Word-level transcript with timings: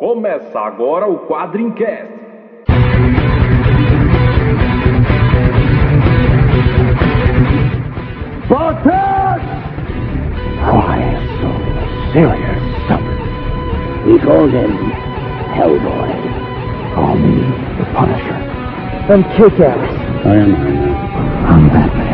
Começa 0.00 0.58
agora 0.58 1.06
o 1.06 1.18
Quadrincast. 1.26 2.10
Spartan! 8.46 9.40
Why 10.64 11.04
so 11.36 11.52
serious, 12.14 12.62
Summers? 12.88 13.20
We 14.06 14.18
called 14.20 14.52
him 14.52 14.72
Hellboy. 15.52 16.10
Call 16.94 17.16
me 17.16 17.44
the 17.76 17.84
Punisher. 17.92 18.40
I'm 19.12 19.22
Kick-Ass. 19.36 20.24
I 20.24 20.34
am 20.34 20.54
Iron 20.54 20.80
Man. 20.80 20.94
I'm 21.44 21.68
Batman. 21.68 22.09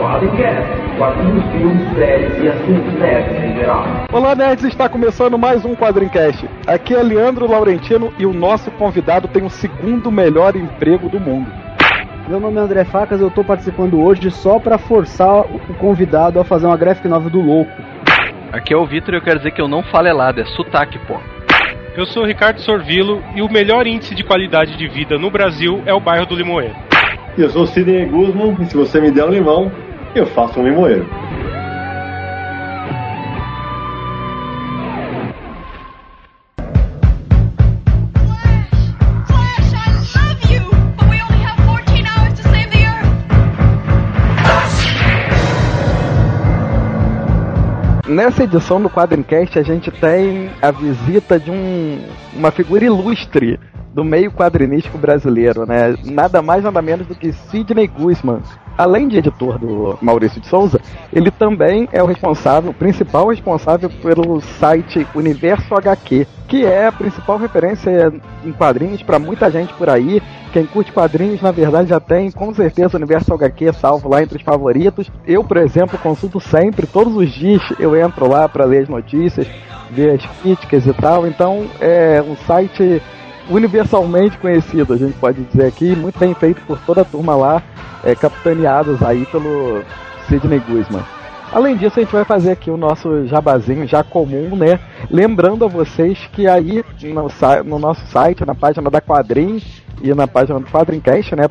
Quadrincast. 0.00 0.96
Quadrinhos, 0.96 1.44
filmes, 1.52 1.94
séries 1.94 2.42
e 2.42 2.48
assuntos 2.48 2.94
nerds 2.94 3.44
em 3.44 3.54
geral. 3.54 3.84
Olá, 4.10 4.34
nerds! 4.34 4.64
Está 4.64 4.88
começando 4.88 5.36
mais 5.36 5.62
um 5.62 5.74
Quadrincast. 5.76 6.48
Aqui 6.66 6.94
é 6.94 7.02
Leandro 7.02 7.46
Laurentino 7.46 8.10
e 8.18 8.24
o 8.24 8.32
nosso 8.32 8.70
convidado 8.70 9.28
tem 9.28 9.44
o 9.44 9.50
segundo 9.50 10.10
melhor 10.10 10.56
emprego 10.56 11.10
do 11.10 11.20
mundo. 11.20 11.52
Meu 12.26 12.40
nome 12.40 12.56
é 12.56 12.60
André 12.60 12.84
Facas, 12.84 13.20
eu 13.20 13.30
tô 13.30 13.44
participando 13.44 14.00
hoje 14.00 14.30
só 14.30 14.58
pra 14.58 14.78
forçar 14.78 15.42
o 15.42 15.74
convidado 15.74 16.40
a 16.40 16.44
fazer 16.44 16.64
uma 16.66 16.78
graphic 16.78 17.06
novel 17.06 17.28
do 17.28 17.40
louco. 17.42 17.70
Aqui 18.50 18.72
é 18.72 18.76
o 18.78 18.86
Vitor 18.86 19.12
e 19.12 19.18
eu 19.18 19.22
quero 19.22 19.36
dizer 19.36 19.50
que 19.50 19.60
eu 19.60 19.68
não 19.68 19.82
falo 19.82 20.08
helado, 20.08 20.40
é 20.40 20.46
sotaque, 20.46 20.98
pô. 21.00 21.18
Eu 21.94 22.06
sou 22.06 22.22
o 22.22 22.26
Ricardo 22.26 22.58
Sorvilo 22.62 23.22
e 23.34 23.42
o 23.42 23.52
melhor 23.52 23.86
índice 23.86 24.14
de 24.14 24.24
qualidade 24.24 24.78
de 24.78 24.88
vida 24.88 25.18
no 25.18 25.30
Brasil 25.30 25.82
é 25.84 25.92
o 25.92 26.00
bairro 26.00 26.24
do 26.24 26.34
Limoeiro. 26.34 26.74
Eu 27.36 27.50
sou 27.50 27.62
o 27.62 27.66
Sidney 27.66 28.06
Guzman 28.06 28.56
e 28.60 28.64
se 28.64 28.76
você 28.76 29.00
me 29.00 29.10
der 29.10 29.24
um 29.24 29.30
limão, 29.30 29.70
eu 30.14 30.26
faço 30.26 30.60
um 30.60 30.64
limoeiro. 30.64 31.06
Flash, 39.26 39.72
I 39.72 39.92
love 40.16 40.52
you! 40.52 40.62
But 40.96 41.08
we 41.08 41.20
only 41.22 41.42
have 41.42 41.58
14 41.64 42.04
hours 42.06 42.34
to 42.34 42.42
save 42.42 42.70
the 42.70 42.82
Earth! 42.84 43.10
Nessa 48.08 48.42
edição 48.44 48.82
do 48.82 48.90
Quadrincast 48.90 49.58
a 49.58 49.62
gente 49.62 49.90
tem 49.92 50.50
a 50.60 50.70
visita 50.72 51.38
de 51.38 51.50
um, 51.50 52.04
uma 52.34 52.50
figura 52.50 52.84
ilustre 52.84 53.60
do 53.94 54.04
meio 54.04 54.30
quadrinístico 54.32 54.98
brasileiro, 54.98 55.66
né? 55.66 55.94
Nada 56.04 56.42
mais 56.42 56.64
nada 56.64 56.80
menos 56.82 57.06
do 57.06 57.14
que 57.14 57.32
Sidney 57.32 57.86
Guzman. 57.86 58.40
Além 58.80 59.08
de 59.08 59.18
editor 59.18 59.58
do 59.58 59.98
Maurício 60.00 60.40
de 60.40 60.46
Souza, 60.46 60.80
ele 61.12 61.30
também 61.30 61.86
é 61.92 62.02
o 62.02 62.06
responsável, 62.06 62.70
o 62.70 62.74
principal 62.74 63.28
responsável 63.28 63.90
pelo 63.90 64.40
site 64.40 65.06
Universo 65.14 65.74
HQ, 65.74 66.26
que 66.48 66.64
é 66.64 66.86
a 66.86 66.92
principal 66.92 67.36
referência 67.36 68.10
em 68.42 68.50
quadrinhos 68.52 69.02
para 69.02 69.18
muita 69.18 69.50
gente 69.50 69.74
por 69.74 69.90
aí. 69.90 70.22
Quem 70.50 70.64
curte 70.64 70.92
quadrinhos, 70.92 71.42
na 71.42 71.50
verdade, 71.50 71.90
já 71.90 72.00
tem 72.00 72.30
com 72.30 72.54
certeza 72.54 72.94
o 72.94 72.96
Universo 72.96 73.34
HQ 73.34 73.74
salvo 73.74 74.08
lá 74.08 74.22
entre 74.22 74.38
os 74.38 74.42
favoritos. 74.42 75.12
Eu, 75.26 75.44
por 75.44 75.58
exemplo, 75.58 75.98
consulto 75.98 76.40
sempre, 76.40 76.86
todos 76.86 77.14
os 77.14 77.30
dias 77.34 77.62
eu 77.78 77.94
entro 77.94 78.26
lá 78.26 78.48
para 78.48 78.64
ler 78.64 78.84
as 78.84 78.88
notícias, 78.88 79.46
ver 79.90 80.12
as 80.14 80.24
críticas 80.40 80.86
e 80.86 80.94
tal. 80.94 81.26
Então, 81.26 81.66
é 81.82 82.24
um 82.26 82.34
site 82.46 83.02
universalmente 83.50 84.38
conhecido, 84.38 84.94
a 84.94 84.96
gente 84.96 85.18
pode 85.18 85.42
dizer 85.42 85.66
aqui, 85.66 85.94
muito 85.96 86.18
bem 86.18 86.32
feito 86.34 86.62
por 86.62 86.78
toda 86.78 87.02
a 87.02 87.04
turma 87.04 87.34
lá, 87.34 87.62
é, 88.04 88.14
capitaneados 88.14 89.02
aí 89.02 89.26
pelo 89.26 89.82
Sidney 90.28 90.60
Guzman. 90.60 91.02
Além 91.52 91.76
disso, 91.76 91.98
a 91.98 92.02
gente 92.02 92.12
vai 92.12 92.24
fazer 92.24 92.52
aqui 92.52 92.70
o 92.70 92.76
nosso 92.76 93.26
jabazinho 93.26 93.84
já 93.84 94.04
comum, 94.04 94.54
né? 94.54 94.78
Lembrando 95.10 95.64
a 95.64 95.68
vocês 95.68 96.16
que 96.32 96.46
aí 96.46 96.84
no, 97.02 97.28
no 97.64 97.78
nosso 97.80 98.06
site, 98.06 98.46
na 98.46 98.54
página 98.54 98.88
da 98.88 99.00
Quadrim 99.00 99.60
e 100.00 100.14
na 100.14 100.26
página 100.26 100.58
do 100.58 100.66
quadrincast, 100.66 101.34
né, 101.36 101.44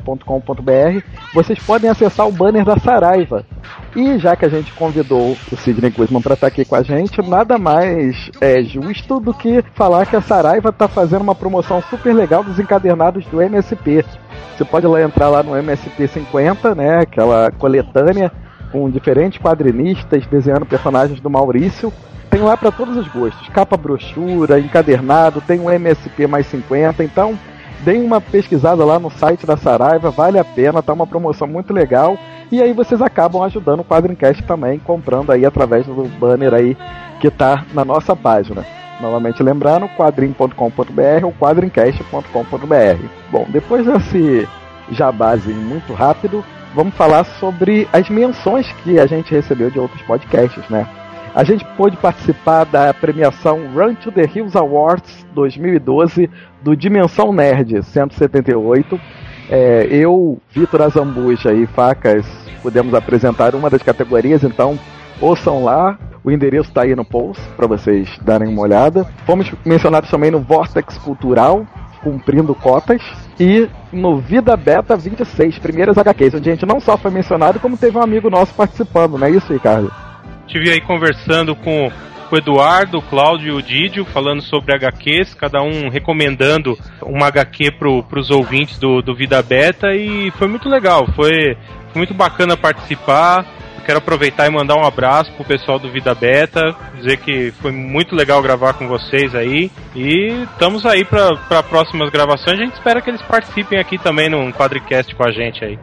vocês 1.32 1.58
podem 1.60 1.88
acessar 1.88 2.26
o 2.26 2.32
banner 2.32 2.64
da 2.64 2.78
Saraiva. 2.78 3.44
E 3.94 4.18
já 4.18 4.34
que 4.36 4.44
a 4.44 4.48
gente 4.48 4.72
convidou 4.72 5.36
o 5.50 5.56
Sidney 5.56 5.90
Guzman 5.90 6.20
para 6.20 6.34
estar 6.34 6.46
aqui 6.46 6.64
com 6.64 6.74
a 6.74 6.82
gente, 6.82 7.22
nada 7.22 7.58
mais 7.58 8.30
é 8.40 8.62
justo 8.62 9.20
do 9.20 9.32
que 9.32 9.62
falar 9.74 10.06
que 10.06 10.16
a 10.16 10.20
Saraiva 10.20 10.70
está 10.70 10.88
fazendo 10.88 11.22
uma 11.22 11.34
promoção 11.34 11.82
super 11.82 12.14
legal 12.14 12.42
dos 12.42 12.58
encadernados 12.58 13.24
do 13.26 13.40
MSP. 13.40 14.04
Você 14.56 14.64
pode 14.64 14.86
lá 14.86 15.00
entrar 15.02 15.28
lá 15.28 15.42
no 15.42 15.56
MSP 15.56 16.06
50, 16.08 16.74
né, 16.74 16.98
aquela 16.98 17.50
coletânea 17.52 18.32
com 18.70 18.90
diferentes 18.90 19.40
quadrinistas 19.40 20.26
desenhando 20.26 20.66
personagens 20.66 21.20
do 21.20 21.30
Maurício. 21.30 21.92
Tem 22.30 22.40
lá 22.40 22.56
para 22.56 22.70
todos 22.70 22.96
os 22.96 23.08
gostos, 23.08 23.48
capa 23.48 23.76
brochura, 23.76 24.60
encadernado, 24.60 25.40
tem 25.40 25.58
um 25.58 25.68
MSP 25.68 26.28
mais 26.28 26.46
50, 26.46 27.02
então 27.02 27.36
deem 27.84 28.02
uma 28.04 28.20
pesquisada 28.20 28.84
lá 28.84 28.98
no 28.98 29.10
site 29.10 29.46
da 29.46 29.56
Saraiva, 29.56 30.10
vale 30.10 30.38
a 30.38 30.44
pena, 30.44 30.82
tá 30.82 30.92
uma 30.92 31.06
promoção 31.06 31.46
muito 31.46 31.72
legal. 31.72 32.16
E 32.50 32.60
aí 32.60 32.72
vocês 32.72 33.00
acabam 33.00 33.42
ajudando 33.42 33.80
o 33.80 33.84
Quadrincast 33.84 34.42
também, 34.42 34.78
comprando 34.78 35.30
aí 35.30 35.44
através 35.44 35.86
do 35.86 36.04
banner 36.18 36.52
aí 36.52 36.76
que 37.20 37.30
tá 37.30 37.64
na 37.72 37.84
nossa 37.84 38.16
página. 38.16 38.64
Novamente 39.00 39.42
lembrando, 39.42 39.88
quadrim.com.br 39.96 41.24
ou 41.24 41.32
quadrincast.com.br. 41.32 43.06
Bom, 43.30 43.46
depois 43.48 43.86
desse 43.86 44.46
jabazinho 44.90 45.60
muito 45.60 45.94
rápido, 45.94 46.44
vamos 46.74 46.94
falar 46.94 47.24
sobre 47.24 47.88
as 47.92 48.10
menções 48.10 48.70
que 48.84 48.98
a 48.98 49.06
gente 49.06 49.32
recebeu 49.32 49.70
de 49.70 49.78
outros 49.78 50.02
podcasts, 50.02 50.68
né? 50.68 50.86
A 51.34 51.44
gente 51.44 51.64
pôde 51.76 51.96
participar 51.96 52.64
da 52.64 52.92
premiação 52.92 53.72
Run 53.72 53.94
to 53.94 54.10
the 54.10 54.22
Hills 54.22 54.58
Awards 54.58 55.24
2012 55.32 56.28
do 56.62 56.76
Dimensão 56.76 57.32
Nerd 57.32 57.82
178. 57.82 59.00
É, 59.50 59.88
eu, 59.90 60.38
Vitor 60.50 60.82
Azambuja 60.82 61.52
e 61.52 61.66
Facas 61.66 62.24
pudemos 62.62 62.94
apresentar 62.94 63.54
uma 63.54 63.70
das 63.70 63.82
categorias, 63.82 64.44
então 64.44 64.78
ouçam 65.20 65.64
lá. 65.64 65.98
O 66.22 66.30
endereço 66.30 66.68
está 66.68 66.82
aí 66.82 66.94
no 66.94 67.04
post 67.04 67.42
para 67.56 67.66
vocês 67.66 68.08
darem 68.22 68.48
uma 68.48 68.62
olhada. 68.62 69.04
Fomos 69.24 69.50
mencionados 69.64 70.10
também 70.10 70.30
no 70.30 70.40
Vortex 70.40 70.98
Cultural, 70.98 71.66
cumprindo 72.02 72.54
cotas. 72.54 73.02
E 73.38 73.68
no 73.90 74.18
Vida 74.18 74.54
Beta 74.54 74.96
26, 74.96 75.58
primeiras 75.58 75.96
HQs, 75.96 76.34
onde 76.34 76.50
a 76.50 76.52
gente 76.52 76.66
não 76.66 76.78
só 76.78 76.98
foi 76.98 77.10
mencionado, 77.10 77.58
como 77.58 77.76
teve 77.76 77.96
um 77.96 78.02
amigo 78.02 78.28
nosso 78.28 78.52
participando, 78.52 79.16
não 79.16 79.26
é 79.26 79.30
isso, 79.30 79.50
Ricardo? 79.50 79.90
Estive 80.46 80.70
aí 80.70 80.80
conversando 80.82 81.56
com 81.56 81.90
o 82.34 82.38
Eduardo, 82.38 82.98
o 82.98 83.02
Cláudio 83.02 83.48
e 83.48 83.58
o 83.58 83.62
Didio, 83.62 84.04
falando 84.04 84.42
sobre 84.42 84.74
HQs, 84.74 85.34
cada 85.34 85.62
um 85.62 85.88
recomendando 85.88 86.78
uma 87.02 87.26
HQ 87.26 87.72
pro, 87.78 88.02
pros 88.04 88.30
ouvintes 88.30 88.78
do, 88.78 89.02
do 89.02 89.14
Vida 89.14 89.42
Beta 89.42 89.94
e 89.94 90.30
foi 90.32 90.48
muito 90.48 90.68
legal, 90.68 91.06
foi, 91.14 91.56
foi 91.92 91.96
muito 91.96 92.14
bacana 92.14 92.56
participar. 92.56 93.44
Quero 93.84 93.98
aproveitar 93.98 94.46
e 94.46 94.50
mandar 94.50 94.76
um 94.76 94.84
abraço 94.84 95.32
pro 95.32 95.44
pessoal 95.44 95.78
do 95.78 95.90
Vida 95.90 96.14
Beta, 96.14 96.76
dizer 96.96 97.16
que 97.16 97.50
foi 97.60 97.72
muito 97.72 98.14
legal 98.14 98.40
gravar 98.40 98.74
com 98.74 98.86
vocês 98.86 99.34
aí 99.34 99.70
e 99.96 100.44
estamos 100.52 100.86
aí 100.86 101.04
para 101.04 101.62
próximas 101.62 102.10
gravações. 102.10 102.60
A 102.60 102.62
gente 102.62 102.74
espera 102.74 103.00
que 103.00 103.10
eles 103.10 103.22
participem 103.22 103.80
aqui 103.80 103.98
também 103.98 104.28
num 104.28 104.52
quadricast 104.52 105.12
com 105.16 105.26
a 105.26 105.32
gente 105.32 105.64
aí. 105.64 105.78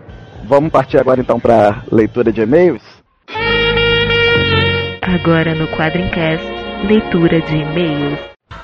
Vamos 0.45 0.71
partir 0.71 0.97
agora 0.97 1.19
então 1.19 1.39
para 1.39 1.83
leitura 1.91 2.31
de 2.31 2.41
e-mails. 2.41 2.83
Agora 5.07 5.55
no 5.55 5.69
Quadrincast, 5.69 6.45
leitura 6.85 7.39
de 7.39 7.55
e-mails. 7.55 8.19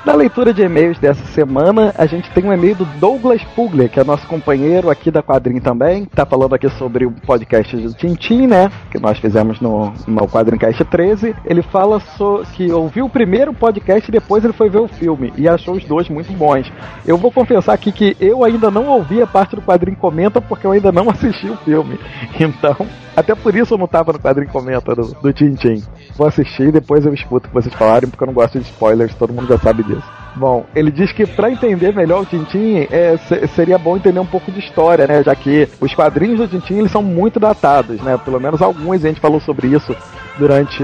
Na 0.06 0.14
leitura 0.14 0.54
de 0.54 0.62
e-mails 0.62 1.00
dessa 1.00 1.24
semana, 1.28 1.94
a 1.98 2.06
gente 2.06 2.30
tem 2.32 2.44
um 2.44 2.52
e-mail 2.52 2.76
do 2.76 2.84
Douglas 3.00 3.42
Pugler, 3.56 3.90
que 3.90 3.98
é 3.98 4.04
nosso 4.04 4.28
companheiro 4.28 4.90
aqui 4.90 5.10
da 5.10 5.24
Quadrim 5.24 5.62
também. 5.62 6.04
Tá 6.04 6.26
falando 6.26 6.54
aqui 6.54 6.70
sobre 6.72 7.06
o 7.06 7.12
podcast 7.12 7.78
do 7.78 7.94
Tintim, 7.94 8.46
né? 8.46 8.70
Que 8.92 9.00
nós 9.00 9.18
fizemos 9.20 9.62
no, 9.62 9.94
no 10.06 10.28
Quadrincast 10.28 10.84
13. 10.84 11.34
Ele 11.46 11.62
fala 11.62 12.02
so, 12.02 12.44
que 12.52 12.70
ouviu 12.70 13.06
o 13.06 13.10
primeiro 13.10 13.54
podcast 13.54 14.10
e 14.10 14.12
depois 14.12 14.44
ele 14.44 14.52
foi 14.52 14.70
ver 14.70 14.80
o 14.80 14.90
filme 14.90 15.32
e 15.38 15.48
achou 15.48 15.76
os 15.76 15.86
dois 15.86 16.10
muito 16.10 16.34
bons. 16.34 16.70
Eu 17.06 17.18
vou 17.18 17.32
confessar 17.32 17.72
aqui 17.72 17.94
que 17.94 18.18
eu 18.20 18.44
ainda 18.44 18.70
não 18.70 18.88
ouvi 18.88 19.22
a 19.22 19.28
parte 19.28 19.56
do 19.56 19.62
Quadrim 19.62 19.96
Comenta 19.96 20.42
porque 20.42 20.68
eu 20.68 20.74
ainda 20.74 20.92
não 20.92 21.08
assisti 21.10 21.50
o 21.50 21.56
filme. 21.56 21.98
Então, 22.38 22.76
até 23.16 23.34
por 23.36 23.56
isso 23.56 23.76
eu 23.76 23.78
não 23.78 23.88
tava 23.88 24.12
no 24.12 24.20
Quadrim 24.20 24.48
Comenta 24.48 24.94
do, 24.94 25.14
do 25.14 25.32
Tintim. 25.32 25.82
Vou 26.16 26.28
assistir 26.28 26.68
e 26.68 26.72
depois 26.72 27.06
eu 27.06 27.14
escuto 27.14 27.48
o 27.48 27.50
que 27.50 27.56
vocês 27.56 27.74
falarem, 27.74 28.10
porque 28.10 28.24
eu 28.24 28.28
não 28.28 28.34
gosto 28.34 28.60
de 28.60 28.66
spoilers, 28.66 29.16
todo 29.16 29.34
mundo 29.34 29.48
já 29.48 29.58
sabe 29.58 29.84
disso. 29.84 30.04
Bom, 30.36 30.66
ele 30.76 30.92
diz 30.92 31.12
que 31.12 31.26
para 31.26 31.52
entender 31.52 31.94
melhor 31.94 32.22
o 32.22 32.26
Tintim, 32.26 32.88
é, 32.90 33.18
se- 33.18 33.48
seria 33.48 33.78
bom 33.78 33.98
entender 33.98 34.20
um 34.20 34.26
pouco 34.26 34.52
de 34.52 34.60
história, 34.60 35.08
né? 35.08 35.24
Já 35.24 35.36
que 35.36 35.68
os 35.82 35.94
quadrinhos 35.94 36.40
do 36.40 36.48
Tintim 36.48 36.76
eles 36.80 36.92
são 36.92 37.02
muito 37.04 37.40
datados, 37.40 38.02
né? 38.02 38.18
Pelo 38.18 38.40
menos 38.40 38.62
alguns, 38.62 39.04
a 39.04 39.08
gente 39.08 39.20
falou 39.20 39.40
sobre 39.40 39.68
isso 39.68 39.96
durante 40.36 40.84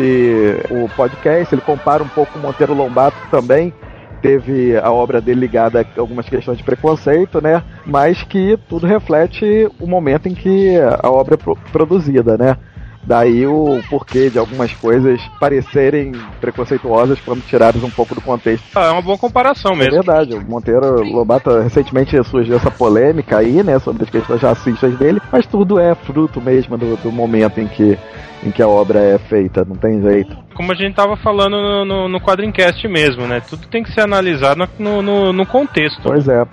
o 0.69 0.88
podcast. 0.89 1.54
Ele 1.54 1.62
compara 1.62 2.04
um 2.04 2.10
pouco 2.10 2.38
o 2.38 2.42
Monteiro 2.42 2.74
Lobato 2.74 3.18
também 3.30 3.74
teve 4.21 4.75
a 4.77 4.92
obra 4.92 5.21
dele 5.21 5.39
ligada 5.39 5.80
a 5.81 6.01
algumas 6.01 6.27
questões 6.27 6.57
de 6.57 6.63
preconceito, 6.63 7.42
né? 7.42 7.63
Mas 7.86 8.21
que 8.24 8.57
tudo 8.68 8.86
reflete 8.86 9.69
o 9.80 9.88
momento 9.88 10.27
em 10.27 10.33
que 10.33 10.75
a 11.01 11.10
obra 11.10 11.36
é 11.36 11.38
pro- 11.38 11.57
produzida, 11.71 12.38
né? 12.38 12.57
Daí 13.04 13.48
o 13.48 13.81
porquê 13.90 14.30
de 14.30 14.38
algumas 14.38 14.72
coisas 14.74 15.19
parecerem 15.40 16.12
preconceituosas 16.42 17.19
quando 17.22 17.42
tiradas 17.48 17.81
um 17.84 17.90
pouco 17.90 18.13
do 18.13 18.22
contexto. 18.22 18.66
Ah, 18.75 18.86
é 18.88 18.92
uma 18.92 19.01
boa 19.01 19.18
comparação 19.18 19.72
É 19.74 19.78
mesmo. 19.78 19.94
verdade, 19.94 20.36
o 20.36 20.42
Monteiro 20.42 21.01
Lobato 21.04 21.50
recentemente 21.60 22.22
surgiu 22.25 22.57
essa 22.57 22.69
polêmica 22.69 23.38
aí, 23.38 23.63
né, 23.63 23.80
sobre 23.80 24.04
as 24.04 24.10
questões 24.10 24.42
racistas 24.42 24.96
dele, 24.98 25.22
mas 25.31 25.48
tudo 25.48 25.80
é 25.80 25.96
fruto 25.96 26.42
mesmo 26.42 26.78
do, 26.78 26.98
do 26.98 27.12
momento 27.12 27.60
em 27.60 27.68
que, 27.68 27.98
em 28.44 28.51
que 28.51 28.62
a 28.62 28.68
obra 28.68 29.00
é 29.00 29.18
feita, 29.18 29.66
não 29.66 29.75
tem 29.75 30.02
jeito. 30.02 30.38
Como 30.54 30.72
a 30.72 30.75
gente 30.75 30.94
tava 30.95 31.16
falando 31.18 31.56
no, 31.62 31.86
no, 31.86 32.10
no 32.10 32.19
Quadrincast 32.22 32.86
mesmo, 32.88 33.25
né? 33.25 33.40
Tudo 33.40 33.66
tem 33.68 33.81
que 33.81 33.92
ser 33.94 34.02
analisado 34.02 34.68
no, 34.78 35.02
no, 35.02 35.31
no 35.34 35.45
contexto. 35.45 36.02
Pois 36.04 36.28
é. 36.28 36.45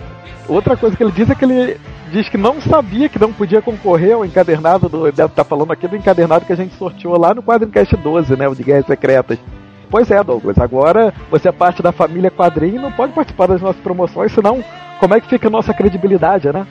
Outra 0.47 0.77
coisa 0.77 0.95
que 0.95 1.03
ele 1.03 1.11
diz 1.11 1.29
é 1.29 1.35
que 1.35 1.43
ele 1.43 1.77
diz 2.11 2.29
que 2.29 2.37
não 2.37 2.61
sabia 2.61 3.09
que 3.09 3.19
não 3.19 3.31
podia 3.31 3.61
concorrer 3.61 4.13
ao 4.13 4.25
encadernado 4.25 4.89
do. 4.89 5.11
Deve 5.11 5.31
estar 5.31 5.43
falando 5.43 5.71
aqui 5.71 5.87
do 5.87 5.95
encadernado 5.95 6.45
que 6.45 6.53
a 6.53 6.57
gente 6.57 6.75
sorteou 6.75 7.19
lá 7.19 7.33
no 7.33 7.43
Quadrincast 7.43 7.95
12, 7.95 8.35
né? 8.35 8.47
O 8.47 8.55
de 8.55 8.63
Guerras 8.63 8.85
Secretas. 8.85 9.37
Pois 9.89 10.11
é, 10.11 10.23
Douglas. 10.23 10.57
Agora 10.57 11.13
você 11.29 11.47
é 11.47 11.51
parte 11.51 11.81
da 11.81 11.91
família 11.91 12.31
Quadrinho 12.31 12.75
e 12.75 12.79
não 12.79 12.91
pode 12.91 13.13
participar 13.13 13.47
das 13.47 13.61
nossas 13.61 13.81
promoções, 13.81 14.31
senão 14.31 14.63
como 14.99 15.13
é 15.13 15.21
que 15.21 15.29
fica 15.29 15.47
a 15.47 15.51
nossa 15.51 15.73
credibilidade, 15.73 16.51
né? 16.51 16.65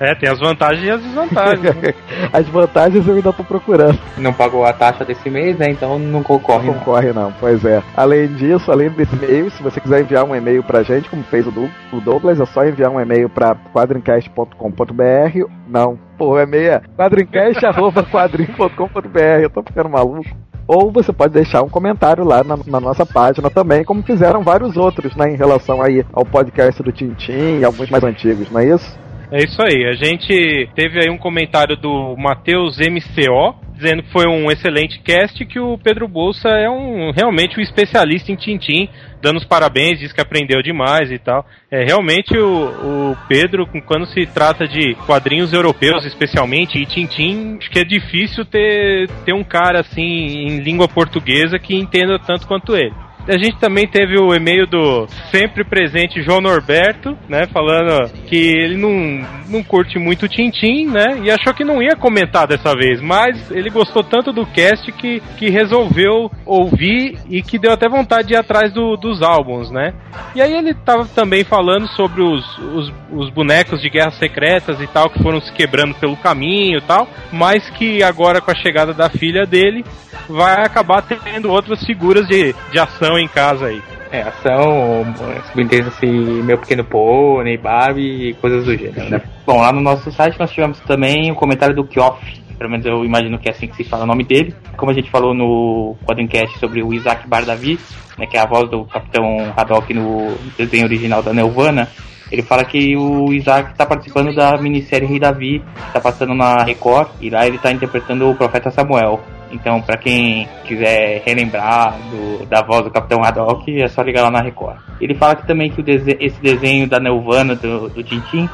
É, 0.00 0.14
tem 0.14 0.28
as 0.28 0.38
vantagens 0.38 0.84
e 0.86 0.90
as 0.90 1.02
desvantagens. 1.02 1.74
né? 1.76 1.94
As 2.32 2.46
vantagens 2.48 3.06
eu 3.08 3.14
ainda 3.16 3.32
tô 3.32 3.42
procurando. 3.42 3.98
Não 4.18 4.32
pagou 4.32 4.64
a 4.64 4.72
taxa 4.72 5.04
desse 5.04 5.28
mês, 5.30 5.56
né? 5.58 5.66
Então 5.70 5.98
não 5.98 6.22
concorre. 6.22 6.66
Não 6.68 6.74
concorre 6.74 7.12
não, 7.12 7.32
pois 7.40 7.64
é. 7.64 7.82
Além 7.96 8.28
disso, 8.28 8.70
além 8.70 8.90
desse 8.90 9.14
e-mail, 9.16 9.50
se 9.50 9.62
você 9.62 9.80
quiser 9.80 10.00
enviar 10.02 10.24
um 10.24 10.34
e-mail 10.36 10.62
pra 10.62 10.82
gente, 10.82 11.08
como 11.08 11.22
fez 11.24 11.46
o, 11.46 11.50
Du- 11.50 11.70
o 11.92 12.00
Douglas, 12.00 12.38
é 12.40 12.44
só 12.46 12.64
enviar 12.66 12.90
um 12.90 13.00
e-mail 13.00 13.28
pra 13.28 13.56
quadrincast.com.br. 13.72 15.46
Não, 15.68 15.98
pô, 16.16 16.34
o 16.34 16.38
e-mail 16.38 16.72
é 16.72 16.80
quadrincast.quadrinho.com.br. 16.96 19.42
Eu 19.42 19.50
tô 19.50 19.62
ficando 19.62 19.88
maluco. 19.88 20.24
Ou 20.66 20.92
você 20.92 21.12
pode 21.14 21.32
deixar 21.32 21.62
um 21.62 21.68
comentário 21.68 22.24
lá 22.24 22.44
na, 22.44 22.58
na 22.66 22.78
nossa 22.78 23.06
página 23.06 23.48
também, 23.48 23.82
como 23.84 24.02
fizeram 24.02 24.42
vários 24.42 24.76
outros, 24.76 25.16
né, 25.16 25.30
em 25.32 25.36
relação 25.36 25.80
aí 25.80 26.04
ao 26.12 26.26
podcast 26.26 26.82
do 26.82 26.92
Tintim 26.92 27.60
e 27.60 27.64
alguns 27.64 27.88
mais 27.88 28.04
antigos, 28.04 28.50
não 28.50 28.60
é 28.60 28.66
isso? 28.66 28.98
É 29.30 29.44
isso 29.44 29.60
aí. 29.62 29.86
A 29.86 29.94
gente 29.94 30.68
teve 30.74 31.00
aí 31.00 31.10
um 31.10 31.18
comentário 31.18 31.76
do 31.76 32.16
Matheus 32.16 32.78
MCO, 32.78 33.54
dizendo 33.74 34.02
que 34.02 34.10
foi 34.10 34.26
um 34.26 34.50
excelente 34.50 34.98
cast, 35.00 35.44
que 35.44 35.60
o 35.60 35.76
Pedro 35.78 36.08
Bolsa 36.08 36.48
é 36.48 36.68
um 36.68 37.10
realmente 37.12 37.58
um 37.58 37.62
especialista 37.62 38.32
em 38.32 38.36
Tintim, 38.36 38.88
dando 39.20 39.36
os 39.36 39.44
parabéns, 39.44 39.98
diz 39.98 40.12
que 40.12 40.20
aprendeu 40.20 40.62
demais 40.62 41.10
e 41.12 41.18
tal. 41.18 41.46
É 41.70 41.84
realmente 41.84 42.36
o, 42.38 43.12
o 43.12 43.16
Pedro, 43.28 43.66
quando 43.86 44.06
se 44.06 44.24
trata 44.26 44.66
de 44.66 44.94
quadrinhos 45.06 45.52
europeus, 45.52 46.06
especialmente, 46.06 46.78
e 46.78 46.86
Tintim, 46.86 47.58
acho 47.58 47.70
que 47.70 47.80
é 47.80 47.84
difícil 47.84 48.46
ter, 48.46 49.08
ter 49.26 49.34
um 49.34 49.44
cara 49.44 49.80
assim 49.80 50.02
em 50.02 50.58
língua 50.60 50.88
portuguesa 50.88 51.58
que 51.58 51.76
entenda 51.76 52.18
tanto 52.18 52.46
quanto 52.46 52.74
ele. 52.74 52.94
A 53.28 53.36
gente 53.36 53.58
também 53.58 53.86
teve 53.86 54.18
o 54.18 54.34
e-mail 54.34 54.66
do 54.66 55.06
sempre 55.30 55.62
presente 55.62 56.22
João 56.22 56.40
Norberto, 56.40 57.16
né? 57.28 57.46
Falando 57.52 58.10
que 58.26 58.36
ele 58.36 58.76
não, 58.76 59.26
não 59.48 59.62
curte 59.62 59.98
muito 59.98 60.24
o 60.24 60.28
Tintim, 60.28 60.86
né? 60.86 61.20
E 61.22 61.30
achou 61.30 61.52
que 61.52 61.62
não 61.64 61.82
ia 61.82 61.94
comentar 61.94 62.46
dessa 62.46 62.74
vez, 62.74 63.00
mas 63.02 63.50
ele 63.50 63.68
gostou 63.68 64.02
tanto 64.02 64.32
do 64.32 64.46
cast 64.46 64.90
que, 64.92 65.20
que 65.36 65.50
resolveu 65.50 66.30
ouvir 66.46 67.18
e 67.28 67.42
que 67.42 67.58
deu 67.58 67.72
até 67.72 67.86
vontade 67.88 68.28
de 68.28 68.34
ir 68.34 68.36
atrás 68.38 68.72
do- 68.72 68.96
dos 68.96 69.20
álbuns, 69.20 69.70
né? 69.70 69.92
E 70.34 70.40
aí 70.40 70.54
ele 70.54 70.72
tava 70.72 71.04
também 71.06 71.44
falando 71.44 71.86
sobre 71.88 72.22
os, 72.22 72.58
os, 72.58 72.92
os 73.12 73.30
bonecos 73.30 73.80
de 73.82 73.90
guerras 73.90 74.14
secretas 74.14 74.80
e 74.80 74.86
tal, 74.86 75.10
que 75.10 75.22
foram 75.22 75.40
se 75.40 75.52
quebrando 75.52 75.94
pelo 75.94 76.16
caminho 76.16 76.78
e 76.78 76.82
tal, 76.82 77.06
mas 77.30 77.68
que 77.70 78.02
agora 78.02 78.40
com 78.40 78.50
a 78.50 78.54
chegada 78.56 78.94
da 78.94 79.10
filha 79.10 79.44
dele 79.44 79.84
vai 80.28 80.62
acabar 80.64 81.02
tendo 81.02 81.50
outras 81.50 81.84
figuras 81.84 82.26
de, 82.26 82.54
de 82.70 82.78
ação 82.78 83.17
em 83.20 83.28
casa 83.28 83.66
aí. 83.66 83.82
É, 84.10 84.22
ação, 84.22 85.04
subentende-se 85.50 86.06
Meu 86.06 86.58
Pequeno 86.58 86.84
Pônei, 86.84 87.58
Barbie 87.58 88.30
e 88.30 88.34
coisas 88.34 88.64
do 88.64 88.76
gênero, 88.76 89.10
né? 89.10 89.20
Bom, 89.46 89.60
lá 89.60 89.72
no 89.72 89.80
nosso 89.80 90.10
site 90.10 90.38
nós 90.38 90.50
tivemos 90.50 90.80
também 90.80 91.30
o 91.30 91.34
comentário 91.34 91.74
do 91.74 91.84
Kioff, 91.84 92.18
pelo 92.58 92.70
menos 92.70 92.86
eu 92.86 93.04
imagino 93.04 93.38
que 93.38 93.48
é 93.48 93.52
assim 93.52 93.68
que 93.68 93.76
se 93.76 93.84
fala 93.84 94.04
o 94.04 94.06
nome 94.06 94.24
dele. 94.24 94.54
Como 94.76 94.90
a 94.90 94.94
gente 94.94 95.10
falou 95.10 95.34
no 95.34 95.94
Quadrincast 96.06 96.58
sobre 96.58 96.82
o 96.82 96.92
Isaac 96.92 97.28
Bardavi, 97.28 97.78
né, 98.18 98.26
que 98.26 98.36
é 98.36 98.40
a 98.40 98.46
voz 98.46 98.68
do 98.68 98.84
Capitão 98.84 99.52
Haddock 99.56 99.92
no 99.94 100.36
desenho 100.56 100.84
original 100.84 101.22
da 101.22 101.32
Nelvana, 101.32 101.88
ele 102.30 102.42
fala 102.42 102.64
que 102.64 102.96
o 102.96 103.32
Isaac 103.32 103.70
está 103.70 103.86
participando 103.86 104.34
da 104.34 104.56
minissérie 104.58 105.08
Rei 105.08 105.18
Davi, 105.18 105.60
que 105.60 105.86
está 105.86 106.00
passando 106.00 106.34
na 106.34 106.62
Record, 106.62 107.08
e 107.20 107.30
lá 107.30 107.46
ele 107.46 107.56
está 107.56 107.72
interpretando 107.72 108.28
o 108.28 108.34
profeta 108.34 108.70
Samuel. 108.70 109.20
Então, 109.50 109.80
para 109.80 109.96
quem 109.96 110.46
quiser 110.66 111.22
relembrar 111.24 111.96
do- 112.10 112.44
da 112.46 112.62
voz 112.62 112.84
do 112.84 112.90
Capitão 112.90 113.22
Haddock, 113.24 113.80
é 113.80 113.88
só 113.88 114.02
ligar 114.02 114.22
lá 114.22 114.30
na 114.30 114.40
Record. 114.42 114.76
Ele 115.00 115.14
fala 115.14 115.36
que 115.36 115.46
também 115.46 115.70
que 115.70 115.82
dese- 115.82 116.16
esse 116.20 116.40
desenho 116.40 116.86
da 116.86 117.00
Nelvana, 117.00 117.54
do, 117.54 117.88
do 117.88 118.02
Tintin, 118.02 118.48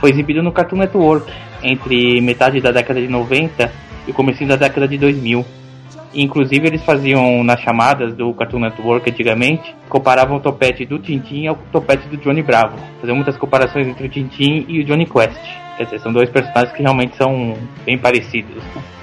foi 0.00 0.10
exibido 0.10 0.42
no 0.42 0.52
Cartoon 0.52 0.76
Network 0.76 1.32
entre 1.62 2.20
metade 2.20 2.60
da 2.60 2.70
década 2.70 3.00
de 3.00 3.08
90 3.08 3.72
e 4.06 4.12
começo 4.12 4.44
da 4.46 4.54
década 4.56 4.86
de 4.86 4.96
2000. 4.98 5.44
Inclusive 6.14 6.66
eles 6.68 6.82
faziam 6.84 7.42
nas 7.44 7.60
chamadas 7.60 8.14
do 8.14 8.32
Cartoon 8.32 8.60
Network 8.60 9.10
antigamente, 9.10 9.74
comparavam 9.88 10.36
o 10.36 10.40
topete 10.40 10.86
do 10.86 10.98
Tintin 10.98 11.46
ao 11.48 11.56
topete 11.72 12.06
do 12.08 12.16
Johnny 12.18 12.42
Bravo. 12.42 12.76
Faziam 13.00 13.16
muitas 13.16 13.36
comparações 13.36 13.86
entre 13.88 14.06
o 14.06 14.08
Tintin 14.08 14.64
e 14.68 14.80
o 14.80 14.84
Johnny 14.84 15.04
Quest. 15.06 15.40
Quer 15.76 15.84
dizer, 15.84 15.98
são 16.00 16.12
dois 16.12 16.30
personagens 16.30 16.72
que 16.74 16.82
realmente 16.82 17.16
são 17.16 17.54
bem 17.84 17.98
parecidos. 17.98 18.62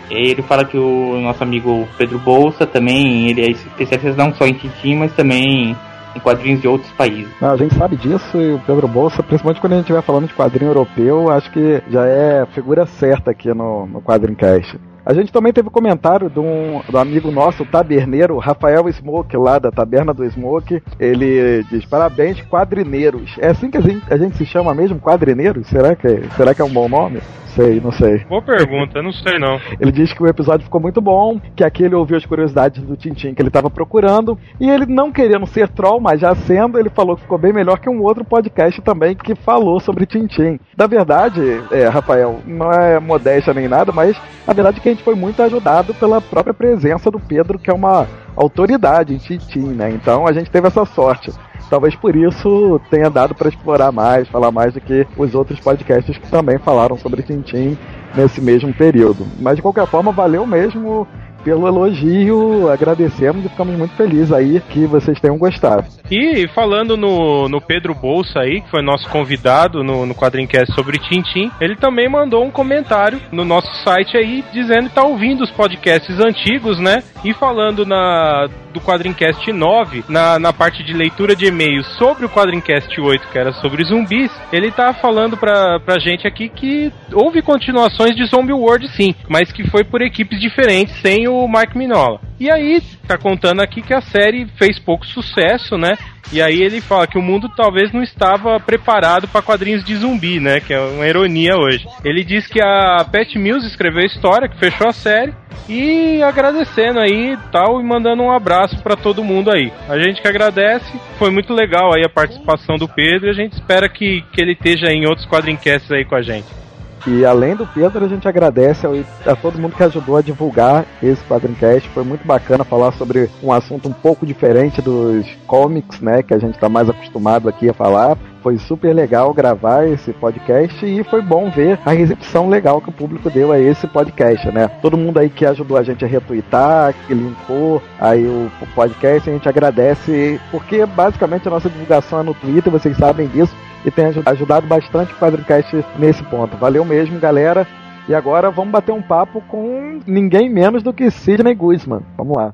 Ele 0.09 0.41
fala 0.41 0.65
que 0.65 0.77
o 0.77 1.19
nosso 1.21 1.43
amigo 1.43 1.87
Pedro 1.97 2.19
Bolsa 2.19 2.65
também, 2.65 3.29
ele 3.29 3.41
é 3.41 3.49
especialista 3.51 4.15
não 4.15 4.33
só 4.33 4.45
em 4.45 4.53
Tintin, 4.53 4.95
mas 4.95 5.13
também 5.13 5.75
em 6.15 6.19
quadrinhos 6.19 6.61
de 6.61 6.67
outros 6.67 6.91
países. 6.91 7.31
Não, 7.41 7.51
a 7.51 7.57
gente 7.57 7.73
sabe 7.75 7.95
disso 7.95 8.39
e 8.39 8.53
o 8.53 8.59
Pedro 8.59 8.87
Bolsa, 8.87 9.23
principalmente 9.23 9.59
quando 9.59 9.73
a 9.73 9.75
gente 9.77 9.85
estiver 9.85 10.01
falando 10.01 10.27
de 10.27 10.33
quadrinho 10.33 10.69
europeu, 10.69 11.29
acho 11.31 11.51
que 11.51 11.81
já 11.89 12.05
é 12.05 12.45
figura 12.53 12.85
certa 12.85 13.31
aqui 13.31 13.53
no, 13.53 13.87
no 13.87 14.01
Quadrincast. 14.01 14.79
A 15.05 15.13
gente 15.13 15.31
também 15.33 15.51
teve 15.51 15.69
comentário 15.69 16.29
de 16.29 16.39
um, 16.39 16.81
do 16.89 16.97
amigo 16.97 17.29
nosso, 17.29 17.65
taberneiro, 17.65 18.37
Rafael 18.37 18.89
Smoke, 18.91 19.35
lá 19.35 19.59
da 19.59 19.69
Taberna 19.69 20.13
do 20.13 20.23
Smoke. 20.29 20.81
Ele 20.99 21.63
diz: 21.69 21.85
parabéns, 21.85 22.41
quadrineiros. 22.43 23.35
É 23.39 23.49
assim 23.49 23.69
que 23.69 23.77
a 23.77 23.81
gente, 23.81 24.01
a 24.11 24.17
gente 24.17 24.37
se 24.37 24.45
chama 24.45 24.73
mesmo, 24.73 24.99
quadrineiros? 24.99 25.67
Será 25.67 25.95
que, 25.95 26.07
é- 26.07 26.23
será 26.37 26.53
que 26.53 26.61
é 26.61 26.65
um 26.65 26.73
bom 26.73 26.87
nome? 26.87 27.19
Sei, 27.55 27.79
não 27.79 27.91
sei. 27.91 28.23
Boa 28.27 28.41
pergunta, 28.41 29.01
não 29.03 29.11
sei 29.11 29.37
não. 29.37 29.59
Ele 29.79 29.91
diz 29.91 30.11
que 30.11 30.23
o 30.23 30.27
episódio 30.27 30.63
ficou 30.63 30.81
muito 30.81 30.99
bom, 30.99 31.39
que 31.55 31.63
aqui 31.63 31.83
ele 31.83 31.93
ouviu 31.93 32.17
as 32.17 32.25
curiosidades 32.25 32.81
do 32.81 32.95
Tintin 32.97 33.33
que 33.35 33.41
ele 33.41 33.49
estava 33.49 33.69
procurando, 33.69 34.37
e 34.59 34.67
ele 34.67 34.87
não 34.87 35.11
querendo 35.11 35.45
ser 35.45 35.69
troll, 35.69 35.99
mas 35.99 36.19
já 36.19 36.33
sendo, 36.33 36.79
ele 36.79 36.89
falou 36.89 37.15
que 37.15 37.21
ficou 37.21 37.37
bem 37.37 37.53
melhor 37.53 37.79
que 37.79 37.89
um 37.89 38.01
outro 38.01 38.25
podcast 38.25 38.81
também 38.81 39.15
que 39.15 39.35
falou 39.35 39.79
sobre 39.79 40.05
Tintin. 40.07 40.59
Na 40.75 40.87
verdade, 40.87 41.41
é, 41.71 41.87
Rafael, 41.87 42.39
não 42.45 42.71
é 42.71 42.99
modéstia 42.99 43.53
nem 43.53 43.67
nada, 43.67 43.91
mas 43.91 44.19
a 44.47 44.53
verdade 44.53 44.79
é 44.79 44.81
que 44.81 44.92
gente 44.93 45.03
foi 45.03 45.15
muito 45.15 45.41
ajudado 45.41 45.93
pela 45.93 46.21
própria 46.21 46.53
presença 46.53 47.11
do 47.11 47.19
Pedro, 47.19 47.59
que 47.59 47.69
é 47.69 47.73
uma 47.73 48.07
autoridade 48.35 49.13
em 49.13 49.17
Tintin, 49.17 49.73
né? 49.73 49.91
Então 49.91 50.25
a 50.25 50.31
gente 50.31 50.49
teve 50.49 50.67
essa 50.67 50.85
sorte. 50.85 51.31
Talvez 51.69 51.95
por 51.95 52.15
isso 52.15 52.79
tenha 52.89 53.09
dado 53.09 53.33
para 53.33 53.49
explorar 53.49 53.91
mais, 53.91 54.27
falar 54.27 54.51
mais 54.51 54.73
do 54.73 54.81
que 54.81 55.07
os 55.17 55.33
outros 55.33 55.59
podcasts 55.59 56.17
que 56.17 56.29
também 56.29 56.57
falaram 56.59 56.97
sobre 56.97 57.23
Tintin 57.23 57.77
nesse 58.15 58.39
mesmo 58.39 58.73
período. 58.73 59.25
Mas 59.39 59.55
de 59.55 59.61
qualquer 59.61 59.87
forma, 59.87 60.11
valeu 60.11 60.45
mesmo 60.45 61.07
pelo 61.43 61.67
elogio, 61.67 62.69
agradecemos 62.69 63.45
e 63.45 63.49
ficamos 63.49 63.77
muito 63.77 63.95
felizes 63.95 64.31
aí 64.31 64.61
que 64.69 64.85
vocês 64.85 65.19
tenham 65.19 65.37
gostado. 65.37 65.85
E 66.09 66.47
falando 66.49 66.95
no, 66.95 67.49
no 67.49 67.61
Pedro 67.61 67.93
Bolsa 67.93 68.39
aí, 68.39 68.61
que 68.61 68.69
foi 68.69 68.81
nosso 68.81 69.09
convidado 69.09 69.83
no, 69.83 70.05
no 70.05 70.15
Quadrincast 70.15 70.73
sobre 70.73 70.97
Tintim, 70.97 71.51
ele 71.59 71.75
também 71.75 72.09
mandou 72.09 72.43
um 72.43 72.51
comentário 72.51 73.19
no 73.31 73.43
nosso 73.43 73.73
site 73.83 74.17
aí, 74.17 74.43
dizendo 74.53 74.89
que 74.89 74.95
tá 74.95 75.03
ouvindo 75.03 75.43
os 75.43 75.51
podcasts 75.51 76.19
antigos, 76.19 76.79
né? 76.79 77.03
E 77.23 77.33
falando 77.33 77.85
na, 77.85 78.47
do 78.73 78.81
Quadrincast 78.81 79.51
9, 79.51 80.03
na, 80.09 80.39
na 80.39 80.51
parte 80.51 80.83
de 80.83 80.93
leitura 80.93 81.35
de 81.35 81.45
e-mails 81.45 81.87
sobre 81.97 82.25
o 82.25 82.29
Quadrincast 82.29 82.99
8, 82.99 83.27
que 83.29 83.37
era 83.37 83.53
sobre 83.53 83.85
zumbis, 83.85 84.31
ele 84.51 84.71
tá 84.71 84.93
falando 84.93 85.37
pra, 85.37 85.79
pra 85.79 85.99
gente 85.99 86.27
aqui 86.27 86.49
que 86.49 86.91
houve 87.13 87.41
continuações 87.41 88.15
de 88.15 88.25
Zombie 88.25 88.53
World 88.53 88.87
sim, 88.89 89.15
mas 89.29 89.51
que 89.51 89.69
foi 89.69 89.83
por 89.83 90.01
equipes 90.01 90.39
diferentes, 90.39 90.95
sem 91.01 91.27
o 91.27 91.32
Mike 91.47 91.77
Minola. 91.77 92.19
E 92.39 92.51
aí, 92.51 92.81
tá 93.07 93.17
contando 93.17 93.61
aqui 93.61 93.81
que 93.81 93.93
a 93.93 94.01
série 94.01 94.47
fez 94.57 94.79
pouco 94.79 95.05
sucesso, 95.05 95.77
né? 95.77 95.97
E 96.31 96.41
aí 96.41 96.61
ele 96.61 96.81
fala 96.81 97.05
que 97.05 97.17
o 97.17 97.21
mundo 97.21 97.47
talvez 97.55 97.91
não 97.91 98.01
estava 98.01 98.59
preparado 98.59 99.27
para 99.27 99.41
quadrinhos 99.41 99.83
de 99.83 99.95
zumbi, 99.95 100.39
né? 100.39 100.59
Que 100.59 100.73
é 100.73 100.79
uma 100.79 101.07
ironia 101.07 101.55
hoje. 101.55 101.85
Ele 102.03 102.23
diz 102.23 102.47
que 102.47 102.61
a 102.61 103.05
Pat 103.09 103.35
Mills 103.35 103.67
escreveu 103.67 104.01
a 104.01 104.05
história, 104.05 104.49
que 104.49 104.57
fechou 104.57 104.87
a 104.87 104.93
série, 104.93 105.33
e 105.69 106.21
agradecendo 106.23 106.99
aí 106.99 107.37
tal, 107.51 107.79
e 107.79 107.83
mandando 107.83 108.23
um 108.23 108.31
abraço 108.31 108.81
para 108.81 108.95
todo 108.95 109.23
mundo 109.23 109.51
aí. 109.51 109.71
A 109.87 109.97
gente 109.99 110.21
que 110.21 110.27
agradece, 110.27 110.91
foi 111.19 111.29
muito 111.29 111.53
legal 111.53 111.93
aí 111.93 112.03
a 112.03 112.09
participação 112.09 112.77
do 112.77 112.87
Pedro, 112.87 113.27
e 113.27 113.29
a 113.29 113.33
gente 113.33 113.53
espera 113.53 113.87
que, 113.87 114.23
que 114.33 114.41
ele 114.41 114.53
esteja 114.53 114.91
em 114.91 115.05
outros 115.05 115.27
quadrincasts 115.27 115.91
aí 115.91 116.03
com 116.03 116.15
a 116.15 116.21
gente. 116.21 116.62
E 117.05 117.25
além 117.25 117.53
do 117.53 117.67
Pedro, 117.67 118.05
a 118.05 118.07
gente 118.07 118.27
agradece 118.27 118.85
ao- 118.85 118.93
a 119.25 119.35
todo 119.35 119.59
mundo 119.59 119.75
que 119.75 119.83
ajudou 119.83 120.15
a 120.15 120.21
divulgar 120.21 120.85
esse 121.01 121.21
Quadrincast. 121.25 121.89
Foi 121.89 122.03
muito 122.03 122.25
bacana 122.25 122.63
falar 122.63 122.93
sobre 122.93 123.29
um 123.43 123.51
assunto 123.51 123.89
um 123.89 123.93
pouco 123.93 124.25
diferente 124.25 124.81
dos 124.81 125.25
comics, 125.45 125.99
né? 125.99 126.23
Que 126.23 126.33
a 126.33 126.39
gente 126.39 126.57
tá 126.57 126.69
mais 126.69 126.89
acostumado 126.89 127.49
aqui 127.49 127.67
a 127.67 127.73
falar. 127.73 128.17
Foi 128.41 128.57
super 128.57 128.93
legal 128.93 129.33
gravar 129.33 129.85
esse 129.85 130.11
podcast 130.13 130.85
e 130.85 131.03
foi 131.03 131.21
bom 131.21 131.49
ver 131.49 131.77
a 131.85 131.91
recepção 131.91 132.47
legal 132.49 132.79
que 132.81 132.89
o 132.89 132.93
público 132.93 133.29
deu 133.29 133.51
a 133.51 133.59
esse 133.59 133.85
podcast, 133.87 134.49
né? 134.51 134.69
Todo 134.81 134.97
mundo 134.97 135.17
aí 135.17 135.29
que 135.29 135.45
ajudou 135.45 135.77
a 135.77 135.83
gente 135.83 136.03
a 136.03 136.07
retweetar, 136.07 136.93
que 137.07 137.13
linkou 137.13 137.81
aí 137.99 138.25
o 138.25 138.49
podcast, 138.75 139.29
a 139.29 139.33
gente 139.33 139.47
agradece, 139.47 140.39
porque 140.51 140.85
basicamente 140.85 141.47
a 141.47 141.51
nossa 141.51 141.69
divulgação 141.69 142.19
é 142.19 142.23
no 142.23 142.33
Twitter, 142.33 142.71
vocês 142.71 142.97
sabem 142.97 143.27
disso, 143.27 143.53
e 143.85 143.91
tem 143.91 144.05
aju- 144.05 144.23
ajudado 144.25 144.67
bastante 144.67 145.13
o 145.13 145.17
Quadrincast 145.17 145.83
nesse 145.97 146.23
ponto. 146.23 146.55
Valeu 146.57 146.83
mesmo, 146.85 147.19
galera. 147.19 147.67
E 148.07 148.13
agora 148.13 148.51
vamos 148.51 148.71
bater 148.71 148.91
um 148.91 149.01
papo 149.01 149.41
com 149.47 149.99
ninguém 150.05 150.49
menos 150.49 150.83
do 150.83 150.93
que 150.93 151.09
Sidney 151.09 151.55
Guzman. 151.55 152.01
Vamos 152.17 152.35
lá. 152.35 152.53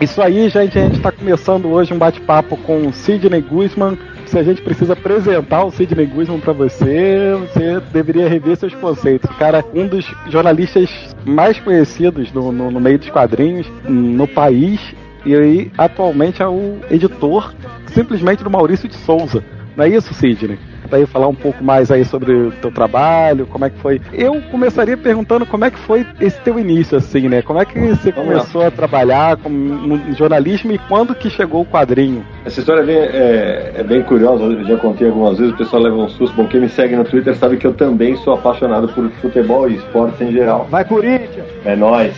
Isso 0.00 0.22
aí, 0.22 0.48
gente. 0.48 0.78
A 0.78 0.82
gente 0.82 0.96
está 0.96 1.10
começando 1.10 1.66
hoje 1.68 1.92
um 1.92 1.98
bate-papo 1.98 2.56
com 2.58 2.92
Sidney 2.92 3.40
Guzman. 3.40 3.98
Se 4.30 4.38
a 4.38 4.42
gente 4.42 4.60
precisa 4.60 4.92
apresentar 4.92 5.64
o 5.64 5.70
Sidney 5.70 6.04
Guzman 6.06 6.38
para 6.40 6.52
você, 6.52 7.32
você 7.40 7.80
deveria 7.92 8.28
rever 8.28 8.56
seus 8.56 8.74
conceitos. 8.74 9.30
Cara, 9.36 9.64
um 9.74 9.86
dos 9.86 10.04
jornalistas 10.28 10.90
mais 11.24 11.58
conhecidos 11.58 12.30
no, 12.32 12.52
no- 12.52 12.70
no 12.70 12.78
meio 12.80 12.98
dos 12.98 13.08
quadrinhos 13.08 13.66
no 13.88 14.28
país. 14.28 14.80
E 15.24 15.34
aí, 15.34 15.70
atualmente, 15.78 16.42
é 16.42 16.46
o 16.46 16.76
editor 16.90 17.54
simplesmente 17.86 18.44
do 18.44 18.50
Maurício 18.50 18.88
de 18.88 18.96
Souza. 18.96 19.42
Não 19.76 19.84
é 19.84 19.88
isso, 19.88 20.12
Sidney? 20.12 20.58
Daí 20.90 21.06
falar 21.06 21.28
um 21.28 21.34
pouco 21.34 21.62
mais 21.62 21.90
aí 21.90 22.04
sobre 22.04 22.32
o 22.32 22.50
teu 22.52 22.70
trabalho, 22.70 23.46
como 23.46 23.64
é 23.64 23.70
que 23.70 23.78
foi. 23.78 24.00
Eu 24.12 24.40
começaria 24.50 24.96
perguntando 24.96 25.44
como 25.46 25.64
é 25.64 25.70
que 25.70 25.78
foi 25.78 26.06
esse 26.20 26.38
teu 26.40 26.58
início, 26.58 26.98
assim, 26.98 27.28
né? 27.28 27.42
Como 27.42 27.60
é 27.60 27.64
que 27.64 27.78
você 27.78 28.10
Vamos 28.10 28.30
lá. 28.30 28.40
começou 28.40 28.66
a 28.66 28.70
trabalhar 28.70 29.36
com, 29.36 29.48
no 29.48 30.12
jornalismo 30.14 30.72
e 30.72 30.78
quando 30.78 31.14
que 31.14 31.30
chegou 31.30 31.62
o 31.62 31.66
quadrinho? 31.66 32.24
Essa 32.44 32.60
história 32.60 32.80
é 32.80 32.84
bem, 32.86 32.96
é, 32.96 33.72
é 33.76 33.82
bem 33.82 34.02
curiosa, 34.02 34.44
eu 34.44 34.64
já 34.64 34.76
contei 34.76 35.08
algumas 35.08 35.38
vezes, 35.38 35.54
o 35.54 35.56
pessoal 35.56 35.82
leva 35.82 35.96
um 35.96 36.08
susto. 36.08 36.34
Bom, 36.34 36.46
quem 36.46 36.60
me 36.60 36.68
segue 36.68 36.96
no 36.96 37.04
Twitter 37.04 37.36
sabe 37.36 37.56
que 37.56 37.66
eu 37.66 37.74
também 37.74 38.16
sou 38.18 38.34
apaixonado 38.34 38.88
por 38.88 39.10
futebol 39.20 39.68
e 39.68 39.76
esportes 39.76 40.20
em 40.20 40.32
geral. 40.32 40.66
Vai, 40.70 40.84
Corinthians! 40.84 41.46
É 41.64 41.76
nóis. 41.76 42.14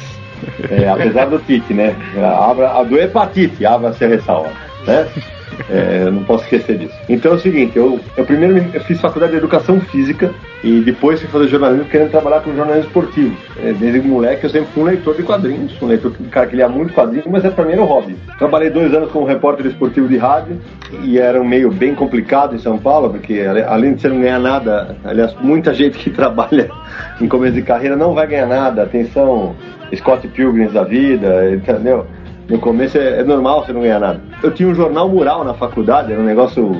É, 0.71 0.89
apesar 0.89 1.27
do 1.27 1.39
Tite, 1.41 1.75
né? 1.75 1.95
Abra, 2.17 2.71
a 2.71 2.83
do 2.83 2.99
hepatite, 2.99 3.67
abra-se 3.67 4.05
a 4.05 4.09
ressalva. 4.09 4.50
Né? 4.87 5.07
É, 5.69 6.11
não 6.11 6.25
posso 6.25 6.45
esquecer 6.45 6.79
disso. 6.79 6.95
Então 7.09 7.33
é 7.33 7.35
o 7.35 7.38
seguinte, 7.38 7.76
eu, 7.76 8.00
eu 8.17 8.25
primeiro 8.25 8.55
me- 8.55 8.71
eu 8.73 8.81
fiz 8.83 9.00
faculdade 9.00 9.33
de 9.33 9.38
educação 9.38 9.81
física 9.81 10.33
e 10.64 10.81
depois 10.81 11.21
fui 11.21 11.29
fazer 11.31 11.49
jornalismo 11.49 11.85
querendo 11.87 12.11
trabalhar 12.11 12.40
com 12.40 12.55
jornalismo 12.55 12.87
esportivo. 12.88 13.35
É, 13.62 13.73
desde 13.73 14.00
moleque 14.00 14.45
eu 14.45 14.50
sempre 14.50 14.69
fui 14.73 14.83
um 14.83 14.87
leitor 14.87 15.14
de 15.17 15.23
quadrinhos, 15.23 15.81
um 15.83 15.87
leitor 15.87 16.12
um 16.21 16.29
cara 16.29 16.47
que 16.47 16.57
lia 16.57 16.69
muito 16.69 16.93
quadrinhos, 16.93 17.26
mas 17.26 17.45
é 17.45 17.50
pra 17.50 17.64
mim 17.64 17.73
era 17.73 17.83
um 17.83 17.87
hobby. 17.87 18.17
Trabalhei 18.38 18.71
dois 18.71 18.93
anos 18.95 19.11
como 19.11 19.26
repórter 19.26 19.67
esportivo 19.67 20.09
de 20.09 20.17
rádio 20.17 20.59
e 21.02 21.19
era 21.19 21.40
um 21.40 21.45
meio 21.47 21.71
bem 21.71 21.95
complicado 21.95 22.55
em 22.55 22.59
São 22.59 22.79
Paulo, 22.79 23.11
porque 23.11 23.40
além 23.67 23.95
de 23.95 24.00
você 24.02 24.09
não 24.09 24.21
ganhar 24.21 24.38
nada, 24.38 24.97
aliás, 25.05 25.35
muita 25.40 25.73
gente 25.75 25.99
que 25.99 26.11
trabalha 26.11 26.71
em 27.21 27.29
começo 27.29 27.55
de 27.55 27.62
carreira 27.62 27.97
não 27.97 28.14
vai 28.14 28.26
ganhar 28.26 28.47
nada. 28.47 28.83
Atenção, 28.83 29.55
Scott 29.95 30.26
Pilgrims 30.29 30.73
da 30.73 30.85
vida, 30.85 31.50
entendeu? 31.55 32.07
No 32.50 32.59
começo 32.59 32.99
é, 32.99 33.21
é 33.21 33.25
normal 33.25 33.64
você 33.64 33.73
não 33.73 33.80
ganhar 33.83 34.00
nada. 34.00 34.21
Eu 34.42 34.50
tinha 34.50 34.69
um 34.69 34.75
jornal 34.75 35.09
mural 35.09 35.45
na 35.45 35.54
faculdade, 35.54 36.12
era 36.12 36.21
um 36.21 36.25
negócio 36.25 36.76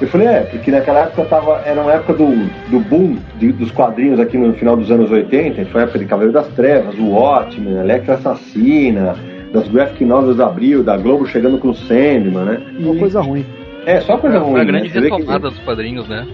Eu 0.00 0.08
falei, 0.08 0.26
é, 0.26 0.40
porque 0.40 0.70
naquela 0.70 1.00
época 1.00 1.24
tava, 1.24 1.62
era 1.64 1.80
uma 1.80 1.92
época 1.92 2.12
do, 2.14 2.26
do 2.70 2.80
boom 2.80 3.16
de- 3.38 3.52
dos 3.52 3.70
quadrinhos 3.70 4.18
aqui 4.20 4.36
no 4.36 4.52
final 4.54 4.76
dos 4.76 4.90
anos 4.90 5.10
80, 5.10 5.64
foi 5.66 5.80
a 5.80 5.84
época 5.84 5.98
de 6.00 6.04
Cavaleiro 6.04 6.32
das 6.34 6.48
Trevas, 6.48 6.94
o 6.98 7.06
Watchmen, 7.10 7.78
Electra 7.78 8.14
Assassina, 8.14 9.16
das 9.52 9.66
graphic 9.68 10.04
novels 10.04 10.36
da 10.36 10.46
Abril, 10.46 10.82
da 10.82 10.96
Globo 10.98 11.26
chegando 11.26 11.56
com 11.58 11.68
o 11.70 11.74
Sandman, 11.74 12.44
né? 12.44 12.60
Uma 12.80 12.96
coisa 12.96 13.20
ruim. 13.20 13.46
É, 13.86 14.00
só 14.00 14.16
coisa 14.18 14.38
ruim. 14.40 14.52
Foi 14.52 14.60
a 14.60 14.64
né? 14.64 14.70
grande 14.72 14.90
Você 14.90 15.00
vê 15.00 15.08
que- 15.08 15.16
retomada 15.16 15.48
dos 15.50 15.58
quadrinhos, 15.60 16.08
né? 16.08 16.26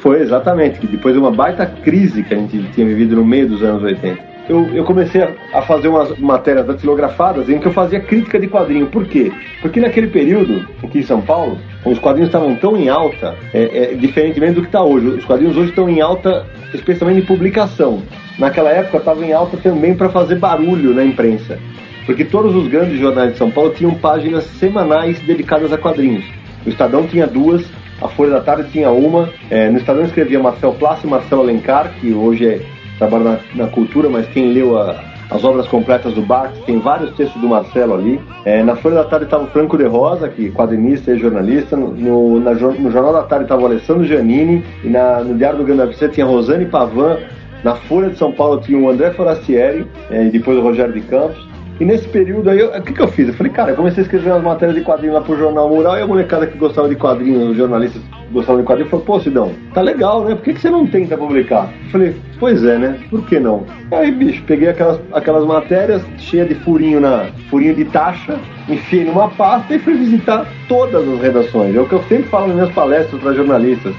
foi, 0.00 0.20
exatamente. 0.20 0.80
Que 0.80 0.86
depois 0.88 1.14
de 1.14 1.20
uma 1.20 1.30
baita 1.30 1.64
crise 1.64 2.24
que 2.24 2.34
a 2.34 2.36
gente 2.36 2.60
tinha 2.72 2.84
vivido 2.86 3.14
no 3.16 3.24
meio 3.24 3.46
dos 3.48 3.62
anos 3.62 3.82
80. 3.84 4.31
Eu, 4.48 4.66
eu 4.74 4.84
comecei 4.84 5.22
a, 5.54 5.62
fazer 5.62 5.88
umas 5.88 6.18
matérias 6.18 6.66
datilografadas 6.66 7.48
em 7.48 7.58
que 7.58 7.66
eu 7.66 7.72
fazia 7.72 8.00
crítica 8.00 8.40
de 8.40 8.48
quadrinho. 8.48 8.86
Por 8.86 9.06
quê? 9.06 9.32
Porque 9.60 9.80
naquele 9.80 10.08
período, 10.08 10.66
aqui 10.82 10.98
em 10.98 11.02
São 11.02 11.20
Paulo, 11.20 11.58
os 11.84 11.98
quadrinhos 11.98 12.28
estavam 12.28 12.56
tão 12.56 12.76
em 12.76 12.88
alta, 12.88 13.36
é, 13.54 13.92
é, 13.92 13.94
diferentemente 13.94 14.54
do 14.54 14.62
que 14.62 14.68
está 14.68 14.82
hoje. 14.82 15.06
Os 15.06 15.24
quadrinhos 15.24 15.56
hoje 15.56 15.70
estão 15.70 15.88
em 15.88 16.00
alta, 16.00 16.44
especialmente 16.74 17.20
em 17.20 17.26
publicação. 17.26 18.02
Naquela 18.38 18.70
época 18.70 18.98
estavam 18.98 19.22
em 19.22 19.32
alta 19.32 19.56
também 19.56 19.94
para 19.94 20.08
fazer 20.08 20.36
barulho 20.36 20.92
na 20.92 21.04
imprensa. 21.04 21.58
Porque 22.04 22.24
todos 22.24 22.54
os 22.56 22.66
grandes 22.66 22.98
jornais 22.98 23.32
de 23.32 23.38
São 23.38 23.50
Paulo 23.50 23.70
tinham 23.70 23.94
páginas 23.94 24.44
semanais 24.44 25.20
dedicadas 25.20 25.72
a 25.72 25.78
quadrinhos. 25.78 26.24
O 26.66 26.68
Estadão 26.68 27.06
tinha 27.06 27.26
duas, 27.28 27.64
a 28.00 28.08
Folha 28.08 28.32
da 28.32 28.40
Tarde 28.40 28.70
tinha 28.70 28.90
uma. 28.90 29.28
É, 29.48 29.70
no 29.70 29.78
Estadão 29.78 30.04
escrevia 30.04 30.40
Marcel 30.40 30.72
Plácio 30.72 31.06
e 31.06 31.10
Marcel 31.10 31.38
Alencar, 31.38 31.92
que 32.00 32.12
hoje 32.12 32.46
é, 32.46 32.60
trabalha 33.08 33.40
na, 33.54 33.64
na 33.64 33.70
cultura, 33.70 34.08
mas 34.08 34.26
quem 34.28 34.52
leu 34.52 34.78
a- 34.78 34.94
as 35.30 35.42
obras 35.44 35.66
completas 35.66 36.12
do 36.12 36.20
Barthes, 36.22 36.62
tem 36.64 36.78
vários 36.78 37.10
textos 37.16 37.40
do 37.40 37.48
Marcelo 37.48 37.94
ali. 37.94 38.20
É, 38.44 38.62
na 38.62 38.76
Folha 38.76 38.96
da 38.96 39.04
Tarde 39.04 39.24
estava 39.24 39.44
o 39.44 39.46
Franco 39.48 39.78
de 39.78 39.84
Rosa, 39.84 40.28
que 40.28 40.50
quadrinista 40.50 41.10
e 41.12 41.18
jornalista. 41.18 41.74
No, 41.76 42.38
na 42.38 42.52
no 42.52 42.90
Jornal 42.90 43.14
da 43.14 43.22
Tarde 43.22 43.44
estava 43.46 43.62
o 43.62 43.66
Alessandro 43.66 44.04
Giannini. 44.04 44.62
E 44.84 44.88
na- 44.88 45.20
no 45.24 45.34
Diário 45.34 45.58
do 45.58 45.64
Grande 45.64 45.82
ABC 45.82 46.08
tinha 46.10 46.26
Rosane 46.26 46.66
Pavan. 46.66 47.16
Na 47.64 47.74
Folha 47.76 48.10
de 48.10 48.18
São 48.18 48.30
Paulo 48.32 48.60
tinha 48.60 48.78
o 48.78 48.90
André 48.90 49.10
Forastieri, 49.12 49.86
é, 50.10 50.26
e 50.26 50.30
depois 50.30 50.58
o 50.58 50.60
Rogério 50.62 50.92
de 50.92 51.00
Campos. 51.00 51.48
E 51.82 51.84
nesse 51.84 52.06
período 52.06 52.48
aí, 52.48 52.62
o 52.62 52.80
que, 52.80 52.92
que 52.92 53.02
eu 53.02 53.08
fiz? 53.08 53.26
Eu 53.26 53.34
falei, 53.34 53.52
cara, 53.52 53.72
eu 53.72 53.76
comecei 53.76 54.04
a 54.04 54.06
escrever 54.06 54.30
umas 54.30 54.44
matérias 54.44 54.78
de 54.78 54.84
quadrinhos 54.84 55.16
lá 55.16 55.20
pro 55.20 55.36
Jornal 55.36 55.68
Mural 55.68 55.98
e 55.98 56.02
a 56.02 56.06
molecada 56.06 56.46
que 56.46 56.56
gostava 56.56 56.88
de 56.88 56.94
quadrinhos, 56.94 57.50
os 57.50 57.56
jornalistas 57.56 58.00
gostavam 58.30 58.60
de 58.60 58.66
quadrinhos, 58.68 58.88
falou, 58.88 59.04
pô, 59.04 59.18
Sidão, 59.18 59.50
tá 59.74 59.80
legal, 59.80 60.24
né? 60.24 60.36
Por 60.36 60.44
que, 60.44 60.52
que 60.52 60.60
você 60.60 60.70
não 60.70 60.86
tenta 60.86 61.18
publicar? 61.18 61.72
Eu 61.86 61.90
falei, 61.90 62.16
pois 62.38 62.64
é, 62.64 62.78
né? 62.78 63.00
Por 63.10 63.26
que 63.26 63.40
não? 63.40 63.66
Aí, 63.90 64.12
bicho, 64.12 64.44
peguei 64.44 64.68
aquelas, 64.68 65.00
aquelas 65.12 65.44
matérias 65.44 66.04
cheias 66.18 66.48
de 66.48 66.54
furinho 66.54 67.00
na 67.00 67.26
furinho 67.50 67.74
de 67.74 67.84
taxa, 67.86 68.38
enfiei 68.68 69.04
numa 69.04 69.28
pasta 69.30 69.74
e 69.74 69.80
fui 69.80 69.94
visitar 69.94 70.46
todas 70.68 71.08
as 71.08 71.20
redações. 71.20 71.74
É 71.74 71.80
o 71.80 71.88
que 71.88 71.94
eu 71.96 72.02
sempre 72.04 72.28
falo 72.28 72.46
nas 72.46 72.54
minhas 72.54 72.72
palestras 72.72 73.20
para 73.20 73.32
jornalistas. 73.32 73.92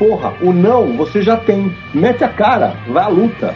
Porra, 0.00 0.32
o 0.42 0.52
não 0.52 0.96
você 0.96 1.22
já 1.22 1.36
tem. 1.36 1.72
Mete 1.94 2.24
a 2.24 2.28
cara, 2.28 2.74
vai 2.88 3.04
à 3.04 3.08
luta. 3.08 3.54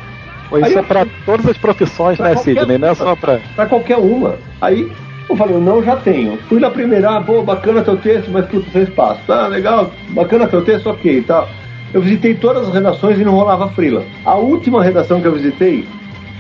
Pô, 0.61 0.67
isso 0.67 0.79
é 0.79 0.81
eu- 0.81 0.85
pra 0.85 1.07
todas 1.27 1.47
as 1.49 1.59
profissões, 1.59 2.17
Pra 2.17 2.29
né, 2.29 2.35
qualquer 2.35 2.59
Sidney? 2.59 2.79
Não 2.79 2.89
é 2.89 2.95
só 2.95 3.17
pra. 3.17 3.41
Pra 3.55 3.67
qualquer 3.67 3.97
uma. 3.99 4.37
Aí 4.61 4.91
eu 5.29 5.37
falei, 5.37 5.57
não, 5.59 5.83
já 5.83 5.97
tenho. 5.97 6.37
Fui 6.49 6.61
na 6.61 6.71
primeira, 6.71 7.17
ah, 7.17 7.21
pô, 7.21 7.43
bacana 7.43 7.83
teu 7.83 7.97
texto, 7.97 8.31
mas 8.31 8.47
puta, 8.47 8.71
sem 8.71 8.83
espaço. 8.83 9.21
Tá, 9.27 9.47
legal, 9.49 9.91
bacana 10.11 10.47
teu 10.47 10.63
texto, 10.63 10.89
ok, 10.89 11.23
tá. 11.23 11.47
Eu 11.93 12.01
visitei 12.03 12.35
todas 12.35 12.69
as 12.69 12.75
redações 12.75 13.19
e 13.19 13.25
não 13.25 13.35
rolava 13.35 13.69
frila. 13.71 14.05
A 14.25 14.35
última 14.35 14.83
redação 14.83 15.21
que 15.21 15.27
eu 15.29 15.33
visitei 15.33 15.87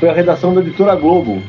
foi 0.00 0.08
a 0.08 0.12
redação 0.12 0.52
da 0.54 0.60
editora 0.60 0.94
Globo. 0.96 1.40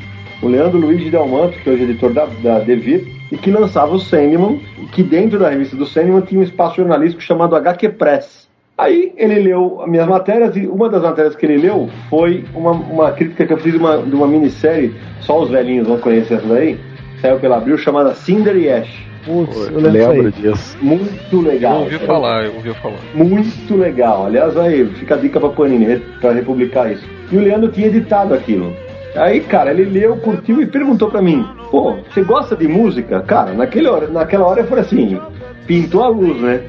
O 0.42 0.48
Leandro 0.48 0.78
Luiz 0.80 1.02
de 1.04 1.10
Delmanto, 1.10 1.58
que 1.58 1.70
hoje 1.70 1.82
é 1.82 1.86
editor 1.86 2.14
da, 2.14 2.28
da 2.44 2.60
Devir, 2.60 3.08
e 3.32 3.38
que 3.38 3.50
lançava 3.50 3.96
o 3.96 4.00
Sandman, 4.00 4.60
e 4.78 4.86
que 4.86 5.02
dentro 5.02 5.40
da 5.40 5.50
revista 5.50 5.76
do 5.76 5.86
Sandman 5.86 6.22
tinha 6.22 6.40
um 6.40 6.44
espaço 6.44 6.76
jornalístico 6.76 7.22
chamado 7.24 7.56
HQ 7.56 7.90
Press. 7.90 8.45
Aí 8.78 9.14
ele 9.16 9.40
leu 9.40 9.82
as 9.82 9.90
minhas 9.90 10.08
matérias 10.08 10.56
e 10.58 10.68
uma 10.68 10.90
das 10.90 11.02
matérias 11.02 11.36
que 11.36 11.46
ele 11.46 11.58
leu 11.58 11.90
foi 12.10 12.44
uma, 12.54 12.72
uma 12.72 13.12
crítica 13.12 13.46
que 13.46 13.54
eu 13.54 13.58
fiz 13.58 13.72
de 13.72 13.80
uma, 13.80 13.98
de 14.00 14.14
uma 14.14 14.28
minissérie, 14.28 14.94
só 15.22 15.42
os 15.42 15.50
velhinhos 15.50 15.88
vão 15.88 15.98
conhecer 15.98 16.36
essa 16.36 16.48
daí, 16.48 16.78
saiu 17.22 17.40
pela 17.40 17.56
Abril, 17.56 17.78
chamada 17.78 18.14
Cinder 18.14 18.56
e 18.58 18.70
Ash. 18.70 19.06
Putz, 19.26 19.56
eu 19.56 19.80
Eu 19.80 19.80
lembro 19.80 19.92
disso 19.92 20.10
lembro 20.12 20.32
disso. 20.32 20.78
Muito 20.82 21.36
Eu 21.36 21.42
legal. 21.42 21.80
ouvi 21.84 21.98
falar, 22.00 22.46
eu 22.46 22.54
ouvi 22.56 22.74
falar. 22.76 23.00
Muito 23.14 23.76
legal. 23.76 24.26
Aliás, 24.28 24.56
aí, 24.58 24.86
fica 24.86 25.16
a 25.16 25.18
dica 25.18 25.40
pra 25.40 25.50
Panini 25.50 26.00
pra 26.20 26.32
republicar 26.32 26.92
isso. 26.92 27.04
E 27.32 27.38
o 27.38 27.42
Leandro 27.42 27.72
tinha 27.72 27.88
editado 27.88 28.34
aquilo. 28.34 28.72
Aí, 29.16 29.40
cara, 29.40 29.72
ele 29.72 29.86
leu, 29.86 30.18
curtiu 30.18 30.62
e 30.62 30.66
perguntou 30.68 31.10
pra 31.10 31.22
mim: 31.22 31.44
pô, 31.72 31.96
você 32.14 32.22
gosta 32.22 32.56
de 32.56 32.68
música? 32.68 33.22
Cara, 33.22 33.54
naquele 33.54 33.88
hora, 33.88 34.08
naquela 34.08 34.46
hora 34.46 34.62
eu 34.62 34.68
falei 34.68 34.84
assim: 34.84 35.20
pintou 35.66 36.04
a 36.04 36.10
luz, 36.10 36.40
né? 36.40 36.62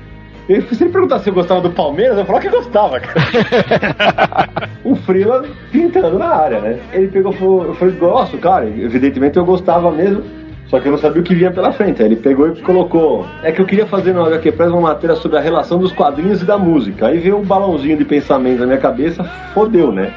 Ele, 0.49 0.63
se 0.63 0.83
ele 0.83 0.93
perguntasse 0.93 1.25
se 1.25 1.31
eu 1.31 1.35
gostava 1.35 1.61
do 1.61 1.71
Palmeiras, 1.71 2.17
eu 2.17 2.25
falava 2.25 2.45
que 2.45 2.51
gostava, 2.51 3.01
cara. 3.01 4.49
o 4.85 4.95
Freela 4.95 5.45
pintando 5.73 6.19
na 6.19 6.29
área, 6.29 6.61
né? 6.61 6.79
Ele 6.93 7.09
pegou 7.09 7.33
e 7.33 7.37
falou, 7.37 7.65
eu 7.65 7.75
falei, 7.75 7.95
gosto, 7.97 8.39
cara. 8.39 8.67
Evidentemente 8.67 9.37
eu 9.37 9.45
gostava 9.45 9.91
mesmo, 9.91 10.23
só 10.69 10.79
que 10.79 10.87
eu 10.87 10.93
não 10.93 10.99
sabia 10.99 11.21
o 11.21 11.25
que 11.25 11.35
vinha 11.35 11.51
pela 11.51 11.73
frente. 11.73 12.01
Aí 12.01 12.09
ele 12.09 12.17
pegou 12.17 12.49
e 12.49 12.63
colocou. 12.63 13.27
É 13.43 13.51
que 13.51 13.61
eu 13.61 13.67
queria 13.67 13.87
fazer 13.87 14.13
no 14.13 14.25
HQ 14.25 14.53
Press 14.53 14.71
uma 14.71 14.83
matéria 14.83 15.17
sobre 15.17 15.37
a 15.37 15.41
relação 15.41 15.79
dos 15.79 15.93
quadrinhos 15.93 16.41
e 16.43 16.45
da 16.45 16.57
música. 16.57 17.09
Aí 17.09 17.19
veio 17.19 17.39
um 17.39 17.45
balãozinho 17.45 17.97
de 17.97 18.05
pensamento 18.05 18.61
na 18.61 18.67
minha 18.67 18.79
cabeça, 18.79 19.25
fodeu, 19.53 19.91
né? 19.91 20.13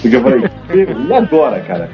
Porque 0.00 0.16
eu 0.16 0.22
falei, 0.22 0.44
e 1.08 1.12
agora, 1.12 1.60
cara? 1.60 1.88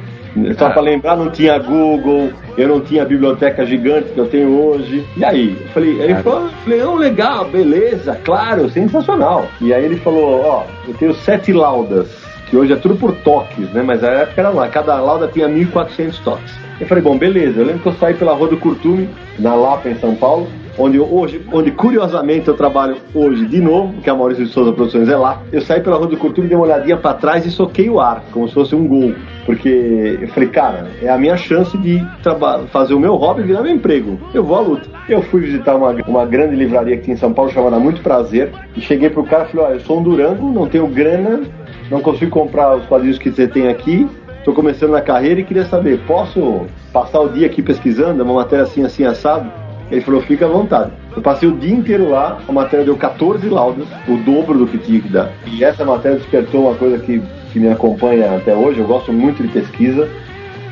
Só 0.59 0.71
pra 0.71 0.81
lembrar, 0.81 1.17
não 1.17 1.31
tinha 1.31 1.59
Google, 1.59 2.31
eu 2.57 2.69
não 2.69 2.81
tinha 2.81 3.03
a 3.03 3.07
biblioteca 3.07 3.65
gigante 3.65 4.13
que 4.13 4.19
eu 4.19 4.27
tenho 4.27 4.61
hoje. 4.61 5.07
E 5.17 5.25
aí? 5.25 5.57
Eu 5.61 5.69
falei, 5.69 6.01
ele 6.01 6.15
falou, 6.17 6.43
eu 6.43 6.51
falei, 6.51 7.09
legal, 7.09 7.45
beleza, 7.47 8.19
claro, 8.25 8.69
sensacional. 8.69 9.47
E 9.61 9.73
aí 9.73 9.85
ele 9.85 9.97
falou, 9.97 10.41
ó, 10.45 10.65
eu 10.89 10.95
tenho 10.95 11.15
sete 11.15 11.53
laudas, 11.53 12.24
que 12.55 12.59
hoje 12.59 12.73
é 12.73 12.77
tudo 12.77 12.95
por 12.95 13.13
toques, 13.17 13.69
né? 13.73 13.83
Mas 13.83 14.01
na 14.01 14.11
época 14.11 14.41
era 14.41 14.51
lá, 14.51 14.69
cada 14.69 14.95
lauda 15.01 15.27
tinha 15.27 15.49
1.400 15.49 16.23
toques. 16.23 16.55
Eu 16.79 16.87
falei, 16.87 17.03
bom, 17.03 17.19
beleza. 17.19 17.59
Eu 17.61 17.67
lembro 17.67 17.83
que 17.83 17.89
eu 17.89 17.95
saí 17.95 18.15
pela 18.15 18.33
Rua 18.33 18.47
do 18.47 18.57
Curtume, 18.57 19.09
na 19.41 19.57
Lapa, 19.57 19.89
em 19.89 19.97
São 19.97 20.15
Paulo, 20.15 20.47
onde 20.79 21.01
hoje, 21.01 21.45
onde 21.53 21.73
curiosamente 21.73 22.47
eu 22.47 22.55
trabalho 22.55 22.97
hoje 23.13 23.45
de 23.47 23.61
novo, 23.61 23.95
que 24.01 24.09
a 24.09 24.15
Maurício 24.15 24.45
de 24.45 24.53
Souza 24.53 24.73
Produções 24.73 25.09
é 25.09 25.17
lá. 25.17 25.43
Eu 25.53 25.63
saí 25.63 25.81
pela 25.81 25.97
Rua 25.97 26.07
do 26.07 26.17
Curtume, 26.17 26.47
dei 26.47 26.57
uma 26.57 26.65
olhadinha 26.65 26.97
pra 26.97 27.15
trás 27.15 27.45
e 27.45 27.51
soquei 27.51 27.91
o 27.91 27.99
ar, 27.99 28.23
como 28.31 28.47
se 28.47 28.55
fosse 28.55 28.73
um 28.73 28.87
gol. 28.87 29.13
Porque 29.45 30.19
eu 30.21 30.29
falei, 30.29 30.49
cara, 30.49 30.87
é 31.03 31.09
a 31.09 31.19
minha 31.19 31.37
chance 31.37 31.77
de 31.79 32.01
fazer 32.71 32.95
o 32.95 33.01
meu 33.01 33.17
hobby 33.17 33.43
virar 33.43 33.63
meu 33.63 33.73
emprego. 33.73 34.17
Eu 34.33 34.45
vou 34.45 34.57
à 34.57 34.61
luta. 34.61 34.89
Eu 35.09 35.23
fui 35.23 35.41
visitar 35.41 35.75
uma, 35.75 35.91
uma 36.07 36.25
grande 36.25 36.55
livraria 36.55 36.97
que 36.97 37.03
tinha 37.03 37.15
em 37.15 37.19
São 37.19 37.33
Paulo, 37.33 37.51
chamada 37.51 37.81
Muito 37.81 38.01
Prazer, 38.01 38.53
e 38.77 38.81
cheguei 38.81 39.11
pro 39.11 39.25
cara 39.25 39.45
e 39.45 39.49
falei, 39.49 39.67
olha, 39.67 39.75
eu 39.75 39.81
sou 39.81 39.99
um 39.99 40.05
Durango, 40.05 40.53
não 40.53 40.69
tenho 40.69 40.87
grana, 40.87 41.43
não 41.91 42.01
consigo 42.01 42.31
comprar 42.31 42.77
os 42.77 42.87
quadrinhos 42.87 43.19
que 43.19 43.31
você 43.31 43.47
tem 43.47 43.69
aqui, 43.69 44.09
Estou 44.45 44.53
começando 44.53 44.91
na 44.91 45.01
carreira 45.01 45.41
e 45.41 45.45
queria 45.45 45.65
saber, 45.65 46.01
posso 46.07 46.67
passar 46.93 47.19
o 47.21 47.31
dia 47.31 47.47
aqui 47.47 47.63
pesquisando, 47.63 48.23
uma 48.23 48.35
matéria 48.35 48.65
assim, 48.65 48.85
assim, 48.85 49.03
assado? 49.03 49.51
Ele 49.91 50.03
falou, 50.03 50.21
fica 50.21 50.45
à 50.45 50.49
vontade. 50.51 50.93
Eu 51.17 51.23
passei 51.23 51.49
o 51.49 51.57
dia 51.57 51.75
inteiro 51.75 52.11
lá, 52.11 52.39
a 52.47 52.53
matéria 52.53 52.85
deu 52.85 52.95
14 52.95 53.49
laudas, 53.49 53.89
o 54.07 54.19
dobro 54.19 54.59
do 54.59 54.67
que 54.67 54.77
tinha 54.77 55.01
que 55.01 55.09
dar. 55.09 55.33
E 55.47 55.65
essa 55.65 55.83
matéria 55.83 56.19
despertou 56.19 56.67
uma 56.67 56.75
coisa 56.75 56.99
que, 56.99 57.23
que 57.55 57.59
me 57.59 57.69
acompanha 57.71 58.37
até 58.37 58.55
hoje, 58.55 58.81
eu 58.81 58.87
gosto 58.87 59.11
muito 59.15 59.43
de 59.43 59.49
pesquisa. 59.49 60.07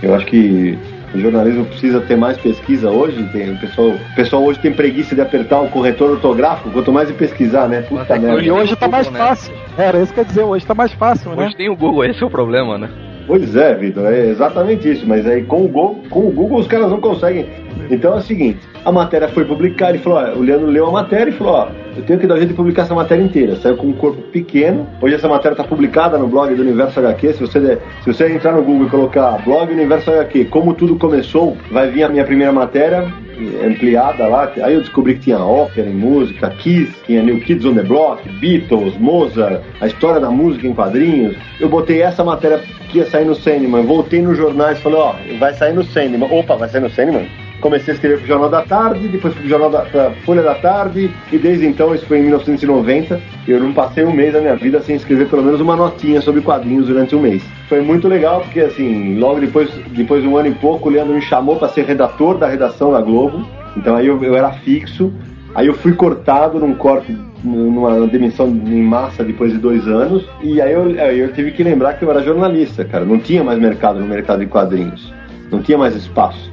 Eu 0.02 0.14
acho 0.14 0.26
que 0.26 0.78
o 1.14 1.18
jornalismo 1.18 1.64
precisa 1.66 2.00
ter 2.00 2.16
mais 2.16 2.36
pesquisa 2.38 2.90
hoje. 2.90 3.22
Tem, 3.32 3.52
o, 3.52 3.58
pessoal, 3.58 3.88
o 3.88 4.14
pessoal 4.14 4.44
hoje 4.44 4.58
tem 4.58 4.72
preguiça 4.72 5.14
de 5.14 5.20
apertar 5.20 5.60
o 5.60 5.68
corretor 5.68 6.10
ortográfico, 6.10 6.70
quanto 6.70 6.92
mais 6.92 7.08
de 7.08 7.14
pesquisar, 7.14 7.68
né? 7.68 7.82
Puta 7.82 8.18
merda. 8.18 8.42
E 8.42 8.50
hoje 8.50 8.76
tá 8.76 8.88
mais 8.88 9.06
fácil. 9.08 9.54
Era 9.76 10.00
isso 10.00 10.12
que 10.12 10.20
eu 10.20 10.22
ia 10.22 10.28
dizer, 10.28 10.42
hoje 10.42 10.66
tá 10.66 10.74
mais 10.74 10.92
fácil, 10.92 11.30
né? 11.34 11.46
Hoje 11.46 11.56
tem 11.56 11.68
o 11.68 11.76
Google, 11.76 12.04
esse 12.04 12.22
é 12.22 12.26
o 12.26 12.30
problema, 12.30 12.78
né? 12.78 12.88
Pois 13.26 13.54
é, 13.54 13.74
Vitor, 13.74 14.12
é 14.12 14.28
exatamente 14.28 14.90
isso. 14.90 15.06
Mas 15.06 15.26
aí 15.26 15.42
com 15.44 15.64
o, 15.64 15.68
Google, 15.68 16.02
com 16.10 16.26
o 16.26 16.30
Google 16.30 16.58
os 16.58 16.66
caras 16.66 16.90
não 16.90 17.00
conseguem. 17.00 17.46
Então 17.90 18.14
é 18.14 18.16
o 18.16 18.22
seguinte: 18.22 18.60
a 18.84 18.92
matéria 18.92 19.28
foi 19.28 19.44
publicada, 19.44 19.92
ele 19.92 20.02
falou: 20.02 20.18
ó, 20.18 20.38
o 20.38 20.42
Leandro 20.42 20.66
leu 20.66 20.86
a 20.86 20.92
matéria 20.92 21.30
e 21.30 21.34
falou: 21.34 21.54
ó, 21.54 21.68
eu 21.96 22.02
tenho 22.04 22.18
que 22.18 22.26
dar 22.26 22.36
jeito 22.36 22.50
de 22.50 22.54
publicar 22.54 22.82
essa 22.82 22.94
matéria 22.94 23.22
inteira. 23.22 23.56
Saiu 23.56 23.76
com 23.76 23.88
um 23.88 23.92
corpo 23.92 24.22
pequeno. 24.22 24.86
Hoje 25.00 25.14
essa 25.14 25.28
matéria 25.28 25.54
está 25.54 25.64
publicada 25.64 26.16
no 26.16 26.26
blog 26.26 26.54
do 26.54 26.62
Universo 26.62 26.98
HQ. 27.00 27.34
Se 27.34 27.40
você, 27.40 27.78
se 28.02 28.12
você 28.12 28.32
entrar 28.32 28.52
no 28.52 28.62
Google 28.62 28.86
e 28.86 28.90
colocar 28.90 29.42
blog 29.44 29.70
Universo 29.70 30.10
HQ, 30.10 30.46
como 30.46 30.74
tudo 30.74 30.96
começou, 30.96 31.56
vai 31.70 31.90
vir 31.90 32.04
a 32.04 32.08
minha 32.08 32.24
primeira 32.24 32.52
matéria 32.52 33.06
eh, 33.38 33.66
ampliada 33.66 34.26
lá. 34.26 34.50
Aí 34.62 34.74
eu 34.74 34.80
descobri 34.80 35.14
que 35.14 35.20
tinha 35.20 35.38
ópera 35.38 35.88
em 35.88 35.94
música, 35.94 36.48
Kiss, 36.50 36.92
tinha 37.06 37.22
New 37.22 37.40
Kids 37.40 37.66
on 37.66 37.74
the 37.74 37.82
Block, 37.82 38.26
Beatles, 38.40 38.96
Mozart, 38.98 39.60
a 39.80 39.86
história 39.86 40.20
da 40.20 40.30
música 40.30 40.66
em 40.66 40.74
quadrinhos. 40.74 41.36
Eu 41.60 41.68
botei 41.68 42.00
essa 42.00 42.24
matéria 42.24 42.60
que 42.88 42.98
ia 42.98 43.06
sair 43.06 43.26
no 43.26 43.34
Sandman, 43.34 43.84
voltei 43.84 44.22
nos 44.22 44.36
jornais 44.36 44.78
e 44.78 44.82
falei, 44.82 44.98
ó, 44.98 45.14
vai 45.38 45.52
sair 45.54 45.74
no 45.74 45.84
Sandman. 45.84 46.28
Opa, 46.30 46.56
vai 46.56 46.68
sair 46.68 46.80
no 46.80 46.90
Sandman? 46.90 47.28
Comecei 47.62 47.92
a 47.92 47.94
escrever 47.94 48.18
pro 48.18 48.26
Jornal 48.26 48.50
da 48.50 48.62
Tarde, 48.62 49.06
depois 49.06 49.32
pro 49.34 49.48
Jornal 49.48 49.70
da 49.70 49.82
pra 49.82 50.10
Folha 50.26 50.42
da 50.42 50.56
Tarde, 50.56 51.08
e 51.30 51.38
desde 51.38 51.64
então, 51.64 51.94
isso 51.94 52.04
foi 52.06 52.18
em 52.18 52.22
1990, 52.22 53.20
eu 53.46 53.60
não 53.60 53.72
passei 53.72 54.04
um 54.04 54.12
mês 54.12 54.32
da 54.32 54.40
minha 54.40 54.56
vida 54.56 54.80
sem 54.80 54.96
escrever 54.96 55.28
pelo 55.28 55.44
menos 55.44 55.60
uma 55.60 55.76
notinha 55.76 56.20
sobre 56.20 56.40
quadrinhos 56.40 56.88
durante 56.88 57.14
um 57.14 57.20
mês. 57.20 57.40
Foi 57.68 57.80
muito 57.80 58.08
legal, 58.08 58.40
porque 58.40 58.58
assim, 58.58 59.16
logo 59.16 59.38
depois, 59.38 59.70
depois 59.92 60.24
de 60.24 60.28
um 60.28 60.36
ano 60.36 60.48
e 60.48 60.54
pouco, 60.54 60.88
o 60.88 60.92
Leandro 60.92 61.14
me 61.14 61.22
chamou 61.22 61.54
para 61.54 61.68
ser 61.68 61.84
redator 61.84 62.36
da 62.36 62.48
redação 62.48 62.90
da 62.90 63.00
Globo, 63.00 63.46
então 63.76 63.94
aí 63.94 64.08
eu, 64.08 64.20
eu 64.24 64.36
era 64.36 64.50
fixo, 64.50 65.12
aí 65.54 65.68
eu 65.68 65.74
fui 65.74 65.92
cortado 65.92 66.58
num 66.58 66.74
corte, 66.74 67.16
numa 67.44 68.08
demissão 68.08 68.48
em 68.48 68.82
massa 68.82 69.22
depois 69.22 69.52
de 69.52 69.58
dois 69.58 69.86
anos, 69.86 70.28
e 70.42 70.60
aí 70.60 70.72
eu, 70.72 70.90
eu 70.90 71.32
tive 71.32 71.52
que 71.52 71.62
lembrar 71.62 71.92
que 71.92 72.04
eu 72.04 72.10
era 72.10 72.24
jornalista, 72.24 72.84
cara, 72.84 73.04
não 73.04 73.20
tinha 73.20 73.44
mais 73.44 73.60
mercado 73.60 74.00
no 74.00 74.06
mercado 74.06 74.40
de 74.40 74.46
quadrinhos, 74.46 75.14
não 75.48 75.62
tinha 75.62 75.78
mais 75.78 75.94
espaço. 75.94 76.51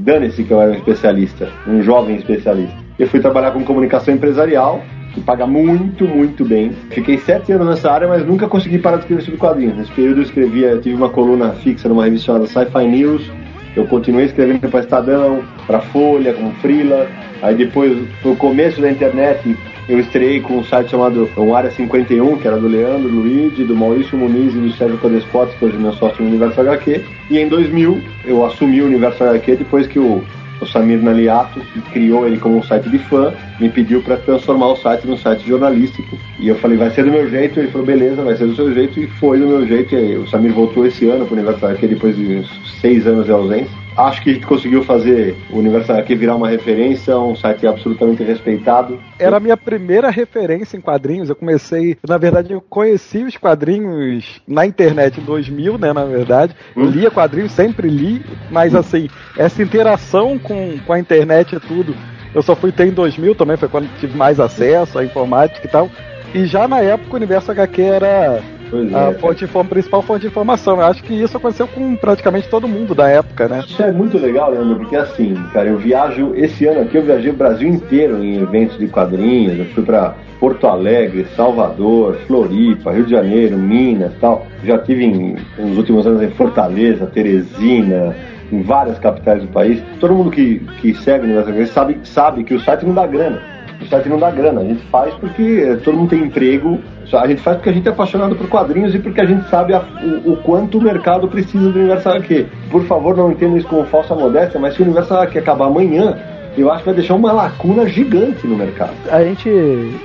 Dane-se 0.00 0.44
que 0.44 0.50
eu 0.50 0.60
era 0.60 0.70
um 0.70 0.74
especialista, 0.74 1.48
um 1.66 1.82
jovem 1.82 2.16
especialista. 2.16 2.74
Eu 2.98 3.06
fui 3.06 3.20
trabalhar 3.20 3.50
com 3.50 3.62
comunicação 3.64 4.14
empresarial, 4.14 4.82
que 5.12 5.20
paga 5.20 5.46
muito, 5.46 6.06
muito 6.06 6.44
bem. 6.44 6.72
Fiquei 6.90 7.18
sete 7.18 7.52
anos 7.52 7.68
nessa 7.68 7.90
área, 7.90 8.08
mas 8.08 8.26
nunca 8.26 8.48
consegui 8.48 8.78
parar 8.78 8.96
de 8.96 9.02
escrever 9.02 9.22
sobre 9.22 9.38
quadrinhos. 9.38 9.76
Nesse 9.76 9.92
período 9.92 10.18
eu 10.18 10.22
escrevia, 10.22 10.68
eu 10.68 10.80
tive 10.80 10.94
uma 10.94 11.10
coluna 11.10 11.52
fixa 11.52 11.88
numa 11.88 12.04
revista 12.04 12.26
chamada 12.26 12.46
Sci-Fi 12.46 12.86
News. 12.86 13.30
Eu 13.76 13.86
continuei 13.86 14.24
escrevendo 14.24 14.68
para 14.68 14.80
Estadão, 14.80 15.42
para 15.66 15.80
Folha, 15.80 16.32
como 16.32 16.52
Freela. 16.54 17.06
Aí 17.42 17.54
depois, 17.54 17.96
no 18.24 18.36
começo 18.36 18.80
da 18.80 18.90
internet, 18.90 19.56
eu 19.90 19.98
estreiei 19.98 20.40
com 20.40 20.58
um 20.58 20.64
site 20.64 20.90
chamado 20.90 21.28
o 21.36 21.52
Área 21.52 21.68
51, 21.68 22.38
que 22.38 22.46
era 22.46 22.56
do 22.56 22.68
Leandro 22.68 23.08
Luigi, 23.08 23.64
do 23.64 23.74
Maurício 23.74 24.16
Muniz 24.16 24.54
e 24.54 24.58
do 24.58 24.70
Sérgio 24.74 24.96
Codespot, 24.98 25.50
que 25.58 25.64
hoje 25.64 25.74
é 25.74 25.80
meu 25.80 25.92
sócio 25.94 26.22
no 26.22 26.28
Universo 26.28 26.60
HQ. 26.60 27.04
E 27.28 27.38
em 27.38 27.48
2000 27.48 28.00
eu 28.24 28.46
assumi 28.46 28.80
o 28.82 28.86
Universo 28.86 29.24
HQ 29.24 29.56
depois 29.56 29.88
que 29.88 29.98
o, 29.98 30.22
o 30.60 30.66
Samir 30.66 31.02
Naliato, 31.02 31.58
que 31.58 31.80
criou 31.90 32.24
ele 32.24 32.38
como 32.38 32.58
um 32.58 32.62
site 32.62 32.88
de 32.88 33.00
fã, 33.00 33.34
me 33.58 33.68
pediu 33.68 34.00
para 34.00 34.16
transformar 34.18 34.68
o 34.68 34.76
site 34.76 35.08
num 35.08 35.16
site 35.16 35.44
jornalístico. 35.44 36.16
E 36.38 36.46
eu 36.46 36.54
falei, 36.54 36.76
vai 36.76 36.90
ser 36.90 37.04
do 37.04 37.10
meu 37.10 37.28
jeito. 37.28 37.58
Ele 37.58 37.72
falou, 37.72 37.84
beleza, 37.84 38.22
vai 38.22 38.36
ser 38.36 38.46
do 38.46 38.54
seu 38.54 38.72
jeito. 38.72 39.00
E 39.00 39.08
foi 39.08 39.40
do 39.40 39.48
meu 39.48 39.66
jeito. 39.66 39.92
E 39.92 39.98
aí, 39.98 40.16
o 40.16 40.28
Samir 40.28 40.52
voltou 40.52 40.86
esse 40.86 41.08
ano 41.08 41.26
para 41.26 41.34
o 41.34 41.36
Universo 41.36 41.66
HQ 41.66 41.88
depois 41.88 42.16
de 42.16 42.44
seis 42.80 43.08
anos 43.08 43.24
de 43.24 43.32
ausência. 43.32 43.80
Acho 43.96 44.22
que 44.22 44.30
a 44.30 44.32
gente 44.34 44.46
conseguiu 44.46 44.84
fazer 44.84 45.36
o 45.50 45.58
Universo 45.58 45.92
HQ 45.92 46.14
virar 46.14 46.36
uma 46.36 46.48
referência, 46.48 47.18
um 47.18 47.34
site 47.34 47.66
absolutamente 47.66 48.22
respeitado. 48.22 48.98
Era 49.18 49.36
a 49.36 49.40
minha 49.40 49.56
primeira 49.56 50.10
referência 50.10 50.76
em 50.76 50.80
quadrinhos. 50.80 51.28
Eu 51.28 51.36
comecei, 51.36 51.96
na 52.06 52.16
verdade, 52.16 52.52
eu 52.52 52.60
conheci 52.60 53.24
os 53.24 53.36
quadrinhos 53.36 54.40
na 54.46 54.64
internet 54.64 55.20
em 55.20 55.24
2000, 55.24 55.78
né? 55.78 55.92
Na 55.92 56.04
verdade, 56.04 56.54
eu 56.76 56.84
lia 56.84 57.10
quadrinhos, 57.10 57.52
sempre 57.52 57.88
li, 57.88 58.24
mas 58.50 58.74
assim, 58.74 59.08
essa 59.36 59.62
interação 59.62 60.38
com, 60.38 60.78
com 60.86 60.92
a 60.92 60.98
internet 60.98 61.56
e 61.56 61.60
tudo, 61.60 61.94
eu 62.34 62.42
só 62.42 62.54
fui 62.54 62.70
ter 62.70 62.86
em 62.86 62.92
2000 62.92 63.34
também, 63.34 63.56
foi 63.56 63.68
quando 63.68 63.88
tive 63.98 64.16
mais 64.16 64.38
acesso 64.38 64.98
à 64.98 65.04
informática 65.04 65.66
e 65.66 65.70
tal. 65.70 65.90
E 66.32 66.46
já 66.46 66.68
na 66.68 66.80
época 66.80 67.12
o 67.12 67.16
Universo 67.16 67.50
HQ 67.50 67.82
era 67.82 68.40
Pois 68.70 68.94
a 68.94 69.10
é, 69.10 69.14
fonte 69.14 69.46
principal 69.68 70.02
fonte 70.02 70.22
de 70.22 70.26
informação. 70.28 70.76
Eu 70.76 70.86
acho 70.86 71.02
que 71.02 71.14
isso 71.14 71.36
aconteceu 71.36 71.66
com 71.66 71.96
praticamente 71.96 72.48
todo 72.48 72.68
mundo 72.68 72.94
da 72.94 73.08
época, 73.08 73.48
né? 73.48 73.64
Isso 73.66 73.82
é 73.82 73.92
muito 73.92 74.16
legal, 74.16 74.50
Leandro, 74.50 74.76
porque 74.76 74.96
assim, 74.96 75.34
cara, 75.52 75.68
eu 75.68 75.78
viajo, 75.78 76.32
esse 76.36 76.66
ano 76.66 76.82
aqui 76.82 76.96
eu 76.96 77.02
viajei 77.02 77.30
o 77.30 77.36
Brasil 77.36 77.68
inteiro 77.68 78.22
em 78.22 78.40
eventos 78.40 78.78
de 78.78 78.86
quadrinhos, 78.86 79.58
eu 79.58 79.64
fui 79.66 79.82
pra 79.82 80.14
Porto 80.38 80.66
Alegre, 80.66 81.26
Salvador, 81.36 82.16
Floripa, 82.26 82.92
Rio 82.92 83.04
de 83.04 83.10
Janeiro, 83.10 83.58
Minas 83.58 84.12
tal. 84.20 84.46
Já 84.64 84.78
tive 84.78 85.04
em, 85.04 85.36
nos 85.58 85.76
últimos 85.76 86.06
anos 86.06 86.22
em 86.22 86.30
Fortaleza, 86.30 87.06
Teresina, 87.06 88.16
em 88.50 88.62
várias 88.62 88.98
capitais 88.98 89.42
do 89.42 89.48
país. 89.48 89.82
Todo 90.00 90.14
mundo 90.14 90.30
que, 90.30 90.60
que 90.80 90.94
segue 90.94 91.26
o 91.26 91.30
Universo 91.30 91.72
sabe, 91.72 91.98
sabe 92.04 92.44
que 92.44 92.54
o 92.54 92.60
site 92.60 92.86
não 92.86 92.94
dá 92.94 93.06
grana. 93.06 93.49
O 93.80 93.86
site 93.86 94.08
não 94.08 94.18
dá 94.18 94.30
grana. 94.30 94.60
A 94.60 94.64
gente 94.64 94.82
faz 94.86 95.14
porque 95.14 95.78
todo 95.84 95.96
mundo 95.96 96.10
tem 96.10 96.22
emprego. 96.24 96.78
A 97.12 97.26
gente 97.26 97.40
faz 97.40 97.56
porque 97.56 97.70
a 97.70 97.72
gente 97.72 97.88
é 97.88 97.90
apaixonado 97.90 98.36
por 98.36 98.48
quadrinhos 98.48 98.94
e 98.94 98.98
porque 99.00 99.20
a 99.20 99.24
gente 99.24 99.48
sabe 99.48 99.74
a- 99.74 99.82
o, 100.24 100.32
o 100.32 100.36
quanto 100.36 100.78
o 100.78 100.82
mercado 100.82 101.26
precisa 101.26 101.70
do 101.70 101.78
Universo 101.78 102.08
HQ. 102.08 102.46
Por 102.70 102.84
favor, 102.84 103.16
não 103.16 103.32
entenda 103.32 103.58
isso 103.58 103.66
como 103.66 103.84
falsa 103.86 104.14
modéstia, 104.14 104.60
mas 104.60 104.74
se 104.74 104.80
o 104.82 104.84
Universo 104.84 105.12
HQ 105.14 105.38
acabar 105.38 105.66
amanhã, 105.66 106.16
eu 106.56 106.70
acho 106.70 106.80
que 106.80 106.86
vai 106.86 106.94
deixar 106.94 107.14
uma 107.14 107.32
lacuna 107.32 107.86
gigante 107.88 108.46
no 108.46 108.56
mercado. 108.56 108.92
A 109.10 109.22
gente 109.22 109.48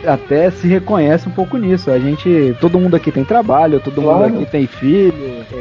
até 0.05 0.49
se 0.51 0.67
reconhece 0.67 1.27
um 1.27 1.31
pouco 1.31 1.57
nisso. 1.57 1.89
A 1.91 1.99
gente, 1.99 2.55
todo 2.61 2.79
mundo 2.79 2.95
aqui 2.95 3.11
tem 3.11 3.23
trabalho, 3.23 3.79
todo 3.79 4.01
Claro. 4.01 4.29
mundo 4.29 4.41
aqui 4.41 4.51
tem 4.51 4.67
filho. 4.67 5.13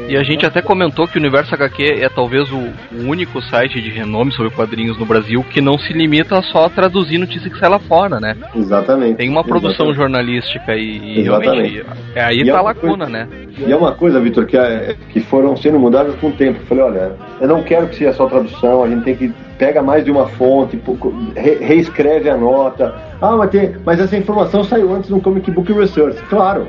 é, 0.07 0.11
E 0.11 0.17
a 0.17 0.23
gente 0.23 0.45
até 0.45 0.61
comentou 0.61 1.07
que 1.07 1.17
o 1.17 1.21
Universo 1.21 1.53
HQ 1.55 1.83
é 2.01 2.09
talvez 2.09 2.49
o, 2.51 2.65
único 3.07 3.41
site 3.41 3.81
de 3.81 3.89
renome 3.89 4.31
sobre 4.31 4.51
quadrinhos 4.51 4.97
no 4.97 5.05
Brasil 5.05 5.43
que 5.49 5.59
não 5.61 5.77
se 5.77 5.91
limita 5.93 6.41
só 6.41 6.65
a 6.65 6.69
traduzir 6.69 7.17
notícia 7.17 7.49
que 7.49 7.57
sai 7.59 7.69
lá 7.69 7.79
fora, 7.79 8.19
né? 8.19 8.35
Exatamente. 8.55 9.15
Tem 9.15 9.29
uma 9.29 9.43
produção 9.43 9.87
Exatamente. 9.89 9.97
jornalística 9.97 10.75
e, 10.75 11.19
e 11.19 11.21
realmente 11.21 11.83
é 12.15 12.23
aí 12.23 12.39
E 12.41 12.45
tá 12.45 12.51
é 12.51 12.51
a 12.51 12.55
uma 12.55 12.61
lacuna, 12.61 13.05
coisa- 13.05 13.11
né? 13.11 13.27
E 13.67 13.71
é 13.71 13.75
uma 13.75 13.91
coisa, 13.93 14.19
Vitor, 14.19 14.45
que, 14.45 14.57
é- 14.57 14.95
que 15.09 15.19
foram 15.21 15.55
sendo 15.57 15.79
mudadas 15.79 16.15
com 16.15 16.27
o 16.27 16.31
tempo. 16.31 16.59
Eu 16.61 16.65
falei, 16.67 16.83
olha, 16.83 17.11
eu 17.39 17.47
não 17.47 17.63
quero 17.63 17.87
que 17.87 17.95
seja 17.95 18.13
só 18.13 18.25
tradução, 18.27 18.83
a 18.83 18.89
gente 18.89 19.03
tem 19.03 19.15
que 19.15 19.31
pega 19.57 19.81
mais 19.81 20.03
de 20.05 20.11
uma 20.11 20.27
fonte, 20.27 20.79
re- 21.35 21.57
reescreve 21.61 22.29
a 22.29 22.37
nota. 22.37 22.93
Ah, 23.21 23.35
mas, 23.35 23.49
tem, 23.49 23.75
mas 23.85 23.99
essa 23.99 24.15
informação 24.17 24.63
saiu 24.63 24.93
antes 24.93 25.09
no 25.09 25.21
Comic 25.21 25.49
Book 25.51 25.71
Research. 25.73 26.21
Claro, 26.29 26.67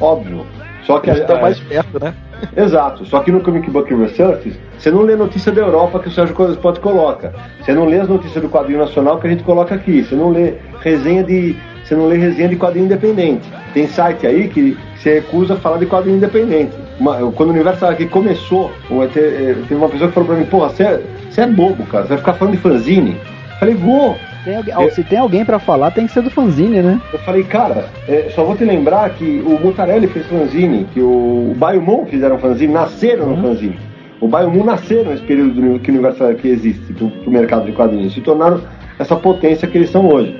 óbvio. 0.00 0.44
Só 0.84 0.98
que 1.00 1.10
a- 1.10 1.14
Está 1.14 1.40
mais 1.40 1.58
perto, 1.60 1.98
né? 2.02 2.14
Exato, 2.56 3.04
só 3.06 3.20
que 3.20 3.32
no 3.32 3.40
Comic 3.40 3.70
Book 3.70 3.92
Research, 3.94 4.52
você 4.78 4.90
não 4.90 5.02
lê 5.02 5.16
notícia 5.16 5.50
da 5.50 5.62
Europa 5.62 5.98
que 6.00 6.08
o 6.08 6.10
Sérgio 6.12 6.34
Spot 6.52 6.78
coloca. 6.80 7.34
Você 7.62 7.72
não 7.72 7.86
lê 7.86 7.98
as 7.98 8.08
notícias 8.08 8.42
do 8.42 8.48
quadrinho 8.50 8.78
nacional 8.78 9.18
que 9.18 9.26
a 9.26 9.30
gente 9.30 9.42
coloca 9.42 9.74
aqui. 9.74 10.02
Você 10.04 10.14
não 10.14 10.30
lê 10.30 10.54
resenha 10.82 11.24
de. 11.24 11.56
Você 11.82 11.94
não 11.94 12.06
lê 12.06 12.16
resenha 12.18 12.48
de 12.48 12.56
quadrinho 12.56 12.84
independente. 12.86 13.48
Tem 13.72 13.86
site 13.86 14.26
aí 14.26 14.48
que 14.48 14.76
se 14.98 15.08
recusa 15.14 15.54
a 15.54 15.56
falar 15.56 15.78
de 15.78 15.86
quadrinho 15.86 16.16
independente. 16.18 16.72
Uma- 17.00 17.16
quando 17.32 17.48
o 17.50 17.52
Universo 17.52 17.86
aqui 17.86 18.06
começou, 18.06 18.70
eh, 18.90 19.54
teve 19.68 19.74
uma 19.76 19.88
pessoa 19.88 20.08
que 20.08 20.14
falou 20.14 20.28
pra 20.28 20.36
mim, 20.38 20.44
porra, 20.46 20.68
você 20.68 20.82
é, 20.82 21.00
você 21.36 21.42
é 21.42 21.46
bobo, 21.46 21.84
cara, 21.86 22.04
você 22.04 22.08
vai 22.08 22.18
ficar 22.18 22.32
falando 22.32 22.54
de 22.54 22.60
fanzine. 22.62 23.16
Falei, 23.60 23.74
vou. 23.74 24.16
tem 24.44 24.56
alguém- 24.56 24.90
se 24.90 25.04
tem 25.04 25.18
alguém 25.18 25.44
pra 25.44 25.58
falar, 25.58 25.90
tem 25.90 26.06
que 26.06 26.12
ser 26.12 26.22
do 26.22 26.30
fanzine, 26.30 26.80
né? 26.80 27.00
Eu 27.12 27.18
falei, 27.20 27.42
cara, 27.44 27.86
é, 28.08 28.30
só 28.34 28.42
vou 28.44 28.56
te 28.56 28.64
lembrar 28.64 29.10
que 29.10 29.42
o 29.44 29.58
Mutarelli 29.58 30.06
fez 30.06 30.26
fanzine, 30.26 30.86
que 30.94 31.00
o, 31.00 31.50
o 31.50 31.54
Baiomon 31.56 32.06
fizeram 32.06 32.38
fanzine, 32.38 32.72
nasceram 32.72 33.26
no 33.28 33.42
fanzine. 33.42 33.78
O 34.20 34.28
Baiomon 34.28 34.64
nasceram 34.64 35.10
nesse 35.10 35.22
período 35.24 35.54
do, 35.60 35.78
que 35.80 35.90
o 35.90 35.94
Universo 35.94 36.24
aqui 36.24 36.48
existe, 36.48 36.92
pro, 36.94 37.10
pro 37.10 37.30
mercado 37.30 37.66
de 37.66 37.72
quadrinhos, 37.72 38.14
se 38.14 38.20
tornaram 38.22 38.60
essa 38.98 39.14
potência 39.16 39.68
que 39.68 39.76
eles 39.76 39.90
são 39.90 40.06
hoje. 40.08 40.34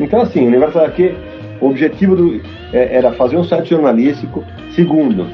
Então, 0.00 0.20
assim, 0.20 0.44
o 0.44 0.48
Universo 0.48 0.78
aqui, 0.80 1.14
o 1.60 1.66
objetivo 1.68 2.16
do, 2.16 2.40
é, 2.72 2.96
era 2.96 3.12
fazer 3.12 3.36
um 3.36 3.44
site 3.44 3.70
jornalístico. 3.70 4.42
Segundo, 4.74 5.26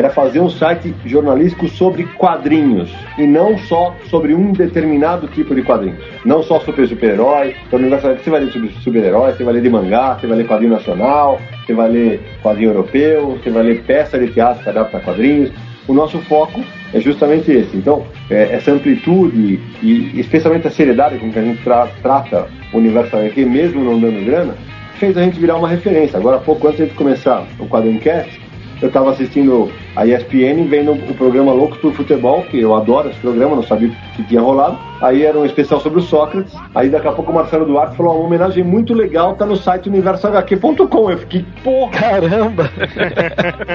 era 0.00 0.08
fazer 0.10 0.40
um 0.40 0.48
site 0.48 0.94
jornalístico 1.04 1.68
sobre 1.68 2.04
quadrinhos 2.16 2.90
e 3.18 3.26
não 3.26 3.58
só 3.58 3.94
sobre 4.08 4.34
um 4.34 4.52
determinado 4.52 5.28
tipo 5.28 5.54
de 5.54 5.62
quadrinho. 5.62 5.96
Não 6.24 6.42
só 6.42 6.58
sobre 6.60 6.86
super-herói. 6.86 7.54
Então, 7.66 7.78
você 7.78 8.30
vai 8.30 8.40
ler 8.40 8.50
sobre 8.50 8.70
super-herói, 8.80 9.32
você 9.32 9.44
vai 9.44 9.54
ler 9.54 9.62
de 9.62 9.68
mangá, 9.68 10.16
você 10.18 10.26
vai 10.26 10.38
ler 10.38 10.46
quadrinho 10.46 10.72
nacional, 10.72 11.38
você 11.64 11.74
vai 11.74 11.90
ler 11.90 12.20
quadrinho 12.42 12.70
europeu, 12.70 13.38
você 13.42 13.50
vai 13.50 13.62
ler 13.62 13.82
peça 13.82 14.18
de 14.18 14.28
teatro 14.32 14.62
que 14.62 14.70
adapta 14.70 15.00
quadrinhos. 15.00 15.52
O 15.86 15.92
nosso 15.92 16.18
foco 16.20 16.62
é 16.94 17.00
justamente 17.00 17.50
esse. 17.52 17.76
Então, 17.76 18.06
é, 18.30 18.54
essa 18.54 18.72
amplitude 18.72 19.60
e 19.82 20.18
especialmente 20.18 20.66
a 20.66 20.70
seriedade 20.70 21.18
com 21.18 21.30
que 21.30 21.38
a 21.38 21.42
gente 21.42 21.62
tra- 21.62 21.88
trata 22.02 22.46
o 22.72 22.78
universo 22.78 23.16
aqui, 23.16 23.44
mesmo 23.44 23.84
não 23.84 24.00
dando 24.00 24.24
grana, 24.24 24.54
fez 24.94 25.16
a 25.16 25.22
gente 25.22 25.38
virar 25.38 25.56
uma 25.56 25.68
referência. 25.68 26.18
Agora, 26.18 26.38
pouco 26.38 26.68
antes 26.68 26.88
de 26.88 26.94
começar 26.94 27.46
o 27.58 27.66
Quadrincast, 27.66 28.40
eu 28.80 28.88
estava 28.88 29.10
assistindo 29.10 29.70
a 29.94 30.06
ESPN, 30.06 30.66
vendo 30.68 30.92
o 30.92 31.14
programa 31.14 31.52
Loucos 31.52 31.78
por 31.78 31.92
Futebol, 31.92 32.42
que 32.44 32.60
eu 32.60 32.74
adoro 32.74 33.10
esse 33.10 33.18
programa, 33.18 33.56
não 33.56 33.62
sabia 33.62 33.90
que 34.16 34.22
tinha 34.24 34.40
rolado. 34.40 34.78
Aí 35.00 35.22
era 35.22 35.38
um 35.38 35.44
especial 35.44 35.80
sobre 35.80 35.98
o 35.98 36.02
Sócrates. 36.02 36.54
Aí 36.74 36.88
daqui 36.88 37.08
a 37.08 37.12
pouco 37.12 37.30
o 37.30 37.34
Marcelo 37.34 37.66
Duarte 37.66 37.96
falou: 37.96 38.16
uma 38.16 38.26
homenagem 38.26 38.64
muito 38.64 38.94
legal, 38.94 39.34
tá 39.34 39.46
no 39.46 39.56
site 39.56 39.88
universohq.com. 39.88 41.10
Eu 41.10 41.18
fiquei, 41.18 41.44
porra! 41.62 41.90
Caramba! 41.92 42.70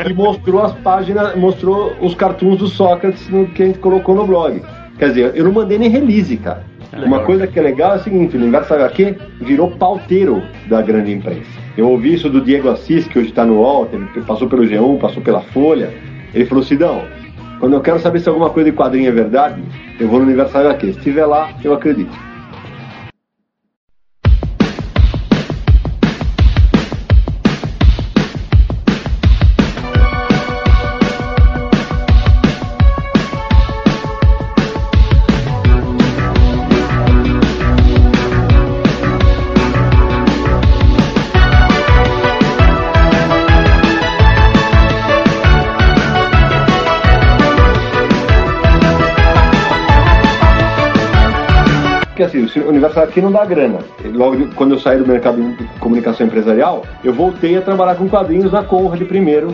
e 0.08 0.14
mostrou 0.14 0.64
as 0.64 0.74
páginas, 0.74 1.36
mostrou 1.36 1.94
os 2.02 2.16
cartoons 2.16 2.58
do 2.58 2.68
Sócrates 2.68 3.28
no, 3.30 3.48
que 3.48 3.64
a 3.64 3.66
gente 3.68 3.80
colocou 3.80 4.16
no 4.16 4.26
blog. 4.26 4.62
Quer 4.98 5.10
dizer, 5.10 5.32
eu 5.36 5.44
não 5.44 5.52
mandei 5.52 5.78
nem 5.78 5.90
release, 5.90 6.38
cara. 6.38 6.64
Uma 7.04 7.20
coisa 7.22 7.46
que 7.46 7.60
é 7.60 7.62
legal 7.62 7.94
é 7.94 7.96
o 7.98 8.04
seguinte, 8.04 8.38
o 8.38 8.40
Universo 8.40 8.74
HQ 8.74 9.18
virou 9.42 9.72
pauteiro 9.72 10.42
da 10.68 10.82
grande 10.82 11.12
imprensa. 11.12 11.50
Eu 11.78 11.90
ouvi 11.90 12.14
isso 12.14 12.30
do 12.30 12.40
Diego 12.40 12.70
Assis, 12.70 13.06
que 13.08 13.20
hoje 13.20 13.30
está 13.30 13.46
no 13.46 13.56
UOL, 13.56 13.90
ele 13.92 14.26
passou 14.26 14.48
pelo 14.48 14.64
G1, 14.64 15.00
passou 15.00 15.22
pela 15.22 15.42
Folha. 15.42 15.94
Ele 16.34 16.46
falou, 16.46 16.64
Sidão, 16.64 17.04
quando 17.60 17.74
eu 17.74 17.82
quero 17.82 18.00
saber 18.00 18.20
se 18.20 18.30
alguma 18.30 18.50
coisa 18.50 18.72
de 18.72 18.78
quadrinho 18.78 19.10
é 19.10 19.12
verdade, 19.12 19.62
eu 20.00 20.08
vou 20.08 20.20
no 20.20 20.26
Universo 20.26 20.58
HQ. 20.58 20.94
Se 20.94 20.98
estiver 21.00 21.26
lá, 21.26 21.50
eu 21.64 21.74
acredito. 21.74 22.16
O 52.86 52.88
Universo 52.88 53.00
aqui 53.00 53.22
não 53.22 53.32
dá 53.32 53.46
grana. 53.46 53.80
Logo 54.14 54.36
de- 54.36 54.46
quando 54.56 54.72
eu 54.76 54.80
saí 54.80 54.98
do 54.98 55.08
mercado 55.08 55.42
de 55.42 55.64
comunicação 55.80 56.26
empresarial, 56.28 56.84
eu 57.04 57.14
voltei 57.14 57.58
a 57.58 57.62
trabalhar 57.62 57.96
com 57.96 58.08
quadrinhos 58.08 58.52
na 58.52 58.64
Conrad 58.64 59.02
primeiro, 59.04 59.54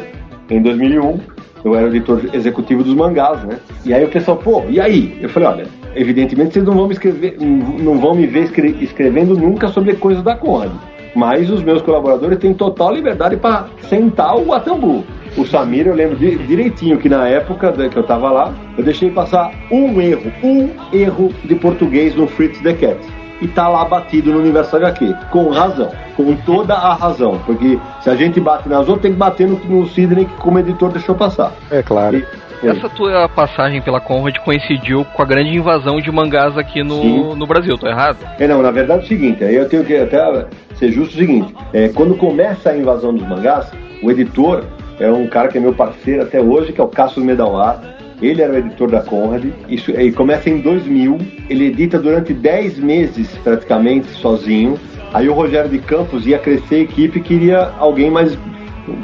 em 0.49 0.61
2001. 0.61 1.19
Eu 1.63 1.75
era 1.75 1.87
editor 1.87 2.21
executivo 2.33 2.83
dos 2.83 2.95
mangás, 2.95 3.43
né? 3.43 3.57
E 3.85 3.93
aí 3.93 4.03
o 4.03 4.07
pessoal, 4.09 4.35
pô, 4.37 4.63
e 4.67 4.79
aí? 4.81 5.15
Eu 5.21 5.29
falei, 5.29 5.47
olha, 5.49 5.65
evidentemente 5.95 6.53
vocês 6.53 6.65
não 6.65 6.73
vão 6.73 6.87
me 6.87 6.93
escrever, 6.93 7.37
não 7.39 7.99
vão 7.99 8.15
me 8.15 8.25
ver 8.25 8.45
escre- 8.45 8.75
escrevendo 8.81 9.35
nunca 9.37 9.67
sobre 9.67 9.93
coisas 9.93 10.23
da 10.23 10.35
Conrad. 10.35 10.71
Mas 11.13 11.51
os 11.51 11.61
meus 11.61 11.81
colaboradores 11.81 12.39
têm 12.39 12.53
total 12.53 12.93
liberdade 12.95 13.37
para 13.37 13.67
sentar 13.89 14.35
o 14.37 14.53
Atambu. 14.53 15.03
O 15.37 15.45
Samir, 15.45 15.85
eu 15.85 15.93
lembro 15.93 16.15
di- 16.15 16.37
direitinho 16.37 16.97
que 16.97 17.07
na 17.07 17.27
época 17.27 17.71
que 17.89 17.97
eu 17.97 18.03
tava 18.03 18.31
lá, 18.31 18.53
eu 18.77 18.83
deixei 18.83 19.11
passar 19.11 19.51
um 19.71 19.99
erro, 20.01 20.31
um 20.43 20.69
erro 20.91 21.31
de 21.43 21.55
português 21.55 22.15
no 22.15 22.27
Fritz 22.27 22.59
the 22.61 22.73
Cat. 22.73 22.97
E 23.41 23.47
tá 23.47 23.67
lá 23.67 23.84
batido 23.86 24.32
no 24.32 24.39
Universo 24.39 24.75
HQ, 24.75 25.15
com 25.32 25.49
razão, 25.49 25.89
com 26.15 26.36
toda 26.45 26.75
a 26.75 26.93
razão. 26.93 27.39
Porque 27.45 27.80
se 28.01 28.10
a 28.10 28.15
gente 28.15 28.39
bate 28.39 28.69
nas 28.69 28.82
outras, 28.88 29.01
tem 29.01 29.12
que 29.13 29.17
bater 29.17 29.47
no, 29.47 29.58
no 29.65 29.88
Sidney 29.88 30.25
que 30.25 30.34
como 30.36 30.60
editor 30.60 30.91
deixou 30.91 31.15
passar. 31.15 31.51
É 31.71 31.82
claro. 31.82 32.17
E- 32.17 32.67
Essa 32.67 32.88
tua 32.89 33.27
passagem 33.27 33.82
pela 33.82 33.99
Conrad 33.99 34.38
coincidiu 34.45 35.04
com 35.04 35.21
a 35.23 35.25
grande 35.25 35.49
invasão 35.49 35.99
de 35.99 36.12
mangás 36.12 36.56
aqui 36.56 36.84
no, 36.84 37.01
Sim. 37.01 37.36
no 37.36 37.47
Brasil, 37.47 37.75
tô 37.75 37.88
errado? 37.88 38.17
É, 38.38 38.47
não, 38.47 38.62
na 38.62 38.69
verdade 38.69 39.01
é 39.01 39.04
o 39.06 39.08
seguinte, 39.08 39.43
aí 39.43 39.56
eu 39.56 39.67
tenho 39.67 39.84
que 39.84 39.95
até 39.97 40.45
ser 40.75 40.91
justo 40.91 41.15
o 41.15 41.17
seguinte, 41.17 41.51
é, 41.73 41.89
quando 41.89 42.15
começa 42.15 42.69
a 42.69 42.77
invasão 42.77 43.15
dos 43.15 43.27
mangás, 43.27 43.71
o 44.04 44.12
editor 44.12 44.63
é 44.99 45.10
um 45.12 45.25
cara 45.27 45.47
que 45.47 45.58
é 45.58 45.62
meu 45.62 45.73
parceiro 45.73 46.21
até 46.21 46.39
hoje, 46.39 46.71
que 46.71 46.80
é 46.80 46.84
o 46.84 46.88
Cassius 46.88 47.25
Medawar, 47.25 47.82
ele 48.21 48.41
era 48.41 48.53
o 48.53 48.57
editor 48.57 48.89
da 48.89 49.01
Conrad, 49.01 49.45
isso, 49.67 49.91
e 49.91 50.12
começa 50.12 50.49
em 50.49 50.60
2000, 50.60 51.17
ele 51.49 51.67
edita 51.67 51.99
durante 51.99 52.34
10 52.34 52.79
meses 52.79 53.27
praticamente 53.43 54.07
sozinho, 54.07 54.79
aí 55.13 55.27
o 55.27 55.34
Rogério 55.34 55.69
de 55.69 55.79
Campos 55.79 56.25
ia 56.25 56.38
crescer 56.38 56.75
a 56.75 56.79
equipe, 56.79 57.19
queria 57.19 57.71
alguém 57.79 58.10
mais 58.10 58.38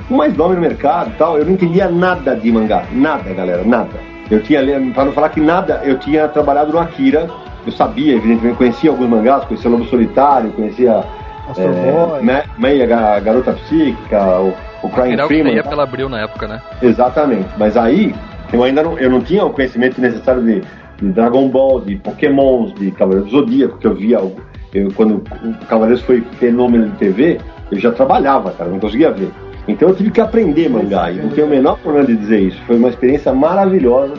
com 0.08 0.16
mais 0.16 0.36
nome 0.36 0.56
no 0.56 0.62
mercado 0.62 1.12
e 1.12 1.14
tal. 1.14 1.38
Eu 1.38 1.46
não 1.46 1.54
entendia 1.54 1.90
nada 1.90 2.36
de 2.36 2.52
mangá. 2.52 2.86
Nada, 2.92 3.32
galera, 3.34 3.64
nada. 3.64 4.00
Eu 4.30 4.42
tinha, 4.42 4.62
para 4.94 5.06
não 5.06 5.14
falar 5.14 5.30
que 5.30 5.40
nada, 5.40 5.82
eu 5.84 5.98
tinha 6.00 6.28
trabalhado 6.28 6.72
no 6.72 6.80
Akira. 6.80 7.30
Eu 7.66 7.72
sabia, 7.72 8.16
evidentemente, 8.16 8.58
conhecia 8.58 8.90
alguns 8.90 9.10
mangás, 9.10 9.44
conhecia 9.46 9.70
Lobo 9.70 9.86
Solitário, 9.86 10.52
conhecia 10.52 11.04
Astro 11.50 11.66
é, 11.66 12.44
Meia, 12.58 12.98
a 12.98 13.20
Garota 13.20 13.54
Psíquica, 13.54 14.40
o, 14.40 14.54
o 14.84 14.90
Crying 14.90 15.14
Era 15.14 15.26
o 15.26 15.28
que 15.28 15.34
Freeman. 15.34 15.54
saía 15.54 15.64
pela 15.64 15.84
Abril 15.84 16.08
na 16.08 16.22
época, 16.22 16.48
né? 16.48 16.62
Exatamente. 16.82 17.50
Mas 17.58 17.76
aí, 17.76 18.16
eu 18.52 18.64
ainda 18.64 18.84
não, 18.84 18.98
eu 18.98 19.10
não 19.10 19.22
tinha 19.22 19.46
o 19.46 19.50
conhecimento 19.50 20.00
necessário 20.00 20.44
de, 20.44 20.62
de 21.02 21.10
Dragon 21.12 21.48
Ball, 21.50 21.82
de 21.82 21.96
Pokémons, 21.98 22.74
de 22.76 22.92
Cavaleiros 22.92 23.32
do 23.32 23.40
Zodíaco, 23.40 23.78
que 23.78 23.88
eu 23.88 23.94
via. 23.94 24.20
Eu, 24.74 24.92
quando 24.96 25.24
o 25.44 25.66
Cavaleiros 25.66 26.02
foi 26.04 26.22
fenômeno 26.40 26.90
de 26.90 26.98
TV, 26.98 27.40
eu 27.72 27.80
já 27.80 27.92
trabalhava, 27.92 28.52
cara, 28.52 28.70
não 28.70 28.80
conseguia 28.80 29.12
ver. 29.12 29.30
Então 29.68 29.90
eu 29.90 29.96
tive 29.96 30.12
que 30.12 30.22
aprender 30.22 30.70
mangá, 30.70 31.12
e 31.12 31.18
não 31.18 31.30
tenho 31.30 31.48
o 31.48 31.50
menor 31.50 31.78
problema 31.80 32.08
de 32.08 32.16
dizer 32.16 32.40
isso. 32.40 32.62
Foi 32.66 32.78
uma 32.78 32.90
experiência 32.90 33.34
maravilhosa. 33.34 34.14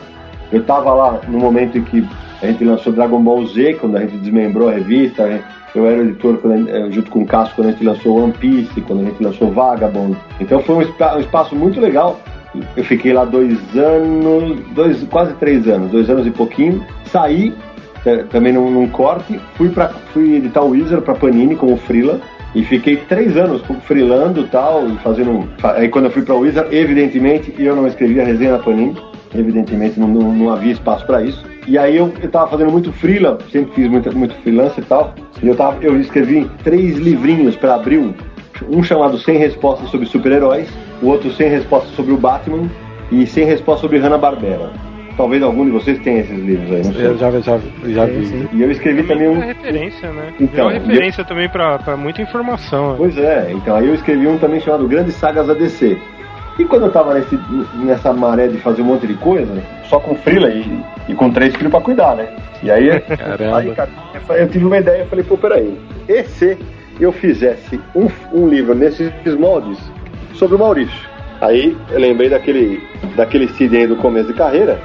Eu 0.51 0.63
tava 0.63 0.93
lá 0.93 1.21
no 1.27 1.39
momento 1.39 1.77
em 1.77 1.83
que 1.83 2.07
a 2.41 2.47
gente 2.47 2.63
lançou 2.63 2.93
Dragon 2.93 3.21
Ball 3.21 3.45
Z, 3.47 3.75
quando 3.75 3.97
a 3.97 4.01
gente 4.01 4.17
desmembrou 4.17 4.69
a 4.69 4.73
revista. 4.73 5.41
Eu 5.75 5.85
era 5.85 6.01
editor 6.01 6.39
eh, 6.45 6.91
junto 6.91 7.11
com 7.11 7.21
o 7.21 7.25
Cássio 7.25 7.55
quando 7.55 7.67
a 7.67 7.71
gente 7.71 7.83
lançou 7.83 8.23
One 8.23 8.33
Piece, 8.33 8.81
quando 8.81 9.01
a 9.01 9.05
gente 9.05 9.23
lançou 9.23 9.51
Vagabond. 9.51 10.17
Então 10.39 10.61
foi 10.63 10.75
um 10.75 11.19
espaço 11.19 11.55
muito 11.55 11.79
legal. 11.79 12.19
Eu 12.75 12.83
fiquei 12.83 13.13
lá 13.13 13.25
dois 13.25 13.57
anos, 13.75 14.59
dois, 14.73 15.03
quase 15.03 15.33
três 15.35 15.67
anos, 15.67 15.91
dois 15.91 16.09
anos 16.09 16.25
e 16.25 16.31
pouquinho. 16.31 16.83
Saí 17.05 17.53
também 18.31 18.53
num, 18.53 18.71
num 18.71 18.87
corte. 18.87 19.39
Fui, 19.55 19.69
pra, 19.69 19.89
fui 20.13 20.35
editar 20.37 20.61
o 20.61 20.69
Wizard 20.69 21.03
pra 21.03 21.15
Panini 21.15 21.55
como 21.55 21.77
freela. 21.77 22.19
E 22.55 22.63
fiquei 22.63 22.97
três 22.97 23.37
anos 23.37 23.61
freelando 23.83 24.47
tal, 24.47 24.87
e 24.87 24.97
fazendo. 24.97 25.47
Aí 25.61 25.87
quando 25.87 26.05
eu 26.05 26.11
fui 26.11 26.23
pra 26.23 26.33
Wizard, 26.33 26.75
evidentemente, 26.75 27.53
eu 27.59 27.75
não 27.75 27.87
escrevia 27.87 28.25
resenha 28.25 28.53
na 28.53 28.59
Panini. 28.59 28.97
Evidentemente 29.35 29.99
não, 29.99 30.07
não, 30.07 30.33
não 30.33 30.49
havia 30.49 30.71
espaço 30.71 31.05
pra 31.05 31.21
isso. 31.21 31.45
E 31.67 31.77
aí 31.77 31.97
eu, 31.97 32.11
eu 32.19 32.29
tava 32.31 32.49
fazendo 32.49 32.71
muito 32.71 32.91
freela, 32.91 33.37
sempre 33.51 33.75
fiz 33.75 33.87
muito, 33.87 34.17
muito 34.17 34.33
freelance 34.37 34.79
e 34.79 34.83
tal. 34.83 35.13
E 35.43 35.47
eu, 35.47 35.55
tava, 35.55 35.77
eu 35.83 35.99
escrevi 36.01 36.49
três 36.63 36.97
livrinhos 36.97 37.55
pra 37.55 37.75
abril. 37.75 38.15
Um 38.67 38.83
chamado 38.83 39.17
Sem 39.17 39.37
Respostas 39.37 39.89
sobre 39.89 40.07
Super-Heróis, 40.07 40.69
o 41.01 41.07
outro 41.07 41.31
Sem 41.31 41.49
Respostas 41.49 41.91
sobre 41.95 42.13
o 42.13 42.17
Batman 42.17 42.69
e 43.11 43.25
Sem 43.25 43.45
Respostas 43.45 43.81
sobre 43.81 43.99
Hanna-Barbera. 43.99 44.71
Talvez 45.17 45.43
algum 45.43 45.65
de 45.65 45.71
vocês 45.71 45.99
tenha 45.99 46.21
esses 46.21 46.39
livros 46.39 46.71
aí, 46.71 46.83
não 46.83 46.93
sei. 46.93 47.05
Eu 47.07 47.17
já, 47.17 47.29
já, 47.41 47.59
já 47.83 48.05
vi. 48.05 48.47
E 48.53 48.61
eu 48.61 48.71
escrevi 48.71 49.03
também 49.03 49.27
um. 49.27 49.35
Muita 49.35 49.47
referência, 49.47 50.11
né? 50.11 50.33
Então, 50.39 50.69
Virou 50.69 50.87
referência 50.87 51.25
também 51.25 51.49
pra, 51.49 51.77
pra 51.77 51.97
muita 51.97 52.21
informação. 52.21 52.91
né? 52.91 52.95
Pois 52.97 53.17
é, 53.17 53.51
então 53.51 53.75
aí 53.75 53.87
eu 53.87 53.95
escrevi 53.95 54.27
um 54.27 54.37
também 54.37 54.61
chamado 54.61 54.87
Grandes 54.87 55.15
Sagas 55.15 55.47
da 55.47 55.53
DC. 55.53 55.97
E 56.57 56.65
quando 56.65 56.85
eu 56.85 56.91
tava 56.91 57.13
nesse, 57.13 57.37
nessa 57.75 58.13
maré 58.13 58.47
de 58.47 58.57
fazer 58.57 58.81
um 58.81 58.85
monte 58.85 59.07
de 59.07 59.13
coisa, 59.15 59.61
só 59.89 59.99
com 59.99 60.15
freela 60.15 60.49
e, 60.49 60.83
e 61.07 61.13
com 61.13 61.31
três 61.31 61.55
filhos 61.55 61.71
pra 61.71 61.81
cuidar, 61.81 62.15
né? 62.15 62.27
E 62.61 62.69
aí, 62.69 62.99
Caramba. 63.17 63.57
aí 63.57 63.71
cara, 63.73 63.89
eu 64.37 64.47
tive 64.49 64.65
uma 64.65 64.77
ideia, 64.77 65.01
eu 65.03 65.07
falei, 65.07 65.23
pô, 65.23 65.37
peraí, 65.37 65.77
e 66.07 66.23
se 66.23 66.57
eu 66.99 67.11
fizesse 67.11 67.79
um, 67.95 68.07
um 68.33 68.47
livro 68.47 68.75
nesses 68.75 69.11
moldes 69.37 69.77
sobre 70.33 70.55
o 70.55 70.59
Maurício? 70.59 71.09
Aí 71.41 71.75
eu 71.89 71.99
lembrei 71.99 72.29
daquele, 72.29 72.81
daquele 73.15 73.49
aí 73.77 73.87
do 73.87 73.95
começo 73.95 74.27
de 74.27 74.33
carreira, 74.33 74.79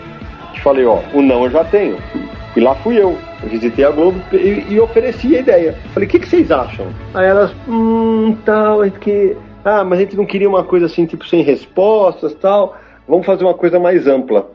que 0.53 0.61
falei, 0.61 0.85
ó, 0.85 1.01
o 1.13 1.21
não 1.21 1.45
eu 1.45 1.51
já 1.51 1.65
tenho. 1.65 1.99
E 2.57 2.61
lá 2.61 2.75
fui 2.77 2.97
eu. 2.97 3.19
Eu 3.43 3.49
visitei 3.49 3.85
a 3.85 3.91
Globo 3.91 4.21
e, 4.33 4.73
e 4.73 4.81
ofereci 4.81 5.37
a 5.37 5.41
ideia. 5.41 5.75
Falei, 5.93 6.09
o 6.09 6.11
que, 6.11 6.21
que 6.21 6.29
vocês 6.29 6.51
acham? 6.51 6.87
Aí 7.13 7.27
elas, 7.27 7.53
hum, 7.69 8.37
tal, 8.45 8.85
é 8.85 8.91
que. 8.91 9.37
Ah, 9.65 9.83
mas 9.83 9.99
a 9.99 10.03
gente 10.03 10.17
não 10.17 10.25
queria 10.25 10.49
uma 10.49 10.63
coisa 10.63 10.87
assim, 10.87 11.05
tipo, 11.07 11.27
sem 11.27 11.43
respostas 11.43 12.35
tal. 12.35 12.77
Vamos 13.09 13.27
fazer 13.27 13.45
uma 13.45 13.55
coisa 13.55 13.81
mais 13.81 14.07
ampla. 14.07 14.51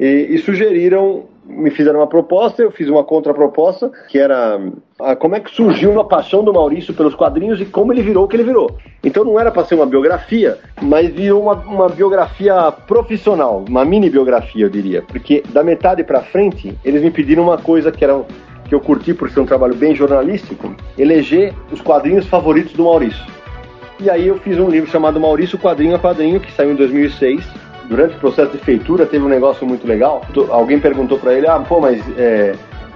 E, 0.00 0.28
e 0.30 0.38
sugeriram, 0.38 1.24
me 1.44 1.70
fizeram 1.70 2.00
uma 2.00 2.06
proposta, 2.06 2.62
eu 2.62 2.70
fiz 2.70 2.88
uma 2.88 3.02
contraproposta, 3.04 3.90
que 4.08 4.18
era 4.18 4.60
ah, 5.00 5.16
como 5.16 5.34
é 5.34 5.40
que 5.40 5.50
surgiu 5.50 5.98
a 6.00 6.04
paixão 6.04 6.44
do 6.44 6.52
Maurício 6.52 6.94
pelos 6.94 7.14
quadrinhos 7.14 7.60
e 7.60 7.64
como 7.64 7.92
ele 7.92 8.02
virou 8.02 8.24
o 8.24 8.28
que 8.28 8.36
ele 8.36 8.44
virou. 8.44 8.76
Então 9.02 9.24
não 9.24 9.38
era 9.38 9.50
para 9.50 9.64
ser 9.64 9.74
uma 9.74 9.86
biografia, 9.86 10.58
mas 10.80 11.10
virou 11.10 11.42
uma, 11.42 11.54
uma 11.54 11.88
biografia 11.88 12.70
profissional, 12.86 13.64
uma 13.68 13.84
mini 13.84 14.08
biografia, 14.08 14.64
eu 14.64 14.70
diria. 14.70 15.02
Porque 15.02 15.42
da 15.50 15.64
metade 15.64 16.04
para 16.04 16.22
frente, 16.22 16.78
eles 16.84 17.02
me 17.02 17.10
pediram 17.10 17.42
uma 17.42 17.58
coisa 17.58 17.90
que 17.90 18.04
era 18.04 18.22
que 18.68 18.74
eu 18.74 18.80
curti 18.80 19.12
por 19.12 19.30
ser 19.30 19.40
um 19.40 19.44
trabalho 19.44 19.74
bem 19.74 19.94
jornalístico, 19.94 20.74
eleger 20.96 21.52
os 21.70 21.80
quadrinhos 21.82 22.26
favoritos 22.26 22.72
do 22.72 22.84
Maurício. 22.84 23.22
E 24.00 24.08
aí 24.08 24.26
eu 24.26 24.38
fiz 24.38 24.58
um 24.58 24.68
livro 24.68 24.90
chamado 24.90 25.20
Maurício 25.20 25.58
Quadrinho 25.58 25.94
a 25.94 25.98
Quadrinho, 25.98 26.40
que 26.40 26.50
saiu 26.52 26.72
em 26.72 26.74
2006. 26.74 27.44
Durante 27.92 28.16
o 28.16 28.18
processo 28.20 28.52
de 28.52 28.56
feitura 28.56 29.04
teve 29.04 29.22
um 29.22 29.28
negócio 29.28 29.66
muito 29.66 29.86
legal. 29.86 30.22
Alguém 30.48 30.80
perguntou 30.80 31.18
pra 31.18 31.34
ele, 31.34 31.46
ah, 31.46 31.58
pô, 31.58 31.78
mas... 31.78 32.02
É, 32.16 32.54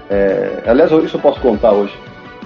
é... 0.09 0.63
Aliás, 0.67 0.91
isso 0.91 1.19
eu 1.19 1.21
posso 1.21 1.39
contar 1.39 1.73
hoje. 1.73 1.93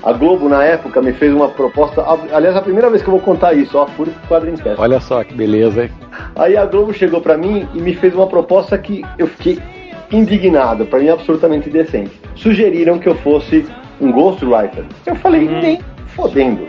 A 0.03 0.13
Globo, 0.13 0.49
na 0.49 0.65
época, 0.65 1.01
me 1.01 1.13
fez 1.13 1.33
uma 1.33 1.49
proposta... 1.49 2.05
Aliás, 2.33 2.57
a 2.57 2.61
primeira 2.61 2.91
vez 2.91 3.03
que 3.03 3.09
eu 3.09 3.13
vou 3.13 3.21
contar 3.21 3.55
isso, 3.55 3.79
ó, 3.79 3.85
por 3.85 4.09
quadrinho 4.29 4.59
Cast. 4.59 4.81
Olha 4.81 4.99
só 4.99 5.23
que 5.23 5.33
beleza, 5.33 5.85
hein? 5.85 5.91
Aí 6.35 6.57
a 6.57 6.67
Globo 6.67 6.93
chegou 6.93 7.21
pra 7.21 7.37
mim 7.37 7.69
e 7.73 7.81
me 7.81 7.95
fez 7.95 8.17
uma 8.17 8.27
proposta 8.27 8.77
que 8.77 9.05
eu 9.17 9.29
fiquei 9.29 9.61
indignado, 10.11 10.85
pra 10.87 10.99
mim 10.99 11.09
absolutamente 11.09 11.69
indecente. 11.69 12.21
Sugeriram 12.35 12.99
que 12.99 13.09
eu 13.09 13.15
fosse 13.15 13.65
um 14.01 14.11
ghostwriter. 14.11 14.85
Eu 15.07 15.15
falei, 15.15 15.47
nem 15.47 15.81
fodendo. 16.17 16.67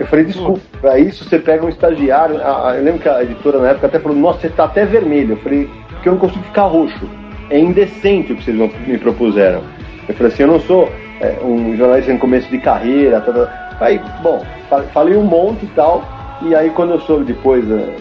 Eu 0.00 0.06
falei, 0.06 0.24
desculpa, 0.24 0.60
pra 0.80 0.98
isso 0.98 1.24
você 1.24 1.38
pega 1.38 1.64
um 1.64 1.68
estagiário. 1.68 2.40
A- 2.40 2.70
a- 2.70 2.76
eu 2.76 2.82
lembro 2.82 3.00
que 3.00 3.08
a 3.08 3.22
editora 3.22 3.58
na 3.58 3.68
época 3.68 3.86
até 3.86 3.98
falou, 3.98 4.16
nossa, 4.16 4.40
você 4.40 4.48
tá 4.48 4.64
até 4.64 4.86
vermelho. 4.86 5.34
Eu 5.34 5.36
falei, 5.36 5.68
porque 5.90 6.08
eu 6.08 6.12
não 6.14 6.18
consigo 6.20 6.42
ficar 6.44 6.62
roxo. 6.64 7.08
É 7.50 7.58
indecente 7.58 8.32
o 8.32 8.36
que 8.36 8.42
vocês 8.44 8.56
me 8.86 8.96
propuseram. 8.96 9.60
Eu 10.08 10.14
falei 10.14 10.32
assim, 10.32 10.42
eu 10.44 10.48
não 10.48 10.60
sou 10.60 10.88
é, 11.20 11.36
um 11.44 11.76
jornalista 11.76 12.10
em 12.10 12.16
começo 12.18 12.48
de 12.48 12.58
carreira. 12.58 13.20
Tá, 13.20 13.30
tá. 13.30 13.76
Aí, 13.78 14.00
bom, 14.22 14.42
fa- 14.70 14.82
falei 14.94 15.16
um 15.16 15.24
monte 15.24 15.64
e 15.66 15.68
tal. 15.68 16.02
E 16.42 16.54
aí 16.54 16.70
quando 16.70 16.92
eu 16.92 17.00
soube 17.00 17.24
depois, 17.24 17.70
é, 17.70 17.94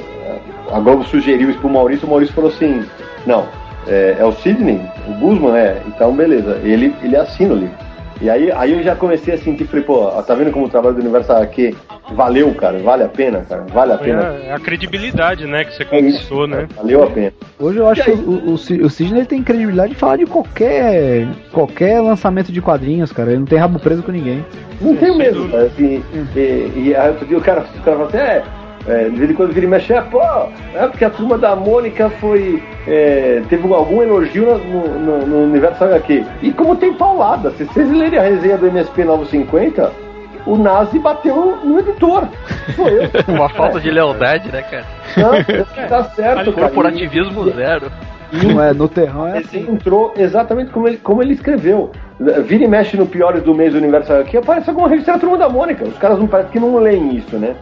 a 0.72 0.80
Globo 0.80 1.04
sugeriu 1.04 1.50
isso 1.50 1.60
pro 1.60 1.70
Maurício, 1.70 2.08
o 2.08 2.10
Maurício 2.10 2.34
falou 2.34 2.50
assim, 2.50 2.86
não, 3.26 3.46
é, 3.88 4.16
é 4.20 4.24
o 4.24 4.32
Sidney, 4.32 4.80
o 5.08 5.12
Guzman, 5.16 5.54
é, 5.58 5.82
então 5.88 6.14
beleza, 6.14 6.58
ele, 6.64 6.96
ele 7.04 7.18
assina 7.18 7.54
o 7.54 7.58
livro. 7.58 7.76
E 8.22 8.30
aí, 8.30 8.52
aí 8.52 8.74
eu 8.74 8.84
já 8.84 8.96
comecei 8.96 9.34
a 9.34 9.38
sentir, 9.38 9.66
falei, 9.66 9.86
pô, 9.86 10.10
tá 10.24 10.36
vendo 10.36 10.52
como 10.52 10.66
o 10.66 10.70
trabalho 10.70 10.96
do 10.96 11.02
Universo 11.02 11.32
aqui 11.32 11.76
valeu, 12.14 12.54
cara, 12.54 12.78
vale 12.80 13.04
a 13.04 13.08
pena, 13.08 13.46
cara, 13.48 13.66
vale 13.72 13.94
a 13.94 13.98
Foi 13.98 14.08
pena. 14.08 14.36
a, 14.50 14.56
a 14.56 14.60
credibilidade, 14.60 15.46
né, 15.46 15.64
que 15.64 15.74
você 15.74 15.86
conquistou, 15.86 16.48
né? 16.48 16.68
Valeu 16.76 17.04
a 17.04 17.08
pena. 17.08 17.32
Hoje 17.60 17.78
eu 17.78 17.88
acho 17.88 18.04
que 18.04 18.12
o, 18.12 18.50
o, 18.50 18.54
o 18.54 18.90
Sidney 18.90 19.20
ele 19.20 19.26
tem 19.26 19.44
credibilidade 19.44 19.94
de 19.94 19.96
falar 20.00 20.18
de 20.18 20.26
qualquer 20.26 21.28
qualquer 21.52 22.02
lançamento 22.02 22.52
de 22.52 22.62
quadrinhos, 22.62 23.12
cara. 23.12 23.32
Ele 23.32 23.40
não 23.40 23.46
tem 23.46 23.58
rabo 23.58 23.80
preso 23.80 24.04
com 24.04 24.12
ninguém. 24.12 24.46
Não 24.82 24.96
tenho 24.96 25.16
mesmo, 25.16 25.50
cara, 25.50 25.64
assim, 25.64 26.04
e, 26.36 26.80
e 26.80 26.96
aí 26.96 27.10
outro 27.10 27.26
dia 27.26 27.38
o 27.38 27.42
cara, 27.42 27.62
o 27.62 27.82
cara 27.82 27.98
falou 27.98 28.08
assim, 28.08 28.18
é, 28.18 28.44
é, 28.88 29.10
de 29.10 29.16
vez 29.16 29.32
em 29.32 29.34
quando 29.34 29.54
vira 29.54 29.66
e 29.66 29.70
mexe, 29.70 29.94
é, 29.94 30.02
pô, 30.02 30.22
é 30.22 30.88
porque 30.88 31.06
a 31.06 31.10
turma 31.10 31.38
da 31.38 31.56
Mônica 31.56 32.10
foi, 32.20 32.64
é, 32.88 33.42
teve 33.50 33.72
algum 33.74 34.02
elogio 34.02 34.58
no, 34.58 34.88
no, 34.88 35.26
no 35.26 35.44
universo 35.44 35.84
HQ. 35.84 36.26
E 36.42 36.52
como 36.52 36.76
tem 36.76 36.94
paulada, 36.94 37.52
se 37.52 37.66
vocês 37.66 37.92
lerem 37.92 38.20
a 38.20 38.24
resenha 38.24 38.58
do 38.58 38.68
MSP 38.68 39.04
950, 39.04 39.92
o 40.46 40.58
Nazi 40.58 40.98
bateu 41.00 41.58
no 41.64 41.80
editor. 41.80 42.28
Sou 42.76 42.88
eu. 42.88 43.10
Uma 43.28 43.50
falta 43.50 43.80
de 43.80 43.92
lealdade, 43.92 44.52
né, 44.52 44.62
cara? 44.62 44.86
Não, 45.18 45.32
tá 45.88 46.04
certo, 46.06 46.54
cara. 46.54 46.68
Corporativismo 46.70 47.50
zero. 47.52 47.92
Não 48.32 48.62
é, 48.62 48.74
no 48.74 48.88
terrão 48.88 49.28
é 49.28 49.40
Esse 49.40 49.58
entrou 49.58 50.14
exatamente 50.16 50.70
como 50.72 50.88
ele, 50.88 50.98
como 50.98 51.22
ele 51.22 51.34
escreveu. 51.34 51.92
Vira 52.46 52.64
e 52.64 52.68
mexe 52.68 52.96
no 52.96 53.08
Piores 53.08 53.42
do 53.42 53.56
Mês 53.56 53.74
do 53.74 53.80
Universo 53.80 54.14
aqui, 54.14 54.38
aparece 54.38 54.70
alguma 54.70 54.88
revista 54.88 55.14
da 55.14 55.20
Turma 55.20 55.38
da 55.38 55.50
Mônica. 55.50 55.84
Os 55.84 55.98
caras 55.98 56.20
não 56.20 56.28
parecem 56.28 56.52
que 56.52 56.60
não 56.60 56.78
leem 56.78 57.16
isso, 57.16 57.38
né? 57.38 57.56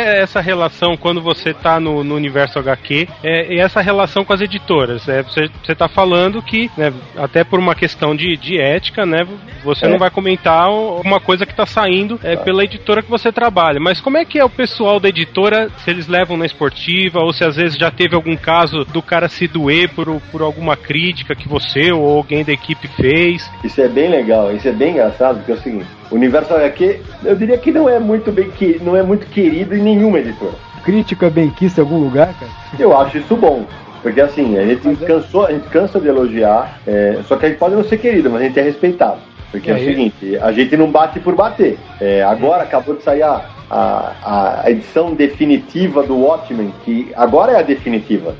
É 0.00 0.20
essa 0.22 0.40
relação 0.40 0.96
quando 0.96 1.20
você 1.20 1.52
tá 1.54 1.78
no, 1.78 2.02
no 2.02 2.14
universo 2.14 2.58
HQ 2.58 3.08
é, 3.22 3.54
e 3.54 3.60
essa 3.60 3.80
relação 3.80 4.24
com 4.24 4.32
as 4.32 4.40
editoras? 4.40 5.08
É, 5.08 5.22
você, 5.22 5.48
você 5.62 5.74
tá 5.74 5.88
falando 5.88 6.42
que, 6.42 6.70
né, 6.76 6.92
até 7.16 7.44
por 7.44 7.58
uma 7.58 7.74
questão 7.74 8.14
de, 8.14 8.36
de 8.36 8.60
ética, 8.60 9.04
né, 9.06 9.26
você 9.62 9.86
É. 9.86 9.88
não 9.88 9.98
vai 9.98 10.10
comentar 10.10 10.70
uma 10.70 11.20
coisa 11.20 11.44
que 11.46 11.54
tá 11.54 11.66
saindo 11.66 12.18
é, 12.22 12.36
pela 12.36 12.64
editora 12.64 13.02
que 13.02 13.10
você 13.10 13.30
trabalha. 13.30 13.78
Mas 13.80 14.00
como 14.00 14.16
é 14.16 14.24
que 14.24 14.38
é 14.38 14.44
o 14.44 14.50
pessoal 14.50 14.98
da 14.98 15.08
editora, 15.08 15.68
se 15.78 15.90
eles 15.90 16.08
levam 16.08 16.36
na 16.36 16.46
esportiva, 16.46 17.20
ou 17.20 17.32
se 17.32 17.44
às 17.44 17.56
vezes 17.56 17.76
já 17.78 17.90
teve 17.90 18.14
algum 18.14 18.36
caso 18.36 18.84
do 18.84 19.02
cara 19.02 19.28
se 19.28 19.46
doer 19.46 19.88
por, 19.90 20.20
por 20.32 20.42
alguma 20.42 20.76
crítica 20.76 21.34
que 21.34 21.48
você 21.48 21.92
ou 21.92 22.16
alguém 22.16 22.44
da 22.44 22.52
equipe 22.52 22.88
fez? 22.88 23.50
Isso 23.62 23.80
é 23.80 23.88
bem 23.88 24.08
legal, 24.08 24.52
isso 24.54 24.68
é 24.68 24.72
bem 24.72 24.90
engraçado, 24.92 25.36
porque 25.38 25.52
é 25.52 25.54
o 25.54 25.60
seguinte, 25.60 25.86
o 26.10 26.14
Universo 26.14 26.54
HQ, 26.54 27.00
eu 27.24 27.36
diria 27.36 27.56
que 27.58 27.70
não 27.70 27.88
é 27.88 27.98
muito 27.98 28.32
bem 28.32 28.50
que 28.50 28.80
não 28.82 28.96
é 28.96 29.02
muito 29.02 29.26
querido 29.26 29.74
em 29.74 29.82
nenhuma 29.82 30.18
editora. 30.18 30.54
crítica 30.84 31.28
benquista 31.30 31.80
em 31.80 31.84
algum 31.84 31.98
lugar, 31.98 32.34
cara. 32.38 32.50
Eu 32.78 32.96
acho 32.98 33.18
isso 33.18 33.36
bom. 33.36 33.64
Porque 34.02 34.20
assim, 34.20 34.56
a 34.58 34.64
gente 34.64 34.96
cansou, 35.04 35.44
a 35.46 35.52
gente 35.52 35.68
cansa 35.68 36.00
de 36.00 36.08
elogiar, 36.08 36.80
é, 36.86 37.20
só 37.28 37.36
que 37.36 37.44
a 37.46 37.48
gente 37.50 37.58
pode 37.58 37.74
não 37.74 37.84
ser 37.84 37.98
querido, 37.98 38.30
mas 38.30 38.40
a 38.40 38.44
gente 38.46 38.58
é 38.58 38.62
respeitado. 38.62 39.18
Porque 39.50 39.70
é, 39.70 39.74
o 39.74 39.76
É, 39.76 39.80
seguinte, 39.80 40.38
a 40.40 40.52
gente 40.52 40.76
não 40.76 40.90
bate 40.90 41.20
por 41.20 41.34
bater. 41.34 41.78
É, 42.00 42.22
agora 42.22 42.62
acabou 42.62 42.94
de 42.96 43.02
sair 43.02 43.22
a, 43.22 43.44
a, 43.70 44.62
a 44.64 44.70
edição 44.70 45.12
definitiva 45.14 46.02
do 46.02 46.16
Watchmen, 46.18 46.72
que 46.84 47.12
agora 47.14 47.52
é 47.52 47.58
a 47.58 47.62
definitiva. 47.62 48.34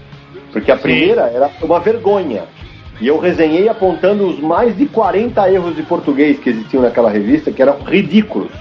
Porque 0.52 0.72
a 0.72 0.76
primeira 0.76 1.22
era 1.34 1.50
uma 1.62 1.78
vergonha. 1.78 2.44
E 3.00 3.08
eu 3.08 3.18
resenhei 3.18 3.68
apontando 3.68 4.26
os 4.26 4.38
mais 4.40 4.76
de 4.76 4.86
40 4.86 5.50
erros 5.50 5.74
de 5.74 5.82
português 5.82 6.38
que 6.38 6.50
existiam 6.50 6.82
naquela 6.82 7.10
revista, 7.10 7.50
que 7.50 7.62
eram 7.62 7.78
ridículos. 7.78 8.52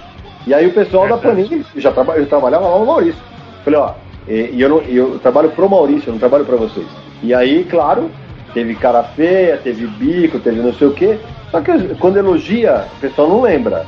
E 0.48 0.54
aí 0.54 0.66
o 0.66 0.74
pessoal 0.74 1.08
da 1.08 1.18
Panini, 1.18 1.66
já 1.76 1.92
traba, 1.92 2.16
eu 2.16 2.26
trabalhava 2.26 2.68
lá 2.68 2.80
no 2.80 2.86
Maurício. 2.86 3.22
Falei, 3.66 3.80
ó, 3.80 3.94
e, 4.28 4.62
eu, 4.62 4.70
não, 4.70 4.82
eu 4.82 5.20
trabalho 5.20 5.50
pro 5.50 5.70
Maurício, 5.70 6.10
eu 6.10 6.14
não 6.14 6.20
trabalho 6.20 6.46
pra 6.46 6.56
vocês. 6.56 6.88
E 7.22 7.34
aí, 7.34 7.66
claro, 7.66 8.10
teve 8.54 8.76
cara 8.76 9.04
feia, 9.04 9.58
teve 9.58 9.86
bico, 9.88 10.40
teve 10.40 10.62
não 10.62 10.74
sei 10.74 10.88
o 10.88 10.94
quê. 10.94 11.20
Só 11.52 11.60
que 11.60 11.96
quando 11.96 12.18
elogia, 12.18 12.86
o 12.98 13.00
pessoal 13.02 13.28
não 13.28 13.42
lembra. 13.42 13.86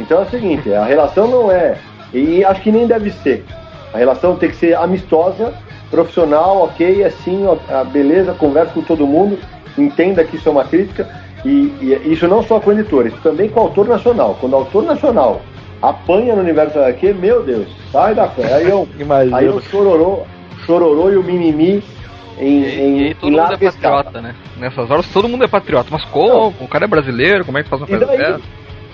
Então 0.00 0.20
é 0.20 0.22
o 0.22 0.30
seguinte, 0.30 0.72
a 0.72 0.84
relação 0.84 1.28
não 1.28 1.52
é. 1.52 1.76
E 2.14 2.44
acho 2.44 2.62
que 2.62 2.72
nem 2.72 2.86
deve 2.86 3.10
ser. 3.10 3.44
A 3.92 3.98
relação 3.98 4.36
tem 4.36 4.48
que 4.48 4.56
ser 4.56 4.74
amistosa, 4.74 5.52
profissional, 5.90 6.62
ok, 6.62 7.04
assim, 7.04 7.46
ó, 7.46 7.56
ah, 7.68 7.84
beleza, 7.84 8.32
conversa 8.32 8.72
com 8.72 8.80
todo 8.80 9.06
mundo, 9.06 9.38
entenda 9.78 10.24
que 10.24 10.36
isso 10.36 10.48
é 10.48 10.52
uma 10.52 10.64
crítica. 10.64 11.08
E, 11.44 11.72
e 11.80 12.12
isso 12.12 12.28
não 12.28 12.42
só 12.42 12.60
com 12.60 12.70
o 12.70 12.72
editor, 12.72 13.06
isso 13.06 13.18
também 13.22 13.48
com 13.48 13.60
o 13.60 13.62
autor 13.64 13.88
nacional. 13.88 14.36
Quando 14.40 14.52
o 14.52 14.56
autor 14.56 14.84
nacional 14.84 15.42
apanha 15.80 16.34
no 16.36 16.42
universo 16.42 16.78
HQ, 16.78 17.14
meu 17.14 17.42
Deus, 17.42 17.66
sai 17.90 18.14
da 18.14 18.28
fé. 18.28 18.54
Aí 18.54 18.68
eu, 18.68 18.88
aí 19.34 19.46
eu 19.46 19.60
chororô, 19.62 20.22
chororô 20.64 21.10
e 21.10 21.16
o 21.16 21.22
mimimi 21.22 21.82
em, 22.38 22.64
em, 22.64 23.06
E 23.08 23.14
todo 23.14 23.28
em 23.32 23.36
mundo 23.36 23.52
é 23.52 23.56
patriota, 23.56 24.20
né? 24.20 24.34
Nessas 24.56 24.90
horas 24.90 25.06
todo 25.12 25.28
mundo 25.28 25.44
é 25.44 25.48
patriota. 25.48 25.88
Mas 25.90 26.04
como? 26.06 26.54
O 26.60 26.68
cara 26.68 26.84
é 26.84 26.88
brasileiro, 26.88 27.44
como 27.44 27.58
é 27.58 27.62
que 27.62 27.68
faz 27.68 27.82
uma 27.82 27.88
coisa 27.88 28.06
dessa? 28.06 28.40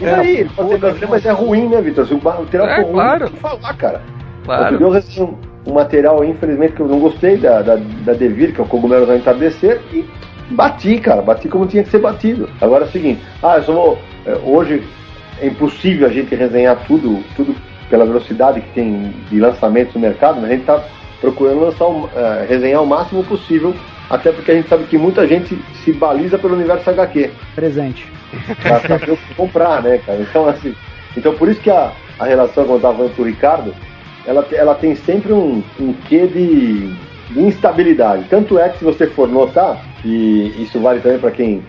E 0.01 0.05
daí? 0.05 0.37
Ele 0.39 0.51
pode 0.51 0.69
ser 0.71 0.79
brasileiro, 0.79 1.11
mas 1.11 1.27
é 1.27 1.33
ruim, 1.33 1.69
né, 1.69 1.81
Vitor? 1.81 2.07
Se 2.07 2.15
o 2.15 2.23
material 2.23 2.69
É, 2.69 2.77
for 2.77 2.85
ruim, 2.85 2.93
claro. 2.95 3.25
tem 3.27 3.35
que 3.35 3.41
falar, 3.41 3.75
cara. 3.75 4.03
Claro. 4.45 4.79
Eu 4.81 4.91
recebi 4.91 5.23
um, 5.23 5.37
um 5.67 5.75
material, 5.75 6.25
infelizmente, 6.25 6.73
que 6.73 6.81
eu 6.81 6.89
não 6.89 7.01
gostei, 7.01 7.37
da, 7.37 7.63
da, 7.63 7.77
da 7.77 8.13
Devir, 8.13 8.55
que 8.55 8.61
é 8.61 8.65
o 8.65 8.67
Cogumelo 8.67 9.11
ao 9.11 9.17
Entardecer, 9.17 9.81
e 9.93 10.05
bati, 10.51 10.99
cara. 10.99 11.23
Bati 11.23 11.49
como 11.49 11.67
tinha 11.67 11.85
que 11.85 11.91
ser 11.91 11.99
batido. 11.99 12.49
Agora 12.61 12.85
é 12.85 12.89
o 12.89 12.91
seguinte, 12.91 13.23
ah, 13.43 13.57
eu 13.57 13.63
só 13.65 13.73
vou... 13.73 13.99
é, 14.27 14.39
hoje 14.45 14.83
é 15.41 15.47
impossível 15.47 16.07
a 16.07 16.11
gente 16.11 16.35
resenhar 16.35 16.77
tudo, 16.87 17.23
tudo 17.37 17.55
pela 17.89 18.05
velocidade 18.05 18.61
que 18.61 18.71
tem 18.71 19.15
de 19.31 19.41
lançamentos 19.41 19.95
no 19.95 20.01
mercado, 20.01 20.37
mas 20.37 20.51
a 20.51 20.53
gente 20.53 20.61
está 20.61 20.85
procurando 21.21 21.61
lançar, 21.61 21.87
é, 22.15 22.47
resenhar 22.49 22.83
o 22.83 22.87
máximo 22.87 23.25
possível, 23.25 23.75
até 24.11 24.33
porque 24.33 24.51
a 24.51 24.55
gente 24.55 24.69
sabe 24.69 24.85
que 24.85 24.99
muita 24.99 25.27
gente 25.27 25.59
se 25.85 25.93
baliza 25.93 26.39
pelo 26.39 26.55
universo 26.55 26.89
HQ 26.91 27.31
Presente. 27.55 28.07
pra 28.63 28.81
saber 28.81 29.13
o 29.13 29.17
que 29.17 29.35
comprar, 29.35 29.83
né, 29.83 29.99
cara? 29.99 30.21
Então, 30.21 30.49
assim, 30.49 30.75
então 31.17 31.35
por 31.35 31.49
isso 31.49 31.61
que 31.61 31.71
a, 31.71 31.93
a 32.19 32.25
relação, 32.25 32.65
como 32.65 32.75
eu 32.75 32.77
estava 32.77 32.97
falando 32.97 33.17
com 33.17 33.23
o 33.23 33.27
Ricardo, 33.27 33.75
ela, 34.27 34.47
ela 34.53 34.75
tem 34.75 34.95
sempre 34.95 35.33
um, 35.33 35.63
um 35.81 35.93
quê 36.07 36.27
de, 36.27 36.95
de 37.31 37.41
instabilidade. 37.41 38.27
Tanto 38.29 38.59
é 38.59 38.69
que 38.69 38.79
se 38.79 38.85
você 38.85 39.07
for 39.07 39.29
notar, 39.29 39.85
e 40.05 40.63
isso 40.63 40.81
vale 40.81 41.01
também 41.01 41.19
para 41.19 41.31
quem, 41.31 41.63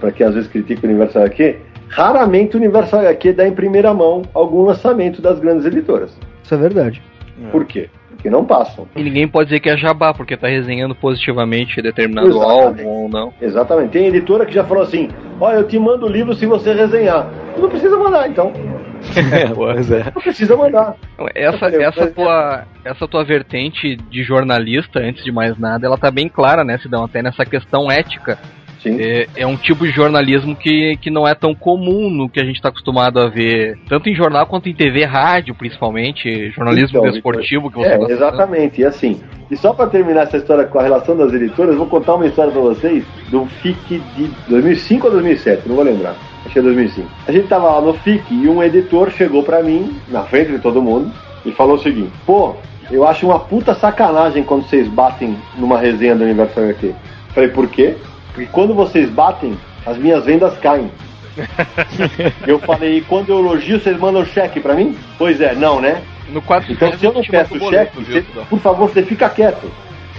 para 0.00 0.12
quem 0.12 0.26
às 0.26 0.34
vezes 0.34 0.50
critica 0.50 0.86
o 0.86 0.90
Universo 0.90 1.18
HQ, 1.18 1.58
raramente 1.88 2.56
o 2.56 2.58
Universo 2.58 2.96
HQ 2.96 3.32
dá 3.32 3.46
em 3.46 3.52
primeira 3.52 3.92
mão 3.92 4.22
algum 4.32 4.62
lançamento 4.62 5.20
das 5.20 5.38
grandes 5.40 5.64
editoras. 5.64 6.16
Isso 6.42 6.54
é 6.54 6.58
verdade. 6.58 7.02
Por 7.50 7.64
quê? 7.64 7.88
Porque 8.10 8.28
não 8.28 8.44
passam. 8.44 8.86
E 8.94 9.02
ninguém 9.02 9.26
pode 9.26 9.46
dizer 9.48 9.60
que 9.60 9.70
é 9.70 9.76
jabá, 9.76 10.12
porque 10.12 10.36
tá 10.36 10.46
resenhando 10.46 10.94
positivamente 10.94 11.80
determinado 11.80 12.28
Exatamente. 12.28 12.60
álbum 12.60 12.86
ou 12.86 13.08
não. 13.08 13.32
Exatamente. 13.40 13.92
Tem 13.92 14.06
editora 14.08 14.44
que 14.44 14.52
já 14.52 14.62
falou 14.62 14.82
assim: 14.82 15.08
olha, 15.40 15.56
eu 15.56 15.66
te 15.66 15.78
mando 15.78 16.04
o 16.04 16.08
livro 16.08 16.34
se 16.34 16.44
você 16.44 16.74
resenhar. 16.74 17.30
Tu 17.54 17.62
não 17.62 17.70
precisa 17.70 17.96
mandar, 17.96 18.28
então. 18.28 18.52
pois 19.54 19.90
é. 19.90 20.04
Não 20.04 20.22
precisa 20.22 20.56
mandar. 20.56 20.96
Então, 21.14 21.26
Essa, 21.34 21.66
essa, 21.66 22.06
tua, 22.08 22.64
essa 22.84 23.08
tua 23.08 23.24
vertente 23.24 23.96
de 23.96 24.22
jornalista, 24.22 25.00
antes 25.00 25.24
de 25.24 25.32
mais 25.32 25.58
nada, 25.58 25.86
ela 25.86 25.98
tá 25.98 26.10
bem 26.10 26.28
clara, 26.28 26.64
né, 26.64 26.78
Sidão? 26.78 27.04
Até 27.04 27.22
nessa 27.22 27.44
questão 27.44 27.90
ética. 27.90 28.38
É, 28.82 29.26
é 29.42 29.46
um 29.46 29.58
tipo 29.58 29.84
de 29.86 29.92
jornalismo 29.92 30.56
que, 30.56 30.96
que 31.02 31.10
não 31.10 31.28
é 31.28 31.34
tão 31.34 31.54
comum 31.54 32.08
no 32.08 32.30
que 32.30 32.40
a 32.40 32.44
gente 32.44 32.56
está 32.56 32.70
acostumado 32.70 33.20
a 33.20 33.28
ver, 33.28 33.78
tanto 33.86 34.08
em 34.08 34.14
jornal 34.14 34.46
quanto 34.46 34.70
em 34.70 34.74
TV, 34.74 35.04
rádio, 35.04 35.54
principalmente, 35.54 36.50
jornalismo 36.52 36.98
Então, 36.98 37.10
desportivo 37.10 37.70
que 37.70 37.76
você 37.76 37.88
É, 37.90 37.98
gosta 37.98 38.16
tanto. 38.16 38.24
exatamente. 38.24 38.80
E 38.80 38.84
assim, 38.86 39.20
e 39.50 39.56
só 39.58 39.74
para 39.74 39.86
terminar 39.90 40.22
essa 40.22 40.38
história 40.38 40.64
com 40.64 40.78
a 40.78 40.82
relação 40.82 41.14
das 41.14 41.30
editoras, 41.34 41.76
vou 41.76 41.88
contar 41.88 42.14
uma 42.14 42.24
história 42.26 42.50
para 42.50 42.60
vocês 42.62 43.04
do 43.30 43.44
FIC 43.44 43.98
de 44.16 44.30
2005 44.48 45.06
ou 45.08 45.12
2007, 45.12 45.68
não 45.68 45.76
vou 45.76 45.84
lembrar. 45.84 46.14
Acho 46.44 46.52
que 46.54 46.58
é 46.58 46.62
2005. 46.62 47.08
A 47.28 47.32
gente 47.32 47.48
tava 47.48 47.70
lá 47.70 47.80
no 47.80 47.94
FIC 47.94 48.24
e 48.32 48.48
um 48.48 48.62
editor 48.62 49.10
chegou 49.10 49.42
para 49.42 49.62
mim, 49.62 49.96
na 50.08 50.22
frente 50.24 50.50
de 50.52 50.58
todo 50.58 50.82
mundo, 50.82 51.12
e 51.44 51.52
falou 51.52 51.76
o 51.76 51.78
seguinte: 51.78 52.12
pô, 52.26 52.56
eu 52.90 53.06
acho 53.06 53.26
uma 53.26 53.38
puta 53.38 53.74
sacanagem 53.74 54.42
quando 54.42 54.64
vocês 54.66 54.88
batem 54.88 55.36
numa 55.56 55.78
resenha 55.78 56.14
do 56.16 56.24
Universo 56.24 56.58
HQ. 56.58 56.94
Falei, 57.34 57.50
por 57.50 57.68
quê? 57.68 57.96
Porque 58.32 58.48
quando 58.50 58.74
vocês 58.74 59.08
batem, 59.10 59.56
as 59.86 59.96
minhas 59.98 60.24
vendas 60.24 60.56
caem. 60.58 60.90
eu 62.46 62.58
falei, 62.58 62.98
e 62.98 63.00
quando 63.02 63.30
eu 63.30 63.38
elogio, 63.38 63.78
vocês 63.78 63.96
mandam 63.98 64.24
cheque 64.24 64.60
pra 64.60 64.74
mim? 64.74 64.96
Pois 65.16 65.40
é, 65.40 65.54
não, 65.54 65.80
né? 65.80 66.02
No 66.32 66.42
quadro 66.42 66.72
Então, 66.72 66.92
se 66.96 67.04
eu 67.04 67.12
não 67.12 67.22
peço 67.22 67.58
cheque, 67.70 68.00
você- 68.04 68.24
por 68.48 68.58
favor, 68.60 68.88
você 68.88 69.02
fica 69.02 69.28
quieto. 69.28 69.70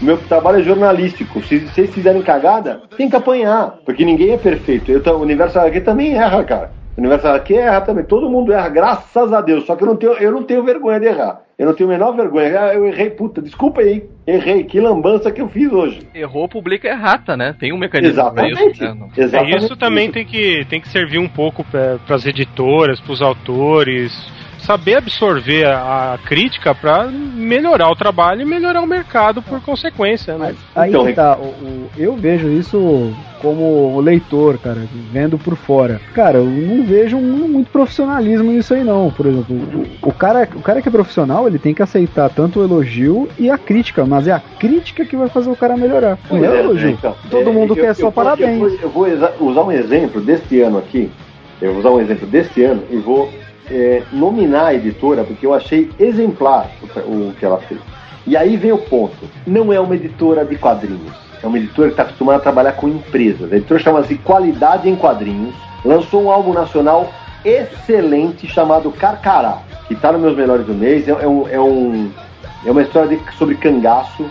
O 0.01 0.05
meu 0.05 0.17
trabalho 0.17 0.59
é 0.59 0.63
jornalístico. 0.63 1.41
Se 1.43 1.59
vocês 1.59 1.93
fizerem 1.93 2.21
cagada, 2.21 2.81
tem 2.97 3.09
que 3.09 3.15
apanhar. 3.15 3.75
Porque 3.85 4.03
ninguém 4.03 4.31
é 4.31 4.37
perfeito. 4.37 4.91
Eu, 4.91 5.01
o 5.15 5.21
Universo 5.21 5.59
HQ 5.59 5.81
também 5.81 6.15
erra, 6.15 6.43
cara. 6.43 6.71
O 6.97 6.99
Universo 6.99 7.27
HQ 7.27 7.53
erra 7.53 7.81
também. 7.81 8.03
Todo 8.03 8.29
mundo 8.29 8.51
erra, 8.51 8.67
graças 8.69 9.31
a 9.31 9.39
Deus. 9.41 9.65
Só 9.65 9.75
que 9.75 9.83
eu 9.83 9.87
não 9.87 9.95
tenho, 9.95 10.13
eu 10.13 10.31
não 10.31 10.43
tenho 10.43 10.63
vergonha 10.63 10.99
de 10.99 11.05
errar. 11.05 11.41
Eu 11.57 11.67
não 11.67 11.73
tenho 11.75 11.87
a 11.89 11.93
menor 11.93 12.15
vergonha. 12.15 12.47
Eu 12.73 12.87
errei, 12.87 13.11
puta, 13.11 13.41
desculpa 13.41 13.81
aí. 13.81 14.03
Errei. 14.25 14.63
Que 14.63 14.79
lambança 14.79 15.31
que 15.31 15.39
eu 15.41 15.47
fiz 15.47 15.71
hoje. 15.71 15.99
Errou, 16.15 16.49
publica 16.49 16.87
errata, 16.87 17.37
né? 17.37 17.55
Tem 17.59 17.71
um 17.71 17.77
mecanismo 17.77 18.15
pra 18.33 18.47
isso. 18.49 18.59
Exatamente. 18.59 18.81
Né? 18.81 18.93
Não- 18.99 19.09
É, 19.15 19.21
Exatamente 19.21 19.65
isso 19.65 19.75
também 19.77 20.05
isso. 20.05 20.13
tem 20.13 20.25
que, 20.25 20.65
tem 20.65 20.81
que 20.81 20.89
servir 20.89 21.19
um 21.19 21.29
pouco 21.29 21.63
para 21.63 21.99
as 22.15 22.25
editoras, 22.25 22.99
para 22.99 23.13
os 23.13 23.21
autores, 23.21 24.11
saber 24.61 24.95
absorver 24.95 25.65
a, 25.65 26.13
a 26.13 26.17
crítica 26.17 26.73
para 26.75 27.07
melhorar 27.07 27.89
o 27.89 27.95
trabalho 27.95 28.41
e 28.41 28.45
melhorar 28.45 28.81
o 28.81 28.87
mercado 28.87 29.41
por 29.41 29.59
consequência, 29.61 30.37
né? 30.37 30.55
Aí 30.75 30.89
Então, 30.89 31.11
tá, 31.13 31.37
o, 31.37 31.45
o- 31.45 31.89
eu 31.97 32.15
vejo 32.15 32.47
isso 32.49 33.11
como 33.41 33.99
leitor, 33.99 34.57
cara, 34.59 34.81
vendo 35.11 35.37
por 35.37 35.55
fora. 35.55 35.99
Cara, 36.13 36.37
eu 36.37 36.45
não 36.45 36.83
vejo 36.83 37.17
muito 37.17 37.71
profissionalismo 37.71 38.51
nisso 38.51 38.73
aí 38.73 38.83
não. 38.83 39.09
Por 39.11 39.25
exemplo, 39.25 39.55
o, 40.03 40.09
o 40.09 40.13
cara, 40.13 40.47
o 40.55 40.61
cara 40.61 40.81
que 40.81 40.87
é 40.87 40.91
profissional, 40.91 41.47
ele 41.47 41.57
tem 41.57 41.73
que 41.73 41.81
aceitar 41.81 42.29
tanto 42.29 42.59
o 42.59 42.63
elogio 42.63 43.27
e 43.39 43.49
a 43.49 43.57
crítica, 43.57 44.05
mas 44.05 44.27
é 44.27 44.31
a 44.31 44.39
crítica 44.39 45.03
que 45.05 45.17
vai 45.17 45.27
fazer 45.27 45.49
o 45.49 45.55
cara 45.55 45.75
melhorar. 45.75 46.19
Não 46.29 46.45
é 46.45 46.49
o 46.49 46.53
é, 46.55 46.59
elogio. 46.59 46.89
né, 46.89 46.95
então. 46.99 47.15
Todo 47.31 47.49
É, 47.49 47.53
mundo 47.53 47.71
eu- 47.71 47.81
quer 47.81 47.89
eu 47.89 47.95
só 47.95 48.01
vou- 48.03 48.11
parabéns. 48.11 48.61
Eu 48.81 48.89
vou, 48.89 49.07
eu 49.07 49.19
vou 49.39 49.49
usar 49.49 49.63
um 49.63 49.71
exemplo 49.71 50.21
deste 50.21 50.61
ano 50.61 50.77
aqui. 50.77 51.09
Eu 51.59 51.71
vou 51.71 51.79
usar 51.79 51.89
um 51.89 51.99
exemplo 51.99 52.27
deste 52.27 52.63
ano 52.63 52.83
e 52.91 52.97
vou 52.97 53.31
é, 53.71 54.03
nominar 54.11 54.65
a 54.67 54.73
editora 54.75 55.23
porque 55.23 55.45
eu 55.45 55.53
achei 55.53 55.89
exemplar 55.99 56.69
o, 57.05 57.29
o 57.29 57.33
que 57.39 57.45
ela 57.45 57.57
fez. 57.59 57.79
E 58.27 58.37
aí 58.37 58.55
vem 58.57 58.71
o 58.71 58.77
ponto. 58.77 59.17
Não 59.47 59.71
é 59.73 59.79
uma 59.79 59.95
editora 59.95 60.45
de 60.45 60.55
quadrinhos. 60.57 61.13
É 61.41 61.47
uma 61.47 61.57
editora 61.57 61.87
que 61.87 61.93
está 61.93 62.03
acostumada 62.03 62.37
a 62.37 62.41
trabalhar 62.41 62.73
com 62.73 62.87
empresas. 62.87 63.51
A 63.51 63.55
editora 63.55 63.79
chama-se 63.79 64.15
Qualidade 64.15 64.87
em 64.87 64.95
Quadrinhos. 64.95 65.55
Lançou 65.83 66.23
um 66.23 66.29
álbum 66.31 66.53
nacional 66.53 67.11
excelente 67.43 68.47
chamado 68.47 68.91
Carcará, 68.91 69.57
que 69.87 69.93
está 69.95 70.11
nos 70.11 70.21
meus 70.21 70.35
melhores 70.37 70.65
do 70.65 70.73
mês. 70.73 71.07
É, 71.07 71.11
é 71.11 71.27
um, 71.27 71.47
é, 71.49 71.59
um, 71.59 72.11
é 72.65 72.71
uma 72.71 72.81
história 72.83 73.09
de- 73.17 73.37
sobre 73.37 73.55
cangaço 73.55 74.23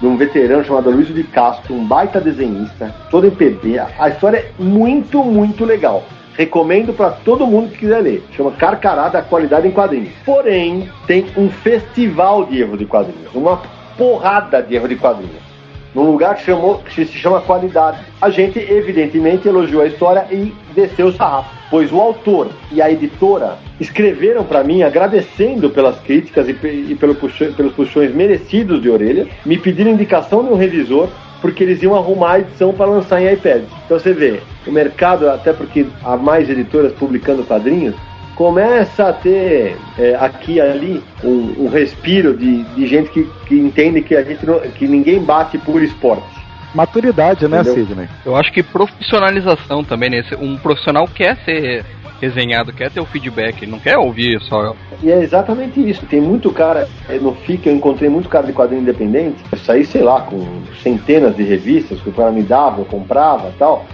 de 0.00 0.06
um 0.06 0.16
veterano 0.16 0.62
chamado 0.64 0.90
Luiz 0.90 1.08
de 1.08 1.24
Castro, 1.24 1.74
um 1.74 1.84
baita 1.84 2.20
desenhista, 2.20 2.94
todo 3.10 3.26
em 3.26 3.30
PB. 3.30 3.78
A 3.98 4.08
história 4.10 4.38
é 4.38 4.50
muito, 4.62 5.24
muito 5.24 5.64
legal. 5.64 6.04
Recomendo 6.38 6.92
para 6.92 7.10
todo 7.10 7.48
mundo 7.48 7.72
que 7.72 7.78
quiser 7.78 8.00
ler. 8.00 8.22
Chama 8.36 8.52
Carcará 8.52 9.08
da 9.08 9.20
Qualidade 9.20 9.66
em 9.66 9.72
Quadrinhos. 9.72 10.12
Porém, 10.24 10.88
tem 11.04 11.26
um 11.36 11.50
festival 11.50 12.44
de 12.44 12.60
erro 12.60 12.76
de 12.76 12.86
quadrinhos, 12.86 13.34
uma 13.34 13.60
porrada 13.96 14.62
de 14.62 14.76
erro 14.76 14.86
de 14.86 14.94
quadrinhos. 14.94 15.48
Num 15.92 16.04
lugar 16.04 16.36
que, 16.36 16.44
chamou, 16.44 16.78
que 16.78 17.04
se 17.04 17.06
chama 17.06 17.40
Qualidade. 17.40 17.98
A 18.20 18.30
gente, 18.30 18.56
evidentemente, 18.56 19.48
elogiou 19.48 19.82
a 19.82 19.86
história 19.86 20.28
e 20.30 20.54
desceu 20.76 21.08
o 21.08 21.12
sarrafo. 21.12 21.50
Pois 21.72 21.90
o 21.90 22.00
autor 22.00 22.50
e 22.70 22.80
a 22.80 22.88
editora 22.88 23.58
escreveram 23.80 24.44
para 24.44 24.62
mim 24.62 24.84
agradecendo 24.84 25.70
pelas 25.70 25.98
críticas 25.98 26.48
e, 26.48 26.52
e 26.52 26.94
pelo 26.94 27.16
pelos 27.16 27.72
puxões 27.72 28.14
merecidos 28.14 28.80
de 28.80 28.88
orelha, 28.88 29.26
me 29.44 29.58
pediram 29.58 29.90
indicação 29.90 30.44
de 30.44 30.52
um 30.52 30.56
revisor 30.56 31.08
porque 31.40 31.62
eles 31.64 31.82
iam 31.82 31.94
arrumar 31.94 32.32
a 32.32 32.38
edição 32.40 32.72
para 32.72 32.86
lançar 32.86 33.20
em 33.22 33.32
iPad. 33.32 33.62
Então 33.84 33.98
você 33.98 34.12
vê, 34.12 34.40
o 34.66 34.72
mercado, 34.72 35.28
até 35.30 35.52
porque 35.52 35.86
há 36.04 36.16
mais 36.16 36.48
editoras 36.48 36.92
publicando 36.92 37.44
quadrinhos, 37.44 37.94
começa 38.34 39.08
a 39.08 39.12
ter 39.12 39.76
é, 39.98 40.14
aqui 40.14 40.54
e 40.54 40.60
ali 40.60 41.02
um, 41.24 41.64
um 41.64 41.68
respiro 41.68 42.36
de, 42.36 42.62
de 42.62 42.86
gente 42.86 43.10
que, 43.10 43.28
que 43.46 43.58
entende 43.58 44.00
que, 44.00 44.14
a 44.14 44.22
gente 44.22 44.46
não- 44.46 44.60
que 44.60 44.86
ninguém 44.86 45.20
bate 45.20 45.58
por 45.58 45.82
esporte. 45.82 46.38
Maturidade, 46.74 47.48
né, 47.48 47.60
Entendeu? 47.60 47.86
Sidney? 47.86 48.08
Eu 48.24 48.36
acho 48.36 48.52
que 48.52 48.62
profissionalização 48.62 49.82
também, 49.82 50.10
né? 50.10 50.22
Um 50.38 50.56
profissional 50.56 51.08
quer 51.08 51.36
ser 51.44 51.84
resenhado, 52.20 52.72
quer 52.72 52.90
ter 52.90 53.00
o 53.00 53.06
feedback, 53.06 53.66
não 53.66 53.78
quer 53.78 53.96
ouvir 53.98 54.40
só. 54.40 54.74
E 55.02 55.10
é 55.10 55.18
exatamente 55.22 55.80
isso. 55.88 56.06
Tem 56.06 56.20
muito 56.20 56.50
cara, 56.52 56.88
no 57.20 57.34
FIC 57.34 57.66
eu 57.68 57.74
encontrei 57.74 58.08
muito 58.08 58.28
cara 58.28 58.46
de 58.46 58.52
quadrinho 58.52 58.82
independente. 58.82 59.42
Eu 59.52 59.58
saí, 59.58 59.84
sei 59.84 60.02
lá, 60.02 60.20
com 60.22 60.40
centenas 60.82 61.36
de 61.36 61.42
revistas 61.42 62.00
que 62.00 62.08
o 62.08 62.12
cara 62.12 62.30
me 62.32 62.42
dava, 62.42 62.80
eu 62.80 62.84
comprava 62.84 63.52
tal. 63.58 63.86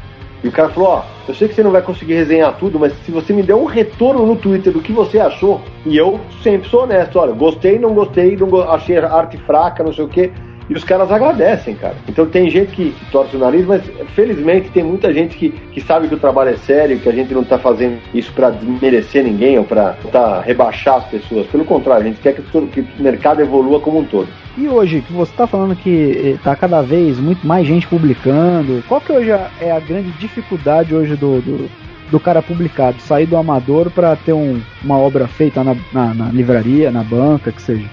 E 0.42 0.48
o 0.48 0.52
cara 0.52 0.68
falou, 0.68 0.88
ó, 0.90 1.02
eu 1.26 1.34
sei 1.34 1.48
que 1.48 1.54
você 1.54 1.62
não 1.62 1.70
vai 1.70 1.80
conseguir 1.80 2.12
resenhar 2.14 2.54
tudo, 2.58 2.78
mas 2.78 2.92
se 3.04 3.10
você 3.10 3.32
me 3.32 3.42
der 3.42 3.54
um 3.54 3.64
retorno 3.64 4.26
no 4.26 4.36
Twitter 4.36 4.72
do 4.74 4.82
que 4.82 4.92
você 4.92 5.18
achou, 5.18 5.62
e 5.86 5.96
eu 5.96 6.20
sempre 6.42 6.68
sou 6.68 6.82
honesto, 6.82 7.18
olha, 7.18 7.32
gostei, 7.32 7.78
não 7.78 7.94
gostei, 7.94 8.36
não 8.36 8.48
go- 8.48 8.60
achei 8.62 8.98
arte 8.98 9.38
fraca, 9.38 9.82
não 9.82 9.92
sei 9.92 10.04
o 10.04 10.08
quê. 10.08 10.30
E 10.68 10.72
os 10.74 10.82
caras 10.82 11.10
agradecem, 11.12 11.74
cara. 11.74 11.94
Então 12.08 12.24
tem 12.26 12.48
gente 12.48 12.72
que 12.72 12.94
torce 13.12 13.36
o 13.36 13.38
nariz, 13.38 13.66
mas 13.66 13.82
felizmente 14.14 14.70
tem 14.70 14.82
muita 14.82 15.12
gente 15.12 15.36
que, 15.36 15.50
que 15.50 15.80
sabe 15.80 16.08
que 16.08 16.14
o 16.14 16.18
trabalho 16.18 16.50
é 16.50 16.56
sério, 16.56 16.98
que 16.98 17.08
a 17.08 17.12
gente 17.12 17.34
não 17.34 17.44
tá 17.44 17.58
fazendo 17.58 17.98
isso 18.14 18.32
pra 18.32 18.48
desmerecer 18.50 19.22
ninguém 19.24 19.58
ou 19.58 19.64
pra 19.64 19.94
tá, 20.10 20.40
rebaixar 20.40 20.96
as 20.96 21.04
pessoas. 21.04 21.46
Pelo 21.48 21.64
contrário, 21.66 22.02
a 22.04 22.08
gente 22.08 22.20
quer 22.20 22.34
que, 22.34 22.42
que 22.42 22.80
o 22.80 22.86
mercado 23.02 23.42
evolua 23.42 23.78
como 23.80 23.98
um 23.98 24.04
todo. 24.04 24.28
E 24.56 24.68
hoje, 24.68 25.02
que 25.02 25.12
você 25.12 25.32
está 25.32 25.46
falando 25.46 25.76
que 25.76 25.90
está 25.90 26.56
cada 26.56 26.80
vez 26.80 27.18
muito 27.18 27.46
mais 27.46 27.66
gente 27.66 27.86
publicando, 27.86 28.82
qual 28.88 29.00
que 29.00 29.12
hoje 29.12 29.30
é 29.60 29.70
a 29.70 29.80
grande 29.80 30.10
dificuldade 30.12 30.94
hoje 30.94 31.14
do, 31.16 31.40
do, 31.42 31.68
do 32.10 32.20
cara 32.20 32.40
publicado? 32.40 33.00
Sair 33.00 33.26
do 33.26 33.36
amador 33.36 33.90
para 33.90 34.16
ter 34.16 34.32
um- 34.32 34.60
uma 34.82 34.96
obra 34.96 35.26
feita 35.26 35.62
na, 35.62 35.76
na- 35.92 36.14
na 36.14 36.28
livraria, 36.30 36.90
na 36.90 37.02
banca, 37.02 37.52
que 37.52 37.60
seja. 37.60 37.84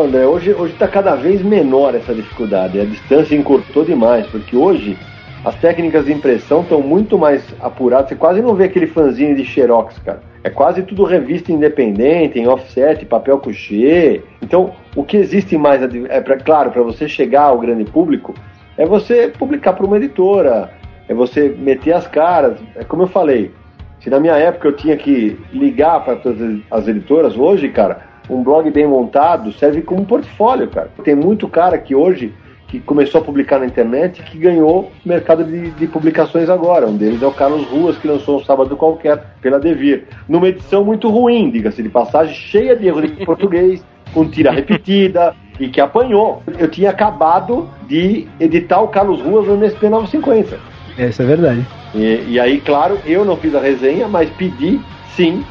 André, 0.00 0.26
hoje 0.26 0.50
está 0.66 0.88
cada 0.88 1.14
vez 1.14 1.42
menor 1.42 1.94
essa 1.94 2.14
dificuldade. 2.14 2.80
A 2.80 2.84
distância 2.84 3.36
encurtou 3.36 3.84
demais, 3.84 4.26
porque 4.26 4.56
hoje 4.56 4.98
as 5.44 5.54
técnicas 5.56 6.06
de 6.06 6.12
impressão 6.12 6.62
estão 6.62 6.80
muito 6.80 7.18
mais 7.18 7.44
apuradas. 7.60 8.08
Você 8.08 8.16
quase 8.16 8.40
não 8.40 8.54
vê 8.54 8.64
aquele 8.64 8.86
fanzine 8.86 9.34
de 9.34 9.44
xerox, 9.44 9.98
cara. 9.98 10.22
É 10.42 10.50
quase 10.50 10.82
tudo 10.82 11.04
revista 11.04 11.52
independente, 11.52 12.38
em 12.38 12.46
offset, 12.46 13.04
papel 13.06 13.38
couché. 13.38 14.22
Então, 14.42 14.72
o 14.96 15.04
que 15.04 15.16
existe 15.16 15.56
mais, 15.56 15.82
é 15.82 16.20
pra, 16.20 16.38
claro, 16.38 16.70
para 16.70 16.82
você 16.82 17.08
chegar 17.08 17.44
ao 17.44 17.58
grande 17.58 17.84
público, 17.84 18.34
é 18.76 18.86
você 18.86 19.28
publicar 19.28 19.74
para 19.74 19.86
uma 19.86 19.96
editora, 19.96 20.70
é 21.08 21.14
você 21.14 21.54
meter 21.58 21.92
as 21.92 22.06
caras. 22.06 22.58
É 22.74 22.84
como 22.84 23.02
eu 23.02 23.08
falei, 23.08 23.52
se 24.00 24.10
na 24.10 24.20
minha 24.20 24.34
época 24.34 24.68
eu 24.68 24.76
tinha 24.76 24.96
que 24.96 25.38
ligar 25.52 26.04
para 26.04 26.16
todas 26.16 26.60
as 26.70 26.88
editoras, 26.88 27.36
hoje, 27.36 27.68
cara, 27.68 28.13
um 28.28 28.42
blog 28.42 28.70
bem 28.70 28.86
montado 28.86 29.52
serve 29.52 29.82
como 29.82 30.04
portfólio, 30.04 30.68
cara. 30.68 30.90
Tem 31.02 31.14
muito 31.14 31.48
cara 31.48 31.78
que 31.78 31.94
hoje 31.94 32.32
que 32.68 32.80
começou 32.80 33.20
a 33.20 33.24
publicar 33.24 33.60
na 33.60 33.66
internet 33.66 34.22
que 34.22 34.36
ganhou 34.36 34.90
mercado 35.04 35.44
de, 35.44 35.70
de 35.70 35.86
publicações 35.86 36.48
agora. 36.48 36.86
Um 36.86 36.96
deles 36.96 37.22
é 37.22 37.26
o 37.26 37.32
Carlos 37.32 37.66
Ruas, 37.66 37.96
que 37.96 38.08
lançou 38.08 38.40
um 38.40 38.44
sábado 38.44 38.76
qualquer 38.76 39.22
pela 39.40 39.60
Devir. 39.60 40.04
Numa 40.28 40.48
edição 40.48 40.84
muito 40.84 41.08
ruim, 41.08 41.50
diga-se 41.50 41.82
de 41.82 41.88
passagem, 41.88 42.34
cheia 42.34 42.74
de 42.74 42.86
erros 42.86 43.02
de 43.02 43.22
português, 43.24 43.84
com 44.12 44.28
tira 44.28 44.50
repetida 44.50 45.34
e 45.60 45.68
que 45.68 45.80
apanhou. 45.80 46.42
Eu 46.58 46.68
tinha 46.68 46.90
acabado 46.90 47.68
de 47.86 48.26
editar 48.40 48.80
o 48.80 48.88
Carlos 48.88 49.20
Ruas 49.20 49.46
no 49.46 49.54
MSP 49.54 49.88
950. 49.88 50.58
Isso 50.98 51.22
é 51.22 51.26
verdade. 51.26 51.66
E, 51.94 52.24
e 52.28 52.40
aí, 52.40 52.60
claro, 52.60 52.98
eu 53.06 53.24
não 53.24 53.36
fiz 53.36 53.54
a 53.54 53.60
resenha, 53.60 54.08
mas 54.08 54.28
pedi, 54.30 54.80
sim, 55.14 55.44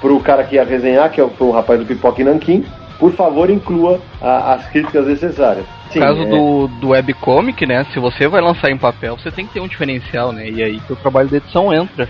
pro 0.00 0.18
cara 0.20 0.44
que 0.44 0.56
ia 0.56 0.64
resenhar, 0.64 1.10
que 1.10 1.20
é 1.20 1.24
o, 1.24 1.28
pro 1.28 1.50
rapaz 1.50 1.78
do 1.80 1.86
Pipoca 1.86 2.20
e 2.20 2.24
Nanquim, 2.24 2.64
por 2.98 3.12
favor, 3.12 3.48
inclua 3.50 4.00
a- 4.20 4.54
as 4.54 4.66
críticas 4.70 5.06
necessárias. 5.06 5.64
Sim, 5.90 6.00
No 6.00 6.06
caso 6.06 6.22
é- 6.22 6.26
do, 6.26 6.68
do 6.80 6.88
webcomic, 6.90 7.64
né? 7.66 7.84
Se 7.92 7.98
você 7.98 8.26
vai 8.28 8.40
lançar 8.40 8.70
em 8.70 8.76
papel, 8.76 9.16
você 9.16 9.30
tem 9.30 9.46
que 9.46 9.52
ter 9.54 9.60
um 9.60 9.68
diferencial, 9.68 10.32
né? 10.32 10.48
E 10.50 10.62
aí 10.62 10.80
que 10.80 10.92
o 10.92 10.96
trabalho 10.96 11.28
de 11.28 11.36
edição 11.36 11.72
entra. 11.72 12.08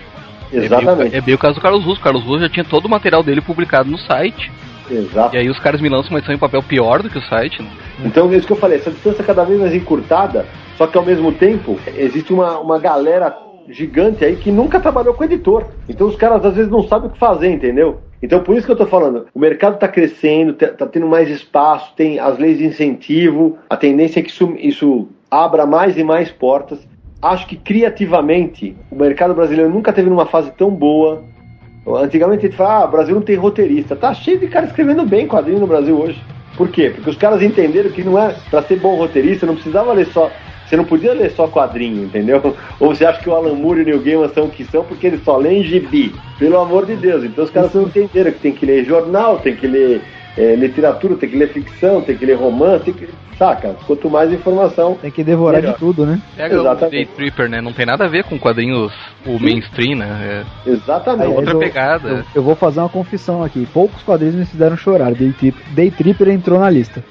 Exatamente. 0.53 0.89
É 0.89 0.95
bem, 0.97 1.11
o- 1.11 1.17
é 1.17 1.21
bem 1.21 1.35
o 1.35 1.39
caso 1.39 1.55
do 1.57 1.61
Carlos 1.61 1.85
Russo. 1.85 2.01
O 2.01 2.05
Carlos 2.05 2.25
Russo 2.25 2.41
já 2.41 2.49
tinha 2.49 2.65
todo 2.65 2.87
o 2.87 2.89
material 2.89 3.23
dele 3.23 3.41
publicado 3.41 3.91
no 3.91 3.99
site. 3.99 4.51
Exato. 4.91 5.37
E 5.37 5.39
aí 5.39 5.51
os 5.51 5.59
caras 5.59 5.81
me 5.83 5.89
lançam 5.91 6.11
uma 6.11 6.19
edição 6.19 6.35
em 6.35 6.39
papel 6.39 6.63
pior 6.63 7.03
do 7.03 7.11
que 7.11 7.19
o 7.19 7.23
site, 7.23 7.63
né? 7.63 7.69
Então, 8.03 8.33
é 8.33 8.37
isso 8.37 8.47
que 8.47 8.53
eu 8.55 8.57
falei, 8.57 8.79
essa 8.79 8.91
distância 8.91 9.23
cada 9.23 9.45
vez 9.45 9.61
mais 9.61 9.75
encurtada, 9.75 10.47
só 10.79 10.87
que 10.87 10.97
ao 10.97 11.05
mesmo 11.05 11.31
tempo 11.33 11.79
existe 11.95 12.33
uma, 12.33 12.59
uma 12.59 12.79
galera 12.79 13.31
gigante 13.69 14.25
aí 14.25 14.37
que 14.37 14.51
nunca 14.51 14.81
trabalhou 14.81 15.15
com 15.15 15.25
editor. 15.25 15.65
Então 15.89 16.07
os 16.07 16.17
caras 16.17 16.45
às 16.45 16.55
vezes 16.55 16.71
não 16.71 16.83
sabem 16.87 17.09
o 17.09 17.13
que 17.13 17.19
fazer, 17.19 17.51
entendeu? 17.51 17.99
Então 18.23 18.41
por 18.41 18.57
isso 18.57 18.67
que 18.67 18.73
eu 18.73 18.77
tô 18.77 18.87
falando, 18.87 19.27
o 19.35 19.39
mercado 19.39 19.75
está 19.75 19.87
crescendo, 19.87 20.53
te- 20.53 20.67
tá 20.69 20.87
tendo 20.87 21.07
mais 21.07 21.29
espaço, 21.29 21.93
tem 21.97 22.19
as 22.19 22.39
leis 22.39 22.59
de 22.59 22.67
incentivo, 22.67 23.59
a 23.71 23.77
tendência 23.77 24.21
é 24.21 24.23
que 24.23 24.31
isso, 24.31 24.55
isso 24.59 25.09
abra 25.31 25.67
mais 25.67 25.97
e 25.97 26.03
mais 26.03 26.31
portas. 26.31 26.81
Acho 27.21 27.47
que 27.47 27.57
criativamente 27.57 28.77
o 28.91 28.97
mercado 28.97 29.35
brasileiro 29.35 29.71
nunca 29.71 29.93
teve 29.93 30.09
numa 30.09 30.27
fase 30.27 30.51
tão 30.53 30.71
boa. 30.71 31.23
Antigamente 31.87 32.47
a 32.47 32.49
gente 32.49 32.57
fala, 32.57 32.83
ah, 32.83 32.85
o 32.85 32.91
Brasil 32.91 33.15
não 33.15 33.23
tem 33.23 33.35
roteirista. 33.35 33.97
Tá 33.97 34.13
cheio 34.15 34.39
de 34.39 34.47
cara 34.47 34.67
escrevendo 34.67 35.05
bem 35.07 35.27
quadrinho 35.27 35.59
no 35.59 35.67
Brasil 35.67 35.99
hoje. 35.99 36.23
Por 36.57 36.69
quê? 36.69 36.91
Porque 36.95 37.11
os 37.11 37.17
caras 37.17 37.43
entenderam 37.43 37.91
que 37.91 38.05
não 38.05 38.19
é 38.19 38.35
para 38.51 38.63
ser 38.63 38.77
bom 38.79 38.95
roteirista, 38.97 39.47
não 39.47 39.55
precisava 39.55 39.93
ler 39.93 40.07
só. 40.07 40.31
Você 40.69 40.77
não 40.77 40.85
podia 40.85 41.15
ler 41.15 41.31
só 41.31 41.49
quadrinho, 41.49 42.05
entendeu? 42.05 42.55
Ou 42.79 42.95
você 42.95 43.07
acha 43.07 43.21
que 43.21 43.29
o 43.29 43.35
Alan 43.35 43.55
Moore 43.55 43.81
e 43.81 43.83
o 43.83 43.87
Neil 43.87 44.01
Gaiman 44.01 44.29
são 44.29 44.45
o 44.45 44.51
que 44.51 44.65
são 44.65 44.85
porque 44.85 45.07
eles 45.07 45.25
só 45.25 45.37
leem 45.39 45.65
gibi? 45.65 46.15
Pelo 46.39 46.59
amor 46.61 46.85
de 46.85 46.95
Deus. 46.95 47.25
Então 47.25 47.45
os 47.45 47.51
caras 47.51 47.73
não 47.73 47.85
entenderam 47.85 48.31
que 48.33 48.39
tem 48.41 48.53
que 48.53 48.67
ler 48.67 48.85
jornal, 48.85 49.39
tem 49.39 49.57
que 49.57 49.67
ler 49.67 50.03
eh, 50.37 50.55
literatura, 50.57 51.17
tem 51.17 51.29
que 51.31 51.37
ler 51.39 51.49
ficção, 51.53 52.03
tem 52.03 52.17
que 52.17 52.27
ler 52.27 52.35
romance, 52.35 52.85
tem 52.85 52.95
que. 52.95 53.09
Saca? 53.39 53.77
Quanto 53.87 54.11
mais 54.11 54.33
informação. 54.33 54.99
Tem 55.01 55.13
que 55.13 55.23
devorar 55.23 55.61
Melhor. 55.61 55.75
de 55.75 55.79
tudo, 55.79 56.05
né? 56.05 56.21
Pega 56.37 56.57
o 56.57 56.61
Exatamente. 56.61 56.91
Day 56.91 57.07
Tripper, 57.07 57.49
né? 57.49 57.61
Não 57.61 57.73
tem 57.73 57.87
nada 57.87 58.05
a 58.05 58.09
ver 58.09 58.25
com 58.25 58.37
quadrinhos, 58.37 58.93
o 59.25 59.39
mainstream, 59.39 59.97
né? 59.97 60.45
Exatamente. 60.67 61.23
Aliás, 61.23 61.39
outra 61.39 61.53
eu- 61.55 61.59
pegada. 61.61 62.09
Eu, 62.09 62.25
eu 62.35 62.43
vou 62.43 62.57
fazer 62.57 62.81
uma 62.81 62.89
confissão 62.89 63.45
aqui. 63.45 63.65
Poucos 63.73 64.03
quadrinhos 64.03 64.35
me 64.35 64.45
fizeram 64.45 64.77
chorar. 64.77 65.13
Day, 65.15 65.33
Trip, 65.33 65.57
Day 65.71 65.89
Tripper 65.91 66.29
entrou 66.31 66.59
na 66.59 66.69
lista. 66.69 67.03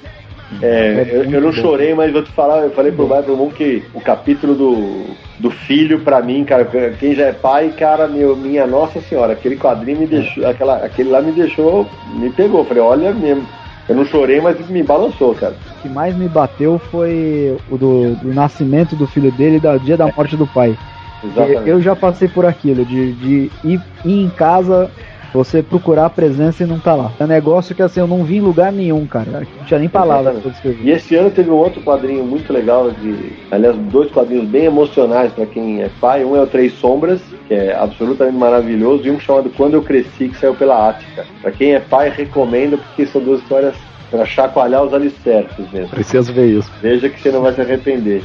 É, 0.62 1.06
eu, 1.10 1.30
eu 1.30 1.40
não 1.40 1.52
chorei, 1.52 1.94
mas 1.94 2.12
vou 2.12 2.22
te 2.22 2.32
falar, 2.32 2.62
eu 2.64 2.70
falei 2.70 2.90
pro 2.90 3.06
Vai 3.06 3.22
pro 3.22 3.36
mundo 3.36 3.54
que 3.54 3.82
o 3.92 4.00
capítulo 4.00 4.54
do, 4.54 5.04
do 5.38 5.50
filho, 5.50 6.00
pra 6.00 6.22
mim, 6.22 6.44
cara, 6.44 6.64
quem 6.98 7.14
já 7.14 7.26
é 7.26 7.32
pai, 7.32 7.72
cara, 7.76 8.08
meu, 8.08 8.34
minha 8.34 8.66
nossa 8.66 9.00
senhora, 9.00 9.34
aquele 9.34 9.56
quadrinho 9.56 10.00
me 10.00 10.06
deixou, 10.06 10.46
aquela, 10.46 10.76
aquele 10.76 11.10
lá 11.10 11.20
me 11.20 11.32
deixou, 11.32 11.88
me 12.06 12.30
pegou. 12.30 12.64
Falei, 12.64 12.82
olha 12.82 13.12
mesmo. 13.12 13.46
Eu 13.88 13.94
não 13.94 14.04
chorei, 14.04 14.38
mas 14.38 14.68
me 14.68 14.82
balançou, 14.82 15.34
cara. 15.34 15.54
O 15.78 15.82
que 15.82 15.88
mais 15.88 16.14
me 16.14 16.28
bateu 16.28 16.78
foi 16.78 17.56
o 17.70 17.78
do, 17.78 18.14
do 18.16 18.34
nascimento 18.34 18.94
do 18.94 19.06
filho 19.06 19.32
dele 19.32 19.56
e 19.56 19.60
do 19.60 19.78
dia 19.78 19.96
da 19.96 20.12
morte 20.14 20.36
do 20.36 20.46
pai. 20.46 20.76
Exatamente. 21.24 21.68
Eu 21.68 21.80
já 21.80 21.96
passei 21.96 22.28
por 22.28 22.44
aquilo, 22.44 22.84
de, 22.84 23.12
de 23.12 23.50
ir, 23.64 23.80
ir 24.04 24.24
em 24.24 24.28
casa, 24.28 24.90
você 25.32 25.62
procurar 25.62 26.06
a 26.06 26.10
presença 26.10 26.62
e 26.62 26.66
não 26.66 26.78
tá 26.78 26.94
lá. 26.94 27.12
É 27.18 27.24
um 27.24 27.28
negócio 27.28 27.74
que 27.74 27.82
assim, 27.82 28.00
eu 28.00 28.06
não 28.06 28.24
vi 28.24 28.36
em 28.36 28.40
lugar 28.40 28.72
nenhum, 28.72 29.06
cara. 29.06 29.46
Não 29.58 29.64
tinha 29.66 29.80
nem 29.80 29.88
palavras 29.88 30.40
pra 30.40 30.50
descrever. 30.50 30.82
E 30.82 30.90
esse 30.90 31.14
ano 31.14 31.30
teve 31.30 31.50
um 31.50 31.54
outro 31.54 31.82
quadrinho 31.82 32.24
muito 32.24 32.52
legal, 32.52 32.90
de, 32.90 33.32
aliás, 33.50 33.76
dois 33.76 34.10
quadrinhos 34.10 34.48
bem 34.48 34.64
emocionais 34.64 35.32
pra 35.32 35.46
quem 35.46 35.82
é 35.82 35.90
pai. 36.00 36.24
Um 36.24 36.36
é 36.36 36.40
o 36.40 36.46
Três 36.46 36.72
Sombras, 36.74 37.20
que 37.46 37.54
é 37.54 37.76
absolutamente 37.76 38.36
maravilhoso, 38.36 39.06
e 39.06 39.10
um 39.10 39.20
chamado 39.20 39.50
Quando 39.50 39.74
Eu 39.74 39.82
Cresci, 39.82 40.28
que 40.28 40.38
saiu 40.38 40.54
pela 40.54 40.88
Ática. 40.88 41.26
Pra 41.42 41.50
quem 41.50 41.74
é 41.74 41.80
pai, 41.80 42.10
recomendo, 42.10 42.78
porque 42.78 43.06
são 43.06 43.22
duas 43.22 43.40
histórias 43.40 43.74
pra 44.10 44.24
chacoalhar 44.24 44.82
os 44.82 44.94
alicerces 44.94 45.70
mesmo. 45.70 45.90
Preciso 45.90 46.32
ver 46.32 46.46
isso. 46.46 46.70
Veja 46.80 47.08
que 47.08 47.20
você 47.20 47.30
não 47.30 47.42
vai 47.42 47.52
se 47.52 47.60
arrepender. 47.60 48.22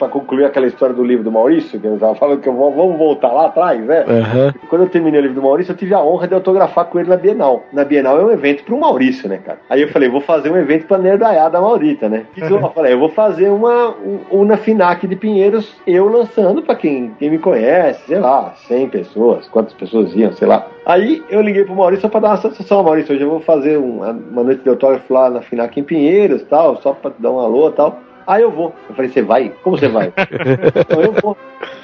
Pra 0.00 0.08
concluir 0.08 0.46
aquela 0.46 0.66
história 0.66 0.94
do 0.94 1.04
livro 1.04 1.22
do 1.22 1.30
Maurício, 1.30 1.78
que 1.78 1.86
eu 1.86 1.98
tava 1.98 2.14
falando 2.14 2.40
que 2.40 2.48
eu 2.48 2.54
vou, 2.54 2.72
vamos 2.72 2.96
voltar 2.96 3.30
lá 3.30 3.48
atrás, 3.48 3.84
né? 3.84 4.02
Aham. 4.08 4.54
Quando 4.70 4.84
eu 4.84 4.88
terminei 4.88 5.20
o 5.20 5.22
livro 5.24 5.34
do 5.38 5.42
Maurício, 5.42 5.72
eu 5.72 5.76
tive 5.76 5.92
a 5.92 6.00
honra 6.00 6.26
de 6.26 6.32
autografar 6.32 6.86
com 6.86 6.98
ele 6.98 7.10
na 7.10 7.18
Bienal. 7.18 7.64
Na 7.70 7.84
Bienal 7.84 8.18
é 8.18 8.24
um 8.24 8.30
evento 8.30 8.64
pro 8.64 8.80
Maurício, 8.80 9.28
né, 9.28 9.38
cara? 9.44 9.58
Aí 9.68 9.82
eu 9.82 9.88
falei, 9.88 10.08
vou 10.08 10.22
fazer 10.22 10.50
um 10.50 10.56
evento 10.56 10.86
pra 10.86 10.96
nerdaiada 10.96 11.50
da 11.50 11.60
Maurita, 11.60 12.08
né? 12.08 12.24
O 12.30 12.34
que 12.34 12.40
que 12.40 12.50
eu 12.50 12.70
falei? 12.70 12.94
Eu 12.94 12.98
vou 12.98 13.10
fazer 13.10 13.50
uma, 13.50 13.90
um, 13.90 14.20
um 14.32 14.44
na 14.46 14.56
FINAC 14.56 15.06
de 15.06 15.16
Pinheiros, 15.16 15.76
eu 15.86 16.08
lançando 16.08 16.62
pra 16.62 16.74
quem, 16.76 17.10
quem 17.18 17.28
me 17.28 17.38
conhece, 17.38 18.00
sei 18.06 18.20
lá, 18.20 18.54
100 18.68 18.88
pessoas, 18.88 19.48
quantas 19.48 19.74
pessoas 19.74 20.14
iam, 20.14 20.32
sei 20.32 20.48
lá. 20.48 20.66
Aí 20.86 21.22
eu 21.28 21.42
liguei 21.42 21.64
pro 21.64 21.76
Maurício 21.76 22.00
só 22.00 22.08
pra 22.08 22.20
dar 22.20 22.28
uma 22.28 22.36
satisfação, 22.38 22.82
Maurício, 22.82 23.14
hoje 23.14 23.22
eu 23.22 23.28
vou 23.28 23.40
fazer 23.40 23.76
uma, 23.76 24.12
uma 24.12 24.44
noite 24.44 24.62
de 24.62 24.68
autógrafo 24.70 25.12
lá 25.12 25.28
na 25.28 25.42
FINAC 25.42 25.78
em 25.78 25.84
Pinheiros, 25.84 26.42
tal, 26.44 26.80
só 26.80 26.94
pra 26.94 27.12
dar 27.18 27.30
um 27.30 27.38
alô 27.38 27.68
e 27.68 27.72
tal. 27.72 28.00
Aí 28.26 28.42
eu 28.42 28.50
vou. 28.50 28.74
Eu 28.88 28.94
falei, 28.94 29.10
você 29.10 29.22
vai? 29.22 29.52
Como 29.62 29.78
você 29.78 29.88
vai? 29.88 30.12
Eu 30.90 31.12
vou. 31.12 31.36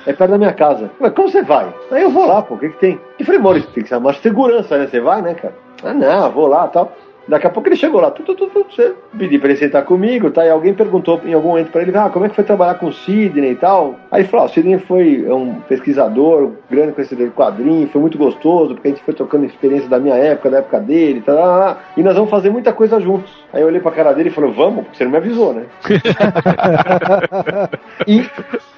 É 0.07 0.12
perto 0.12 0.30
da 0.30 0.39
minha 0.39 0.53
casa. 0.53 0.91
Mas 1.01 1.12
como 1.12 1.28
você 1.28 1.43
vai? 1.43 1.72
Aí 1.91 2.03
eu 2.03 2.11
vou 2.11 2.26
lá, 2.26 2.41
pô, 2.41 2.55
o 2.55 2.59
que 2.59 2.68
que 2.68 2.78
tem? 2.78 3.01
Eu 3.18 3.26
falei, 3.26 3.41
Maurício, 3.41 3.70
tem 3.70 3.82
que 3.82 3.95
uma 3.95 4.12
segurança, 4.14 4.78
né? 4.78 4.87
Você 4.87 5.01
vai, 5.01 5.20
né, 5.20 5.34
cara? 5.34 5.55
Ah, 5.82 5.93
não, 5.93 6.30
vou 6.30 6.47
lá 6.47 6.68
tal. 6.68 6.93
Daqui 7.29 7.47
a 7.47 7.51
pouco 7.51 7.68
ele 7.68 7.77
chegou 7.77 8.01
lá, 8.01 8.11
tu, 8.11 8.22
tu, 8.22 8.35
tu, 8.35 8.47
tu, 8.47 8.66
você 8.70 8.95
pedi 9.18 9.39
pra 9.39 9.49
ele 9.49 9.59
sentar 9.59 9.85
comigo, 9.85 10.31
tá? 10.31 10.45
E 10.45 10.51
alguém 10.51 10.72
perguntou 10.72 11.20
em 11.24 11.35
algum 11.35 11.49
momento 11.49 11.72
pra 11.72 11.83
ele, 11.83 11.97
ah, 11.97 12.09
como 12.09 12.24
é 12.24 12.29
que 12.29 12.37
foi 12.37 12.45
trabalhar 12.45 12.74
com 12.74 12.87
o 12.87 12.93
Sidney 12.93 13.53
e 13.53 13.57
tal? 13.57 13.97
Aí 14.11 14.22
ele 14.22 14.29
falou, 14.29 14.47
ah, 14.47 14.49
o 14.49 14.53
Sidney 14.53 14.79
foi 14.79 15.27
um 15.31 15.61
pesquisador, 15.61 16.53
grande 16.70 16.93
conhecedor 16.93 17.27
de 17.27 17.33
quadrinho, 17.33 17.89
foi 17.89 18.01
muito 18.01 18.16
gostoso, 18.16 18.74
porque 18.74 18.89
a 18.89 18.91
gente 18.93 19.03
foi 19.03 19.14
trocando 19.14 19.45
experiência 19.45 19.89
da 19.89 19.99
minha 19.99 20.14
época, 20.14 20.51
da 20.51 20.59
época 20.59 20.81
dele, 20.81 21.20
tá, 21.20 21.79
e 21.97 22.03
nós 22.03 22.14
vamos 22.14 22.31
fazer 22.31 22.51
muita 22.51 22.72
coisa 22.72 23.01
juntos. 23.01 23.33
Aí 23.53 23.61
eu 23.61 23.66
olhei 23.66 23.81
pra 23.81 23.91
cara 23.91 24.12
dele 24.12 24.29
e 24.29 24.33
falei, 24.33 24.53
vamos, 24.53 24.85
porque 24.85 24.99
você 24.99 25.05
não 25.05 25.11
me 25.11 25.18
avisou, 25.18 25.53
né? 25.53 25.64
e 28.07 28.24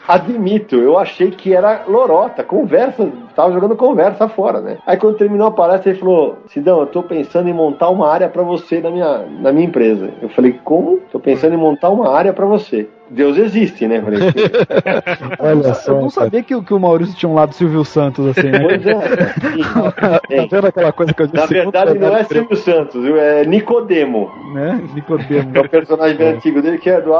admito, 0.08 0.76
eu 0.76 0.98
achei 0.98 1.30
que 1.30 1.54
era 1.54 1.82
lorota, 1.86 2.42
conversa, 2.42 3.06
tava 3.36 3.52
jogando 3.52 3.76
conversa 3.76 4.26
fora, 4.28 4.60
né? 4.60 4.78
Aí 4.86 4.96
quando 4.96 5.16
terminou 5.18 5.46
a 5.46 5.50
palestra, 5.52 5.90
ele 5.90 5.98
falou: 6.00 6.38
Sidão, 6.48 6.80
eu 6.80 6.86
tô 6.86 7.02
pensando 7.02 7.48
em 7.48 7.52
montar 7.52 7.90
uma 7.90 8.10
área 8.10 8.28
pra 8.28 8.42
você 8.42 8.80
na 8.80 8.90
minha, 8.90 9.24
na 9.40 9.52
minha 9.52 9.66
empresa. 9.66 10.10
Eu 10.22 10.28
falei: 10.30 10.58
Como? 10.64 10.98
Tô 11.12 11.20
pensando 11.20 11.52
em 11.54 11.58
montar 11.58 11.90
uma 11.90 12.10
área 12.12 12.32
pra 12.32 12.46
você. 12.46 12.88
Deus 13.10 13.38
existe, 13.38 13.86
né? 13.86 13.98
Eu 13.98 14.02
falei, 14.02 14.20
Olha 15.40 15.74
só. 15.74 15.92
Eu 15.92 16.00
não 16.02 16.10
sabia 16.10 16.42
que, 16.42 16.54
o- 16.54 16.62
que 16.62 16.74
o 16.74 16.78
Maurício 16.78 17.16
tinha 17.16 17.30
um 17.30 17.34
lado 17.34 17.54
Silvio 17.54 17.82
Santos, 17.84 18.26
assim, 18.26 18.50
né? 18.50 18.58
Pois 18.60 18.86
é. 18.86 20.36
Tá 20.36 20.46
vendo 20.50 20.66
aquela 20.66 20.92
coisa 20.92 21.14
que 21.14 21.22
eu 21.22 21.26
disse? 21.26 21.38
Na 21.38 21.46
verdade, 21.46 21.98
não 21.98 22.16
é 22.16 22.24
Silvio 22.24 22.56
Santos, 22.56 23.02
viu? 23.02 23.16
é 23.18 23.44
Nicodemo. 23.46 24.30
né? 24.52 24.80
Nicodemo. 24.94 25.50
É 25.54 25.60
o 25.60 25.68
personagem 25.68 26.16
bem 26.16 26.28
antigo 26.34 26.60
dele 26.60 26.78
que 26.78 26.90
é 26.90 27.00
do, 27.00 27.10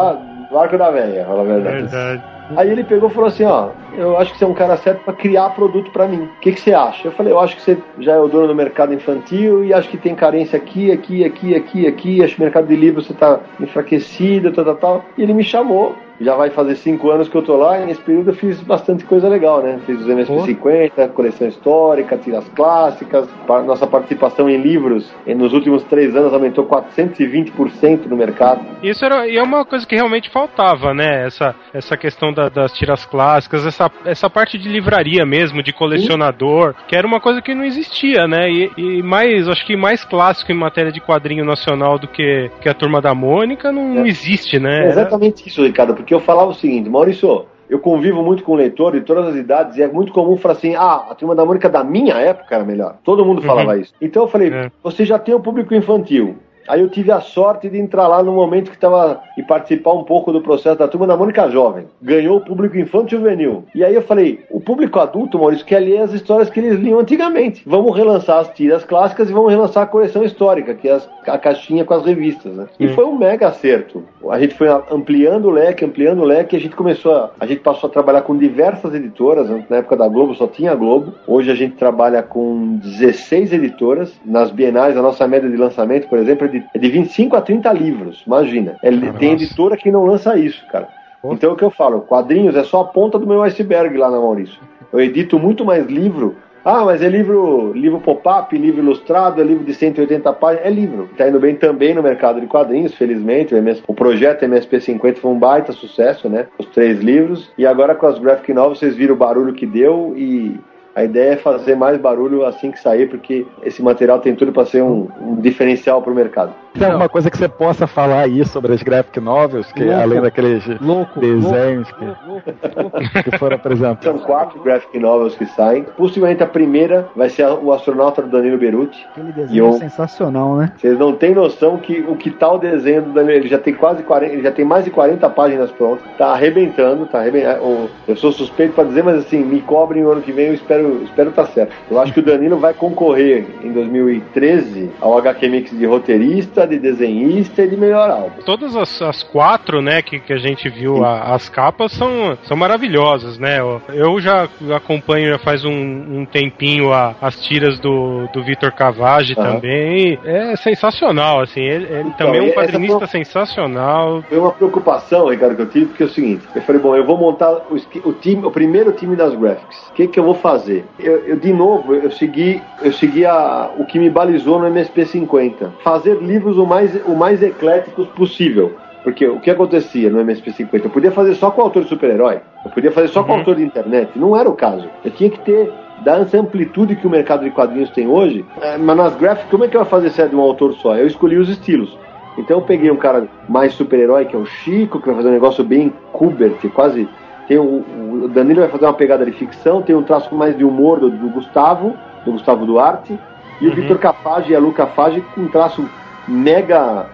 do 0.50 0.58
Arco 0.58 0.76
da 0.76 0.90
Velha, 0.90 1.24
fala 1.24 1.40
a 1.40 1.44
verdade. 1.44 1.76
Verdade. 1.76 2.22
Aí 2.56 2.70
ele 2.70 2.84
pegou 2.84 3.08
e 3.08 3.12
falou 3.12 3.28
assim, 3.28 3.44
ó, 3.44 3.70
eu 3.96 4.16
acho 4.16 4.32
que 4.32 4.38
você 4.38 4.44
é 4.44 4.48
um 4.48 4.54
cara 4.54 4.76
certo 4.76 5.04
pra 5.04 5.12
criar 5.12 5.50
produto 5.50 5.90
pra 5.90 6.06
mim. 6.06 6.22
O 6.22 6.40
que, 6.40 6.52
que 6.52 6.60
você 6.60 6.72
acha? 6.72 7.08
Eu 7.08 7.12
falei, 7.12 7.32
eu 7.32 7.40
acho 7.40 7.56
que 7.56 7.62
você 7.62 7.78
já 7.98 8.14
é 8.14 8.18
o 8.20 8.28
dono 8.28 8.48
do 8.48 8.54
mercado 8.54 8.94
infantil 8.94 9.64
e 9.64 9.72
acho 9.72 9.88
que 9.88 9.98
tem 9.98 10.14
carência 10.14 10.56
aqui, 10.56 10.90
aqui, 10.90 11.24
aqui, 11.24 11.54
aqui, 11.54 11.86
aqui. 11.86 12.24
Acho 12.24 12.36
que 12.36 12.40
o 12.40 12.44
mercado 12.44 12.66
de 12.66 12.76
livros 12.76 13.06
você 13.06 13.14
tá 13.14 13.40
enfraquecido, 13.60 14.52
tal, 14.52 14.64
tal, 14.64 14.76
tal. 14.76 15.04
E 15.16 15.22
ele 15.22 15.34
me 15.34 15.44
chamou. 15.44 15.94
Já 16.20 16.34
vai 16.34 16.50
fazer 16.50 16.74
cinco 16.76 17.10
anos 17.10 17.28
que 17.28 17.36
eu 17.36 17.42
tô 17.42 17.56
lá 17.56 17.80
e 17.80 17.86
nesse 17.86 18.00
período 18.00 18.30
eu 18.30 18.34
fiz 18.34 18.60
bastante 18.60 19.04
coisa 19.04 19.28
legal, 19.28 19.62
né? 19.62 19.78
Fiz 19.86 20.00
os 20.00 20.06
MSP50, 20.06 21.08
coleção 21.10 21.46
histórica, 21.48 22.16
tiras 22.16 22.46
clássicas. 22.56 23.28
Nossa 23.66 23.86
participação 23.86 24.48
em 24.50 24.56
livros 24.56 25.08
nos 25.26 25.52
últimos 25.52 25.82
três 25.84 26.16
anos 26.16 26.32
aumentou 26.32 26.66
420% 26.66 28.06
no 28.06 28.16
mercado. 28.16 28.60
Isso 28.82 29.04
era, 29.04 29.26
e 29.26 29.36
é 29.36 29.42
uma 29.42 29.64
coisa 29.64 29.86
que 29.86 29.94
realmente 29.94 30.30
faltava, 30.30 30.92
né? 30.94 31.26
Essa, 31.26 31.54
essa 31.72 31.96
questão 31.96 32.32
da- 32.32 32.48
das 32.48 32.72
tiras 32.72 33.04
clássicas, 33.06 33.66
essa, 33.66 33.90
essa 34.04 34.28
parte 34.30 34.58
de 34.58 34.68
livraria 34.68 35.24
mesmo, 35.24 35.62
de 35.62 35.72
colecionador, 35.72 36.74
que 36.86 36.96
era 36.96 37.06
uma 37.06 37.20
coisa 37.20 37.40
que 37.42 37.54
não 37.54 37.64
existia, 37.64 38.26
né? 38.26 38.50
E, 38.50 38.70
e 38.76 39.02
mais, 39.02 39.48
acho 39.48 39.64
que 39.66 39.76
mais 39.76 40.04
clássico 40.04 40.50
em 40.52 40.54
matéria 40.56 40.92
de 40.92 41.00
quadrinho 41.00 41.44
nacional 41.44 41.98
do 41.98 42.08
que, 42.08 42.50
que 42.60 42.68
a 42.68 42.74
Turma 42.74 43.00
da 43.00 43.14
Mônica 43.14 43.70
não, 43.72 43.88
não 43.94 44.06
existe, 44.06 44.58
né? 44.58 44.84
É 44.86 44.88
exatamente 44.88 45.46
isso, 45.48 45.62
Ricardo, 45.62 45.94
porque 46.08 46.14
eu 46.14 46.20
falava 46.20 46.50
o 46.50 46.54
seguinte, 46.54 46.88
Maurício, 46.88 47.44
eu 47.68 47.78
convivo 47.78 48.22
muito 48.22 48.42
com 48.42 48.54
leitor 48.54 48.92
de 48.92 49.02
todas 49.02 49.26
as 49.28 49.36
idades 49.36 49.76
e 49.76 49.82
é 49.82 49.88
muito 49.88 50.10
comum 50.10 50.38
falar 50.38 50.54
assim: 50.54 50.74
ah, 50.74 51.04
a 51.10 51.14
turma 51.14 51.34
da 51.34 51.44
Mônica 51.44 51.68
da 51.68 51.84
minha 51.84 52.14
época 52.14 52.54
era 52.54 52.64
melhor. 52.64 52.96
Todo 53.04 53.26
mundo 53.26 53.42
falava 53.42 53.74
Uhum. 53.74 53.80
isso. 53.82 53.92
Então 54.00 54.22
eu 54.22 54.28
falei: 54.28 54.48
É. 54.48 54.70
você 54.82 55.04
já 55.04 55.18
tem 55.18 55.34
o 55.34 55.40
público 55.40 55.74
infantil. 55.74 56.36
Aí 56.68 56.80
eu 56.80 56.88
tive 56.88 57.10
a 57.10 57.20
sorte 57.20 57.68
de 57.68 57.78
entrar 57.78 58.06
lá 58.08 58.22
no 58.22 58.32
momento 58.32 58.70
que 58.70 58.76
estava 58.76 59.20
e 59.36 59.42
participar 59.42 59.92
um 59.94 60.04
pouco 60.04 60.32
do 60.32 60.40
processo 60.40 60.78
da 60.78 60.88
turma 60.88 61.06
da 61.06 61.16
Mônica 61.16 61.48
Jovem. 61.50 61.86
Ganhou 62.02 62.38
o 62.38 62.40
público 62.44 62.76
infantil 62.78 63.18
juvenil. 63.18 63.64
E 63.74 63.84
aí 63.84 63.94
eu 63.94 64.02
falei: 64.02 64.44
o 64.50 64.60
público 64.60 64.98
adulto, 64.98 65.38
Maurício, 65.38 65.64
quer 65.64 65.80
ler 65.80 65.98
as 65.98 66.12
histórias 66.12 66.50
que 66.50 66.60
eles 66.60 66.78
liam 66.78 66.98
antigamente. 66.98 67.62
Vamos 67.66 67.96
relançar 67.96 68.38
as 68.38 68.48
tiras 68.50 68.84
clássicas 68.84 69.28
e 69.30 69.32
vamos 69.32 69.50
relançar 69.50 69.82
a 69.84 69.86
coleção 69.86 70.22
histórica, 70.24 70.74
que 70.74 70.88
é 70.88 70.92
as- 70.92 71.08
a 71.26 71.38
caixinha 71.38 71.84
com 71.84 71.94
as 71.94 72.04
revistas. 72.04 72.52
Né? 72.54 72.66
E 72.78 72.88
foi 72.88 73.04
um 73.04 73.16
mega 73.16 73.48
acerto. 73.48 74.02
A 74.30 74.38
gente 74.38 74.54
foi 74.54 74.68
ampliando 74.90 75.46
o 75.46 75.50
leque, 75.50 75.84
ampliando 75.84 76.20
o 76.20 76.24
leque, 76.24 76.54
e 76.56 76.58
a 76.58 76.60
gente 76.60 76.76
começou 76.76 77.14
a, 77.14 77.30
a 77.40 77.46
gente 77.46 77.60
passou 77.60 77.88
a 77.88 77.92
trabalhar 77.92 78.22
com 78.22 78.36
diversas 78.36 78.94
editoras. 78.94 79.48
Na 79.68 79.76
época 79.78 79.96
da 79.96 80.08
Globo 80.08 80.34
só 80.34 80.46
tinha 80.46 80.72
a 80.72 80.74
Globo. 80.74 81.14
Hoje 81.26 81.50
a 81.50 81.54
gente 81.54 81.76
trabalha 81.76 82.22
com 82.22 82.76
16 82.78 83.52
editoras. 83.52 84.12
Nas 84.24 84.50
bienais, 84.50 84.96
a 84.96 85.02
nossa 85.02 85.26
média 85.26 85.48
de 85.48 85.56
lançamento, 85.56 86.08
por 86.08 86.18
exemplo, 86.18 86.46
é 86.46 86.48
de, 86.48 86.57
é 86.74 86.78
de 86.78 86.88
25 86.88 87.36
a 87.36 87.40
30 87.40 87.72
livros. 87.72 88.22
Imagina. 88.26 88.76
É, 88.82 88.90
tem 89.18 89.32
editora 89.32 89.76
que 89.76 89.90
não 89.90 90.04
lança 90.04 90.38
isso, 90.38 90.64
cara. 90.68 90.88
Então 91.24 91.50
é 91.50 91.52
o 91.52 91.56
que 91.56 91.64
eu 91.64 91.70
falo, 91.70 92.02
quadrinhos 92.02 92.54
é 92.54 92.62
só 92.62 92.82
a 92.82 92.84
ponta 92.84 93.18
do 93.18 93.26
meu 93.26 93.42
iceberg 93.42 93.96
lá 93.96 94.10
na 94.10 94.18
Maurício. 94.18 94.58
Eu 94.92 95.00
edito 95.00 95.38
muito 95.38 95.64
mais 95.64 95.86
livro. 95.86 96.36
Ah, 96.64 96.84
mas 96.84 97.02
é 97.02 97.08
livro, 97.08 97.72
livro 97.72 98.00
pop-up, 98.00 98.56
livro 98.56 98.82
ilustrado, 98.82 99.40
é 99.40 99.44
livro 99.44 99.64
de 99.64 99.72
180 99.72 100.32
páginas, 100.34 100.66
é 100.66 100.70
livro. 100.70 101.08
Tá 101.16 101.28
indo 101.28 101.40
bem 101.40 101.54
também 101.54 101.94
no 101.94 102.02
mercado 102.02 102.40
de 102.40 102.46
quadrinhos, 102.46 102.94
felizmente. 102.94 103.54
O, 103.54 103.56
MS 103.56 103.82
o 103.86 103.94
projeto 103.94 104.44
MSP50 104.44 105.16
foi 105.16 105.30
um 105.30 105.38
baita 105.38 105.72
sucesso, 105.72 106.28
né? 106.28 106.46
Os 106.58 106.66
três 106.66 107.00
livros. 107.00 107.50
E 107.56 107.66
agora 107.66 107.94
com 107.94 108.06
as 108.06 108.18
graphic 108.18 108.52
novels 108.52 108.78
vocês 108.78 108.94
viram 108.94 109.14
o 109.14 109.18
barulho 109.18 109.54
que 109.54 109.66
deu 109.66 110.14
e 110.16 110.58
a 110.98 111.04
ideia 111.04 111.32
é 111.32 111.36
fazer 111.36 111.76
mais 111.76 111.96
barulho 111.98 112.44
assim 112.44 112.70
que 112.70 112.80
sair, 112.80 113.08
porque 113.08 113.46
esse 113.62 113.82
material 113.82 114.18
tem 114.18 114.34
tudo 114.34 114.52
para 114.52 114.66
ser 114.66 114.82
um, 114.82 115.08
um 115.20 115.36
diferencial 115.36 116.02
para 116.02 116.12
o 116.12 116.14
mercado. 116.14 116.52
Tem 116.78 116.86
alguma 116.86 117.08
coisa 117.08 117.30
que 117.30 117.36
você 117.36 117.48
possa 117.48 117.86
falar 117.86 118.20
aí 118.20 118.44
sobre 118.44 118.72
as 118.72 118.82
graphic 118.82 119.18
novels, 119.18 119.72
que 119.72 119.82
Louco. 119.84 120.00
além 120.00 120.20
daqueles 120.20 120.64
Louco, 120.80 121.18
desenhos 121.18 121.90
que, 121.92 123.22
que 123.30 123.38
foram 123.38 123.56
apresentados? 123.56 124.04
São 124.04 124.18
quatro 124.18 124.60
graphic 124.62 124.98
novels 124.98 125.34
que 125.34 125.46
saem. 125.46 125.84
Possivelmente 125.96 126.42
a 126.42 126.46
primeira 126.46 127.08
vai 127.16 127.28
ser 127.30 127.46
o 127.48 127.72
astronauta 127.72 128.22
do 128.22 128.28
Danilo 128.28 128.58
Beruti. 128.58 129.04
Aquele 129.10 129.30
E 129.30 129.32
desenho 129.32 129.66
eu- 129.66 129.72
sensacional, 129.74 130.56
né? 130.56 130.72
Vocês 130.76 130.98
não 130.98 131.14
têm 131.14 131.34
noção 131.34 131.78
que 131.78 132.00
o 132.08 132.14
que 132.16 132.30
tá 132.30 132.52
o 132.52 132.58
desenho 132.58 133.02
do 133.02 133.12
Danilo, 133.12 133.32
ele 133.38 133.48
já 133.48 133.58
tem 133.58 133.74
quase 133.74 134.02
40, 134.02 134.32
ele 134.32 134.42
já 134.42 134.52
tem 134.52 134.64
mais 134.64 134.84
de 134.84 134.90
40 134.90 135.28
páginas 135.30 135.70
prontas, 135.72 136.04
tá 136.16 136.26
arrebentando, 136.28 137.06
tá 137.06 137.18
arrebentando. 137.18 137.88
Eu 138.06 138.16
sou 138.16 138.30
suspeito 138.30 138.74
para 138.74 138.84
dizer, 138.84 139.02
mas 139.02 139.16
assim, 139.18 139.38
me 139.44 139.60
cobrem 139.62 140.04
o 140.04 140.10
ano 140.12 140.22
que 140.22 140.32
vem, 140.32 140.48
eu 140.48 140.54
espero, 140.54 140.87
espero 141.04 141.30
tá 141.32 141.46
certo. 141.46 141.72
Eu 141.90 141.98
acho 142.00 142.12
que 142.12 142.20
o 142.20 142.22
Danilo 142.22 142.58
vai 142.58 142.74
concorrer 142.74 143.46
em 143.62 143.72
2013 143.72 144.90
ao 145.00 145.16
HQ 145.18 145.48
Mix 145.48 145.70
de 145.76 145.86
roteirista, 145.86 146.66
de 146.66 146.78
desenhista 146.78 147.62
e 147.62 147.68
de 147.68 147.76
melhor 147.76 148.10
álbum. 148.10 148.42
Todas 148.44 148.76
as, 148.76 149.00
as 149.02 149.22
quatro, 149.22 149.80
né, 149.80 150.02
que, 150.02 150.18
que 150.18 150.32
a 150.32 150.38
gente 150.38 150.68
viu, 150.68 151.04
a- 151.04 151.34
as 151.34 151.48
capas 151.48 151.92
são, 151.92 152.36
são 152.44 152.56
maravilhosas, 152.56 153.38
né? 153.38 153.58
Eu- 153.60 154.18
já 154.18 154.48
acompanho 154.74 155.30
já 155.30 155.38
faz 155.38 155.64
um, 155.64 155.70
um 155.72 156.26
tempinho 156.26 156.92
a- 156.92 157.14
as 157.20 157.40
tiras 157.40 157.78
do, 157.78 158.26
do 158.32 158.42
Vitor 158.42 158.72
Cavage 158.72 159.34
Aham. 159.38 159.54
também. 159.54 160.18
É 160.24 160.56
sensacional, 160.56 161.40
assim. 161.40 161.60
Ele, 161.60 161.84
ele 161.86 162.00
Então, 162.08 162.26
também 162.26 162.40
é 162.48 162.50
um 162.50 162.54
quadrinista 162.54 163.06
sensacional. 163.06 164.22
Foi 164.28 164.38
uma 164.38 164.50
preocupação, 164.52 165.28
Ricardo, 165.28 165.56
que 165.56 165.62
eu 165.62 165.68
tive, 165.70 165.86
porque 165.86 166.02
é 166.02 166.06
o 166.06 166.10
seguinte: 166.10 166.46
eu 166.54 166.62
falei, 166.62 166.80
bom, 166.80 166.96
eu 166.96 167.04
vou 167.04 167.16
montar 167.16 167.50
o, 167.52 167.76
o 168.08 168.12
time, 168.14 168.44
o 168.44 168.50
primeiro 168.50 168.92
time 168.92 169.14
das 169.16 169.34
graphics. 169.34 169.88
O 169.90 169.92
que, 169.94 170.06
que 170.08 170.18
eu 170.18 170.24
vou 170.24 170.34
fazer? 170.34 170.77
Eu, 170.98 171.18
eu, 171.26 171.36
de 171.36 171.52
novo, 171.52 171.94
eu 171.94 172.10
segui, 172.10 172.62
eu 172.82 172.92
segui 172.92 173.24
a, 173.24 173.70
o 173.78 173.84
que 173.84 173.98
me 173.98 174.10
balizou 174.10 174.58
no 174.58 174.66
MSP 174.66 175.04
50. 175.06 175.72
Fazer 175.82 176.16
livros 176.22 176.58
o 176.58 176.66
mais, 176.66 176.94
o 177.06 177.14
mais 177.14 177.42
ecléticos 177.42 178.06
possível. 178.08 178.76
Porque 179.04 179.26
o 179.26 179.38
que 179.40 179.50
acontecia 179.50 180.10
no 180.10 180.20
MSP 180.20 180.52
50? 180.52 180.86
Eu 180.86 180.90
podia 180.90 181.10
fazer 181.12 181.34
só 181.34 181.50
com 181.50 181.62
autor 181.62 181.84
de 181.84 181.88
super-herói, 181.88 182.40
eu 182.64 182.70
podia 182.70 182.90
fazer 182.92 183.08
só 183.08 183.22
com 183.22 183.32
Uhum. 183.32 183.38
autor 183.38 183.56
de 183.56 183.62
internet. 183.64 184.10
Não 184.16 184.36
era 184.36 184.48
o 184.48 184.54
caso. 184.54 184.88
Eu 185.04 185.10
tinha 185.10 185.30
que 185.30 185.38
ter 185.40 185.72
dar 186.04 186.20
essa 186.20 186.38
amplitude 186.38 186.94
que 186.96 187.06
o 187.06 187.10
mercado 187.10 187.42
de 187.44 187.50
quadrinhos 187.50 187.90
tem 187.90 188.06
hoje. 188.06 188.44
Eh, 188.60 188.76
Mas 188.78 188.96
nas 188.96 189.16
graphics, 189.16 189.50
como 189.50 189.64
é 189.64 189.68
que 189.68 189.76
eu 189.76 189.80
vou 189.80 189.88
fazer 189.90 190.10
se 190.10 190.20
é 190.22 190.26
de 190.26 190.36
um 190.36 190.40
autor 190.40 190.74
só? 190.74 190.96
Eu 190.96 191.06
escolhi 191.06 191.36
os 191.36 191.48
estilos. 191.48 191.96
Então 192.36 192.58
eu 192.58 192.62
peguei 192.62 192.88
um 192.90 192.96
cara 192.96 193.26
mais 193.48 193.72
super-herói, 193.72 194.26
que 194.26 194.36
é 194.36 194.38
o 194.38 194.44
Chico, 194.46 195.00
que 195.00 195.06
vai 195.06 195.16
fazer 195.16 195.28
um 195.28 195.32
negócio 195.32 195.64
bem 195.64 195.92
Kubert, 196.12 196.56
quase. 196.72 197.08
Tem 197.48 197.56
o, 197.58 197.84
o 198.24 198.28
Danilo 198.28 198.60
vai 198.60 198.68
fazer 198.68 198.84
uma 198.84 198.92
pegada 198.94 199.24
de 199.24 199.32
ficção, 199.32 199.80
tem 199.82 199.96
um 199.96 200.02
traço 200.02 200.34
mais 200.34 200.56
de 200.56 200.64
humor 200.64 201.00
do, 201.00 201.08
do 201.10 201.28
Gustavo, 201.30 201.96
do 202.24 202.32
Gustavo 202.32 202.66
Duarte, 202.66 203.18
e 203.60 203.66
o 203.66 203.70
Uhum. 203.70 203.74
Vitor 203.76 203.98
Cafage 203.98 204.52
e 204.52 204.54
a 204.54 204.58
Lu 204.58 204.72
Cafage 204.72 205.22
com 205.34 205.40
um 205.42 205.48
traço 205.48 205.88
mega 206.28 207.06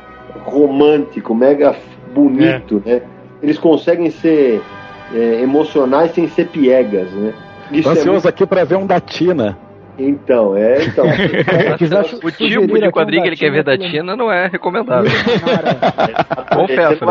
romântico, 0.44 1.34
mega 1.34 1.74
bonito, 2.12 2.82
né? 2.84 3.02
Eles 3.42 3.58
conseguem 3.58 4.10
ser 4.10 4.60
é, 5.14 5.40
emocionais 5.42 6.10
sem 6.12 6.26
ser 6.28 6.48
piegas, 6.48 7.10
né? 7.12 7.32
Tô 7.68 7.74
Isso 7.76 7.88
é 7.88 7.92
ansioso 7.92 8.10
muito- 8.12 8.28
aqui 8.28 8.46
pra 8.46 8.64
ver 8.64 8.76
um 8.76 8.86
da 8.86 9.00
Tina. 9.00 9.56
Então, 9.96 10.56
é, 10.56 10.84
então. 10.84 11.04
O 12.24 12.30
tipo 12.32 12.78
de 12.80 12.90
quadrinho 12.90 13.22
que 13.22 13.28
ele 13.28 13.36
quer 13.36 13.50
ver 13.50 13.62
da 13.62 13.78
Tina 13.78 14.16
não 14.16 14.30
é 14.32 14.48
recomendável. 14.48 15.08
Você 15.10 15.38
Confesso. 16.56 17.04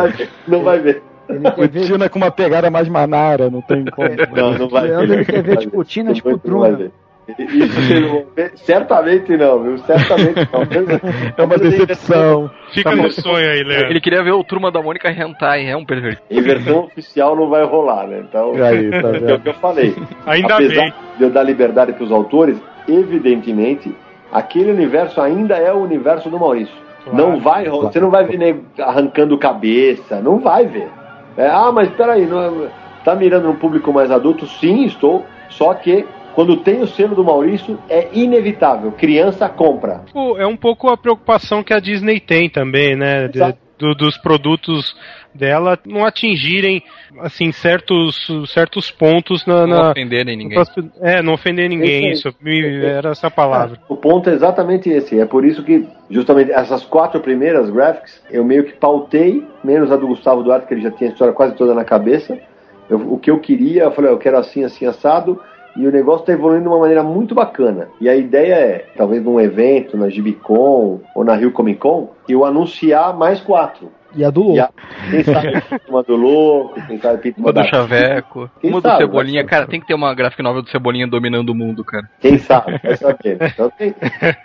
não 0.48 0.64
vai 0.64 0.78
né? 0.78 0.84
ver. 0.84 1.04
Não 1.30 1.52
vai 1.56 1.68
ver. 1.68 1.82
O 1.82 1.86
Tina 1.86 2.10
com 2.10 2.18
uma 2.20 2.32
pegada 2.32 2.70
mais 2.70 2.88
manara, 2.90 3.50
não 3.50 3.62
tem 3.62 3.86
como. 3.86 4.10
Não, 4.36 4.58
não 4.58 4.70
vai 4.70 4.84
Leandro, 4.88 5.08
ver. 5.08 5.14
ele 5.16 5.26
quer 5.26 5.44
ver, 5.44 5.58
tipo, 5.58 5.84
Tina, 5.84 6.10
Não 6.10 6.14
tipo, 6.14 6.30
vai 6.30 6.40
Truman. 6.40 6.76
ver. 6.76 6.92
Isso 7.40 7.74
vocês 7.74 8.02
não 8.02 8.10
vão 8.10 8.26
ver. 8.36 8.52
Certamente 8.56 9.38
não, 9.38 9.64
viu? 9.64 9.78
Certamente 9.80 10.36
não. 10.52 10.62
É 11.38 11.42
uma 11.44 11.58
decepção. 11.58 12.52
Fica 12.74 12.94
no 12.96 13.10
sonho 13.12 13.50
aí, 13.50 13.64
Leandro. 13.64 13.90
Ele 13.92 14.02
queria 14.02 14.22
ver 14.22 14.32
o 14.34 14.44
Turma 14.44 14.70
da 14.70 14.82
Mônica 14.82 15.10
Hentai, 15.10 15.68
é 15.70 15.78
um 15.78 15.86
perfeito. 15.86 16.22
Em 16.30 16.42
versão 16.42 16.80
oficial 16.86 17.34
não 17.36 17.50
vai 17.50 17.64
rolar, 17.64 18.08
né? 18.08 18.26
Então, 18.28 18.54
E 18.58 18.62
aí, 18.62 18.90
tá 18.92 19.10
é 19.32 19.34
o 19.36 19.40
que 19.40 19.48
eu 19.50 19.54
falei. 19.54 19.96
Ainda 20.26 20.56
Apesar 20.56 20.82
bem. 20.82 20.94
de 21.18 21.24
eu 21.24 21.30
dar 21.30 21.44
liberdade 21.44 21.94
para 21.94 22.04
os 22.04 22.12
autores, 22.12 22.58
evidentemente, 22.90 23.96
aquele 24.32 24.72
universo 24.72 25.22
ainda 25.22 25.56
é 25.56 25.72
o 25.72 25.78
universo 25.78 26.30
do 26.30 26.38
Maurício. 26.40 26.76
Claro. 27.06 27.18
Não 27.18 27.40
vai, 27.40 27.70
você 27.70 28.00
não 28.00 28.10
vai 28.10 28.26
ver 28.26 28.58
arrancando 28.80 29.38
cabeça, 29.38 30.20
não 30.22 30.40
vai 30.40 30.66
ver. 30.68 30.90
É, 31.38 31.48
ah, 31.48 31.72
mas 31.72 31.90
peraí, 31.90 32.26
não, 32.26 32.66
é- 32.66 32.70
tá 33.04 33.16
mirando 33.16 33.50
um 33.50 33.56
público 33.56 33.92
mais 33.92 34.12
adulto? 34.12 34.46
Sim, 34.48 34.86
estou. 34.86 35.26
Só 35.50 35.74
que 35.74 36.06
quando 36.34 36.58
tem 36.58 36.82
o 36.82 36.88
selo 36.88 37.16
do 37.16 37.24
Maurício, 37.24 37.78
é 37.90 38.10
inevitável. 38.14 38.92
Criança 38.92 39.48
compra. 39.48 40.02
É 40.38 40.48
um 40.48 40.58
pouco 40.58 40.90
a 40.90 40.98
preocupação 40.98 41.64
que 41.64 41.74
a 41.74 41.80
Disney 41.80 42.20
tem 42.20 42.50
também, 42.50 42.96
né? 42.96 43.30
Exato. 43.34 43.63
Do- 43.84 43.94
dos 43.94 44.18
produtos 44.18 44.96
dela 45.36 45.78
não 45.86 46.06
atingirem 46.06 46.82
assim 47.20 47.52
certos 47.52 48.28
certos 48.48 48.90
pontos 48.90 49.46
na, 49.46 49.68
Não 49.68 49.92
ofenderem 49.92 50.38
ninguém. 50.38 50.64
É, 51.02 51.22
não 51.22 51.34
ofender 51.34 51.70
ninguém, 51.70 52.12
Isso 52.12 52.30
isso, 52.30 52.38
me- 52.42 52.86
era 52.86 53.10
essa 53.10 53.30
palavra. 53.30 53.78
O 53.90 53.98
ponto 53.98 54.30
é 54.30 54.34
exatamente 54.34 54.90
esse. 54.90 55.20
É 55.20 55.26
por 55.26 55.44
isso 55.44 55.64
que, 55.64 55.86
justamente, 56.10 56.52
essas 56.52 56.84
quatro 56.86 57.20
primeiras 57.20 57.70
graphics, 57.70 58.22
eu 58.32 58.46
meio 58.46 58.64
que 58.64 58.74
pautei, 58.74 59.44
menos 59.64 59.92
a 59.92 59.98
do 59.98 60.08
Gustavo 60.08 60.44
Duarte, 60.44 60.68
que 60.68 60.74
ele 60.74 60.82
já 60.82 60.92
tinha 60.92 61.10
a 61.10 61.14
história 61.14 61.34
quase 61.34 61.56
toda 61.56 61.74
na 61.74 61.84
cabeça. 61.84 62.38
Eu- 62.90 63.14
o 63.14 63.18
que 63.18 63.30
eu 63.32 63.40
queria, 63.40 63.84
eu 63.84 63.92
falei, 63.92 64.12
eu 64.12 64.18
quero 64.18 64.38
assim, 64.38 64.64
assim, 64.64 64.86
assado. 64.86 65.42
E 65.76 65.88
o 65.88 65.92
negócio 65.92 66.22
está 66.22 66.34
evoluindo 66.34 66.64
de 66.64 66.68
uma 66.70 66.80
maneira 66.80 67.02
muito 67.02 67.34
bacana. 67.34 67.88
E 68.00 68.08
a 68.08 68.16
ideia 68.16 68.54
é, 68.54 68.86
talvez 68.96 69.24
num 69.24 69.40
evento, 69.40 69.98
na 69.98 70.10
Gibicon 70.10 71.00
ou 71.16 71.24
na 71.24 71.36
Rio 71.36 71.52
Comic 71.52 71.80
Con, 71.80 72.10
eu 72.30 72.46
anunciar 72.46 73.18
mais 73.18 73.40
quatro. 73.40 73.90
E 74.16 74.24
a 74.24 74.30
do 74.30 74.42
louco. 74.44 74.62
A- 74.62 74.70
quem 75.10 75.24
sabe 75.24 75.64
uma 75.90 76.04
do 76.04 76.16
louco, 76.16 76.80
quem 76.88 76.98
sabe 77.00 77.34
Uma 77.38 77.52
do 77.54 77.64
Chaveco, 77.66 78.50
Quem 78.62 78.70
uma 78.70 78.80
do 78.82 78.88
sabe, 78.88 79.02
Cebolinha. 79.04 79.42
né? 79.44 79.48
Cara, 79.48 79.66
tem 79.68 79.80
que 79.80 79.88
ter 79.88 79.94
uma 79.94 80.14
graphic 80.14 80.42
novel 80.44 80.62
do 80.62 80.70
Cebolinha 80.70 81.08
dominando 81.08 81.50
o 81.50 81.56
mundo, 81.56 81.84
cara. 81.84 82.08
Quem 82.20 82.38
sabe, 82.38 82.80
vai 82.84 82.96
saber. 82.98 83.38
Então 83.42 83.70
tem, 83.78 83.90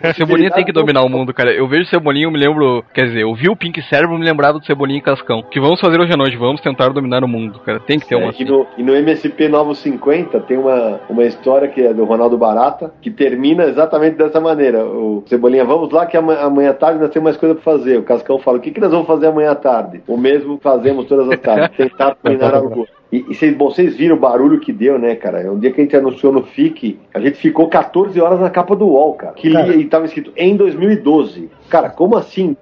O 0.09 0.13
Cebolinha 0.15 0.51
tem 0.51 0.65
que 0.65 0.71
dominar 0.71 1.03
o 1.03 1.09
mundo, 1.09 1.33
cara. 1.33 1.51
Eu 1.53 1.67
vejo 1.67 1.83
o 1.83 1.87
Cebolinha, 1.87 2.25
eu 2.25 2.31
me 2.31 2.39
lembro. 2.39 2.83
Quer 2.93 3.05
dizer, 3.05 3.21
eu 3.21 3.33
vi 3.33 3.49
o 3.49 3.55
Pink 3.55 3.81
Cérebro 3.83 4.17
me 4.17 4.25
lembrava 4.25 4.59
do 4.59 4.65
Cebolinha 4.65 4.99
e 4.99 5.01
Cascão. 5.01 5.43
Que 5.43 5.59
vamos 5.59 5.79
fazer 5.79 5.99
hoje 5.99 6.13
à 6.13 6.17
noite, 6.17 6.37
vamos 6.37 6.61
tentar 6.61 6.89
dominar 6.89 7.23
o 7.23 7.27
mundo, 7.27 7.59
cara. 7.59 7.79
Tem 7.79 7.99
que 7.99 8.07
ter 8.07 8.15
uma 8.15 8.29
É, 8.29 8.41
e, 8.41 8.45
no, 8.45 8.67
e 8.77 8.83
no 8.83 8.95
MSP 8.95 9.47
Novo 9.47 9.73
50 9.75 10.39
tem 10.41 10.57
uma, 10.57 10.99
uma 11.09 11.23
história 11.23 11.67
que 11.67 11.81
é 11.81 11.93
do 11.93 12.05
Ronaldo 12.05 12.37
Barata, 12.37 12.91
que 13.01 13.09
termina 13.11 13.65
exatamente 13.65 14.15
dessa 14.17 14.39
maneira. 14.39 14.85
O 14.85 15.23
Cebolinha, 15.27 15.65
vamos 15.65 15.91
lá 15.91 16.05
que 16.05 16.17
ama- 16.17 16.39
amanhã 16.39 16.71
à 16.71 16.73
tarde 16.73 16.99
nós 16.99 17.09
temos 17.09 17.25
mais 17.25 17.37
coisa 17.37 17.55
pra 17.55 17.63
fazer. 17.63 17.97
O 17.97 18.03
Cascão 18.03 18.39
fala, 18.39 18.57
o 18.57 18.61
que, 18.61 18.71
que 18.71 18.79
nós 18.79 18.91
vamos 18.91 19.07
fazer 19.07 19.27
amanhã 19.27 19.51
à 19.51 19.55
tarde? 19.59 20.01
O 20.07 20.17
mesmo 20.17 20.57
fazemos 20.61 21.05
todas 21.05 21.29
as 21.29 21.39
tardes, 21.39 21.75
tentar 21.77 22.17
dominar 22.23 22.55
a 22.55 22.59
lua. 22.59 22.87
E, 23.11 23.17
e 23.17 23.35
vocês, 23.35 23.55
bom, 23.55 23.69
vocês 23.69 23.95
viram 23.95 24.15
o 24.15 24.19
barulho 24.19 24.59
que 24.59 24.71
deu, 24.71 24.99
né, 24.99 25.15
cara? 25.15 25.51
Um 25.51 25.59
dia 25.59 25.71
que 25.71 25.81
a 25.81 25.83
gente 25.83 25.95
anunciou 25.95 26.31
no 26.31 26.43
FIC, 26.43 26.99
a 27.13 27.19
gente 27.19 27.37
ficou 27.37 27.67
14 27.67 28.19
horas 28.21 28.39
na 28.39 28.49
capa 28.49 28.75
do 28.75 28.87
UOL, 28.87 29.13
cara. 29.15 29.33
Que 29.33 29.51
Cara. 29.51 29.67
lia 29.67 29.77
e 29.77 29.85
tava 29.85 30.05
escrito 30.05 30.31
em 30.35 30.55
2012. 30.55 31.49
Cara, 31.69 31.89
como 31.89 32.15
assim 32.15 32.55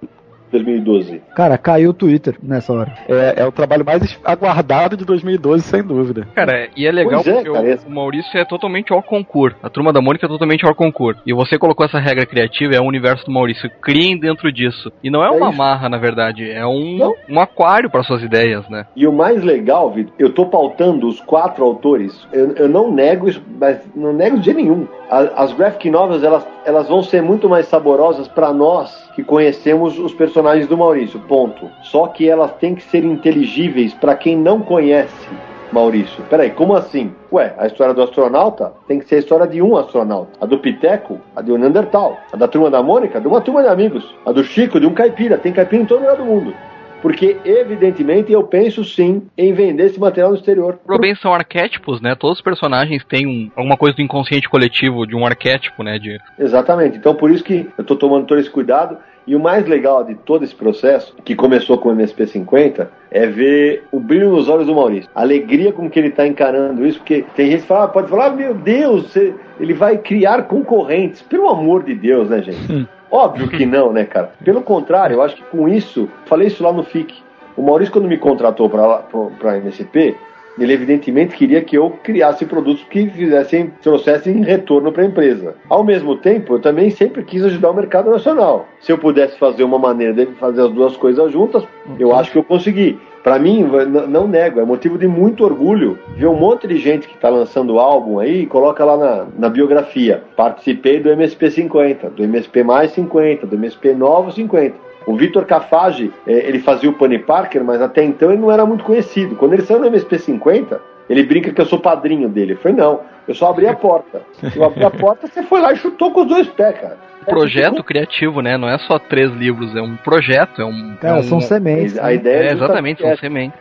2012? 0.52 1.22
Cara, 1.36 1.58
caiu 1.58 1.92
o 1.92 1.94
Twitter 1.94 2.36
nessa 2.42 2.74
hora. 2.74 2.94
É, 3.08 3.42
é 3.42 3.46
o 3.46 3.52
trabalho 3.52 3.86
mais 3.86 4.20
aguardado 4.24 4.96
de 4.98 5.06
2012, 5.06 5.64
sem 5.64 5.84
dúvida. 5.84 6.28
Cara, 6.36 6.68
e 6.76 6.86
é 6.86 6.92
legal 6.92 7.22
Pois 7.24 7.28
é, 7.28 7.44
porque 7.44 7.52
cara, 7.52 7.80
o, 7.86 7.90
o 7.90 7.96
Maurício 7.96 8.38
é 8.40 8.46
totalmente 8.46 8.92
ao 8.94 9.02
concurso. 9.04 9.58
A 9.62 9.70
turma 9.70 9.92
da 9.94 10.02
Mônica 10.02 10.26
é 10.26 10.30
totalmente 10.30 10.66
ao 10.66 10.74
concurso. 10.76 11.22
E 11.26 11.34
você 11.34 11.58
colocou 11.58 11.86
essa 11.86 12.00
regra 12.00 12.26
criativa, 12.26 12.76
é 12.76 12.80
o 12.80 12.86
universo 12.86 13.26
do 13.26 13.32
Maurício. 13.32 13.70
Criem 13.82 14.18
dentro 14.20 14.52
disso. 14.52 14.92
E 15.04 15.10
não 15.10 15.24
é 15.24 15.28
É 15.28 15.32
uma 15.32 15.50
isso. 15.50 15.58
marra, 15.58 15.90
na 15.90 15.98
verdade. 15.98 16.50
É 16.50 16.66
um, 16.66 16.98
Não. 16.98 17.14
um 17.30 17.40
aquário 17.40 17.90
para 17.90 18.04
suas 18.04 18.22
ideias, 18.24 18.68
né? 18.70 18.86
E 18.96 19.06
o 19.08 19.14
mais 19.14 19.44
legal, 19.44 19.92
Vitor, 19.92 20.14
eu 20.18 20.32
tô 20.34 20.46
pautando 20.46 21.08
os 21.08 21.20
quatro 21.22 21.64
autores. 21.64 22.28
Eu, 22.32 22.52
eu 22.54 22.68
não 22.70 22.92
nego 22.92 23.28
isso, 23.30 23.42
mas 23.60 23.80
não 23.96 24.14
nego 24.14 24.38
de 24.40 24.46
jeito 24.46 24.58
nenhum. 24.58 24.88
A- 25.10 25.44
As 25.44 25.54
graphic 25.54 25.90
novels, 25.90 26.24
elas, 26.24 26.46
elas 26.66 26.88
vão 26.88 27.02
ser 27.04 27.22
muito 27.22 27.48
mais 27.50 27.68
saborosas 27.68 28.28
para 28.28 28.52
nós 28.54 29.08
que 29.16 29.24
conhecemos 29.24 29.98
os 29.98 30.14
personagens 30.14 30.37
do 30.42 30.78
Maurício, 30.78 31.20
ponto. 31.22 31.70
Só 31.84 32.08
que 32.08 32.30
elas 32.30 32.54
têm 32.54 32.76
que 32.76 32.84
ser 32.84 33.04
inteligíveis 33.04 33.94
para 33.94 34.16
quem 34.16 34.38
não 34.38 34.62
conhece 34.62 35.28
Maurício. 35.72 36.24
Peraí, 36.30 36.52
como 36.52 36.76
assim? 36.76 37.14
Ué, 37.32 37.54
a 37.58 37.68
história 37.68 37.94
do 37.94 38.02
astronauta 38.02 38.74
tem 38.88 39.00
que 39.00 39.08
ser 39.08 39.16
a 39.16 39.20
história 39.20 39.48
de 39.48 39.62
um 39.62 39.76
astronauta. 39.76 40.32
A 40.40 40.46
do 40.46 40.60
Piteco, 40.60 41.20
a 41.36 41.42
de 41.42 41.52
um 41.52 41.58
Neandertal. 41.58 42.18
A 42.32 42.38
da 42.38 42.48
turma 42.48 42.70
da 42.70 42.82
Mônica, 42.82 43.20
de 43.20 43.28
uma 43.28 43.42
turma 43.42 43.62
de 43.62 43.70
amigos. 43.70 44.16
A 44.26 44.32
do 44.32 44.44
Chico, 44.44 44.80
de 44.80 44.86
um 44.86 44.94
caipira. 44.94 45.38
Tem 45.38 45.52
caipira 45.52 45.82
em 45.82 45.86
todo 45.86 46.00
lugar 46.00 46.18
do 46.18 46.26
mundo. 46.26 46.54
Porque, 47.02 47.38
evidentemente, 47.46 48.32
eu 48.32 48.44
penso 48.44 48.84
sim 48.84 49.28
em 49.38 49.54
vender 49.54 49.86
esse 49.86 50.00
material 50.00 50.32
no 50.32 50.38
exterior. 50.38 50.80
Bem 51.00 51.14
são 51.16 51.32
arquétipos, 51.32 52.02
né? 52.02 52.16
Todos 52.16 52.38
os 52.38 52.44
personagens 52.44 53.04
têm 53.06 53.28
um, 53.28 53.52
alguma 53.56 53.78
coisa 53.78 53.96
do 53.96 54.02
inconsciente 54.02 54.50
coletivo, 54.50 55.06
de 55.06 55.16
um 55.16 55.26
arquétipo, 55.26 55.84
né? 55.84 56.00
De, 56.00 56.20
Exatamente. 56.40 56.98
Então, 56.98 57.14
por 57.14 57.30
isso 57.30 57.44
que 57.44 57.70
eu 57.78 57.82
estou 57.82 57.96
tomando 57.96 58.26
todo 58.26 58.40
esse 58.40 58.50
cuidado. 58.50 58.98
E 59.28 59.36
o 59.36 59.40
mais 59.40 59.68
legal 59.68 60.06
de 60.06 60.16
todo 60.16 60.46
esse 60.46 60.56
processo, 60.56 61.14
que 61.26 61.36
começou 61.36 61.78
com 61.78 61.90
o 61.90 61.96
MSP50, 61.96 62.88
é 63.12 63.28
ver 63.28 63.84
o 63.92 64.00
brilho 64.00 64.32
nos 64.32 64.48
olhos 64.48 64.68
do 64.68 64.74
Maurício. 64.74 65.10
A 65.14 65.22
alegria 65.22 65.74
com 65.74 65.90
que 65.90 66.00
ele 66.00 66.08
está 66.08 66.26
encarando 66.26 66.86
isso, 66.86 67.00
porque 67.00 67.26
tem 67.36 67.52
gente 67.52 67.62
que 67.62 67.68
fala, 67.68 67.90
pode 67.90 68.10
falar, 68.10 68.28
ah, 68.28 68.32
meu 68.32 68.54
Deus, 68.54 69.14
ele 69.60 69.74
vai 69.74 69.98
criar 69.98 70.44
concorrentes. 70.44 71.22
Pelo 71.22 71.50
amor 71.50 71.84
de 71.84 71.94
Deus, 71.94 72.30
né, 72.30 72.42
gente? 72.42 72.88
Óbvio 73.12 73.50
que 73.50 73.66
não, 73.66 73.92
né, 73.92 74.06
cara? 74.06 74.32
Pelo 74.44 74.62
contrário, 74.62 75.16
eu 75.16 75.22
acho 75.22 75.36
que 75.36 75.44
com 75.44 75.68
isso, 75.68 76.10
falei 76.26 76.48
isso 76.48 76.64
lá 76.64 76.72
no 76.72 76.84
FIC. 76.84 77.16
O 77.58 77.62
Maurício, 77.62 77.92
quando 77.92 78.08
me 78.08 78.18
contratou 78.18 78.70
para 78.70 79.04
a 79.44 79.58
MSP, 79.58 80.16
ele 80.60 80.74
evidentemente 80.74 81.36
queria 81.36 81.62
que 81.62 81.78
eu 81.78 81.92
criasse 82.04 82.46
produtos 82.46 82.84
que 82.90 83.10
fizessem, 83.10 83.72
trouxessem 83.82 84.44
retorno 84.44 84.92
para 84.92 85.04
a 85.04 85.06
empresa. 85.06 85.56
Ao 85.70 85.84
mesmo 85.84 86.16
tempo, 86.18 86.56
eu 86.56 86.60
também 86.60 86.90
sempre 86.90 87.24
quis 87.24 87.44
ajudar 87.44 87.72
o 87.72 87.76
mercado 87.76 88.10
nacional. 88.10 88.68
Se 88.80 88.92
eu 88.92 88.98
pudesse 88.98 89.38
fazer 89.38 89.64
uma 89.64 89.78
maneira 89.78 90.14
de 90.14 90.26
fazer 90.34 90.62
as 90.62 90.72
duas 90.72 90.96
coisas 90.98 91.32
juntas, 91.32 91.64
eu 92.00 92.16
acho 92.16 92.32
que 92.32 92.38
eu 92.38 92.44
consegui. 92.44 93.00
Para 93.24 93.40
mim, 93.40 93.70
não 94.08 94.26
nego, 94.26 94.62
é 94.62 94.64
motivo 94.64 94.98
de 94.98 95.06
muito 95.06 95.44
orgulho 95.44 96.00
ver 96.16 96.28
um 96.28 96.36
monte 96.36 96.66
de 96.66 96.78
gente 96.78 97.10
que 97.10 97.16
está 97.16 97.28
lançando 97.28 97.78
álbum 97.78 98.20
aí 98.20 98.44
e 98.44 98.46
coloca 98.46 98.86
lá 98.86 98.96
na, 98.96 99.28
na 99.38 99.50
biografia. 99.50 100.24
Participei 100.38 101.02
do 101.02 101.10
MSP 101.10 101.52
50, 101.52 102.10
do 102.12 102.24
MSP 102.24 102.64
mais 102.64 102.92
50, 102.92 103.46
do 103.46 103.56
MSP 103.56 103.94
novo 103.94 104.32
50. 104.32 104.87
O 105.08 105.16
Vitor 105.16 105.46
Cafage, 105.46 106.12
eh, 106.28 106.44
ele 106.50 106.60
fazia 106.60 106.90
o 106.90 106.94
Pony 106.94 107.18
Parker, 107.18 107.64
mas 107.64 107.82
até 107.82 108.04
então 108.04 108.30
ele 108.30 108.42
não 108.42 108.52
era 108.52 108.66
muito 108.66 108.84
conhecido. 108.84 109.36
Quando 109.38 109.54
ele 109.54 109.62
saiu 109.64 109.80
no 109.80 109.88
MSP 109.88 110.20
50, 110.20 110.82
ele 111.10 111.24
brinca 111.24 111.52
que 111.54 111.62
eu 111.62 111.66
sou 111.66 111.80
padrinho 111.80 112.28
dele. 112.28 112.54
Eu 112.54 112.58
falei, 112.58 112.76
não, 112.78 113.00
eu 113.26 113.34
só 113.34 113.50
abri 113.50 113.66
a 113.68 113.74
porta. 113.74 114.22
Eu 114.54 114.66
abri 114.66 114.84
a 114.84 114.92
porta, 114.92 115.26
você 115.28 115.42
foi 115.44 115.62
lá 115.62 115.72
e 115.72 115.78
chutou 115.78 116.12
com 116.12 116.22
os 116.22 116.28
dois 116.28 116.48
pés, 116.50 116.78
cara. 116.78 116.98
projeto 117.26 117.84
criativo, 117.84 118.42
né? 118.42 118.58
Não 118.58 118.70
é 118.70 118.78
só 118.80 119.00
três 119.00 119.32
livros, 119.32 119.74
é 119.76 119.82
um 119.82 119.96
projeto, 119.96 120.62
é 120.62 120.66
um. 120.66 120.96
Cara, 121.00 121.18
é 121.18 121.20
um- 121.20 121.24
são 121.24 121.40
sementes. 121.42 121.98
A 121.98 122.04
né? 122.08 122.16
ideia 122.16 122.44
É, 122.44 122.48
é 122.48 122.52
exatamente, 122.52 123.02
são 123.02 123.16
sementes. 123.18 123.60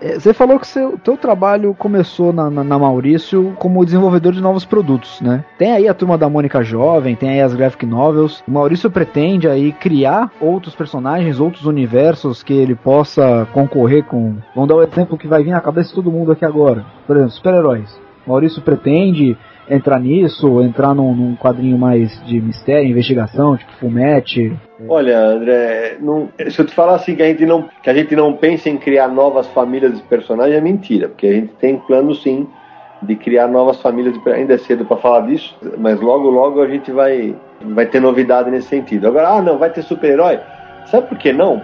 É, 0.00 0.18
Você 0.18 0.32
falou 0.32 0.58
que 0.58 0.66
seu 0.66 0.98
teu 0.98 1.16
trabalho 1.16 1.74
começou 1.74 2.32
na, 2.32 2.50
na, 2.50 2.64
na 2.64 2.78
Maurício 2.78 3.54
como 3.58 3.84
desenvolvedor 3.84 4.32
de 4.32 4.40
novos 4.40 4.64
produtos, 4.64 5.20
né? 5.20 5.44
Tem 5.58 5.72
aí 5.72 5.88
a 5.88 5.94
turma 5.94 6.16
da 6.16 6.28
Mônica 6.28 6.62
Jovem, 6.62 7.16
tem 7.16 7.30
aí 7.30 7.40
as 7.40 7.54
graphic 7.54 7.84
novels. 7.84 8.42
O 8.46 8.50
Maurício 8.50 8.90
pretende 8.90 9.48
aí 9.48 9.72
criar 9.72 10.30
outros 10.40 10.74
personagens, 10.74 11.40
outros 11.40 11.64
universos 11.66 12.42
que 12.42 12.52
ele 12.52 12.74
possa 12.74 13.46
concorrer 13.52 14.04
com. 14.04 14.36
Vamos 14.54 14.68
dar 14.68 14.76
o 14.76 14.82
exemplo 14.82 15.18
que 15.18 15.28
vai 15.28 15.42
vir 15.42 15.50
na 15.50 15.60
cabeça 15.60 15.90
de 15.90 15.94
todo 15.94 16.12
mundo 16.12 16.32
aqui 16.32 16.44
agora. 16.44 16.84
Por 17.06 17.16
exemplo, 17.16 17.34
super-heróis. 17.34 18.08
Maurício 18.26 18.60
pretende 18.60 19.36
entrar 19.70 20.00
nisso, 20.00 20.62
entrar 20.62 20.94
num, 20.94 21.14
num 21.14 21.36
quadrinho 21.36 21.78
mais 21.78 22.22
de 22.24 22.40
mistério, 22.40 22.88
investigação, 22.88 23.56
tipo 23.56 23.72
Fumete. 23.72 24.52
Olha, 24.88 25.18
André, 25.18 25.96
não- 26.00 26.28
se 26.50 26.58
eu 26.58 26.66
te 26.66 26.74
falar 26.74 26.94
assim 26.96 27.14
que 27.14 27.22
a, 27.22 27.26
gente 27.26 27.44
não, 27.44 27.68
que 27.82 27.90
a 27.90 27.94
gente 27.94 28.14
não 28.14 28.32
pensa 28.32 28.68
em 28.68 28.76
criar 28.76 29.08
novas 29.08 29.46
famílias 29.48 29.96
de 29.96 30.02
personagens, 30.02 30.56
é 30.56 30.60
mentira, 30.60 31.08
porque 31.08 31.26
a 31.26 31.32
gente 31.32 31.52
tem 31.54 31.76
plano 31.78 32.14
sim 32.14 32.46
de 33.02 33.14
criar 33.14 33.46
novas 33.46 33.80
famílias, 33.80 34.14
de, 34.14 34.30
ainda 34.30 34.54
é 34.54 34.58
cedo 34.58 34.84
para 34.84 34.96
falar 34.96 35.26
disso, 35.26 35.54
mas 35.78 36.00
logo, 36.00 36.28
logo 36.30 36.60
a 36.60 36.66
gente 36.68 36.90
vai, 36.90 37.34
vai 37.60 37.86
ter 37.86 38.00
novidade 38.00 38.50
nesse 38.50 38.68
sentido. 38.68 39.06
Agora, 39.06 39.28
ah, 39.28 39.42
não, 39.42 39.58
vai 39.58 39.70
ter 39.70 39.82
super-herói. 39.82 40.40
Sabe 40.86 41.06
por 41.08 41.18
que 41.18 41.32
não? 41.32 41.62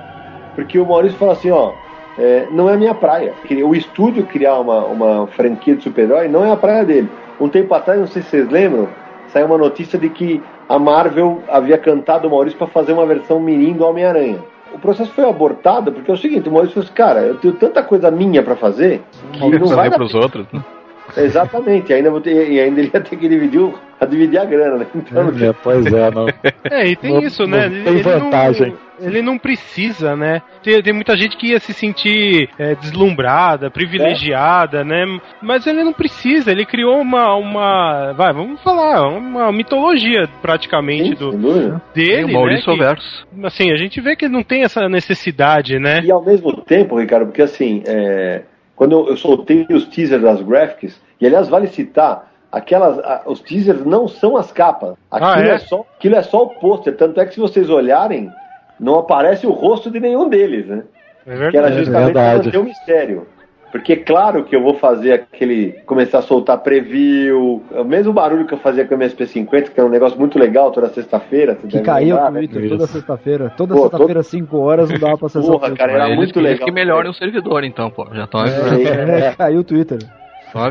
Porque 0.55 0.79
o 0.79 0.87
Maurício 0.87 1.19
fala 1.19 1.33
assim, 1.33 1.51
ó, 1.51 1.73
é, 2.19 2.47
não 2.51 2.71
é 2.71 2.77
minha 2.77 2.95
praia. 2.95 3.35
O 3.65 3.75
estúdio 3.75 4.25
criar 4.27 4.61
uma, 4.61 4.85
uma 4.85 5.27
franquia 5.29 5.75
de 5.75 5.83
super-herói 5.83 6.29
não 6.29 6.45
é 6.45 6.53
a 6.53 6.57
praia 6.57 6.85
dele. 6.85 7.09
Um 7.41 7.49
tempo 7.49 7.75
atrás, 7.75 7.99
não 8.01 8.07
sei 8.07 8.23
se 8.23 8.29
vocês 8.31 8.49
lembram, 8.49 8.89
saiu 9.29 9.47
uma 9.47 9.59
notícia 9.59 9.99
de 9.99 10.09
que 10.09 10.41
a 10.69 10.79
Marvel 10.79 11.43
havia 11.49 11.77
cantado 11.77 12.27
o 12.29 12.31
Maurício 12.31 12.59
para 12.59 12.69
fazer 12.69 12.93
uma 12.93 13.05
versão 13.07 13.41
mirim 13.41 13.73
do 13.75 13.85
Homem-Aranha. 13.85 14.39
O 14.73 14.79
processo 14.79 15.13
foi 15.13 15.29
abortado 15.29 15.93
porque 15.93 16.11
é 16.11 16.15
o 16.15 16.17
seguinte, 16.17 16.49
o 16.49 16.53
Maurício 16.53 16.75
falou 16.75 16.85
assim, 16.87 16.95
cara, 16.95 17.21
eu 17.21 17.37
tenho 17.37 17.55
tanta 17.55 17.83
coisa 17.83 18.11
minha 18.11 18.43
para 18.43 18.57
fazer 18.57 19.03
que 19.33 19.59
não 19.59 19.67
vai 19.69 19.89
dar 19.91 19.97
pros 19.97 20.15
outros. 20.15 20.47
né? 20.53 20.61
Exatamente, 21.17 21.93
ainda 21.93 22.11
vou 22.11 22.21
ter, 22.21 22.51
e 22.51 22.59
ainda 22.59 22.81
ele 22.81 22.91
ia 22.93 23.01
ter 23.01 23.17
que 23.17 23.29
dividir, 23.29 23.61
o- 23.61 23.75
a 24.01 24.05
dividir 24.07 24.39
a 24.39 24.45
grana, 24.45 24.79
né? 24.79 24.87
Então, 24.95 25.23
É, 25.29 25.53
pois 25.63 25.87
é, 25.87 26.11
não. 26.11 26.27
É, 26.71 26.89
e 26.89 26.97
tem 26.97 27.13
Não- 27.13 27.21
isso, 27.21 27.43
não 27.47 27.59
né? 27.59 27.69
tem 27.85 27.99
vantagem. 28.03 28.71
Não, 28.71 28.77
ele 29.05 29.23
não 29.23 29.39
precisa, 29.39 30.17
né? 30.17 30.43
Tem, 30.63 30.83
tem 30.83 30.93
muita 30.93 31.17
gente 31.17 31.37
que 31.37 31.49
ia 31.49 31.61
se 31.61 31.73
sentir 31.73 32.49
é, 32.59 32.75
deslumbrada, 32.75 33.71
privilegiada, 33.71 34.85
né? 34.85 35.05
Mas 35.43 35.67
ele 35.67 35.83
não 35.85 35.93
precisa, 35.93 36.51
ele 36.51 36.65
criou 36.65 37.01
uma, 37.01 37.35
uma. 37.37 38.13
Vai, 38.13 38.33
vamos 38.33 38.61
falar, 38.63 39.07
uma 39.09 39.53
mitologia 39.53 40.29
praticamente 40.41 41.11
Sim, 41.11 41.15
do, 41.15 41.33
dele. 41.33 41.75
Tem 41.93 42.25
o 42.25 42.33
Maurício 42.33 42.71
né? 42.73 42.79
que- 42.79 42.85
Verso. 42.85 43.27
assim, 43.45 43.71
a 43.73 43.77
gente 43.77 44.01
vê 44.01 44.17
que 44.17 44.25
ele 44.27 44.35
não 44.35 44.43
tem 44.43 44.63
essa 44.63 44.89
necessidade, 44.89 45.79
né? 45.79 46.01
E 46.03 46.11
ao 46.11 46.25
mesmo 46.25 46.53
tempo, 46.63 46.99
Ricardo, 46.99 47.27
porque 47.27 47.43
assim, 47.43 47.83
é, 47.87 48.43
quando 48.77 48.93
eu, 48.93 49.09
eu 49.09 49.17
soltei 49.17 49.67
os 49.71 49.87
teasers 49.87 50.23
das 50.23 50.41
graphics, 50.43 51.01
e 51.21 51.27
aliás 51.27 51.49
vale 51.49 51.69
citar, 51.69 52.33
aquelas, 52.51 52.99
os 53.27 53.41
teasers 53.41 53.85
não 53.85 54.07
são 54.09 54.37
as 54.37 54.53
capas. 54.53 54.95
Aquilo, 55.11 55.31
Ah, 55.31 55.41
é? 55.41 55.49
é? 55.55 55.59
só, 55.59 55.85
aquilo 55.99 56.17
é 56.17 56.23
só 56.23 56.43
o 56.45 56.49
pôster. 56.51 56.97
Tanto 56.97 57.21
é 57.21 57.27
que 57.27 57.35
se 57.35 57.41
vocês 57.41 57.69
olharem, 57.69 58.31
não 58.79 58.99
aparece 58.99 59.47
o 59.47 59.51
rosto 59.51 59.91
de 59.91 60.01
nenhum 60.01 60.29
deles, 60.29 60.67
né? 60.67 60.83
É 61.27 61.51
Que 61.51 61.57
era 61.57 61.69
verdade. 61.69 61.77
justamente 61.79 62.05
verdade. 62.05 62.47
manter 62.47 62.59
o 62.59 62.65
mistério. 62.65 63.27
Porque 63.73 63.97
claro 63.97 64.45
que 64.45 64.55
eu 64.55 64.63
vou 64.63 64.75
fazer 64.75 65.13
aquele. 65.15 65.73
começar 65.85 66.19
a 66.19 66.23
soltar 66.23 66.59
preview, 66.59 67.61
o 67.73 67.83
mesmo 67.83 68.13
barulho 68.13 68.47
que 68.47 68.55
eu 68.55 68.59
fazia 68.59 68.85
com 68.85 68.95
a 68.95 68.99
MSP50, 68.99 69.71
que 69.71 69.81
é 69.81 69.83
um 69.83 69.89
negócio 69.89 70.17
muito 70.17 70.39
legal 70.39 70.71
toda 70.71 70.89
sexta-feira. 70.91 71.57
Que 71.69 71.79
lembrar, 71.79 72.29
o 72.29 72.31
né? 72.31 72.41
Twitter 72.47 72.69
toda 72.69 72.87
sexta-feira. 72.87 73.53
Toda 73.57 73.75
sexta-feira, 73.77 74.23
5 74.23 74.57
horas, 74.59 74.91
não 74.91 74.99
dava 74.99 75.19
pra 75.19 75.27
acessar 75.27 75.51
Porra, 75.51 75.75
cara, 75.75 75.93
era 75.93 76.07
eles, 76.07 76.17
muito 76.19 76.39
eles 76.39 76.51
legal. 76.53 76.67
que 76.67 76.73
melhorem 76.73 77.11
o 77.11 77.15
servidor, 77.15 77.65
então, 77.65 77.91
pô. 77.91 78.07
Já 78.13 78.25
estão 78.25 78.45
É, 78.47 79.35
caiu 79.37 79.59
o 79.61 79.65
Twitter. 79.65 79.99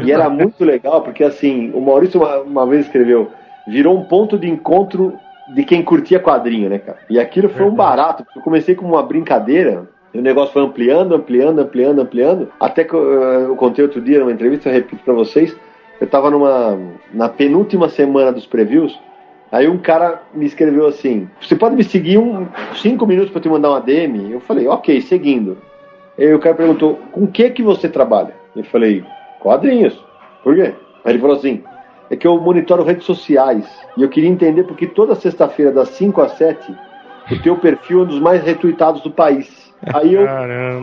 E 0.05 0.09
era 0.09 0.29
muito 0.29 0.63
legal, 0.63 1.01
porque 1.01 1.25
assim, 1.25 1.71
o 1.73 1.81
Maurício 1.81 2.21
uma, 2.21 2.37
uma 2.37 2.65
vez 2.65 2.85
escreveu, 2.85 3.29
virou 3.67 3.97
um 3.97 4.05
ponto 4.05 4.37
de 4.37 4.49
encontro 4.49 5.13
de 5.47 5.63
quem 5.63 5.83
curtia 5.83 6.19
quadrinho, 6.19 6.69
né, 6.69 6.79
cara? 6.79 6.99
E 7.09 7.19
aquilo 7.19 7.49
foi 7.49 7.65
um 7.65 7.75
barato, 7.75 8.23
porque 8.23 8.39
eu 8.39 8.43
comecei 8.43 8.75
como 8.75 8.93
uma 8.93 9.03
brincadeira, 9.03 9.87
e 10.13 10.19
o 10.19 10.21
negócio 10.21 10.53
foi 10.53 10.63
ampliando, 10.63 11.15
ampliando, 11.15 11.59
ampliando, 11.59 11.99
ampliando, 11.99 12.51
até 12.59 12.83
que 12.83 12.93
eu, 12.93 13.01
eu 13.01 13.55
contei 13.55 13.83
outro 13.83 13.99
dia 14.01 14.19
numa 14.19 14.31
entrevista, 14.31 14.69
eu 14.69 14.73
repito 14.73 15.03
pra 15.03 15.13
vocês, 15.13 15.55
eu 15.99 16.07
tava 16.07 16.29
numa, 16.29 16.77
na 17.13 17.29
penúltima 17.29 17.89
semana 17.89 18.31
dos 18.31 18.45
previews, 18.45 18.97
aí 19.51 19.67
um 19.67 19.77
cara 19.77 20.21
me 20.33 20.45
escreveu 20.45 20.87
assim, 20.87 21.29
você 21.41 21.55
pode 21.55 21.75
me 21.75 21.83
seguir 21.83 22.17
um, 22.17 22.47
cinco 22.75 23.05
minutos 23.05 23.31
pra 23.31 23.39
eu 23.39 23.43
te 23.43 23.49
mandar 23.49 23.69
uma 23.69 23.81
DM? 23.81 24.31
Eu 24.31 24.39
falei, 24.39 24.67
ok, 24.67 25.01
seguindo. 25.01 25.57
Aí 26.17 26.33
o 26.33 26.39
cara 26.39 26.55
perguntou, 26.55 26.99
com 27.11 27.25
que 27.25 27.49
que 27.49 27.63
você 27.63 27.89
trabalha? 27.89 28.35
Eu 28.55 28.63
falei, 28.65 29.03
quadrinhos. 29.39 29.99
Por 30.43 30.55
quê? 30.55 30.73
Aí 31.03 31.13
ele 31.13 31.19
falou 31.19 31.35
assim, 31.35 31.63
é 32.13 32.15
que 32.15 32.27
eu 32.27 32.39
monitoro 32.39 32.83
redes 32.83 33.05
sociais 33.05 33.65
e 33.97 34.03
eu 34.03 34.09
queria 34.09 34.29
entender 34.29 34.63
porque 34.63 34.87
toda 34.87 35.15
sexta-feira, 35.15 35.71
das 35.71 35.89
5 35.89 36.21
às 36.21 36.33
7, 36.33 36.73
o 37.31 37.41
teu 37.41 37.57
perfil 37.57 37.99
é 37.99 38.03
um 38.03 38.05
dos 38.05 38.19
mais 38.19 38.43
retuitados 38.43 39.01
do 39.01 39.11
país. 39.11 39.73
Aí 39.93 40.13
eu, 40.13 40.21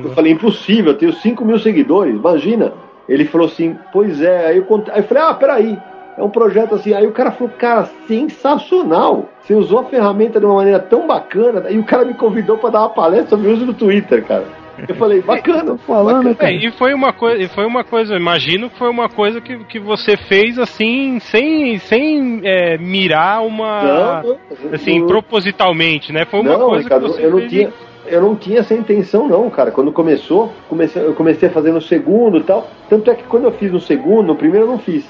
eu 0.05 0.11
falei, 0.13 0.33
impossível, 0.33 0.93
eu 0.93 0.99
tenho 0.99 1.13
5 1.13 1.45
mil 1.45 1.59
seguidores, 1.59 2.15
imagina. 2.15 2.73
Ele 3.09 3.25
falou 3.25 3.47
assim, 3.47 3.77
pois 3.93 4.21
é, 4.21 4.47
aí 4.49 4.57
eu, 4.59 4.65
cont... 4.65 4.91
aí 4.91 5.01
eu 5.01 5.05
falei, 5.05 5.23
ah, 5.23 5.35
peraí, 5.35 5.79
é 6.17 6.23
um 6.23 6.29
projeto 6.29 6.75
assim. 6.75 6.93
Aí 6.93 7.07
o 7.07 7.13
cara 7.13 7.33
falou, 7.33 7.53
cara, 7.59 7.89
sensacional. 8.07 9.29
Você 9.41 9.55
usou 9.55 9.81
a 9.81 9.85
ferramenta 9.85 10.39
de 10.39 10.47
uma 10.47 10.57
maneira 10.57 10.79
tão 10.79 11.07
bacana. 11.07 11.71
E 11.71 11.79
o 11.79 11.85
cara 11.85 12.05
me 12.05 12.15
convidou 12.15 12.59
para 12.59 12.71
dar 12.71 12.81
uma 12.81 12.91
palestra 12.91 13.31
sobre 13.31 13.49
o 13.49 13.53
uso 13.53 13.67
do 13.67 13.75
Twitter, 13.75 14.25
cara. 14.25 14.45
Eu 14.89 14.95
falei, 14.95 15.21
bacana. 15.23 15.77
falando, 15.79 16.31
bacana. 16.31 16.51
É, 16.51 16.55
e 16.55 16.71
foi 16.73 16.95
uma 16.95 17.13
coisa, 17.13 17.43
e 17.43 17.49
foi 17.49 17.67
uma 17.67 17.85
coisa, 17.85 18.17
imagino 18.17 18.71
que 18.71 18.79
foi 18.79 18.89
uma 18.89 19.09
coisa 19.09 19.41
que, 19.41 19.65
que 19.65 19.79
você 19.79 20.17
fez 20.17 20.59
assim, 20.59 21.19
sem, 21.21 21.79
sem 21.79 22.41
é, 22.45 22.79
mirar 22.79 23.43
uma. 23.45 23.83
Não, 23.83 24.23
não, 24.23 24.39
assim, 24.73 25.01
não. 25.01 25.07
propositalmente, 25.07 26.13
né? 26.13 26.25
Foi 26.25 26.41
uma 26.41 26.57
não, 26.57 26.69
coisa 26.69 26.85
Ricardo, 26.85 27.07
que 27.07 27.13
você 27.13 27.27
eu 27.27 27.31
não 27.31 27.39
fez. 27.39 27.51
tinha. 27.51 27.73
Eu 28.07 28.23
não 28.23 28.35
tinha 28.35 28.61
essa 28.61 28.75
intenção, 28.75 29.29
não, 29.29 29.49
cara. 29.51 29.71
Quando 29.71 29.93
começou, 29.93 30.53
comecei, 30.69 31.01
eu 31.01 31.15
comecei 31.15 31.49
a 31.49 31.53
fazer 31.53 31.71
no 31.71 31.81
segundo 31.81 32.39
e 32.39 32.43
tal. 32.43 32.69
Tanto 32.89 33.11
é 33.11 33.15
que 33.15 33.23
quando 33.25 33.45
eu 33.45 33.53
fiz 33.53 33.71
no 33.71 33.79
segundo, 33.79 34.27
no 34.27 34.35
primeiro 34.35 34.67
eu 34.67 34.71
não 34.71 34.79
fiz. 34.79 35.07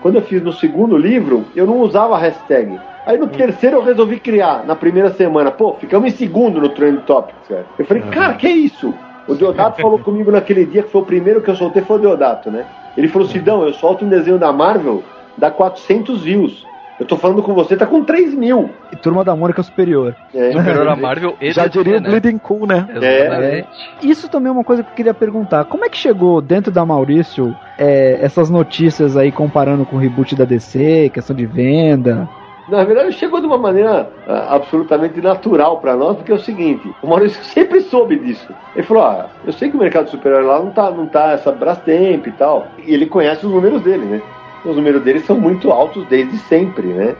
Quando 0.00 0.16
eu 0.16 0.22
fiz 0.22 0.42
no 0.42 0.52
segundo 0.52 0.96
livro, 0.96 1.44
eu 1.54 1.66
não 1.66 1.80
usava 1.80 2.16
a 2.16 2.18
hashtag. 2.18 2.80
Aí 3.04 3.18
no 3.18 3.26
terceiro 3.26 3.78
eu 3.78 3.82
resolvi 3.82 4.20
criar, 4.20 4.64
na 4.64 4.76
primeira 4.76 5.12
semana. 5.12 5.50
Pô, 5.50 5.74
ficamos 5.74 6.12
em 6.12 6.16
segundo 6.16 6.60
no 6.60 6.68
Trend 6.68 7.02
Topics, 7.02 7.48
cara. 7.48 7.66
Eu 7.78 7.84
falei, 7.84 8.02
cara, 8.04 8.34
que 8.34 8.46
é 8.46 8.52
isso? 8.52 8.94
O 9.26 9.34
Deodato 9.34 9.80
falou 9.80 9.98
comigo 10.00 10.30
naquele 10.30 10.64
dia 10.64 10.82
que 10.82 10.90
foi 10.90 11.00
o 11.00 11.04
primeiro 11.04 11.42
que 11.42 11.50
eu 11.50 11.56
soltei, 11.56 11.82
foi 11.82 11.96
o 11.96 12.00
Deodato, 12.00 12.50
né? 12.50 12.64
Ele 12.96 13.08
falou, 13.08 13.26
Sidão, 13.26 13.64
eu 13.64 13.72
solto 13.74 14.04
um 14.04 14.08
desenho 14.08 14.38
da 14.38 14.52
Marvel, 14.52 15.02
dá 15.36 15.50
400 15.50 16.22
views. 16.22 16.66
Eu 17.00 17.06
tô 17.06 17.16
falando 17.16 17.42
com 17.42 17.52
você, 17.52 17.76
tá 17.76 17.84
com 17.84 18.04
3 18.04 18.34
mil. 18.34 18.70
E 18.92 18.96
Turma 18.96 19.24
da 19.24 19.34
Mônica 19.34 19.60
Superior. 19.62 20.14
É, 20.32 20.52
Superior 20.52 20.86
a 20.86 20.94
Marvel 20.96 21.34
e 21.40 21.50
Já 21.50 21.66
diria 21.66 21.96
o 21.96 22.00
né? 22.00 22.08
Bleeding 22.08 22.38
Cool, 22.38 22.66
né? 22.66 22.86
Exatamente. 22.88 23.68
Isso 24.02 24.28
também 24.28 24.50
é 24.50 24.52
uma 24.52 24.62
coisa 24.62 24.84
que 24.84 24.90
eu 24.90 24.94
queria 24.94 25.14
perguntar. 25.14 25.64
Como 25.64 25.84
é 25.84 25.88
que 25.88 25.96
chegou 25.96 26.40
dentro 26.40 26.70
da 26.70 26.86
Maurício 26.86 27.56
é, 27.76 28.18
essas 28.22 28.48
notícias 28.50 29.16
aí 29.16 29.32
comparando 29.32 29.84
com 29.84 29.96
o 29.96 29.98
reboot 29.98 30.36
da 30.36 30.44
DC, 30.44 31.10
questão 31.12 31.34
de 31.34 31.46
venda? 31.46 32.28
Na 32.68 32.84
verdade, 32.84 33.12
chegou 33.12 33.40
de 33.40 33.46
uma 33.46 33.58
maneira 33.58 34.08
ah, 34.26 34.54
absolutamente 34.54 35.20
natural 35.20 35.78
para 35.80 35.96
nós, 35.96 36.16
porque 36.16 36.30
é 36.32 36.34
o 36.34 36.38
seguinte: 36.38 36.94
o 37.02 37.06
Maurício 37.08 37.42
sempre 37.44 37.80
soube 37.80 38.16
disso. 38.16 38.54
Ele 38.74 38.86
falou: 38.86 39.02
ah, 39.02 39.28
eu 39.44 39.52
sei 39.52 39.68
que 39.70 39.76
o 39.76 39.80
mercado 39.80 40.08
superior 40.08 40.44
lá 40.44 40.58
não 40.60 40.70
tá, 40.70 40.90
não 40.90 41.06
tá 41.06 41.32
essa 41.32 41.50
Brastemp 41.50 42.26
e 42.26 42.32
tal. 42.32 42.68
E 42.86 42.94
ele 42.94 43.06
conhece 43.06 43.44
os 43.44 43.52
números 43.52 43.82
dele, 43.82 44.06
né? 44.06 44.22
Os 44.64 44.76
números 44.76 45.02
dele 45.02 45.20
são 45.20 45.38
muito 45.38 45.70
altos 45.72 46.06
desde 46.06 46.36
sempre, 46.38 46.86
né? 46.86 47.16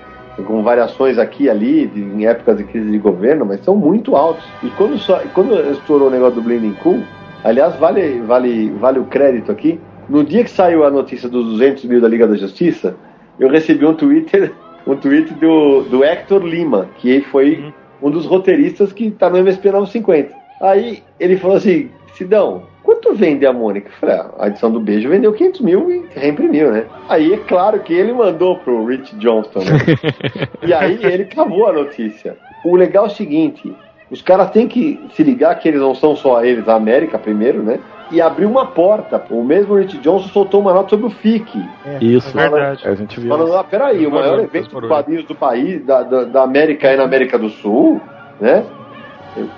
Com 0.47 0.63
variações 0.63 1.19
aqui 1.19 1.45
e 1.45 1.51
ali, 1.51 1.87
de- 1.87 2.01
em 2.01 2.25
épocas 2.27 2.57
de 2.57 2.65
crise 2.65 2.91
de 2.91 2.99
governo, 2.99 3.45
mas 3.45 3.61
são 3.65 3.77
muito 3.77 4.17
altos. 4.17 4.45
E 4.63 4.71
quando, 4.71 4.97
só, 4.99 5.21
quando 5.35 5.55
estourou 5.73 6.09
o 6.09 6.11
negócio 6.11 6.37
do 6.37 6.43
Blending 6.43 6.75
Cool, 6.75 7.03
aliás, 7.45 7.77
vale, 7.77 8.21
vale, 8.21 8.71
vale 8.71 8.99
o 9.01 9.05
crédito 9.05 9.51
aqui. 9.53 9.79
No 10.09 10.25
dia 10.25 10.45
que 10.45 10.51
saiu 10.51 10.85
a 10.85 10.91
notícia 10.91 11.29
dos 11.29 11.45
200 11.51 11.85
mil 11.85 12.01
da 12.01 12.09
Liga 12.09 12.27
da 12.27 12.37
Justiça, 12.37 12.97
eu 13.39 13.49
recebi 13.51 13.85
um 13.85 13.93
Twitter, 13.95 14.55
um 14.87 14.97
tweet 14.97 15.33
do, 15.35 15.83
do 15.83 16.05
Hector 16.05 16.45
Lima, 16.45 16.89
que 16.99 17.21
foi 17.23 17.73
um 18.01 18.11
dos 18.11 18.27
roteiristas 18.27 18.93
que 18.93 19.11
tá 19.11 19.31
no 19.31 19.39
MSP 19.39 19.71
950. 19.71 20.35
Aí 20.61 21.03
ele 21.19 21.37
falou 21.37 21.57
assim, 21.57 21.91
Sidão, 22.15 22.65
quanto 22.83 23.15
vende 23.15 23.47
a 23.47 23.53
Mônica? 23.53 23.89
Eu 23.89 23.93
falei, 24.01 24.17
ah, 24.17 24.31
a 24.39 24.47
edição 24.49 24.71
do 24.71 24.81
Beijo 24.81 25.09
vendeu 25.09 25.33
500 25.33 25.61
mil 25.61 25.91
e 25.91 26.05
reimprimiu, 26.15 26.73
né? 26.73 26.85
Aí 27.09 27.33
é 27.33 27.39
claro 27.39 27.81
que 27.81 27.93
ele 27.93 28.13
mandou 28.13 28.59
pro 28.59 28.85
Rich 28.85 29.17
Johnston, 29.17 29.61
né? 29.61 29.79
e 30.67 30.73
aí 30.73 30.99
ele 31.03 31.25
cavou 31.25 31.69
a 31.69 31.73
notícia. 31.73 32.37
O 32.65 32.77
legal 32.77 33.05
é 33.05 33.09
o 33.09 33.11
seguinte, 33.11 33.75
os 34.11 34.21
caras 34.21 34.51
têm 34.51 34.69
que 34.69 35.01
se 35.15 35.23
ligar 35.23 35.59
que 35.59 35.69
eles 35.69 35.81
não 35.81 35.95
são 35.95 36.15
só 36.15 36.45
eles, 36.45 36.69
a 36.69 36.75
América 36.75 37.19
primeiro, 37.19 37.63
né? 37.63 37.81
E 38.13 38.21
abrir 38.21 38.45
uma 38.47 38.67
porta. 38.67 39.23
O 39.31 39.43
mesmo 39.43 39.75
Rich 39.75 39.97
Johnson 39.99 40.29
soltou 40.29 40.61
uma 40.61 40.73
nota 40.75 40.91
sobre 40.91 41.07
o 41.07 41.11
FIC. 41.11 41.59
Isso, 42.01 42.39
É 42.39 42.49
verdade. 42.49 42.87
a 42.87 42.95
gente 42.95 43.19
viu. 43.19 43.29
Falando, 43.31 43.57
ah, 43.57 43.65
peraí, 43.65 44.07
o 44.07 44.11
maior 44.11 44.39
evento 44.41 44.81
de 44.81 44.89
quadrinhos 44.89 45.25
do 45.25 45.35
país, 45.35 45.85
da, 45.85 46.03
da, 46.03 46.25
da 46.25 46.43
América 46.43 46.89
é 46.89 46.97
na 46.97 47.05
América 47.05 47.39
do 47.39 47.49
Sul, 47.49 48.01
né? 48.41 48.65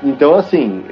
Então, 0.02 0.34
assim, 0.34 0.84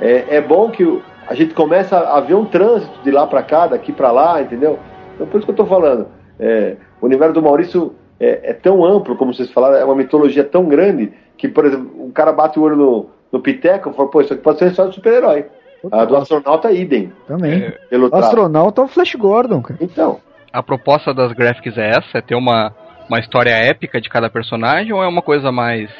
é, 0.00 0.36
é 0.36 0.40
bom 0.40 0.68
que 0.70 0.82
o- 0.84 1.00
a 1.28 1.34
gente 1.34 1.54
começa 1.54 1.96
a 1.96 2.20
ver 2.20 2.34
um 2.34 2.44
trânsito 2.44 2.92
de 3.04 3.10
lá 3.10 3.26
pra 3.26 3.42
cá, 3.42 3.68
daqui 3.68 3.92
pra 3.92 4.10
lá, 4.10 4.42
entendeu? 4.42 4.78
Então, 5.14 5.26
por 5.28 5.36
isso 5.38 5.46
que 5.46 5.52
eu 5.52 5.56
tô 5.56 5.66
falando. 5.66 6.06
é, 6.42 6.76
o 7.02 7.04
universo 7.06 7.34
do 7.34 7.42
Maurício 7.42 7.94
é, 8.18 8.50
é 8.50 8.52
tão 8.54 8.82
amplo, 8.84 9.14
como 9.14 9.32
vocês 9.34 9.50
falaram, 9.52 9.76
é 9.76 9.84
uma 9.84 9.94
mitologia 9.94 10.42
tão 10.42 10.64
grande, 10.64 11.12
que, 11.36 11.46
por 11.46 11.66
exemplo, 11.66 11.90
o 12.02 12.10
cara 12.12 12.32
bate 12.32 12.58
o 12.58 12.62
olho 12.62 12.76
no, 12.76 13.06
no 13.30 13.40
Piteco 13.40 13.90
e 13.90 13.92
fala, 13.92 14.08
pô, 14.08 14.22
isso 14.22 14.32
aqui 14.32 14.42
pode 14.42 14.58
ser 14.58 14.64
uma 14.64 14.70
história 14.70 14.88
de 14.90 14.94
super-herói. 14.96 15.44
A 15.90 16.04
do 16.04 16.16
astronauta, 16.16 16.70
idem. 16.72 17.12
Também. 17.26 17.72
Pelo 17.88 18.08
O 18.08 18.16
astronauta 18.16 18.82
é 18.82 18.84
o 18.84 18.88
Flash 18.88 19.14
Gordon, 19.14 19.62
cara. 19.62 19.78
Então, 19.80 20.18
A 20.52 20.62
proposta 20.62 21.14
das 21.14 21.32
graphics 21.32 21.76
é 21.78 21.90
essa? 21.90 22.18
É 22.18 22.20
ter 22.20 22.34
uma, 22.34 22.74
uma 23.08 23.18
história 23.18 23.50
épica 23.50 24.00
de 24.00 24.08
cada 24.08 24.28
personagem 24.28 24.92
ou 24.92 25.02
é 25.02 25.08
uma 25.08 25.22
coisa 25.22 25.50
mais 25.50 25.90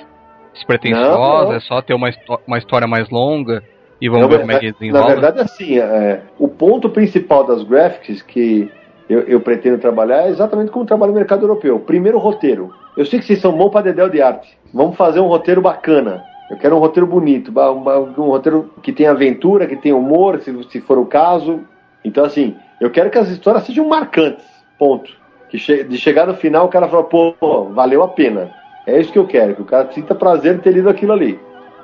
despretensiosa? 0.52 1.08
Não, 1.08 1.44
não. 1.44 1.52
É 1.52 1.60
só 1.60 1.80
ter 1.80 1.94
uma, 1.94 2.10
uma 2.46 2.58
história 2.58 2.86
mais 2.86 3.08
longa 3.10 3.62
e 4.00 4.08
vamos 4.08 4.28
ver 4.28 4.40
como 4.40 4.52
é 4.52 4.58
que 4.58 4.72
desenrola? 4.72 5.00
Na 5.02 5.10
verdade, 5.10 5.40
assim, 5.40 5.78
é, 5.78 6.22
o 6.38 6.48
ponto 6.48 6.88
principal 6.88 7.44
das 7.46 7.62
graphics 7.62 8.22
que 8.22 8.70
eu, 9.08 9.20
eu 9.22 9.40
pretendo 9.40 9.78
trabalhar 9.78 10.26
é 10.26 10.28
exatamente 10.28 10.70
como 10.70 10.86
trabalho 10.86 11.12
no 11.12 11.18
mercado 11.18 11.42
europeu. 11.42 11.80
Primeiro, 11.80 12.18
roteiro. 12.18 12.72
Eu 12.96 13.04
sei 13.04 13.18
que 13.18 13.24
vocês 13.26 13.40
são 13.40 13.52
bons 13.52 13.70
para 13.70 13.82
dedéu 13.82 14.08
de 14.08 14.22
arte. 14.22 14.56
Vamos 14.72 14.96
fazer 14.96 15.20
um 15.20 15.26
roteiro 15.26 15.60
bacana. 15.60 16.24
Eu 16.50 16.56
quero 16.56 16.74
um 16.74 16.80
roteiro 16.80 17.06
bonito, 17.06 17.52
um 17.56 18.28
roteiro 18.28 18.70
que 18.82 18.92
tenha 18.92 19.12
aventura, 19.12 19.68
que 19.68 19.76
tenha 19.76 19.96
humor, 19.96 20.40
se, 20.40 20.80
for 20.80 20.98
o 20.98 21.06
caso. 21.06 21.60
Então, 22.04 22.24
assim, 22.24 22.56
eu 22.80 22.90
quero 22.90 23.08
que 23.08 23.18
as 23.18 23.28
histórias 23.28 23.64
sejam 23.64 23.86
marcantes. 23.86 24.44
Ponto. 24.76 25.12
Que 25.48 25.84
de 25.84 25.96
chegar 25.96 26.26
no 26.26 26.34
final, 26.34 26.66
o 26.66 26.68
cara 26.68 26.88
fala, 26.88 27.04
pô, 27.04 27.34
valeu 27.72 28.02
a 28.02 28.08
pena. 28.08 28.50
É 28.84 28.98
isso 28.98 29.12
que 29.12 29.18
eu 29.18 29.26
quero, 29.26 29.54
que 29.54 29.62
o 29.62 29.64
cara 29.64 29.92
sinta 29.92 30.14
prazer 30.14 30.56
de 30.56 30.62
ter 30.62 30.72
lido 30.72 30.88
aquilo 30.88 31.12
ali. 31.12 31.38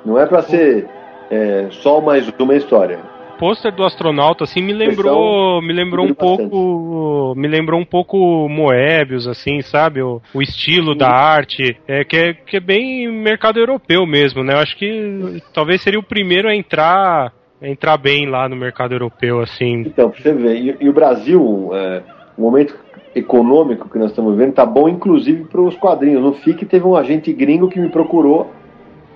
Não 0.05 0.19
é 0.19 0.25
para 0.25 0.41
ser 0.41 0.87
é, 1.31 1.67
só 1.69 2.01
mais 2.01 2.27
uma 2.37 2.55
história. 2.55 2.99
O 3.37 3.39
pôster 3.39 3.71
do 3.71 3.83
astronauta 3.83 4.45
assim 4.45 4.63
me 4.63 4.73
lembrou, 4.73 5.61
me 5.61 5.71
lembrou 5.71 6.07
um 6.07 6.13
pouco, 6.13 7.35
me 7.37 7.47
lembrou 7.47 7.79
um 7.79 7.85
pouco 7.85 8.49
Moebius 8.49 9.27
assim, 9.27 9.61
sabe? 9.61 10.01
O, 10.01 10.19
o 10.33 10.41
estilo 10.41 10.95
da 10.95 11.11
arte, 11.11 11.77
é 11.87 12.03
que 12.03 12.17
é 12.17 12.33
que 12.33 12.57
é 12.57 12.59
bem 12.59 13.07
mercado 13.11 13.59
europeu 13.59 14.07
mesmo, 14.07 14.43
né? 14.43 14.55
Eu 14.55 14.57
acho 14.57 14.75
que 14.75 15.39
talvez 15.53 15.83
seria 15.83 15.99
o 15.99 16.03
primeiro 16.03 16.49
a 16.49 16.55
entrar 16.55 17.31
entrar 17.61 17.97
bem 17.97 18.27
lá 18.27 18.49
no 18.49 18.55
mercado 18.55 18.95
europeu 18.95 19.39
assim. 19.39 19.81
Então, 19.81 20.09
pra 20.09 20.19
você 20.19 20.33
ver, 20.33 20.55
e, 20.55 20.77
e 20.81 20.89
o 20.89 20.93
Brasil, 20.93 21.69
é, 21.73 22.01
o 22.35 22.41
momento 22.41 22.75
econômico 23.13 23.87
que 23.87 23.99
nós 23.99 24.09
estamos 24.09 24.35
vivendo, 24.35 24.55
tá 24.55 24.65
bom 24.65 24.89
inclusive 24.89 25.43
para 25.43 25.61
os 25.61 25.75
quadrinhos. 25.75 26.23
No 26.23 26.33
FIC 26.33 26.65
teve 26.65 26.87
um 26.87 26.95
agente 26.95 27.31
gringo 27.31 27.69
que 27.69 27.79
me 27.79 27.89
procurou, 27.89 28.51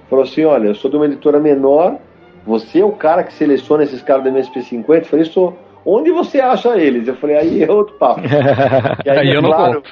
falou 0.08 0.26
assim, 0.26 0.46
olha, 0.46 0.68
eu 0.68 0.76
sou 0.76 0.92
de 0.92 0.98
uma 0.98 1.06
editora 1.06 1.40
menor, 1.40 1.98
você 2.46 2.80
é 2.80 2.86
o 2.86 2.92
cara 2.92 3.24
que 3.24 3.34
seleciona 3.34 3.84
esses 3.84 4.02
caras 4.02 4.24
da 4.24 4.32
MSP50? 4.32 4.86
Eu 4.88 5.06
falei, 5.06 5.26
sou. 5.26 5.58
Onde 5.86 6.12
você 6.12 6.40
acha 6.40 6.78
eles? 6.78 7.08
Eu 7.08 7.16
falei, 7.16 7.38
aí 7.38 7.64
é 7.64 7.72
outro 7.72 7.96
papo. 7.96 8.22
E 9.06 9.10
Aí 9.10 9.30
é 9.30 9.36
eu 9.36 9.42
não 9.42 9.50
claro. 9.50 9.84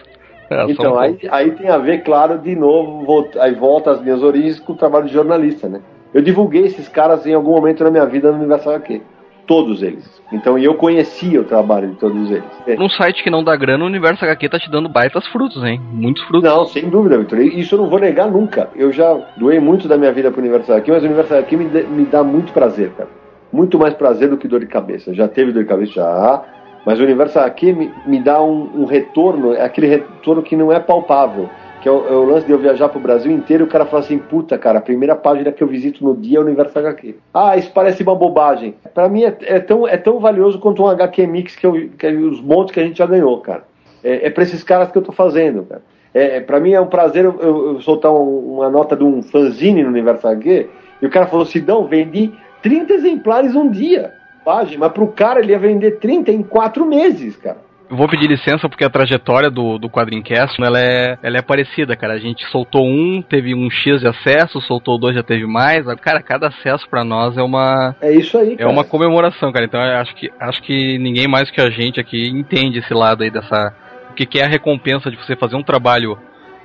É, 0.50 0.72
então, 0.72 0.94
um 0.94 1.00
aí, 1.00 1.18
aí 1.30 1.52
tem 1.52 1.70
a 1.70 1.78
ver, 1.78 2.04
claro, 2.04 2.40
de 2.40 2.56
novo, 2.56 3.06
volta, 3.06 3.42
aí 3.42 3.54
volta 3.54 3.92
às 3.92 4.02
minhas 4.02 4.24
origens 4.24 4.60
com 4.60 4.74
o 4.74 4.76
trabalho 4.76 5.06
de 5.06 5.14
jornalista, 5.14 5.70
né? 5.70 5.80
Eu 6.12 6.24
divulguei 6.24 6.66
esses 6.66 6.88
caras 6.88 7.26
em 7.28 7.34
algum 7.34 7.52
momento 7.52 7.84
na 7.84 7.92
minha 7.92 8.06
vida 8.06 8.32
no 8.32 8.40
Universal 8.40 8.74
HQ. 8.74 9.02
Todos 9.50 9.82
eles. 9.82 10.08
Então, 10.32 10.60
eu 10.60 10.76
conhecia 10.76 11.42
o 11.42 11.44
trabalho 11.44 11.90
de 11.90 11.96
todos 11.96 12.30
eles. 12.30 12.44
É. 12.68 12.76
Num 12.76 12.88
site 12.88 13.24
que 13.24 13.32
não 13.32 13.44
dá 13.44 13.56
grana, 13.56 13.84
o 13.84 13.88
Universo 13.88 14.24
HQ 14.24 14.48
tá 14.48 14.60
te 14.60 14.70
dando 14.70 14.88
baitas 14.88 15.26
frutos, 15.26 15.64
hein? 15.64 15.82
Muitos 15.92 16.22
frutos. 16.26 16.48
Não, 16.48 16.66
sem 16.66 16.88
dúvida, 16.88 17.18
Vitor. 17.18 17.40
Isso 17.40 17.74
eu 17.74 17.80
não 17.80 17.90
vou 17.90 17.98
negar 17.98 18.30
nunca. 18.30 18.70
Eu 18.76 18.92
já 18.92 19.12
doei 19.38 19.60
muito 19.60 19.88
da 19.88 19.98
minha 19.98 20.12
vida 20.12 20.30
pro 20.30 20.40
Universal 20.40 20.78
aqui, 20.78 20.92
mas 20.92 21.02
o 21.02 21.08
Universal 21.08 21.40
aqui 21.40 21.58
me, 21.58 21.66
me 21.66 22.06
dá 22.06 22.24
muito 22.24 22.54
prazer, 22.54 22.92
cara. 22.92 23.10
Muito 23.52 23.80
mais 23.80 23.96
prazer 23.96 24.30
do 24.30 24.38
que 24.38 24.48
dor 24.48 24.60
de 24.60 24.68
cabeça. 24.68 25.16
Já 25.16 25.28
teve 25.28 25.52
dor 25.52 25.64
de 25.64 25.70
cabeça? 25.70 25.94
Já. 25.94 26.44
Mas 26.86 27.00
o 27.00 27.04
Universal 27.04 27.44
aqui 27.44 27.74
me, 27.74 27.92
me 28.06 28.20
dá 28.20 28.40
um, 28.40 28.84
um 28.84 28.86
retorno, 28.86 29.56
é 29.56 29.64
aquele 29.64 29.88
retorno 29.88 30.44
que 30.44 30.56
não 30.56 30.72
é 30.72 30.80
palpável. 30.80 31.50
Que 31.82 31.88
é 31.88 31.92
o, 31.92 32.08
é 32.08 32.12
o 32.12 32.24
lance 32.26 32.46
de 32.46 32.52
eu 32.52 32.58
viajar 32.60 32.90
pro 32.90 33.00
Brasil 33.00 33.32
inteiro 33.32 33.64
e 33.64 33.68
o 33.68 33.70
cara 33.70 33.86
fala 33.86 34.04
assim: 34.04 34.18
puta, 34.18 34.58
cara, 34.58 34.80
a 34.80 34.82
primeira 34.82 35.16
página 35.16 35.52
que 35.52 35.64
eu 35.64 35.68
visito 35.68 36.04
no 36.04 36.16
dia 36.16 36.38
é 36.38 36.42
o 36.42 36.44
Universal 36.46 36.82
HQ. 36.88 37.16
Ah, 37.34 37.56
isso 37.58 37.72
parece 37.74 38.04
uma 38.04 38.16
bobagem. 38.16 38.76
Pra 38.94 39.08
mim 39.08 39.24
é, 39.24 39.36
é 39.42 39.60
tão, 39.60 39.88
é 39.88 39.96
tão 39.96 40.20
valioso 40.20 40.60
quanto 40.60 40.84
um 40.84 40.88
HQ 40.88 41.26
Mix 41.28 41.56
que, 41.56 41.66
eu, 41.66 41.90
que 41.98 42.08
os 42.08 42.42
montes 42.42 42.74
que 42.74 42.80
a 42.80 42.84
gente 42.84 42.98
já 42.98 43.06
ganhou, 43.06 43.40
cara. 43.40 43.64
É, 44.04 44.28
é 44.28 44.30
pra 44.30 44.44
esses 44.44 44.62
caras 44.64 44.92
que 44.92 44.98
eu 44.98 45.02
tô 45.02 45.12
fazendo, 45.14 45.64
cara. 45.64 45.82
É, 46.14 46.38
é, 46.38 46.42
pra 46.42 46.60
mim 46.60 46.72
é 46.74 46.82
um 46.82 46.88
prazer 46.88 47.24
eu, 47.24 47.40
eu- 47.40 47.82
soltar 47.82 48.12
um- 48.12 48.56
uma 48.56 48.70
nota 48.70 48.96
de 48.96 49.04
um 49.04 49.22
fanzine 49.22 49.84
no 49.84 49.90
Universal 49.90 50.32
HQ 50.32 50.68
e 51.02 51.06
o 51.06 51.10
cara 51.10 51.28
falou: 51.28 51.46
Sidão, 51.46 51.86
vendi 51.86 52.32
30 52.62 52.94
exemplares 52.94 53.56
um 53.56 53.70
dia. 53.70 54.14
Página, 54.44 54.80
mas 54.80 54.92
pro 54.92 55.08
cara 55.08 55.40
ele 55.40 55.52
ia 55.52 55.60
vender 55.60 56.00
30 56.00 56.32
em 56.32 56.42
4 56.42 56.86
meses, 56.86 57.36
cara. 57.38 57.58
Eu 57.90 57.98
vou 57.98 58.08
pedir 58.08 58.28
licença 58.28 58.70
porque 58.70 58.86
a 58.86 58.90
trajetória 58.90 59.50
do, 59.50 59.80
do 59.80 59.90
Quadrincast 59.90 60.62
ela 60.62 60.80
é, 60.80 61.18
ela 61.24 61.38
é 61.38 61.42
parecida, 61.42 61.96
cara. 61.96 62.14
A 62.14 62.20
gente 62.20 62.46
soltou 62.52 62.86
um, 62.86 63.20
teve 63.22 63.56
um 63.56 63.68
X 63.70 64.02
de 64.02 64.08
acesso, 64.08 64.62
soltou 64.62 65.00
dois, 65.00 65.16
já 65.16 65.24
teve 65.24 65.48
mais. 65.48 65.86
Cara, 66.00 66.22
cada 66.22 66.48
acesso 66.50 66.88
pra 66.88 67.04
nós 67.04 67.36
é 67.36 67.42
uma. 67.42 67.96
É 68.00 68.12
isso 68.12 68.38
aí, 68.38 68.54
É 68.54 68.58
cara. 68.58 68.70
uma 68.70 68.84
comemoração, 68.84 69.52
cara. 69.52 69.66
Então 69.66 69.82
eu 69.82 69.98
acho 69.98 70.14
que, 70.16 70.30
acho 70.40 70.62
que 70.62 71.00
ninguém 71.00 71.28
mais 71.28 71.50
que 71.50 71.60
a 71.60 71.70
gente 71.72 72.00
aqui 72.00 72.30
entende 72.30 72.78
esse 72.78 72.94
lado 72.94 73.24
aí 73.24 73.32
dessa. 73.32 73.74
O 74.12 74.14
que, 74.14 74.26
que 74.26 74.40
é 74.40 74.46
a 74.46 74.50
recompensa 74.50 75.10
de 75.10 75.18
você 75.18 75.36
fazer 75.36 75.56
um 75.56 75.64
trabalho 75.64 76.16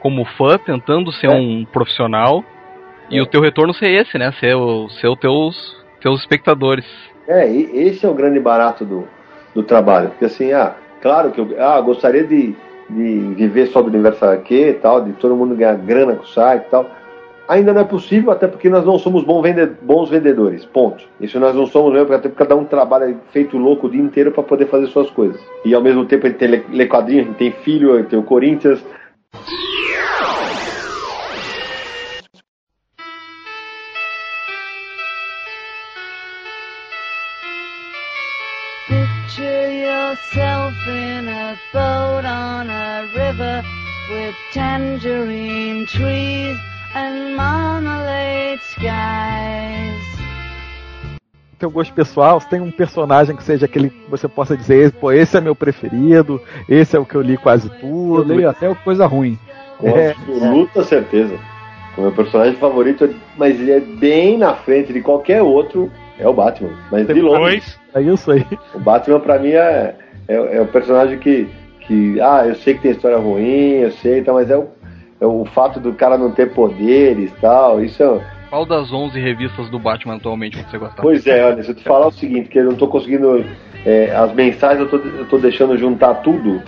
como 0.01 0.27
fã, 0.37 0.59
tentando 0.59 1.11
ser 1.13 1.29
É. 1.29 1.31
um 1.35 1.65
profissional, 1.65 2.45
e 3.11 3.19
o 3.23 3.27
teu 3.27 3.41
retorno 3.41 3.73
ser 3.73 3.89
esse, 3.91 4.19
né? 4.19 4.31
Ser, 4.41 4.55
o, 4.57 4.91
ser 4.91 5.09
os 5.09 5.19
teus, 5.19 5.77
teus 6.03 6.21
espectadores. 6.21 6.85
É, 7.27 7.51
e 7.51 7.63
esse 7.89 8.05
é 8.05 8.09
o 8.11 8.15
grande 8.15 8.39
barato 8.41 8.85
do, 8.85 9.09
do 9.55 9.63
trabalho. 9.63 10.11
Porque 10.11 10.27
assim, 10.27 10.53
ah, 10.53 10.75
claro 11.05 11.31
que 11.31 11.39
eu 11.39 11.55
ah, 11.59 11.79
gostaria 11.83 12.25
de, 12.25 12.57
de 12.89 13.19
viver 13.35 13.67
só 13.67 13.83
do 13.83 13.89
Universal 13.89 14.31
aqui 14.31 14.69
e 14.69 14.73
tal, 14.73 15.03
de 15.03 15.13
todo 15.13 15.37
mundo 15.37 15.55
ganhar 15.55 15.77
grana 15.77 16.15
com 16.15 16.23
o 16.23 16.27
site 16.27 16.65
e 16.67 16.71
tal. 16.71 16.91
Ainda 17.47 17.75
não 17.75 17.83
é 17.83 17.85
possível, 17.85 18.31
até 18.31 18.47
porque 18.49 18.71
nós 18.71 18.87
não 18.87 18.99
somos 18.99 19.23
bons 19.23 20.09
vendedores. 20.09 20.65
Ponto. 20.65 21.05
Isso 21.21 21.39
nós 21.39 21.55
não 21.55 21.67
somos 21.67 21.93
mesmo, 21.93 22.07
até 22.15 22.27
porque 22.27 22.43
cada 22.43 22.57
um 22.57 22.65
trabalha 22.65 23.15
feito 23.33 23.59
louco 23.59 23.87
o 23.87 23.91
dia 23.91 24.01
inteiro 24.01 24.33
para 24.33 24.43
poder 24.43 24.67
fazer 24.67 24.87
suas 24.87 25.11
coisas. 25.11 25.39
E 25.63 25.75
ao 25.75 25.83
mesmo 25.83 26.07
tempo 26.07 26.27
a 26.27 26.31
gente 26.31 26.39
tem 26.39 26.65
lê 26.71 26.87
quadrinho, 26.87 27.21
a 27.21 27.25
gente 27.27 27.37
tem 27.37 27.53
filho, 27.53 27.93
a 27.93 27.97
gente 27.99 28.09
tem 28.09 28.19
o 28.19 28.23
Corinthians. 28.23 28.83
In 40.87 41.29
a 41.29 41.57
boat 41.73 42.25
on 42.27 42.69
a 42.71 43.03
river 43.15 43.63
with 44.11 44.35
tangerine 44.53 45.87
trees 45.87 46.57
and 46.95 47.37
marmalade 47.37 48.61
skies. 48.63 50.05
Teu 51.59 51.71
gosto 51.71 51.95
pessoal, 51.95 52.41
se 52.41 52.49
tem 52.49 52.61
um 52.61 52.71
personagem 52.71 53.35
que 53.37 53.43
seja 53.43 53.65
aquele 53.67 53.89
que 53.89 54.11
você 54.11 54.29
possa 54.29 54.57
dizer, 54.57 54.93
pô, 54.93 55.11
esse 55.13 55.37
é 55.37 55.41
meu 55.41 55.55
preferido, 55.55 56.41
esse 56.69 56.97
é 56.97 57.01
o 57.01 57.07
que 57.07 57.15
eu 57.15 57.23
li 57.23 57.37
quase 57.37 57.69
Eu 57.69 57.75
tudo. 57.81 58.35
leio 58.35 58.49
até 58.51 58.69
o 58.69 58.75
coisa 58.77 59.07
ruim. 59.07 59.39
Com 59.79 59.89
É. 59.89 60.11
absoluta 60.11 60.83
certeza. 60.85 61.39
O 61.97 62.03
meu 62.03 62.13
personagem 62.13 62.57
favorito, 62.57 63.09
mas 63.37 63.59
ele 63.59 63.71
é 63.71 63.81
bem 63.81 64.37
na 64.37 64.55
frente 64.55 64.93
de 64.93 65.01
qualquer 65.01 65.43
outro, 65.43 65.91
é 66.19 66.27
o 66.29 66.33
Batman. 66.35 66.71
Mas 66.91 67.07
de 67.07 67.15
longe. 67.21 67.39
Depois, 67.61 67.81
É 67.95 68.01
isso 68.03 68.31
aí. 68.33 68.45
O 68.75 68.81
Batman 68.81 69.21
pra 69.21 69.39
mim 69.39 69.53
é, 69.53 69.95
é, 70.29 70.57
é 70.57 70.61
o 70.61 70.67
personagem 70.67 71.19
que, 71.19 71.49
que. 71.81 72.21
Ah, 72.21 72.45
eu 72.47 72.55
sei 72.57 72.75
que 72.75 72.83
tem 72.83 72.93
história 72.93 73.19
ruim, 73.19 73.81
eu 73.81 73.91
sei, 73.93 74.23
tá, 74.23 74.33
mas 74.33 74.51
é 74.51 74.57
o, 74.57 74.69
é 75.21 75.27
o 75.27 75.45
fato 75.47 75.81
do 75.81 75.93
cara 75.95 76.19
não 76.19 76.31
ter 76.31 76.53
poderes 76.53 77.31
e 77.31 77.41
tal. 77.41 77.83
Isso 77.83 78.03
é. 78.03 78.35
Qual 78.51 78.65
das 78.65 78.93
11 78.93 79.19
revistas 79.19 79.69
do 79.69 79.79
Batman 79.79 80.17
atualmente 80.17 80.57
você 80.57 80.79
gosta? 80.79 81.03
Pois 81.03 81.27
é, 81.27 81.45
olha, 81.45 81.63
se 81.63 81.71
eu 81.71 81.75
te 81.75 81.83
falar 81.83 82.07
o 82.07 82.13
seguinte, 82.13 82.49
que 82.49 82.59
eu 82.59 82.65
não 82.65 82.77
tô 82.77 82.87
conseguindo. 82.87 83.45
é, 83.85 84.15
as 84.15 84.33
mensagens 84.33 84.81
eu 84.81 84.89
tô, 84.89 84.97
eu 85.09 85.25
tô 85.27 85.39
deixando 85.39 85.77
juntar 85.77 86.15
tudo 86.17 86.63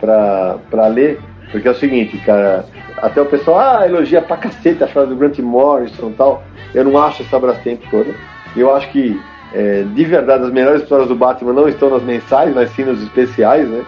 pra, 0.00 0.58
pra 0.70 0.86
ler, 0.86 1.20
porque 1.50 1.66
é 1.66 1.70
o 1.70 1.74
seguinte, 1.74 2.16
cara. 2.18 2.64
Até 2.98 3.20
o 3.20 3.26
pessoal, 3.26 3.58
ah, 3.58 3.86
elogia 3.86 4.22
pra 4.22 4.36
cacete 4.36 4.84
a 4.84 4.86
frase 4.86 5.08
do 5.08 5.16
Grant 5.16 5.38
Morrison 5.40 6.10
e 6.10 6.14
tal. 6.14 6.44
Eu 6.72 6.84
não 6.84 6.96
acho 7.02 7.22
essa 7.22 7.38
Brastemp 7.38 7.82
toda. 7.90 8.14
Eu 8.56 8.74
acho 8.74 8.90
que, 8.90 9.20
é, 9.54 9.82
de 9.82 10.04
verdade, 10.04 10.44
as 10.44 10.52
melhores 10.52 10.82
histórias 10.82 11.08
do 11.08 11.14
Batman 11.14 11.52
não 11.52 11.68
estão 11.68 11.90
nas 11.90 12.02
mensais, 12.02 12.54
mas 12.54 12.70
sim 12.70 12.84
nos 12.84 13.02
especiais, 13.02 13.68
né? 13.68 13.84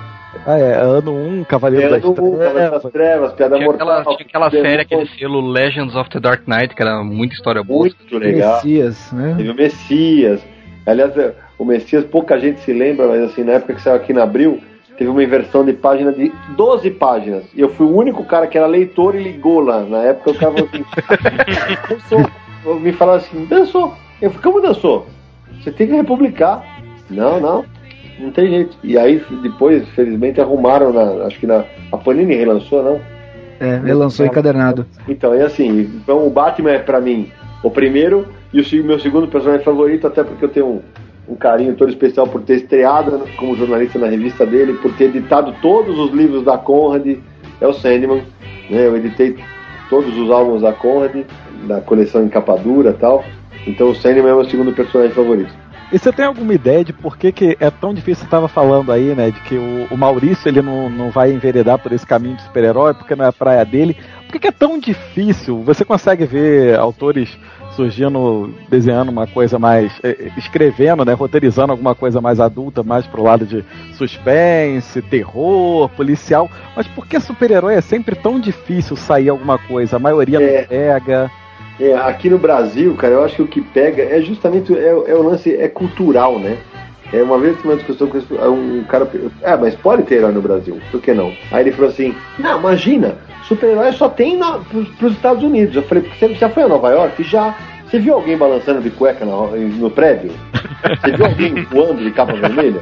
Ah, 0.47 0.59
é, 0.59 0.75
ano 0.75 1.13
1, 1.13 1.41
um, 1.41 1.45
Cavaleiro 1.45 1.87
É, 1.87 1.91
das 1.91 2.03
ano 2.03 2.11
um, 2.11 2.15
Cavaleiro 2.39 2.71
das 2.71 2.83
Trevas. 2.83 2.93
Trevas, 2.93 3.33
Piada 3.33 3.57
Tinha 3.57 3.71
aquela, 3.71 3.95
Mortal. 3.95 4.17
tinha 4.17 4.27
aquela 4.27 4.51
série, 4.51 4.83
aquele 4.83 5.07
selo 5.07 5.41
Legends 5.41 5.95
of 5.95 6.11
the 6.11 6.21
Dark 6.21 6.47
Knight, 6.47 6.75
que 6.75 6.83
era 6.83 7.03
muita 7.03 7.35
história 7.35 7.63
boa. 7.63 7.81
Muito 7.81 8.19
legal. 8.19 8.57
Messias, 8.57 9.13
né? 9.13 9.35
Teve 9.37 9.51
o 9.51 9.55
Messias. 9.55 10.41
Aliás, 10.87 11.17
é, 11.17 11.35
o 11.59 11.65
Messias, 11.65 12.05
pouca 12.05 12.39
gente 12.39 12.61
se 12.61 12.73
lembra, 12.73 13.07
mas 13.07 13.23
assim, 13.23 13.45
na 13.45 13.53
época 13.53 13.75
que 13.75 13.81
saiu 13.81 13.97
aqui 13.97 14.13
na 14.13 14.25
Abril, 14.25 14.61
teve 14.99 15.09
uma 15.09 15.23
inversão 15.23 15.65
de 15.65 15.73
página 15.73 16.13
de 16.13 16.33
12 16.57 16.91
páginas. 16.91 17.45
E 17.55 17.61
eu 17.61 17.71
fui 17.71 17.87
o 17.87 17.97
único 17.97 18.25
cara 18.25 18.47
que 18.47 18.59
era 18.59 18.67
leitor 18.67 19.15
e 19.15 19.23
ligou 19.23 19.61
lá. 19.61 19.81
Na 19.83 20.03
época 20.03 20.33
o 20.33 20.35
cara 20.35 20.53
falou 20.53 20.69
assim, 20.73 20.85
dançou. 21.89 22.31
Eu 22.67 22.81
me 22.81 22.93
falaram 22.93 23.19
assim, 23.19 23.45
dançou. 23.47 23.95
Eu 24.21 24.31
falei, 24.31 24.43
como 24.43 24.61
dançou? 24.61 25.07
Você 25.65 25.73
tem 25.73 25.87
que 25.87 25.95
republicar. 25.95 26.63
Não, 27.09 27.41
não. 27.41 27.65
Não 28.21 28.31
tem 28.31 28.49
jeito. 28.49 28.77
E 28.85 28.99
aí, 28.99 29.25
depois, 29.43 29.89
felizmente, 29.89 30.41
arrumaram 30.41 30.93
na. 30.93 31.25
Acho 31.25 31.41
que 31.41 31.47
na. 31.47 31.65
A 31.91 31.97
Panini 31.97 32.35
relançou, 32.35 32.83
não? 32.83 33.01
É, 33.59 33.77
ele 33.77 33.95
lançou 33.95 34.27
encadernado. 34.27 34.87
Então, 35.09 35.33
é 35.33 35.43
assim, 35.43 35.81
então 35.81 36.27
o 36.27 36.31
Batman 36.31 36.73
é 36.73 36.79
pra 36.79 37.01
mim 37.01 37.31
o 37.63 37.71
primeiro 37.71 38.27
e 38.53 38.61
o 38.61 38.85
meu 38.85 38.99
segundo 38.99 39.27
personagem 39.27 39.65
favorito, 39.65 40.07
até 40.07 40.23
porque 40.23 40.45
eu 40.45 40.49
tenho 40.49 40.67
um, 40.67 40.81
um 41.29 41.35
carinho 41.35 41.75
todo 41.75 41.89
especial 41.89 42.27
por 42.27 42.43
ter 42.43 42.57
estreado 42.57 43.23
como 43.37 43.57
jornalista 43.57 43.99
na 43.99 44.09
revista 44.09 44.45
dele, 44.45 44.75
por 44.75 44.93
ter 44.97 45.05
editado 45.05 45.55
todos 45.63 45.99
os 45.99 46.11
livros 46.13 46.45
da 46.45 46.59
Conrad, 46.59 47.17
é 47.61 47.67
o 47.67 47.73
Sandman, 47.73 48.23
né? 48.69 48.87
Eu 48.87 48.97
editei 48.97 49.37
todos 49.89 50.17
os 50.17 50.31
álbuns 50.31 50.63
da 50.63 50.73
Conrad, 50.73 51.25
da 51.67 51.81
coleção 51.81 52.23
em 52.23 52.29
capa 52.29 52.57
dura 52.57 52.91
e 52.91 52.95
tal. 52.95 53.25
Então 53.67 53.91
o 53.91 53.95
Sandman 53.95 54.29
é 54.31 54.35
o 54.35 54.37
meu 54.37 54.45
segundo 54.51 54.73
personagem 54.73 55.15
favorito. 55.15 55.53
E 55.93 55.99
você 55.99 56.11
tem 56.13 56.25
alguma 56.25 56.53
ideia 56.53 56.85
de 56.85 56.93
por 56.93 57.17
que, 57.17 57.31
que 57.31 57.57
é 57.61 57.71
tão 57.71 57.95
difícil? 57.95 58.23
Você 58.23 58.25
estava 58.25 58.49
falando 58.49 58.91
aí, 58.91 59.15
né? 59.15 59.31
De 59.31 59.41
que 59.43 59.55
o, 59.57 59.87
o 59.91 59.97
Maurício 59.97 60.49
ele 60.49 60.61
não, 60.61 60.89
não 60.91 61.11
vai 61.11 61.31
enveredar 61.31 61.79
por 61.79 61.93
esse 61.93 62.07
caminho 62.07 62.37
de 62.37 62.43
super-herói 62.43 62.95
porque 62.95 63.15
não 63.15 63.25
é 63.25 63.29
a 63.29 63.33
praia 63.33 63.65
dele. 63.65 63.97
Por 64.25 64.33
que, 64.33 64.39
que 64.41 64.49
é 64.49 64.53
tão 64.53 64.79
difícil? 64.79 65.63
Você 65.63 65.85
consegue 65.85 66.25
ver 66.25 66.77
autores 66.77 67.39
surgindo, 67.77 68.53
desenhando 68.69 69.11
uma 69.11 69.27
coisa 69.27 69.59
mais. 69.59 69.93
eh, 70.03 70.33
escrevendo, 70.37 71.05
né? 71.05 71.13
Roteirizando 71.13 71.73
alguma 71.73 71.95
coisa 71.95 72.21
mais 72.21 72.41
adulta, 72.41 72.83
mais 72.83 73.07
pro 73.07 73.23
lado 73.23 73.45
de 73.45 73.65
suspense, 73.93 75.01
terror, 75.03 75.89
policial. 75.91 76.51
Mas 76.75 76.89
por 76.89 77.07
que 77.07 77.21
super-herói 77.21 77.75
é 77.75 77.81
sempre 77.81 78.17
tão 78.17 78.41
difícil 78.41 78.97
sair 78.97 79.29
alguma 79.29 79.59
coisa? 79.59 79.97
A 79.97 80.01
maioria 80.01 80.41
É. 80.43 80.61
não 80.61 80.67
pega. 80.69 81.31
É, 81.81 81.95
aqui 81.95 82.31
no 82.31 82.39
Brasil, 82.39 82.95
cara, 82.95 83.15
eu 83.15 83.25
acho 83.25 83.37
que 83.37 83.43
o 83.43 83.49
que 83.49 83.61
pega 83.61 84.03
é 84.03 84.21
justamente 84.21 84.73
é, 84.77 84.89
é 84.89 85.15
o 85.15 85.23
lance 85.23 85.55
é 85.55 85.69
cultural, 85.69 86.39
né? 86.39 86.57
É, 87.13 87.23
uma 87.23 87.39
vez 87.39 87.57
uma 87.65 87.77
discussão 87.77 88.09
com 88.09 88.19
um 88.19 88.85
cara. 88.85 89.09
É, 89.43 89.57
mas 89.57 89.75
pode 89.75 90.03
ter 90.05 90.17
herói 90.17 90.33
no 90.33 90.41
Brasil, 90.43 90.79
por 90.91 91.01
que 91.01 91.13
não? 91.13 91.33
Aí 91.51 91.63
ele 91.65 91.73
falou 91.73 91.91
assim: 91.91 92.15
Não, 92.39 92.59
imagina, 92.59 93.17
super-herói 93.45 93.93
só 93.93 94.09
tem 94.09 94.37
na, 94.37 94.59
pros, 94.59 94.89
pros 94.97 95.13
Estados 95.13 95.43
Unidos. 95.43 95.77
Eu 95.77 95.83
falei: 95.83 96.05
Você 96.19 96.35
já 96.35 96.49
foi 96.49 96.63
a 96.63 96.69
Nova 96.69 96.91
York? 96.91 97.23
Já. 97.25 97.55
Você 97.87 97.99
viu 98.01 98.15
alguém 98.15 98.37
balançando 98.37 98.81
de 98.81 98.91
cueca 98.91 99.25
no, 99.25 99.49
no 99.57 99.91
prédio? 99.91 100.33
Você 101.01 101.13
viu 101.17 101.27
alguém 101.27 101.55
voando 101.71 102.03
de 102.03 102.11
capa 102.11 102.33
vermelha? 102.33 102.81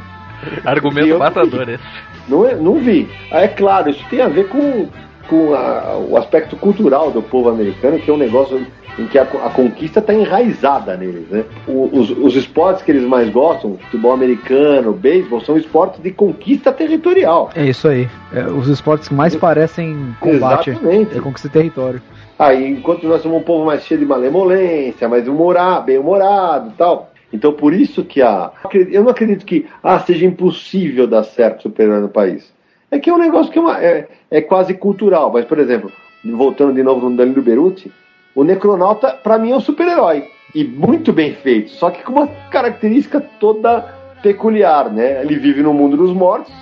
Argumento 0.65 1.19
matador 1.19 1.69
esse. 1.69 1.83
Não, 2.27 2.47
é- 2.47 2.55
não 2.55 2.75
vi. 2.75 3.07
Ah, 3.31 3.41
é 3.41 3.47
claro, 3.47 3.89
isso 3.89 4.03
tem 4.09 4.21
a 4.21 4.27
ver 4.27 4.47
com, 4.47 4.87
com 5.27 5.53
a- 5.53 5.97
o 6.09 6.17
aspecto 6.17 6.55
cultural 6.55 7.11
do 7.11 7.21
povo 7.21 7.49
americano, 7.49 7.99
que 7.99 8.09
é 8.09 8.13
um 8.13 8.17
negócio. 8.17 8.65
Em 8.97 9.07
que 9.07 9.17
a, 9.17 9.23
a 9.23 9.49
conquista 9.49 9.99
está 9.99 10.13
enraizada 10.13 10.95
neles, 10.95 11.27
né? 11.29 11.43
O- 11.67 11.89
os, 11.99 12.09
os 12.11 12.35
esportes 12.35 12.83
que 12.83 12.91
eles 12.91 13.03
mais 13.03 13.29
gostam, 13.29 13.77
futebol 13.77 14.11
americano, 14.11 14.93
beisebol, 14.93 15.41
são 15.41 15.57
esportes 15.57 15.99
de 16.01 16.11
conquista 16.11 16.71
territorial. 16.71 17.49
É 17.55 17.65
isso 17.65 17.87
aí. 17.87 18.07
É, 18.33 18.45
os 18.45 18.67
esportes 18.67 19.07
que 19.07 19.13
mais 19.15 19.35
parecem 19.35 20.15
combate. 20.19 20.69
Exatamente. 20.71 21.17
É 21.17 21.21
conquista 21.21 21.47
de 21.47 21.53
território. 21.53 22.01
Aí, 22.37 22.67
enquanto 22.67 23.07
nós 23.07 23.21
somos 23.21 23.39
um 23.39 23.43
povo 23.43 23.65
mais 23.65 23.83
cheio 23.83 23.99
de 23.99 24.05
malemolência, 24.05 25.07
mais 25.09 25.27
humorado, 25.27 25.85
bem 25.85 25.97
humorado 25.97 26.69
e 26.69 26.73
tal. 26.73 27.11
Então, 27.31 27.51
por 27.53 27.73
isso 27.73 28.03
que 28.03 28.21
a. 28.21 28.51
Eu 28.91 29.03
não 29.03 29.09
acredito 29.09 29.43
que 29.45 29.65
ah, 29.81 29.99
seja 29.99 30.25
impossível 30.25 31.07
dar 31.07 31.23
certo 31.23 31.63
super-herói 31.63 31.99
no 32.01 32.09
país. 32.09 32.51
É 32.91 32.99
que 32.99 33.09
é 33.09 33.13
um 33.13 33.17
negócio 33.17 33.51
que 33.51 33.57
é, 33.57 33.61
uma- 33.61 33.83
é- 33.83 34.07
é 34.29 34.39
quase 34.41 34.75
cultural. 34.75 35.31
Mas, 35.33 35.45
por 35.45 35.57
exemplo, 35.57 35.91
voltando 36.23 36.73
de 36.73 36.83
novo 36.83 37.09
no 37.09 37.15
Danilo 37.15 37.41
Beruti, 37.41 37.91
o 38.35 38.43
Necronauta, 38.43 39.09
pra 39.23 39.37
mim, 39.37 39.51
é 39.51 39.55
um 39.55 39.59
super-herói. 39.59 40.25
E 40.55 40.63
muito 40.63 41.11
bem 41.11 41.33
feito. 41.33 41.71
Só 41.71 41.89
que 41.89 42.03
com 42.03 42.13
uma 42.13 42.27
característica 42.51 43.19
toda 43.39 43.81
peculiar, 44.21 44.89
né? 44.91 45.21
Ele 45.21 45.35
vive 45.37 45.61
no 45.63 45.73
mundo 45.73 45.97
dos 45.97 46.13
mortos. 46.13 46.53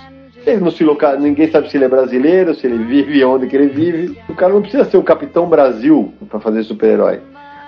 Ele 0.44 0.60
não 0.60 0.70
se 0.70 0.82
loca... 0.82 1.16
Ninguém 1.16 1.48
sabe 1.50 1.70
se 1.70 1.76
ele 1.76 1.84
é 1.84 1.88
brasileiro, 1.88 2.54
se 2.54 2.66
ele 2.66 2.82
vive 2.84 3.22
onde 3.24 3.46
que 3.46 3.54
ele 3.56 3.68
vive. 3.68 4.18
O 4.28 4.34
cara 4.34 4.52
não 4.52 4.62
precisa 4.62 4.84
ser 4.84 4.96
o 4.96 5.02
Capitão 5.02 5.46
Brasil 5.46 6.12
pra 6.28 6.40
fazer 6.40 6.62
super-herói. 6.64 7.20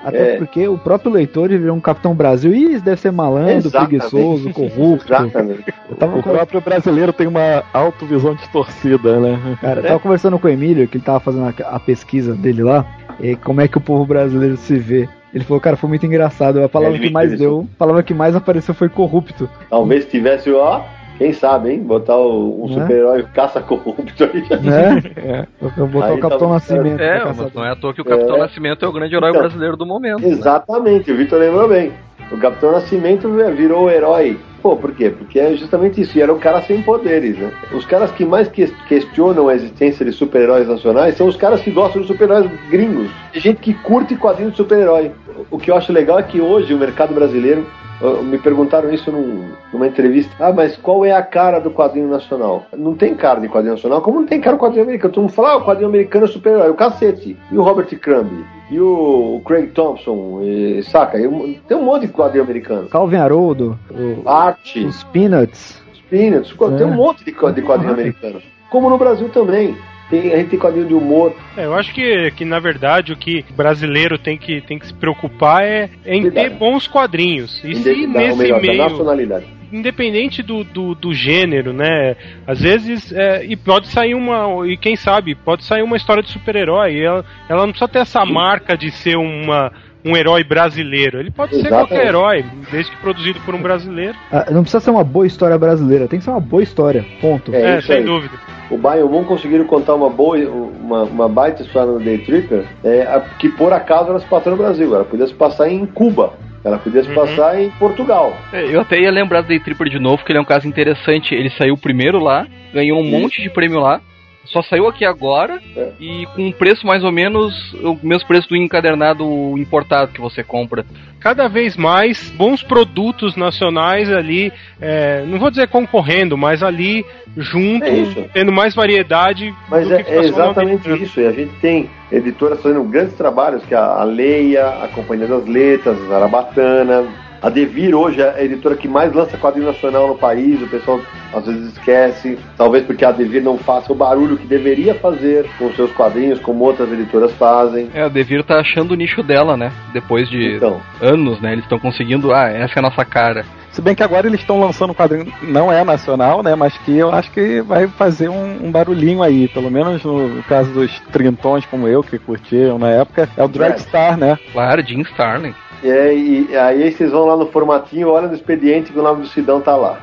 Até 0.05 0.35
É. 0.35 0.37
porque 0.37 0.69
o 0.69 0.77
próprio 0.77 1.11
leitor 1.13 1.47
ele 1.51 1.59
virou 1.61 1.75
um 1.77 1.81
Capitão 1.81 2.15
Brasil. 2.15 2.53
Ih, 2.53 2.75
isso 2.75 2.85
deve 2.85 3.01
ser 3.01 3.11
malandro, 3.11 3.53
Exatamente. 3.69 3.89
preguiçoso, 4.11 4.51
corrupto. 4.53 5.07
Exatamente. 5.15 5.65
O 5.91 5.95
com- 5.97 6.21
próprio 6.23 6.61
brasileiro 6.61 7.11
tem 7.13 7.27
uma 7.27 7.63
autovisão 7.73 8.35
distorcida, 8.35 9.19
né? 9.19 9.57
Cara, 9.63 9.81
eu 9.81 9.85
tava 9.87 10.01
conversando 10.01 10.39
com 10.39 10.47
o 10.47 10.51
Emílio, 10.51 10.87
que 10.89 10.99
ele 10.99 11.05
tava 11.05 11.21
fazendo 11.21 11.47
a, 11.47 11.77
a 11.77 11.81
pesquisa 11.81 12.35
dele 12.35 12.63
lá, 12.63 12.85
e 13.21 13.37
como 13.37 13.61
é 13.61 13.69
que 13.69 13.79
o 13.79 13.81
povo 13.81 14.05
brasileiro 14.07 14.57
se 14.57 14.77
vê. 14.77 15.09
Ele 15.33 15.43
falou, 15.45 15.61
cara, 15.61 15.77
foi 15.77 15.89
muito 15.89 16.07
engraçado. 16.07 16.63
A 16.63 16.69
palavra 16.69 16.97
Ele 16.97 17.09
que 17.09 17.13
mais 17.13 17.37
deu, 17.37 17.67
a 17.75 17.79
palavra 17.79 18.03
que 18.03 18.15
mais 18.15 18.37
apareceu 18.37 18.73
foi 18.75 18.89
corrupto. 18.89 19.49
Talvez 19.69 20.05
tivesse, 20.07 20.53
ó, 20.53 20.83
quem 21.19 21.33
sabe, 21.33 21.71
hein? 21.73 21.81
Botar 21.83 22.17
o, 22.17 22.65
um 22.65 22.69
Né? 22.69 22.81
super-herói 22.83 23.25
caça-corrupto 23.35 24.25
aí. 24.25 24.45
já- 24.45 24.57
Né? 24.59 25.03
É. 25.17 25.47
Eu 25.77 25.87
botar 25.89 26.07
Aí 26.07 26.13
o 26.13 26.21
Capitão 26.21 26.39
tava- 26.39 26.53
Nascimento. 26.55 27.01
É, 27.01 27.25
mas 27.25 27.53
não 27.53 27.65
é 27.65 27.71
à 27.73 27.77
toa 27.77 27.93
que 27.93 28.01
o 28.01 28.05
Capitão 28.05 28.37
É. 28.37 28.39
Nascimento 28.41 28.85
é 28.85 28.89
o 28.89 28.93
grande 28.93 29.15
herói 29.17 29.31
Então. 29.31 29.41
brasileiro 29.43 29.77
do 29.77 29.85
momento. 29.87 30.21
né? 30.23 30.29
Exatamente, 30.29 31.11
o 31.11 31.17
Vitor 31.17 31.39
lembrou 31.41 31.69
bem. 31.69 31.93
O 32.31 32.39
Capitão 32.39 32.71
Nascimento 32.73 33.29
virou 33.57 33.87
o 33.87 33.91
herói. 33.91 34.39
Pô, 34.65 34.75
por 34.77 34.93
quê? 34.93 35.11
Porque 35.11 35.39
é 35.39 35.55
justamente 35.55 36.01
isso. 36.01 36.17
E 36.19 36.25
um 36.25 36.39
cara 36.39 36.63
sem 36.63 36.81
poderes, 36.81 37.37
né? 37.37 37.53
Os 37.71 37.85
caras 37.85 38.11
que 38.13 38.25
mais 38.25 38.49
que- 38.49 38.73
questionam 38.89 39.47
a 39.49 39.55
existência 39.55 40.07
de 40.07 40.11
super-heróis 40.11 40.67
nacionais 40.67 41.19
são 41.19 41.27
os 41.27 41.37
caras 41.37 41.61
que 41.61 41.71
gostam 41.71 42.01
de 42.01 42.09
super-heróis 42.09 42.51
gringos. 42.71 43.11
Tem 43.31 43.43
gente 43.43 43.61
que 43.61 43.75
curte 43.75 44.17
quadrinhos 44.17 44.53
de 44.53 44.57
super-herói. 44.57 45.13
O 45.51 45.59
que 45.59 45.71
eu 45.71 45.77
acho 45.77 45.93
legal 45.93 46.19
é 46.19 46.23
que 46.23 46.41
hoje 46.41 46.73
o 46.73 46.79
mercado 46.79 47.13
brasileiro. 47.13 47.67
Uh, 48.01 48.23
Me 48.23 48.39
perguntaram 48.39 48.93
isso 48.93 49.11
num- 49.13 49.51
numa 49.73 49.87
entrevista. 49.87 50.33
Ah, 50.39 50.53
mas 50.53 50.77
qual 50.77 51.05
é 51.05 51.13
a 51.13 51.23
cara 51.23 51.59
do 51.61 51.71
quadrinho 51.71 52.09
nacional? 52.09 52.65
Não 52.77 52.95
tem 52.95 53.15
cara 53.15 53.41
de 53.41 53.49
quadrinho 53.49 53.75
nacional, 53.75 54.01
como 54.03 54.21
não 54.21 54.27
tem 54.27 54.41
cara 54.41 54.57
do 54.57 54.61
quadrinho 54.61 54.85
americano. 54.85 55.13
Todo 55.15 55.23
mundo 55.25 55.33
fala, 55.33 55.53
ah, 55.53 55.57
o 55.57 55.65
quadrinho 55.65 55.89
americano 55.89 56.25
é 56.25 56.29
super-herói. 56.29 56.71
O 56.71 56.75
cacete. 56.75 57.37
E 57.51 57.57
o 57.59 57.63
Robert 57.63 57.87
Crumb? 57.99 58.45
E 58.71 58.81
o 58.81 59.41
Craig 59.47 59.69
Thompson? 59.73 60.41
E, 60.43 60.83
saca? 60.85 61.19
E 61.19 61.61
tem 61.69 61.77
um 61.77 61.85
monte 61.85 62.07
de 62.07 62.13
quadrinho 62.13 62.45
americano. 62.45 62.89
Calvin 62.89 63.17
Haroldo, 63.17 63.79
o- 63.91 64.29
Arte, 64.29 64.85
os 64.85 65.05
Peanuts. 65.05 65.83
os 65.93 66.01
Peanuts, 66.03 66.53
tem 66.77 66.87
É. 66.87 66.91
um 66.91 66.95
monte 66.95 67.19
de, 67.25 67.33
de 67.33 67.63
quadrinho 67.63 67.93
americano. 67.93 68.41
Como 68.71 68.89
no 68.91 68.99
Brasil 68.99 69.29
também. 69.29 69.77
Tem, 70.11 70.33
a 70.33 70.37
gente 70.37 70.51
tem 70.51 70.59
quadrinho 70.59 70.87
de 70.87 70.95
humor. 70.95 71.35
É, 71.57 71.65
eu 71.65 71.75
acho 71.75 71.93
que, 71.95 72.31
que 72.33 72.45
na 72.45 72.59
verdade 72.59 73.13
o 73.13 73.17
que 73.17 73.45
o 73.51 73.55
brasileiro 73.55 74.19
tem 74.19 74.37
que, 74.37 74.61
tem 74.61 74.79
que 74.79 74.87
se 74.87 74.95
preocupar 74.95 75.63
é, 75.63 75.89
é 76.05 76.15
em 76.15 76.31
ter 76.31 76.51
bons 76.51 76.87
quadrinhos. 76.87 77.63
E 77.65 77.75
se 77.75 78.07
nesse 78.07 78.39
melhor, 78.39 78.61
meio, 78.61 78.77
nacionalidade. 78.77 79.47
independente 79.73 80.43
do, 80.43 80.63
do, 80.63 80.95
do 80.95 81.15
gênero, 81.15 81.73
né? 81.73 82.17
Às 82.47 82.61
vezes, 82.61 83.13
é, 83.13 83.45
e 83.45 83.57
pode 83.57 83.89
sair 83.89 84.15
uma, 84.15 84.69
e 84.69 84.77
quem 84.77 84.95
sabe, 84.95 85.35
pode 85.35 85.65
sair 85.65 85.83
uma 85.83 85.97
história 85.97 86.23
de 86.23 86.31
super-herói. 86.31 86.95
e 86.95 87.03
Ela, 87.03 87.25
ela 87.49 87.63
não 87.63 87.71
precisa 87.71 87.89
ter 87.89 88.01
essa 88.01 88.25
marca 88.27 88.77
de 88.77 88.91
ser 88.91 89.17
uma, 89.17 89.73
um 90.05 90.17
herói 90.17 90.45
brasileiro. 90.45 91.19
Ele 91.19 91.31
pode 91.31 91.53
ser 91.55 91.61
Exatamente. 91.67 91.89
qualquer 91.89 92.07
herói, 92.09 92.45
desde 92.71 92.91
que 92.91 92.97
produzido 92.99 93.41
por 93.41 93.55
um 93.55 93.63
brasileiro. 93.63 94.15
Ah, 94.31 94.47
não 94.51 94.63
precisa 94.63 94.81
ser 94.81 94.91
uma 94.91 95.05
boa 95.05 95.27
história 95.27 95.57
brasileira, 95.59 96.07
tem 96.09 96.19
que 96.19 96.25
ser 96.25 96.31
uma 96.31 96.41
boa 96.41 96.63
história. 96.63 97.05
Ponto. 97.21 97.55
É, 97.55 97.77
É, 97.77 97.81
sem 97.83 97.97
aí. 97.99 98.05
dúvida. 98.05 98.35
O 98.71 98.79
Bayern 98.79 99.11
Moon 99.11 99.25
conseguiram 99.25 99.65
contar 99.67 99.95
uma 99.95 100.09
boa, 100.11 100.37
uma, 100.39 101.03
uma 101.05 101.29
baita 101.29 101.63
história 101.63 101.93
no 101.93 102.01
Day 102.01 102.19
Tripper, 102.19 102.65
é, 102.83 103.23
que 103.39 103.49
por 103.51 103.73
acaso 103.73 104.09
ela 104.11 104.19
se 104.21 104.27
passou 104.27 104.53
no 104.53 104.59
Brasil. 104.59 104.95
Ela 104.95 105.05
podia 105.05 105.27
se 105.27 105.35
passar 105.35 105.69
em 105.69 105.85
Cuba. 105.87 106.33
Ela 106.65 106.79
podia 106.79 107.03
se 107.03 107.11
Uhum. 107.11 107.15
passar 107.15 107.61
em 107.61 107.69
Portugal. 107.73 108.35
É, 108.51 108.65
Eu 108.75 108.81
até 108.81 108.99
ia 108.99 109.11
lembrar 109.11 109.43
do 109.43 109.49
Day 109.49 109.61
Tripper 109.61 109.89
de 109.91 109.99
novo, 109.99 110.25
que 110.25 110.33
ele 110.33 110.39
é 110.39 110.41
um 110.41 110.47
caso 110.47 110.67
interessante. 110.67 111.35
Ele 111.35 111.51
saiu 111.51 111.77
primeiro 111.77 112.19
lá, 112.19 112.47
ganhou 112.73 112.99
um 112.99 113.05
Isso. 113.05 113.11
monte 113.21 113.43
de 113.43 113.51
prêmio 113.51 113.79
lá, 113.81 114.01
só 114.45 114.63
saiu 114.63 114.87
aqui 114.87 115.05
agora 115.05 115.61
É. 115.77 115.89
e 115.99 116.27
com 116.35 116.43
um 116.47 116.53
preço 116.53 116.87
mais 116.87 117.03
ou 117.03 117.11
menos 117.13 117.53
o 117.75 117.99
mesmo 118.03 118.27
preço 118.29 118.49
do 118.49 118.57
encadernado 118.57 119.25
importado 119.59 120.13
que 120.13 120.21
você 120.21 120.43
compra. 120.43 120.85
cada 121.21 121.49
vez 121.49 121.75
mais 121.75 122.31
bons 122.37 122.63
produtos 122.63 123.35
nacionais 123.35 124.13
ali, 124.13 124.53
é, 124.79 125.25
não 125.27 125.39
vou 125.39 125.51
dizer 125.51 125.69
concorrendo, 125.69 126.37
mas 126.37 126.63
ali 126.63 127.05
junto, 127.37 127.85
É 127.87 128.29
tendo 128.33 128.53
mais 128.53 128.75
variedade 128.75 129.53
Mas 129.69 129.89
do 129.89 129.95
é, 129.95 130.03
é 130.07 130.25
exatamente 130.25 130.89
isso. 131.03 131.21
E 131.21 131.27
a 131.27 131.33
gente 131.33 131.53
tem 131.61 131.89
editoras 132.13 132.61
fazendo 132.63 132.85
grandes 132.85 133.15
trabalhos, 133.15 133.65
que 133.65 133.75
é 133.75 133.79
a 133.79 134.05
Leia, 134.05 134.69
a 134.85 134.89
Companhia 134.89 135.27
das 135.27 135.47
Letras, 135.47 135.99
a 136.03 136.07
Zarabatana. 136.09 137.05
A 137.45 137.51
Devir 137.51 137.95
hoje 137.95 138.23
é 138.23 138.31
a 138.31 138.43
editora 138.43 138.75
que 138.75 138.89
mais 138.89 139.13
lança 139.13 139.37
quadrinho 139.37 139.67
nacional 139.67 140.09
no 140.09 140.15
país, 140.17 140.63
o 140.63 140.67
pessoal 140.67 140.99
às 141.31 141.45
vezes 141.45 141.75
esquece, 141.75 142.39
talvez 142.57 142.87
porque 142.87 143.05
a 143.05 143.13
Devir 143.13 143.43
não 143.43 143.59
faça 143.59 143.93
o 143.93 143.95
barulho 143.95 144.39
que 144.39 144.47
deveria 144.47 144.95
fazer 144.95 145.45
com 145.59 145.71
seus 145.75 145.93
quadrinhos, 145.93 146.41
como 146.41 146.65
outras 146.65 146.91
editoras 146.91 147.35
fazem. 147.35 147.91
É, 147.93 148.05
a 148.05 148.09
Devir 148.09 148.43
tá 148.45 148.61
achando 148.61 148.93
o 148.93 148.95
nicho 148.95 149.23
dela, 149.23 149.59
né? 149.59 149.71
Depois 149.93 150.27
de 150.31 150.57
Então, 150.57 150.81
anos, 151.03 151.39
né? 151.43 151.53
Eles 151.53 151.65
estão 151.67 151.79
conseguindo, 151.79 152.33
ah, 152.33 152.49
essa 152.49 152.77
é 152.77 152.79
a 152.79 152.83
nossa 152.83 153.05
cara. 153.05 153.45
Se 153.75 153.83
bem 153.83 153.93
que 153.95 154.05
agora 154.05 154.29
eles 154.29 154.39
estão 154.41 154.61
lançando 154.61 154.91
um 154.91 154.95
quadrinho, 154.95 155.27
não 155.43 155.71
é 155.71 155.83
nacional, 155.83 156.45
né? 156.45 156.55
Mas 156.55 156.79
que 156.79 156.97
eu 156.97 157.13
acho 157.13 157.29
que 157.33 157.61
vai 157.61 157.89
fazer 157.89 158.29
um, 158.29 158.67
um 158.67 158.71
barulhinho 158.71 159.21
aí. 159.21 159.49
Pelo 159.49 159.69
menos 159.69 160.03
no 160.05 160.43
caso 160.45 160.71
dos 160.73 161.01
trintões 161.13 161.67
como 161.67 161.89
eu, 161.89 162.01
que 162.01 162.17
curtiam 162.17 162.79
na 162.79 162.89
época, 162.91 163.29
é 163.37 163.43
o 163.43 163.49
Dragstar, 163.49 164.17
né? 164.17 164.39
Claro, 164.53 164.81
Jim 164.87 165.01
Starlin. 165.01 165.53
e, 165.83 165.91
aí- 165.91 166.47
e 166.51 166.57
aí 166.57 166.93
vocês 166.93 167.11
vão 167.11 167.27
lá 167.27 167.37
no 167.37 167.47
formatinho, 167.51 168.09
olham 168.11 168.29
no 168.29 168.35
expediente 168.35 168.93
que 168.93 168.99
o 168.99 169.03
nome 169.03 169.23
do 169.23 169.29
Sidão 169.29 169.61
tá 169.61 169.75
lá. 169.77 169.99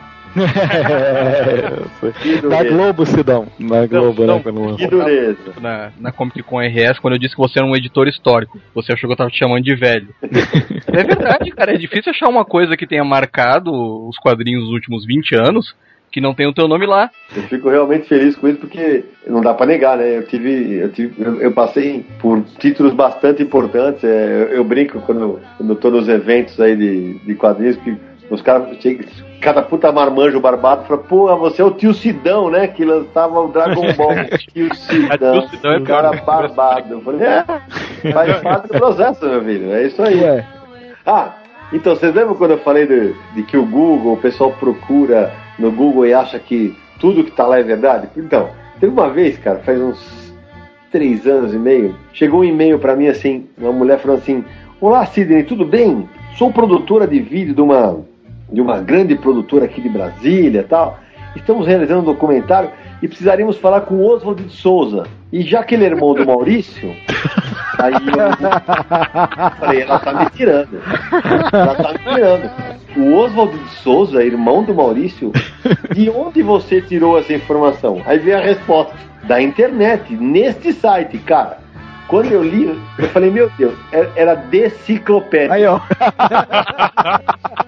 Dureza. 2.41 2.63
Globo, 2.69 3.05
Sidão. 3.05 3.47
Na 3.59 3.86
Globo, 3.86 4.25
não, 4.25 4.36
né? 4.38 4.43
Quando 4.43 4.61
lançou. 4.61 4.77
Que 4.77 4.88
dureza. 4.88 5.53
Na, 5.59 5.91
na 5.99 6.11
Comic 6.11 6.41
Con 6.43 6.59
RS, 6.59 6.99
quando 6.99 7.15
eu 7.15 7.19
disse 7.19 7.36
que 7.36 7.41
você 7.41 7.59
era 7.59 7.67
um 7.67 7.75
editor 7.75 8.07
histórico. 8.07 8.59
Você 8.73 8.93
achou 8.93 9.07
que 9.07 9.13
eu 9.13 9.17
tava 9.17 9.29
te 9.29 9.38
chamando 9.39 9.63
de 9.63 9.75
velho. 9.75 10.09
é 10.21 11.03
verdade, 11.03 11.51
cara. 11.51 11.73
É 11.73 11.77
difícil 11.77 12.11
achar 12.11 12.27
uma 12.27 12.45
coisa 12.45 12.77
que 12.77 12.88
tenha 12.88 13.03
marcado 13.03 13.71
os 14.07 14.17
quadrinhos 14.17 14.63
dos 14.63 14.73
últimos 14.73 15.05
20 15.05 15.36
anos 15.36 15.75
que 16.11 16.19
não 16.19 16.34
tem 16.34 16.45
o 16.45 16.53
teu 16.53 16.67
nome 16.67 16.86
lá. 16.86 17.09
Eu 17.36 17.43
fico 17.43 17.69
realmente 17.69 18.07
feliz 18.07 18.36
com 18.36 18.47
isso 18.47 18.59
porque 18.59 19.05
não 19.25 19.41
dá 19.41 19.53
pra 19.53 19.65
negar, 19.65 19.97
né? 19.97 20.17
Eu 20.17 20.27
tive, 20.27 20.73
eu, 20.73 20.91
tive, 20.91 21.23
eu, 21.23 21.41
eu 21.41 21.51
passei 21.53 22.05
por 22.19 22.43
títulos 22.59 22.93
bastante 22.93 23.41
importantes. 23.41 24.03
é, 24.03 24.49
eu, 24.51 24.57
eu 24.57 24.63
brinco 24.63 24.99
quando, 25.01 25.39
quando 25.55 25.69
eu 25.69 25.75
tô 25.77 25.89
nos 25.89 26.09
eventos 26.09 26.59
aí 26.59 26.75
de, 26.75 27.13
de 27.19 27.36
quadrinhos 27.36 27.77
que 27.77 27.95
os 28.29 28.41
caras 28.41 28.77
chegam, 28.82 29.05
cada 29.41 29.61
puta 29.61 29.91
marmanjo 29.91 30.39
barbado 30.39 30.85
fala, 30.85 30.99
pô, 31.01 31.35
você 31.37 31.61
é 31.61 31.65
o 31.65 31.71
tio 31.71 31.93
Sidão, 31.93 32.49
né? 32.49 32.67
Que 32.67 32.85
lançava 32.85 33.39
o 33.41 33.47
Dragon 33.49 33.91
Ball. 33.97 34.13
tio 34.53 34.73
Sidão, 34.75 35.41
Tio 35.41 35.49
Sidão 35.49 35.73
é 35.73 35.77
o 35.79 35.83
cara 35.83 36.11
pior. 36.11 36.25
barbado. 36.25 36.93
Eu 36.93 37.01
falei, 37.01 37.21
é, 37.27 37.43
faz 38.13 38.37
parte 38.41 38.67
do 38.67 38.73
processo, 38.77 39.25
meu 39.27 39.43
filho. 39.43 39.73
É 39.73 39.87
isso 39.87 40.01
aí. 40.01 40.21
Ué, 40.23 40.45
Ah, 41.05 41.33
então 41.73 41.95
vocês 41.95 42.13
lembram 42.13 42.35
quando 42.35 42.51
eu 42.51 42.59
falei 42.59 42.85
de, 42.85 43.13
de 43.33 43.43
que 43.43 43.57
o 43.57 43.65
Google, 43.65 44.13
o 44.13 44.17
pessoal 44.17 44.51
procura 44.53 45.31
no 45.57 45.71
Google 45.71 46.05
e 46.05 46.13
acha 46.13 46.37
que 46.39 46.75
tudo 46.99 47.23
que 47.23 47.31
tá 47.31 47.45
lá 47.47 47.59
é 47.59 47.63
verdade? 47.63 48.07
Então, 48.15 48.49
teve 48.79 48.91
uma 48.93 49.09
vez, 49.09 49.37
cara, 49.39 49.59
faz 49.59 49.79
uns 49.81 50.31
três 50.91 51.25
anos 51.25 51.53
e 51.53 51.57
meio, 51.57 51.95
chegou 52.13 52.41
um 52.41 52.43
e-mail 52.43 52.77
pra 52.77 52.95
mim 52.95 53.07
assim, 53.07 53.47
uma 53.57 53.71
mulher 53.71 53.97
falando 53.99 54.19
assim: 54.19 54.43
Olá, 54.79 55.05
Sidney, 55.05 55.43
tudo 55.43 55.65
bem? 55.65 56.07
Sou 56.37 56.51
produtora 56.51 57.07
de 57.07 57.19
vídeo 57.19 57.53
de 57.55 57.61
uma, 57.61 57.99
de 58.52 58.62
uma 58.62 58.80
grande 58.80 59.16
produtora 59.16 59.66
aqui 59.66 59.82
de 59.82 59.89
Brasília 59.89 60.62
e 60.62 60.64
tal. 60.64 60.99
Estamos 61.36 61.66
realizando 61.66 62.02
um 62.02 62.06
documentário 62.06 62.72
e 63.02 63.08
precisaríamos 63.08 63.58
falar 63.58 63.82
com 63.82 63.95
o 63.95 64.06
Oswald 64.06 64.43
de 64.43 64.54
Souza. 64.54 65.08
E 65.32 65.41
já 65.41 65.64
que 65.64 65.76
ele 65.76 65.86
é 65.86 65.88
irmão 65.88 66.14
do 66.14 66.26
Maurício, 66.26 66.93
aí 67.80 67.93
eu 67.93 69.56
falei, 69.58 69.82
ela 69.82 69.99
tá 69.99 70.14
me 70.14 70.30
tirando. 70.32 70.82
Ela 71.54 71.76
tá 71.76 71.93
me 71.93 71.99
tirando. 71.99 72.52
O 72.97 73.14
Oswald 73.16 73.58
de 73.58 73.70
Souza, 73.76 74.24
irmão 74.24 74.64
do 74.64 74.74
Maurício, 74.74 75.32
de 75.93 76.10
onde 76.10 76.43
você 76.43 76.82
tirou 76.82 77.18
essa 77.18 77.34
informação? 77.34 78.02
Aí 78.06 78.20
veio 78.20 78.38
a 78.38 78.41
resposta, 78.41 78.93
da 79.24 79.41
internet, 79.41 80.14
neste 80.16 80.74
site, 80.74 81.18
cara. 81.20 81.60
Quando 82.08 82.32
eu 82.34 82.43
li, 82.43 82.78
eu 82.97 83.08
falei, 83.10 83.32
meu 83.32 83.49
Deus, 83.58 83.74
era, 83.89 84.12
era 84.18 84.36
deciclopédia. 84.36 85.54
Aí, 85.54 85.66
ó. 85.66 85.80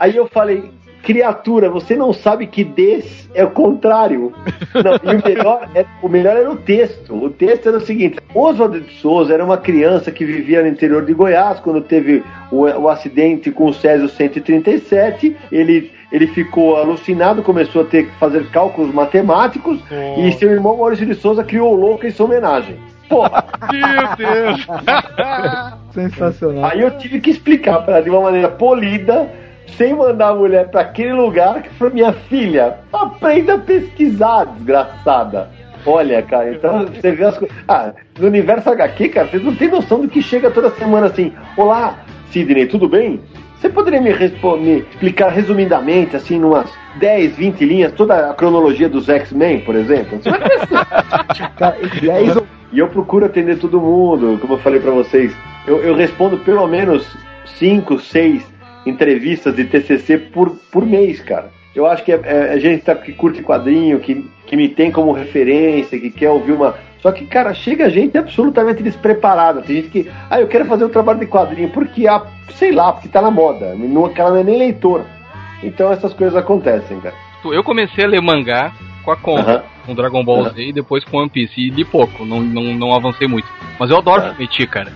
Aí 0.00 0.16
eu 0.16 0.26
falei, 0.26 0.70
criatura, 1.02 1.68
você 1.68 1.94
não 1.94 2.12
sabe 2.12 2.46
que 2.46 2.64
des 2.64 3.28
é 3.34 3.44
o 3.44 3.50
contrário. 3.50 4.32
Não, 4.74 5.12
e 5.12 5.16
o 5.16 5.22
melhor, 5.24 5.68
é- 5.74 5.84
o 6.02 6.08
melhor 6.08 6.36
era 6.36 6.50
o 6.50 6.56
texto. 6.56 7.14
O 7.14 7.28
texto 7.30 7.68
era 7.68 7.76
o 7.76 7.80
seguinte: 7.82 8.18
Oswald 8.34 8.80
de 8.80 8.92
Souza 8.94 9.34
era 9.34 9.44
uma 9.44 9.58
criança 9.58 10.10
que 10.10 10.24
vivia 10.24 10.62
no 10.62 10.68
interior 10.68 11.04
de 11.04 11.12
Goiás 11.12 11.60
quando 11.60 11.82
teve 11.82 12.22
o, 12.50 12.62
o 12.62 12.88
acidente 12.88 13.50
com 13.50 13.66
o 13.66 13.74
Césio 13.74 14.08
137. 14.08 15.36
Ele, 15.52 15.90
ele 16.10 16.26
ficou 16.28 16.76
alucinado, 16.76 17.42
começou 17.42 17.82
a 17.82 17.84
ter 17.84 18.06
que 18.06 18.18
fazer 18.18 18.50
cálculos 18.50 18.92
matemáticos 18.92 19.80
e 20.18 20.32
seu 20.32 20.50
irmão 20.50 20.76
Maurício 20.78 21.06
de 21.06 21.14
Souza 21.14 21.44
criou 21.44 21.72
o 21.72 21.76
louco 21.76 22.06
em 22.06 22.10
sua 22.10 22.26
homenagem. 22.26 22.76
Porra, 23.08 23.44
Meu 23.72 24.16
Deus! 24.16 24.66
Sensacional. 25.92 26.64
Aí 26.70 26.80
eu 26.80 26.96
tive 26.98 27.20
que 27.20 27.30
explicar 27.30 27.80
para 27.82 27.94
ela 27.96 28.02
de 28.04 28.10
uma 28.10 28.20
maneira 28.20 28.48
polida, 28.48 29.28
sem 29.76 29.94
mandar 29.94 30.28
a 30.28 30.34
mulher 30.34 30.68
para 30.68 30.82
aquele 30.82 31.12
lugar, 31.12 31.62
que 31.62 31.70
foi 31.74 31.90
minha 31.90 32.12
filha. 32.12 32.78
Aprenda 32.92 33.54
a 33.54 33.58
pesquisar, 33.58 34.44
desgraçada. 34.44 35.48
Olha, 35.86 36.22
cara, 36.22 36.52
então 36.52 36.86
você 36.86 37.12
vê 37.12 37.24
as 37.24 37.38
coisas. 37.38 37.56
Ah, 37.66 37.92
no 38.18 38.26
universo 38.26 38.68
HQ, 38.68 39.08
cara, 39.08 39.28
vocês 39.28 39.42
não 39.42 39.54
têm 39.54 39.68
noção 39.68 40.00
do 40.00 40.08
que 40.08 40.20
chega 40.20 40.50
toda 40.50 40.70
semana 40.70 41.06
assim. 41.06 41.32
Olá, 41.56 41.98
Sidney, 42.30 42.66
tudo 42.66 42.88
bem? 42.88 43.20
Você 43.60 43.68
poderia 43.68 44.00
me, 44.00 44.10
me 44.10 44.78
explicar 44.78 45.28
resumidamente, 45.28 46.16
assim, 46.16 46.38
numas 46.38 46.70
10, 46.98 47.36
20 47.36 47.64
linhas, 47.64 47.92
toda 47.92 48.30
a 48.30 48.34
cronologia 48.34 48.88
dos 48.88 49.08
X-Men, 49.08 49.60
por 49.60 49.74
exemplo? 49.74 50.18
Você 50.18 50.30
vai. 50.30 50.40
Cara, 51.56 51.76
e 51.80 52.00
10 52.00 52.36
ou 52.36 52.46
E 52.72 52.78
eu 52.78 52.88
procuro 52.88 53.26
atender 53.26 53.58
todo 53.58 53.80
mundo, 53.80 54.38
como 54.40 54.54
eu 54.54 54.58
falei 54.58 54.80
pra 54.80 54.90
vocês. 54.90 55.34
Eu, 55.66 55.82
eu 55.82 55.94
respondo 55.94 56.38
pelo 56.38 56.66
menos 56.66 57.06
5, 57.58 57.98
6 57.98 58.50
entrevistas 58.86 59.54
de 59.54 59.64
TCC 59.64 60.18
por, 60.18 60.50
por 60.72 60.84
mês, 60.86 61.20
cara. 61.20 61.50
Eu 61.74 61.86
acho 61.86 62.02
que 62.04 62.12
é, 62.12 62.20
é- 62.24 62.52
a 62.52 62.58
gente 62.58 62.82
tá, 62.82 62.94
que 62.94 63.12
curte 63.12 63.42
quadrinho, 63.42 64.00
que, 64.00 64.24
que 64.46 64.56
me 64.56 64.68
tem 64.68 64.90
como 64.90 65.12
referência, 65.12 65.98
que 65.98 66.10
quer 66.10 66.30
ouvir 66.30 66.52
uma. 66.52 66.74
Só 67.00 67.12
que, 67.12 67.24
cara, 67.24 67.54
chega 67.54 67.88
gente 67.88 68.18
absolutamente 68.18 68.82
despreparada. 68.82 69.62
Tem 69.62 69.76
gente 69.76 69.88
que. 69.88 70.10
Ah, 70.28 70.40
eu 70.40 70.48
quero 70.48 70.64
fazer 70.66 70.84
um 70.84 70.88
trabalho 70.90 71.20
de 71.20 71.26
quadrinho, 71.26 71.70
porque, 71.70 72.06
ah, 72.08 72.22
sei 72.56 72.72
lá, 72.72 72.92
porque 72.92 73.08
tá 73.08 73.22
na 73.22 73.30
moda. 73.30 73.74
Não, 73.74 74.08
cara 74.12 74.30
não 74.30 74.36
é 74.38 74.44
nem 74.44 74.58
leitor. 74.58 75.04
Então 75.62 75.92
essas 75.92 76.12
coisas 76.12 76.36
acontecem, 76.36 77.00
cara. 77.00 77.14
Eu 77.44 77.62
comecei 77.62 78.04
a 78.04 78.08
ler 78.08 78.20
mangá 78.20 78.72
com 79.04 79.10
a 79.10 79.16
Conta, 79.16 79.50
Aham. 79.50 79.62
com 79.86 79.94
Dragon 79.94 80.24
Ball 80.24 80.40
Aham. 80.44 80.54
Z 80.54 80.62
e 80.62 80.72
depois 80.72 81.04
com 81.04 81.18
One 81.18 81.30
Piece. 81.30 81.58
E 81.58 81.70
li 81.70 81.84
pouco, 81.84 82.24
não, 82.24 82.40
não, 82.40 82.62
não 82.74 82.94
avancei 82.94 83.26
muito. 83.28 83.48
Mas 83.78 83.90
eu 83.90 83.96
adoro 83.96 84.22
Aham. 84.22 84.34
Fumetti, 84.34 84.66
cara. 84.66 84.92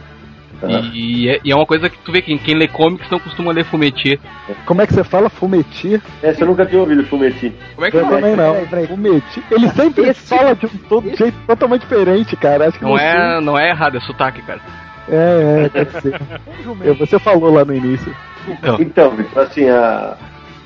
Aham. 0.62 0.90
E, 0.94 1.28
é, 1.28 1.40
e 1.44 1.52
é 1.52 1.54
uma 1.56 1.66
coisa 1.66 1.90
que 1.90 1.98
tu 1.98 2.12
vê 2.12 2.22
que 2.22 2.36
quem 2.38 2.54
lê 2.54 2.68
comics 2.68 3.10
não 3.10 3.18
costuma 3.18 3.52
ler 3.52 3.64
Fumetti. 3.64 4.18
Como 4.66 4.80
é 4.80 4.86
que 4.86 4.94
você 4.94 5.04
fala 5.04 5.28
Fumeti? 5.28 6.00
Essa 6.22 6.42
eu 6.42 6.46
nunca 6.48 6.64
tinha 6.64 6.80
ouvido 6.80 7.04
Fumeti. 7.04 7.52
Como 7.74 7.86
é 7.86 7.90
que 7.90 7.96
Eu 7.96 8.02
fala? 8.04 8.16
também 8.16 8.36
não. 8.36 8.52
peraí, 8.52 8.66
peraí. 8.66 8.86
Fumeti. 8.86 9.42
Ele 9.50 9.68
sempre 9.70 10.14
fala 10.14 10.54
de 10.54 10.66
um 10.66 10.70
todo 10.88 11.08
jeito 11.16 11.34
totalmente 11.46 11.82
diferente, 11.82 12.36
cara. 12.36 12.68
Acho 12.68 12.78
que 12.78 12.84
Não 12.84 12.92
não 12.92 12.98
é, 12.98 13.40
não 13.40 13.58
é 13.58 13.68
errado, 13.70 13.96
é 13.96 14.00
sotaque, 14.00 14.40
cara. 14.42 14.60
É, 15.08 15.64
é, 15.66 15.68
deve 15.68 16.00
ser. 16.00 16.20
Eu- 16.82 16.94
Você 16.94 17.18
falou 17.18 17.52
lá 17.52 17.64
no 17.64 17.74
início. 17.74 18.14
Então, 18.48 18.76
Então, 18.80 19.12
assim, 19.36 19.68
a, 19.68 20.16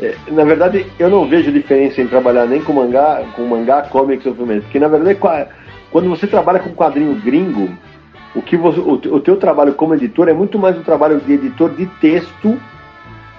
é, 0.00 0.14
na 0.30 0.44
verdade, 0.44 0.86
eu 0.98 1.08
não 1.10 1.26
vejo 1.28 1.50
diferença 1.50 2.00
em 2.00 2.06
trabalhar 2.06 2.46
nem 2.46 2.62
com 2.62 2.72
mangá, 2.72 3.22
com 3.34 3.46
mangá, 3.46 3.82
comics 3.82 4.26
ou 4.26 4.34
filme, 4.34 4.60
porque 4.60 4.78
na 4.78 4.86
verdade, 4.88 5.16
qua- 5.16 5.46
quando 5.90 6.08
você 6.08 6.26
trabalha 6.26 6.58
com 6.60 6.70
quadrinho 6.74 7.14
gringo, 7.16 7.68
o 8.38 8.42
que 8.42 8.56
você, 8.56 8.78
o, 8.78 8.92
o 8.92 9.20
teu 9.20 9.36
trabalho 9.36 9.74
como 9.74 9.94
editor 9.94 10.28
é 10.28 10.32
muito 10.32 10.60
mais 10.60 10.78
um 10.78 10.82
trabalho 10.84 11.20
de 11.20 11.32
editor 11.32 11.74
de 11.74 11.86
texto 12.00 12.56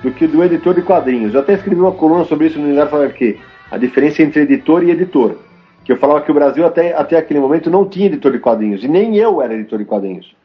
do 0.03 0.11
que 0.11 0.27
do 0.27 0.43
editor 0.43 0.75
de 0.75 0.81
quadrinhos. 0.81 1.33
Eu 1.33 1.39
até 1.39 1.53
escrevi 1.53 1.79
uma 1.79 1.93
coluna 1.93 2.25
sobre 2.25 2.47
isso 2.47 2.59
no 2.59 2.65
Universo 2.65 2.97
HQ, 2.97 3.39
a 3.71 3.77
diferença 3.77 4.21
entre 4.21 4.41
editor 4.41 4.83
e 4.83 4.91
editor. 4.91 5.37
Que 5.85 5.93
eu 5.93 5.97
falava 5.97 6.19
que 6.19 6.29
o 6.29 6.33
Brasil 6.33 6.65
até, 6.65 6.93
até 6.93 7.17
aquele 7.17 7.39
momento 7.39 7.69
não 7.69 7.87
tinha 7.87 8.07
editor 8.07 8.33
de 8.33 8.39
quadrinhos, 8.39 8.83
e 8.83 8.89
nem 8.89 9.15
eu 9.15 9.41
era 9.41 9.53
editor 9.53 9.79
de 9.79 9.85
quadrinhos. 9.85 10.35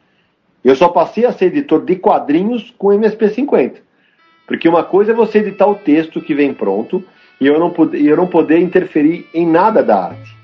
Eu 0.63 0.73
só 0.73 0.87
passei 0.87 1.25
a 1.25 1.33
ser 1.33 1.47
editor 1.47 1.83
de 1.83 1.97
quadrinhos 1.97 2.73
com 2.77 2.87
MSP50. 2.87 3.73
Porque 4.47 4.69
uma 4.69 4.85
coisa 4.85 5.11
é 5.11 5.15
você 5.15 5.39
editar 5.39 5.67
o 5.67 5.75
texto 5.75 6.21
que 6.21 6.33
vem 6.33 6.53
pronto 6.53 7.03
e 7.41 7.47
eu 7.47 7.59
não, 7.59 7.73
e 7.93 8.07
eu 8.07 8.15
não 8.15 8.25
poder 8.25 8.59
interferir 8.59 9.27
em 9.33 9.45
nada 9.45 9.83
da 9.83 10.05
arte. 10.05 10.35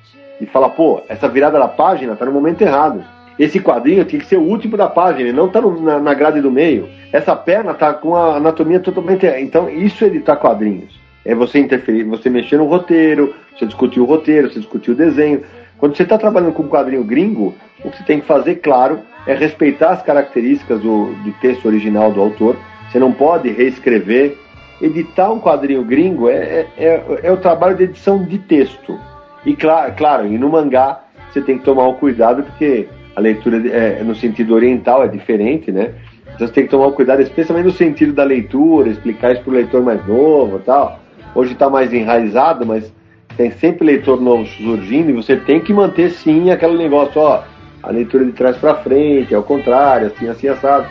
E 0.41 0.45
falar, 0.45 0.69
pô, 0.71 1.01
essa 1.07 1.29
virada 1.29 1.57
da 1.57 1.67
página 1.69 2.15
tá 2.15 2.25
no 2.25 2.31
momento 2.31 2.61
errado. 2.61 3.01
Esse 3.41 3.59
quadrinho 3.59 4.05
tem 4.05 4.19
que 4.19 4.25
ser 4.27 4.37
o 4.37 4.43
último 4.43 4.77
da 4.77 4.87
página, 4.87 5.21
ele 5.29 5.33
não 5.35 5.49
tá 5.49 5.59
no- 5.59 5.81
na, 5.81 5.97
na 5.97 6.13
grade 6.13 6.39
do 6.41 6.51
meio. 6.51 6.87
Essa 7.11 7.35
perna 7.35 7.73
tá 7.73 7.91
com 7.91 8.15
a 8.15 8.35
anatomia 8.35 8.79
totalmente. 8.79 9.25
Então, 9.25 9.67
isso 9.67 10.03
é 10.03 10.07
editar 10.07 10.35
quadrinhos. 10.35 10.99
É 11.25 11.33
você 11.33 11.57
interferir, 11.57 12.03
você 12.03 12.29
mexer 12.29 12.57
no 12.57 12.65
roteiro, 12.65 13.33
você 13.57 13.65
discutir 13.65 13.99
o 13.99 14.05
roteiro, 14.05 14.47
você 14.47 14.59
discutir 14.59 14.91
o 14.91 14.95
desenho. 14.95 15.41
Quando 15.79 15.97
você 15.97 16.03
está 16.03 16.19
trabalhando 16.19 16.53
com 16.53 16.61
um 16.61 16.69
quadrinho 16.69 17.03
gringo, 17.03 17.55
o 17.83 17.89
que 17.89 17.97
você 17.97 18.03
tem 18.03 18.19
que 18.19 18.27
fazer, 18.27 18.57
claro, 18.57 18.99
é 19.25 19.33
respeitar 19.33 19.89
as 19.89 20.03
características 20.03 20.79
do, 20.79 21.07
do 21.23 21.31
texto 21.41 21.65
original 21.65 22.11
do 22.11 22.21
autor. 22.21 22.55
Você 22.91 22.99
não 22.99 23.11
pode 23.11 23.49
reescrever. 23.49 24.37
Editar 24.79 25.31
um 25.31 25.39
quadrinho 25.39 25.83
gringo 25.83 26.29
é, 26.29 26.35
é, 26.35 26.67
é, 26.77 27.19
é 27.23 27.31
o 27.31 27.37
trabalho 27.37 27.75
de 27.75 27.85
edição 27.85 28.23
de 28.23 28.37
texto. 28.37 28.99
E 29.43 29.55
claro, 29.55 29.93
claro, 29.97 30.27
e 30.27 30.37
no 30.37 30.49
mangá 30.49 31.01
você 31.31 31.41
tem 31.41 31.57
que 31.57 31.63
tomar 31.63 31.87
um 31.87 31.93
cuidado 31.95 32.43
porque 32.43 32.87
a 33.15 33.21
leitura 33.21 33.57
é, 33.67 34.03
no 34.03 34.15
sentido 34.15 34.53
oriental 34.53 35.03
é 35.03 35.07
diferente, 35.07 35.71
né? 35.71 35.93
Então 36.33 36.47
você 36.47 36.53
tem 36.53 36.63
que 36.63 36.71
tomar 36.71 36.91
cuidado, 36.91 37.21
especialmente 37.21 37.65
no 37.65 37.71
sentido 37.71 38.13
da 38.13 38.23
leitura, 38.23 38.89
explicar 38.89 39.33
isso 39.33 39.41
para 39.43 39.51
o 39.51 39.53
leitor 39.53 39.83
mais 39.83 40.05
novo 40.07 40.59
tal. 40.59 40.99
Hoje 41.35 41.53
está 41.53 41.69
mais 41.69 41.93
enraizado, 41.93 42.65
mas 42.65 42.91
tem 43.37 43.51
sempre 43.51 43.85
leitor 43.85 44.21
novo 44.21 44.45
surgindo 44.45 45.09
e 45.09 45.13
você 45.13 45.35
tem 45.35 45.59
que 45.59 45.73
manter 45.73 46.11
sim 46.11 46.51
aquele 46.51 46.77
negócio, 46.77 47.19
ó, 47.21 47.43
a 47.83 47.91
leitura 47.91 48.25
de 48.25 48.31
trás 48.31 48.57
para 48.57 48.75
frente, 48.75 49.33
ao 49.33 49.43
contrário, 49.43 50.07
assim, 50.07 50.27
assim, 50.27 50.47
assado. 50.47 50.87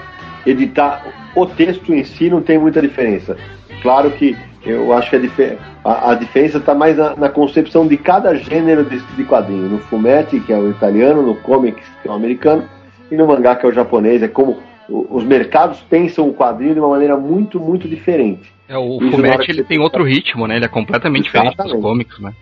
Editar 0.47 1.05
o 1.35 1.47
texto 1.47 1.93
em 1.93 2.03
si 2.03 2.31
não 2.31 2.41
tem 2.41 2.59
muita 2.59 2.81
diferença. 2.81 3.37
Claro 3.83 4.11
que 4.11 4.37
eu 4.65 4.93
acho 4.93 5.11
que 5.11 5.17
a, 5.17 5.91
a- 5.91 6.11
a 6.11 6.15
diferença 6.15 6.59
está 6.59 6.75
mais 6.75 6.97
na, 6.97 7.17
na 7.17 7.29
concepção 7.29 7.87
de 7.87 7.97
cada 7.97 8.35
gênero 8.35 8.85
de, 8.85 8.99
de 9.01 9.25
quadrinho. 9.25 9.69
No 9.69 9.79
fumetti, 9.79 10.41
que 10.41 10.53
é 10.53 10.59
o 10.59 10.71
italiano, 10.71 11.23
no 11.23 11.35
comics, 11.37 11.87
que 12.03 12.09
é 12.09 12.11
o 12.11 12.15
americano, 12.15 12.65
e 13.11 13.17
no 13.17 13.27
mangá, 13.27 13.57
que 13.57 13.65
é 13.67 13.69
o 13.69 13.73
japonês. 13.73 14.23
É 14.23 14.29
como 14.29 14.59
os 14.89 15.25
mercados 15.25 15.81
pensam 15.89 16.29
o 16.29 16.35
quadrinho 16.35 16.75
de 16.75 16.81
uma 16.81 16.89
maneira 16.91 17.17
muito, 17.17 17.59
muito 17.61 17.89
diferente. 17.89 18.53
é, 18.69 18.77
o 18.77 18.99
Fumetti 19.11 19.51
ele 19.51 19.63
tem 19.65 19.79
outro 19.79 20.03
ritmo, 20.05 20.47
né? 20.47 20.57
Ele 20.57 20.65
é 20.65 20.69
completamente 20.69 21.25
diferente 21.25 21.57
dos 21.57 21.67
Exatamente. 21.67 21.83
comics, 21.83 22.19
né? 22.19 22.33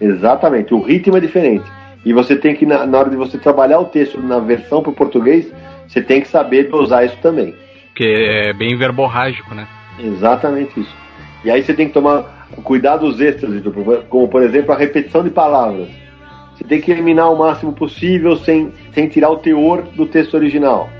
Exatamente, 0.00 0.72
o 0.74 0.80
ritmo 0.80 1.16
é 1.16 1.20
diferente. 1.20 1.64
E 2.04 2.12
você 2.12 2.36
tem 2.36 2.54
que, 2.54 2.64
na, 2.64 2.86
na 2.86 2.98
hora 2.98 3.10
de 3.10 3.16
você 3.16 3.36
trabalhar 3.38 3.80
o 3.80 3.86
texto 3.86 4.20
na 4.20 4.38
versão 4.38 4.80
para 4.82 4.90
o 4.90 4.94
português, 4.94 5.52
você 5.88 6.00
tem 6.00 6.20
que 6.20 6.28
saber 6.28 6.68
dosar 6.70 7.04
isso 7.04 7.16
também. 7.20 7.54
Porque 7.88 8.04
é 8.04 8.52
bem 8.52 8.76
verborrágico, 8.76 9.54
né? 9.54 9.66
Exatamente 9.98 10.78
isso. 10.80 10.94
E 11.46 11.50
aí 11.50 11.62
você 11.62 11.72
tem 11.72 11.86
que 11.86 11.94
tomar 11.94 12.48
cuidados 12.64 13.20
extras, 13.20 13.62
como 14.08 14.26
por 14.26 14.42
exemplo 14.42 14.72
a 14.72 14.76
repetição 14.76 15.22
de 15.22 15.30
palavras. 15.30 15.86
Você 16.52 16.64
tem 16.64 16.80
que 16.80 16.90
eliminar 16.90 17.32
o 17.32 17.38
máximo 17.38 17.72
possível 17.72 18.36
sem, 18.36 18.72
sem 18.92 19.06
tirar 19.06 19.30
o 19.30 19.36
teor 19.36 19.82
do 19.94 20.06
texto 20.06 20.34
original. 20.34 20.90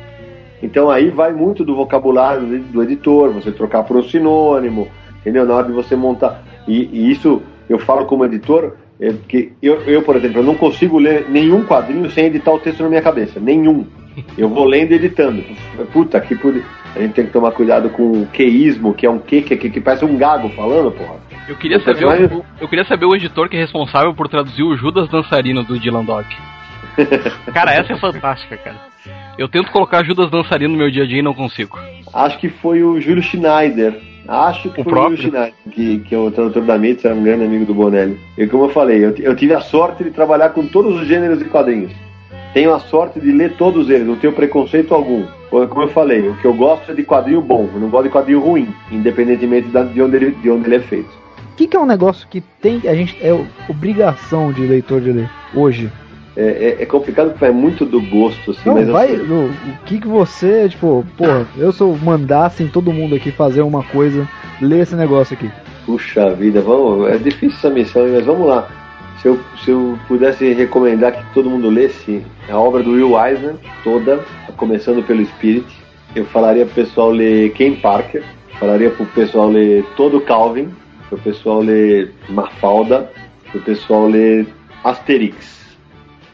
Então 0.63 0.89
aí 0.89 1.11
vai 1.11 1.33
muito 1.33 1.65
do 1.65 1.75
vocabulário 1.75 2.61
do, 2.61 2.81
editor, 2.81 3.33
você 3.33 3.51
trocar 3.51 3.83
por 3.83 3.97
um 3.97 4.05
sinônimo, 4.05 4.87
entendeu? 5.19 5.45
Na 5.45 5.57
hora 5.57 5.67
de 5.67 5.73
você 5.73 5.97
montar. 5.97 6.41
E, 6.69 6.89
e 6.93 7.11
isso 7.11 7.43
eu 7.69 7.81
falo 7.81 8.07
como 8.07 8.25
editor, 8.25 8.77
é 9.01 9.11
porque 9.11 9.51
eu, 9.61 9.81
eu, 9.83 10.03
por 10.03 10.15
exemplo, 10.15 10.39
eu 10.39 10.45
não 10.45 10.55
consigo 10.55 10.97
ler 10.97 11.29
nenhum 11.29 11.65
quadrinho 11.65 12.09
sem 12.09 12.27
editar 12.27 12.53
o 12.53 12.61
texto 12.61 12.85
na 12.85 12.89
minha 12.89 13.03
cabeça. 13.03 13.41
Nenhum. 13.41 13.85
Eu 14.37 14.49
vou 14.49 14.65
lendo 14.65 14.93
e 14.93 14.95
editando. 14.95 15.45
Puta, 15.93 16.21
que 16.21 16.35
por... 16.37 16.55
a 16.95 16.99
gente 17.01 17.13
tem 17.15 17.27
que 17.27 17.33
tomar 17.33 17.53
cuidado 17.53 17.91
com 17.91 18.23
o 18.23 18.27
queísmo, 18.27 18.95
que 18.95 19.05
é 19.07 19.11
um 19.11 19.19
que, 19.19 19.43
que, 19.43 19.57
que 19.57 19.81
parece 19.81 20.05
um 20.05 20.17
gago 20.17 20.49
falando, 20.51 20.91
porra. 20.91 21.17
Eu 21.49 21.57
queria, 21.57 21.79
saber 21.81 21.99
personagem- 21.99 22.27
o, 22.39 22.45
eu 22.61 22.69
queria 22.69 22.85
saber 22.85 23.07
o 23.07 23.15
editor 23.15 23.49
que 23.49 23.57
é 23.57 23.61
responsável 23.61 24.13
por 24.15 24.29
traduzir 24.29 24.63
o 24.63 24.77
Judas 24.77 25.09
Dançarino 25.09 25.63
do 25.63 25.79
Dylan 25.79 26.05
Dog. 26.05 26.27
Cara, 27.53 27.73
essa 27.75 27.93
é 27.93 27.97
fantástica, 27.97 28.57
cara. 28.57 28.77
Eu 29.39 29.49
tento 29.49 29.71
colocar 29.71 30.03
Judas 30.05 30.31
Dançarino 30.31 30.73
no 30.73 30.79
meu 30.79 30.91
dia 30.91 31.05
a 31.05 31.07
dia 31.07 31.19
e 31.19 31.23
não 31.23 31.35
consigo. 31.35 31.79
Acho 32.13 32.39
que 32.39 32.49
foi 32.49 32.83
o 32.83 32.99
Júlio 33.01 33.23
Schneider. 33.23 34.01
Acho 34.27 34.71
que 34.71 34.81
O 34.81 34.85
foi 34.85 34.93
próprio? 34.93 35.13
o 35.13 35.17
Júlio 35.17 35.31
Schneider, 35.31 35.55
que, 35.71 35.99
que 36.01 36.15
é 36.15 36.19
o 36.19 36.31
tradutor 36.31 36.63
da 36.65 36.79
Mitz, 36.79 37.05
é 37.05 37.13
um 37.13 37.23
grande 37.23 37.45
amigo 37.45 37.67
do 37.67 37.75
Bonelli. 37.75 38.19
E 38.39 38.47
como 38.47 38.65
eu 38.65 38.69
falei, 38.71 39.05
eu, 39.05 39.15
eu 39.19 39.37
tive 39.37 39.53
a 39.55 39.61
sorte 39.61 40.03
de 40.03 40.11
trabalhar 40.11 40.49
com 40.51 40.67
todos 40.67 40.97
os 41.01 41.07
gêneros 41.07 41.39
de 41.39 41.45
quadrinhos. 41.45 41.93
Tenho 42.57 42.73
a 42.73 42.81
sorte 42.81 43.21
de 43.21 43.33
ler 43.33 43.53
todos 43.59 43.91
eles, 43.91 44.07
não 44.07 44.17
tenho 44.17 44.33
preconceito 44.33 44.95
algum. 44.95 45.27
Como 45.51 45.83
eu 45.83 45.89
falei, 45.89 46.27
o 46.27 46.35
que 46.39 46.47
eu 46.47 46.55
gosto 46.55 46.91
é 46.91 46.95
de 46.95 47.03
quadrinho 47.03 47.43
bom, 47.43 47.69
eu 47.75 47.79
não 47.79 47.91
gosto 47.91 48.05
de 48.05 48.09
quadrinho 48.09 48.41
ruim, 48.41 48.67
independentemente 48.91 49.69
de, 49.69 50.01
onde 50.01 50.17
ele, 50.17 50.31
de 50.31 50.51
onde 50.51 50.65
ele 50.67 50.77
é 50.77 50.81
feito. 50.81 51.11
O 51.53 51.55
que, 51.55 51.67
que 51.67 51.77
é 51.77 51.81
um 51.81 51.85
negócio 51.85 52.27
que 52.27 52.41
tem 52.63 52.81
a 52.89 52.95
gente 52.95 53.15
é 53.21 53.31
obrigação 53.69 54.53
de 54.53 54.63
leitor 54.63 55.03
de 55.03 55.13
ler 55.13 55.31
hoje? 55.55 55.93
É, 56.35 56.77
é- 56.79 56.83
é 56.83 56.87
complicado 56.87 57.27
porque 57.29 57.45
vai 57.45 57.53
muito 57.53 57.85
do 57.85 58.01
gosto, 58.01 58.53
assim, 58.53 58.63
Não, 58.65 58.73
mas 58.77 58.89
vai. 58.89 59.05
assim, 59.13 59.27
no- 59.27 59.49
o 59.49 59.53
que 59.85 60.01
que 60.01 60.09
você, 60.09 60.67
tipo, 60.71 61.05
porra, 61.19 61.47
eu 61.59 61.71
se 61.73 61.83
eu 61.83 61.95
mandasse 62.03 62.63
em 62.63 62.69
todo 62.69 62.91
mundo 62.91 63.15
aqui 63.15 63.31
fazer 63.31 63.61
uma 63.61 63.83
coisa, 63.83 64.27
ler 64.63 64.81
esse 64.81 64.97
negócio 64.97 65.35
aqui. 65.37 65.51
Puxa 65.85 66.31
vida, 66.31 66.63
vamos, 66.63 67.07
é 67.11 67.19
difícil 67.19 67.59
essa 67.59 67.69
missão, 67.69 68.09
mas 68.09 68.25
vamos 68.25 68.49
lá. 68.49 68.67
Se 69.21 69.29
eu, 69.29 69.41
se 69.65 69.71
eu 69.71 69.99
pudesse 70.07 70.53
recomendar 70.53 71.13
que 71.13 71.35
todo 71.35 71.51
mundo 71.51 71.69
lesse 71.71 72.25
a 72.49 72.59
obra 72.59 72.83
do 72.83 72.93
Will 72.93 73.19
Eisner, 73.19 73.55
toda, 73.83 74.25
começando 74.57 75.03
pelo 75.03 75.25
Spirit, 75.25 75.67
eu 76.15 76.25
falaria 76.27 76.65
pro 76.67 76.75
pessoal 76.75 77.11
ler 77.11 77.53
Ken 77.53 77.75
Parker, 77.75 78.23
falaria 78.59 78.91
pro 78.91 79.07
pessoal 79.07 79.51
ler 79.51 79.85
todo 79.97 80.21
Calvin, 80.21 80.69
pro 81.09 81.19
pessoal 81.19 81.61
ler 81.61 82.13
Mafalda, 82.29 83.11
pro 83.51 83.61
pessoal 83.61 84.09
ler 84.09 84.47
Asterix. 84.85 85.57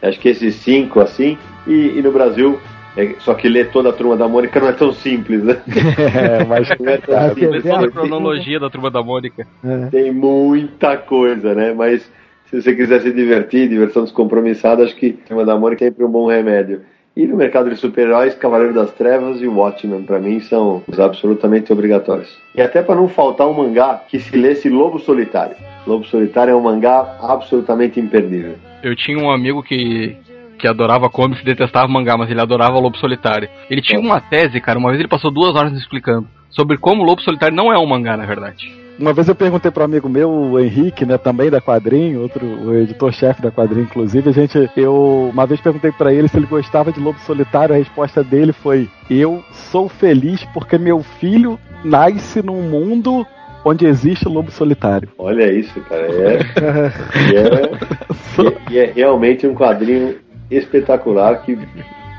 Acho 0.02 0.18
que 0.18 0.28
esses 0.28 0.56
cinco, 0.56 1.00
assim, 1.00 1.38
e, 1.66 1.92
e 1.96 2.02
no 2.02 2.10
Brasil, 2.10 2.59
é, 2.96 3.14
só 3.20 3.34
que 3.34 3.48
ler 3.48 3.70
toda 3.70 3.90
a 3.90 3.92
turma 3.92 4.16
da 4.16 4.28
Mônica 4.28 4.60
não 4.60 4.68
é 4.68 4.72
tão 4.72 4.92
simples, 4.92 5.42
né? 5.42 5.56
É, 6.12 6.44
mas 6.44 6.68
Não 6.78 6.92
é 6.92 6.98
tão 6.98 7.34
simples. 7.34 7.62
Toda 7.62 7.86
a 7.86 7.90
cronologia 7.90 8.60
da 8.60 8.68
turma 8.68 8.90
da 8.90 9.02
Mônica. 9.02 9.46
É. 9.64 9.86
Tem 9.86 10.12
muita 10.12 10.96
coisa, 10.96 11.54
né? 11.54 11.72
Mas 11.72 12.10
se 12.52 12.60
você 12.60 12.76
quiser 12.76 13.00
se 13.00 13.10
divertir, 13.10 13.66
diversão 13.66 14.04
descompromissada, 14.04 14.84
acho 14.84 14.94
que 14.94 15.12
Turma 15.12 15.42
da 15.42 15.58
Mônica 15.58 15.86
é 15.86 15.88
sempre 15.88 16.04
um 16.04 16.10
bom 16.10 16.28
remédio. 16.28 16.82
E 17.16 17.26
no 17.26 17.34
mercado 17.34 17.70
de 17.70 17.76
super-heróis, 17.76 18.34
Cavaleiro 18.34 18.74
das 18.74 18.90
Trevas 18.92 19.40
e 19.40 19.48
Watchmen, 19.48 20.02
pra 20.02 20.18
mim, 20.18 20.38
são 20.40 20.82
os 20.86 21.00
absolutamente 21.00 21.72
obrigatórios. 21.72 22.28
E 22.54 22.60
até 22.60 22.82
pra 22.82 22.94
não 22.94 23.08
faltar 23.08 23.48
um 23.48 23.54
mangá 23.54 24.02
que 24.06 24.20
se 24.20 24.36
lesse 24.36 24.68
Lobo 24.68 24.98
Solitário. 24.98 25.56
Lobo 25.86 26.04
Solitário 26.04 26.52
é 26.52 26.54
um 26.54 26.60
mangá 26.60 27.16
absolutamente 27.22 27.98
imperdível. 27.98 28.56
Eu 28.82 28.94
tinha 28.94 29.18
um 29.18 29.30
amigo 29.30 29.62
que, 29.62 30.14
que 30.58 30.68
adorava 30.68 31.08
comics 31.08 31.40
e 31.40 31.46
detestava 31.46 31.88
mangá, 31.88 32.18
mas 32.18 32.30
ele 32.30 32.40
adorava 32.40 32.78
Lobo 32.78 32.98
Solitário. 32.98 33.48
Ele 33.70 33.80
tinha 33.80 34.00
uma 34.00 34.20
tese, 34.20 34.60
cara, 34.60 34.78
uma 34.78 34.90
vez 34.90 35.00
ele 35.00 35.08
passou 35.08 35.30
duas 35.30 35.56
horas 35.56 35.72
me 35.72 35.78
explicando 35.78 36.28
sobre 36.50 36.76
como 36.76 37.02
Lobo 37.02 37.22
Solitário 37.22 37.56
não 37.56 37.72
é 37.72 37.78
um 37.78 37.86
mangá, 37.86 38.14
na 38.16 38.26
verdade. 38.26 38.81
Uma 38.98 39.12
vez 39.12 39.27
eu 39.27 39.35
perguntei 39.35 39.70
para 39.70 39.82
um 39.82 39.86
amigo 39.86 40.09
meu, 40.09 40.31
o 40.31 40.60
Henrique, 40.60 41.05
né, 41.06 41.16
também 41.19 41.51
da 41.51 41.60
Quadrinho, 41.60 42.20
outro 42.20 42.74
editor-chefe 42.77 43.43
da 43.43 43.51
Quadrinho, 43.51 43.85
inclusive, 43.85 44.28
a 44.31 44.32
gente, 44.32 44.70
eu 44.77 45.31
uma 45.32 45.47
vez 45.47 45.60
perguntei 45.60 45.90
para 45.90 46.12
ele 46.12 46.28
se 46.28 46.36
ele 46.36 46.47
gostava 46.47 46.93
de 46.93 47.01
Lobo 47.01 47.19
Solitário, 47.20 47.74
a 47.74 47.78
resposta 47.78 48.23
dele 48.23 48.52
foi: 48.52 48.89
"Eu 49.10 49.43
sou 49.51 49.89
feliz 49.89 50.44
porque 50.55 50.78
meu 50.78 51.02
filho 51.02 51.59
nasce 51.85 52.43
num 52.43 52.62
mundo 52.62 53.27
onde 53.64 53.86
existe 53.86 54.28
Lobo 54.28 54.51
Solitário". 54.51 55.09
Olha 55.19 55.51
isso, 55.51 55.81
cara. 55.82 56.02
É, 56.06 56.39
e 57.32 57.36
é, 57.36 58.52
e- 58.70 58.78
é 58.78 58.93
realmente 58.94 59.47
um 59.47 59.55
quadrinho 59.55 60.16
espetacular 60.51 61.43
que 61.43 61.59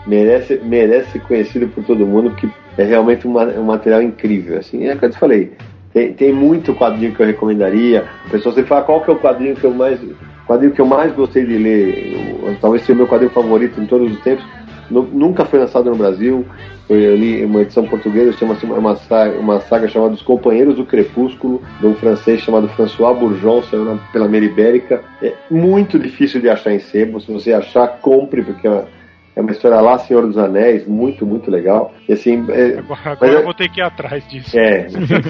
merece, 0.07 0.59
merece 0.63 1.11
ser 1.11 1.19
conhecido 1.21 1.67
por 1.67 1.83
todo 1.83 2.05
mundo, 2.05 2.31
porque 2.31 2.47
é 2.77 2.83
realmente 2.83 3.27
um, 3.27 3.31
ma- 3.31 3.45
um 3.45 3.63
material 3.63 4.01
incrível. 4.01 4.57
Assim, 4.57 4.85
é 4.85 4.93
o 4.93 4.99
que 4.99 5.05
eu 5.05 5.11
te 5.11 5.17
falei. 5.19 5.51
Tem, 5.93 6.11
tem 6.13 6.33
muito 6.33 6.73
quadrinho 6.73 7.13
que 7.13 7.21
eu 7.21 7.25
recomendaria. 7.27 8.05
A 8.25 8.29
pessoa 8.29 8.53
sempre 8.53 8.69
fala 8.69 8.81
qual 8.81 9.01
que 9.01 9.11
é 9.11 9.13
o 9.13 9.19
quadrinho 9.19 9.55
que 9.55 9.63
eu 9.63 9.73
mais, 9.73 9.99
quadrinho 10.47 10.71
que 10.71 10.81
eu 10.81 10.85
mais 10.85 11.13
gostei 11.13 11.45
de 11.45 11.57
ler. 11.57 12.39
Eu- 12.43 12.55
talvez 12.59 12.81
seja 12.83 12.93
o 12.93 12.97
meu 12.97 13.07
quadrinho 13.07 13.31
favorito 13.31 13.79
em 13.79 13.85
todos 13.85 14.11
os 14.11 14.19
tempos. 14.21 14.43
Nu- 14.89 15.07
nunca 15.13 15.45
foi 15.45 15.59
lançado 15.59 15.89
no 15.89 15.95
Brasil. 15.95 16.45
Eu 16.89 17.15
li 17.15 17.45
uma 17.45 17.61
edição 17.61 17.85
portuguesa, 17.85 18.33
chama-se 18.33 18.65
uma, 18.65 18.95
saga, 18.97 19.39
uma 19.39 19.61
saga 19.61 19.87
chamada 19.87 20.13
Os 20.15 20.21
Companheiros 20.21 20.75
do 20.75 20.85
Crepúsculo, 20.85 21.61
de 21.79 21.87
um 21.87 21.93
francês 21.95 22.41
chamado 22.41 22.67
François 22.69 23.17
Bourgeon, 23.17 23.61
saiu 23.63 23.85
na- 23.85 23.97
pela 24.11 24.27
Meribérica. 24.27 25.01
É 25.21 25.33
muito 25.49 25.97
difícil 25.97 26.41
de 26.41 26.49
achar 26.49 26.73
em 26.73 26.79
sebo. 26.79 27.21
Se 27.21 27.31
você 27.31 27.53
achar, 27.53 27.87
compre, 28.01 28.41
porque 28.41 28.67
é 28.67 28.69
uma, 28.69 28.85
é 29.35 29.41
uma 29.41 29.51
história 29.51 29.79
lá, 29.81 29.97
Senhor 29.99 30.25
dos 30.25 30.37
Anéis, 30.37 30.85
muito, 30.87 31.25
muito 31.25 31.49
legal. 31.49 31.91
E 32.07 32.13
assim, 32.13 32.45
é, 32.49 32.79
Agora, 32.79 32.99
agora 33.11 33.31
é- 33.31 33.35
eu 33.35 33.43
vou 33.43 33.53
ter 33.53 33.69
que 33.69 33.79
ir 33.79 33.83
atrás 33.83 34.27
disso. 34.29 34.57
é, 34.57 34.87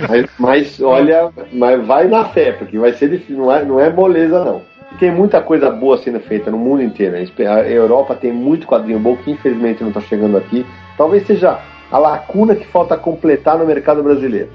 mas, 0.10 0.30
mas 0.40 0.82
olha, 0.82 1.30
mas 1.52 1.86
vai 1.86 2.08
na 2.08 2.26
fé, 2.26 2.52
porque 2.52 2.78
vai 2.78 2.94
ser 2.94 3.10
difícil, 3.10 3.38
não 3.38 3.52
é, 3.52 3.64
não 3.64 3.80
é 3.80 3.90
moleza 3.92 4.44
não. 4.44 4.62
E 4.92 4.96
tem 4.98 5.12
muita 5.12 5.42
coisa 5.42 5.70
boa 5.72 5.98
sendo 5.98 6.20
feita 6.20 6.52
no 6.52 6.58
mundo 6.58 6.84
inteiro. 6.84 7.14
né? 7.14 7.26
A 7.48 7.68
Europa 7.68 8.14
tem 8.16 8.32
muito 8.32 8.68
quadrinho 8.68 9.00
bom 9.00 9.16
que 9.18 9.32
infelizmente 9.32 9.82
não 9.82 9.90
está 9.90 10.02
chegando 10.02 10.38
aqui. 10.38 10.66
Talvez 10.98 11.26
seja 11.26 11.60
a 11.92 11.98
lacuna 11.98 12.56
que 12.56 12.68
falta 12.68 12.96
completar 12.98 13.58
no 13.58 13.66
mercado 13.66 14.04
brasileiro. 14.04 14.50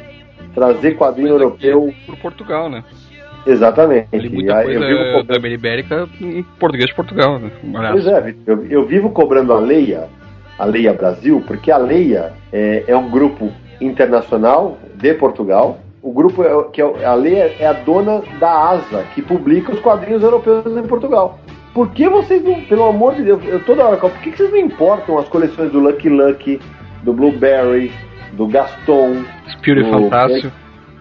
Trazer 0.54 0.96
quadrinho 0.96 1.28
europeu, 1.28 1.92
Por 2.06 2.16
Portugal, 2.18 2.68
né? 2.68 2.84
Exatamente. 3.52 4.08
Muita 4.30 4.62
coisa 4.62 4.84
eu 4.84 4.88
vivo 4.88 4.98
da 4.98 5.20
cobrando- 5.34 5.46
Ibérica 5.48 6.08
em 6.20 6.42
português 6.58 6.88
de 6.90 6.94
Portugal, 6.94 7.38
né? 7.38 7.50
Pois 7.92 8.06
é, 8.06 8.34
eu, 8.46 8.66
eu 8.66 8.86
vivo 8.86 9.10
cobrando 9.10 9.52
a 9.52 9.58
Leia, 9.58 10.08
a 10.58 10.64
Leia 10.64 10.92
Brasil, 10.92 11.42
porque 11.46 11.70
a 11.70 11.78
Leia 11.78 12.32
é, 12.52 12.84
é 12.86 12.96
um 12.96 13.08
grupo 13.10 13.50
internacional 13.80 14.78
de 14.94 15.14
Portugal. 15.14 15.78
O 16.00 16.12
grupo 16.12 16.42
é, 16.44 16.48
que 16.72 16.80
é, 16.80 17.04
a 17.04 17.14
Leia 17.14 17.52
é 17.58 17.66
a 17.66 17.72
dona 17.72 18.22
da 18.38 18.70
ASA, 18.70 19.04
que 19.14 19.20
publica 19.22 19.72
os 19.72 19.80
quadrinhos 19.80 20.22
europeus 20.22 20.64
em 20.76 20.82
Portugal. 20.86 21.38
Por 21.74 21.90
que 21.90 22.08
vocês 22.08 22.42
não, 22.42 22.60
pelo 22.62 22.84
amor 22.88 23.14
de 23.14 23.22
Deus, 23.24 23.40
eu 23.44 23.60
toda 23.64 23.84
hora, 23.84 23.96
por 23.96 24.10
que, 24.20 24.30
vocês 24.30 24.50
não 24.50 24.58
importam 24.58 25.18
as 25.18 25.28
coleções 25.28 25.70
do 25.70 25.80
Lucky 25.80 26.08
Lucky, 26.08 26.60
do 27.02 27.12
Blueberry, 27.12 27.92
do 28.32 28.46
Gaston, 28.46 29.22
Espírito 29.46 29.90
do- 29.90 30.02
Fantástico. 30.04 30.52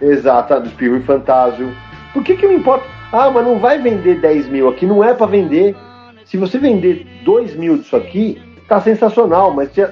Exato, 0.01 0.59
do 0.59 0.67
Espirro 0.67 0.97
e 0.97 1.01
Fantásio. 1.01 1.69
Por 2.13 2.23
que 2.23 2.35
que 2.35 2.45
não 2.45 2.53
importa? 2.53 2.85
Ah, 3.11 3.29
mas 3.29 3.45
não 3.45 3.59
vai 3.59 3.79
vender 3.79 4.19
10 4.19 4.49
mil 4.49 4.67
aqui, 4.69 4.85
não 4.85 5.03
é 5.03 5.13
pra 5.13 5.25
vender. 5.27 5.75
Se 6.25 6.35
você 6.37 6.57
vender 6.57 7.05
2 7.23 7.55
mil 7.55 7.77
disso 7.77 7.95
aqui, 7.95 8.41
tá 8.67 8.81
sensacional, 8.81 9.53
mas 9.53 9.71
se- 9.71 9.87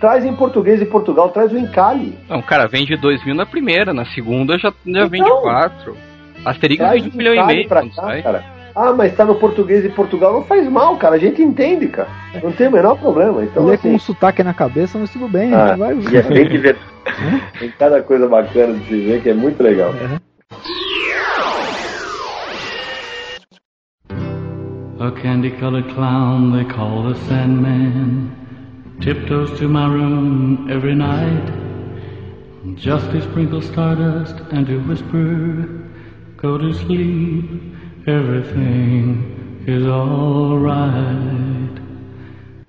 traz 0.00 0.24
em 0.24 0.34
português 0.34 0.78
de 0.78 0.84
Portugal, 0.86 1.30
traz 1.30 1.50
o 1.52 1.58
encalhe. 1.58 2.16
Não, 2.28 2.42
cara, 2.42 2.66
vende 2.68 2.94
2 2.96 3.24
mil 3.24 3.34
na 3.34 3.46
primeira, 3.46 3.94
na 3.94 4.04
segunda 4.06 4.58
já, 4.58 4.72
já 4.86 5.06
vende 5.06 5.24
Então. 5.24 5.40
4. 5.42 5.96
Asterix 6.44 6.90
vende 6.90 7.08
o 7.08 7.12
1 7.12 7.16
milhão 7.16 7.34
e 7.34 7.46
meio 7.46 7.68
pra 7.68 7.82
cá, 7.88 8.22
cara. 8.22 8.44
Ah, 8.76 8.92
mas 8.92 9.16
tá 9.16 9.24
no 9.24 9.34
português 9.34 9.82
de 9.82 9.88
Portugal, 9.88 10.32
não 10.34 10.44
faz 10.44 10.68
mal, 10.68 10.96
cara, 10.98 11.16
a 11.16 11.18
gente 11.18 11.42
entende, 11.42 11.88
cara. 11.88 12.08
Não 12.40 12.52
tem 12.52 12.68
o 12.68 12.72
menor 12.72 12.96
problema. 12.96 13.42
Então, 13.42 13.64
Lê 13.64 13.74
assim, 13.74 13.88
com 13.88 13.94
um 13.96 13.98
sotaque 13.98 14.40
na 14.44 14.54
cabeça, 14.54 14.96
mas 14.98 15.10
tudo 15.10 15.26
bem. 15.26 15.52
ah, 15.52 15.74
vai, 15.74 15.96
e 15.96 16.16
é 16.16 16.22
bem 16.22 16.46
divertido. 16.48 16.86
Tem 17.58 17.70
cada 17.76 18.02
coisa 18.02 18.28
bacana 18.28 18.74
de 18.74 18.84
se 18.84 19.00
ver 19.00 19.22
que 19.22 19.30
é 19.30 19.34
muito 19.34 19.60
legal. 19.62 19.92
A 25.00 25.12
candy 25.12 25.50
colored 25.50 25.88
clown 25.94 26.52
they 26.52 26.64
call 26.64 27.04
the 27.04 27.14
Sandman. 27.26 28.96
Tiptoes 29.00 29.58
to 29.58 29.68
my 29.68 29.86
room 29.86 30.68
every 30.70 30.94
night. 30.94 31.46
Just 32.76 33.10
to 33.12 33.22
sprinkle 33.22 33.62
stardust 33.62 34.34
and 34.50 34.66
to 34.66 34.78
whisper, 34.80 35.88
Go 36.40 36.56
to 36.56 36.72
sleep, 36.72 37.44
everything 38.06 39.64
is 39.66 39.84
alright. 39.86 41.82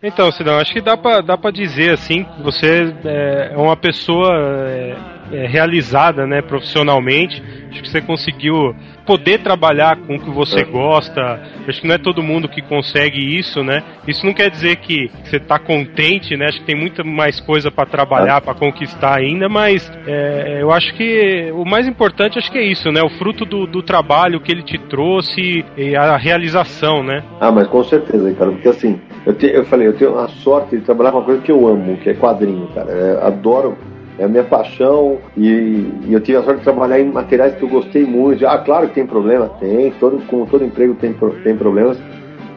Então, 0.01 0.31
Sidão, 0.31 0.57
acho 0.57 0.73
que 0.73 0.81
dá 0.81 0.97
pra, 0.97 1.21
dá 1.21 1.37
pra 1.37 1.51
dizer 1.51 1.91
assim 1.91 2.25
você 2.43 2.95
é, 3.03 3.53
uma 3.55 3.77
pessoa 3.77 4.29
é, 4.33 4.97
é, 5.31 5.47
realizada, 5.47 6.25
né, 6.25 6.41
profissionalmente. 6.41 7.41
Acho 7.69 7.81
que 7.83 7.89
você 7.89 8.01
conseguiu 8.01 8.75
poder 9.05 9.39
trabalhar 9.39 9.95
com 9.97 10.15
o 10.15 10.19
que 10.19 10.29
você 10.29 10.63
gosta. 10.63 11.39
Acho 11.67 11.81
que 11.81 11.87
não 11.87 11.95
é 11.95 11.97
todo 11.97 12.21
mundo 12.21 12.47
que 12.47 12.61
consegue 12.61 13.37
isso, 13.37 13.63
né? 13.63 13.83
Isso 14.07 14.25
não 14.25 14.33
quer 14.33 14.49
dizer 14.49 14.77
que 14.77 15.09
você 15.23 15.39
tá 15.39 15.57
contente, 15.59 16.35
né? 16.35 16.47
Acho 16.47 16.59
que 16.59 16.65
tem 16.65 16.75
muita 16.75 17.03
mais 17.03 17.39
coisa 17.39 17.71
pra 17.71 17.85
trabalhar, 17.85 18.41
pra 18.41 18.53
conquistar 18.53 19.15
ainda, 19.17 19.47
mas 19.49 19.91
é, 20.07 20.59
eu 20.61 20.71
acho 20.71 20.93
que 20.95 21.51
o 21.53 21.63
mais 21.65 21.87
importante 21.87 22.37
acho 22.37 22.51
que 22.51 22.57
é 22.57 22.63
isso, 22.63 22.91
né? 22.91 23.01
O 23.01 23.09
fruto 23.09 23.45
do, 23.45 23.65
do 23.65 23.81
trabalho 23.83 24.39
que 24.41 24.51
ele 24.51 24.63
te 24.63 24.77
trouxe 24.77 25.63
e 25.77 25.95
a 25.95 26.17
realização, 26.17 27.03
né? 27.03 27.23
Ah, 27.39 27.51
mas 27.51 27.67
com 27.67 27.83
certeza, 27.83 28.31
cara, 28.33 28.51
porque 28.51 28.69
assim, 28.69 28.99
eu, 29.25 29.33
te- 29.33 29.51
eu 29.53 29.65
falei, 29.65 29.87
eu 29.87 29.93
tenho 29.93 30.17
a 30.19 30.27
sorte 30.27 30.77
de 30.77 30.83
trabalhar 30.83 31.11
com 31.11 31.17
uma 31.19 31.25
coisa 31.25 31.41
que 31.41 31.51
eu 31.51 31.67
amo, 31.67 31.97
que 31.97 32.09
é 32.09 32.13
quadrinho, 32.13 32.67
cara. 32.73 32.91
Eu 32.91 33.23
adoro, 33.25 33.77
é 34.19 34.25
a 34.25 34.27
minha 34.27 34.43
paixão 34.43 35.17
e, 35.35 35.89
e 36.05 36.09
eu 36.11 36.19
tive 36.19 36.37
a 36.37 36.43
sorte 36.43 36.59
de 36.59 36.63
trabalhar 36.65 36.99
em 36.99 37.05
materiais 37.05 37.55
que 37.55 37.63
eu 37.63 37.69
gostei 37.69 38.05
muito. 38.05 38.45
Ah, 38.45 38.57
claro 38.57 38.89
que 38.89 38.95
tem 38.95 39.07
problema, 39.07 39.49
tem, 39.59 39.91
todo, 39.99 40.21
como 40.27 40.45
todo 40.45 40.63
emprego 40.63 40.93
tem, 40.95 41.15
tem 41.43 41.55
problemas, 41.55 41.97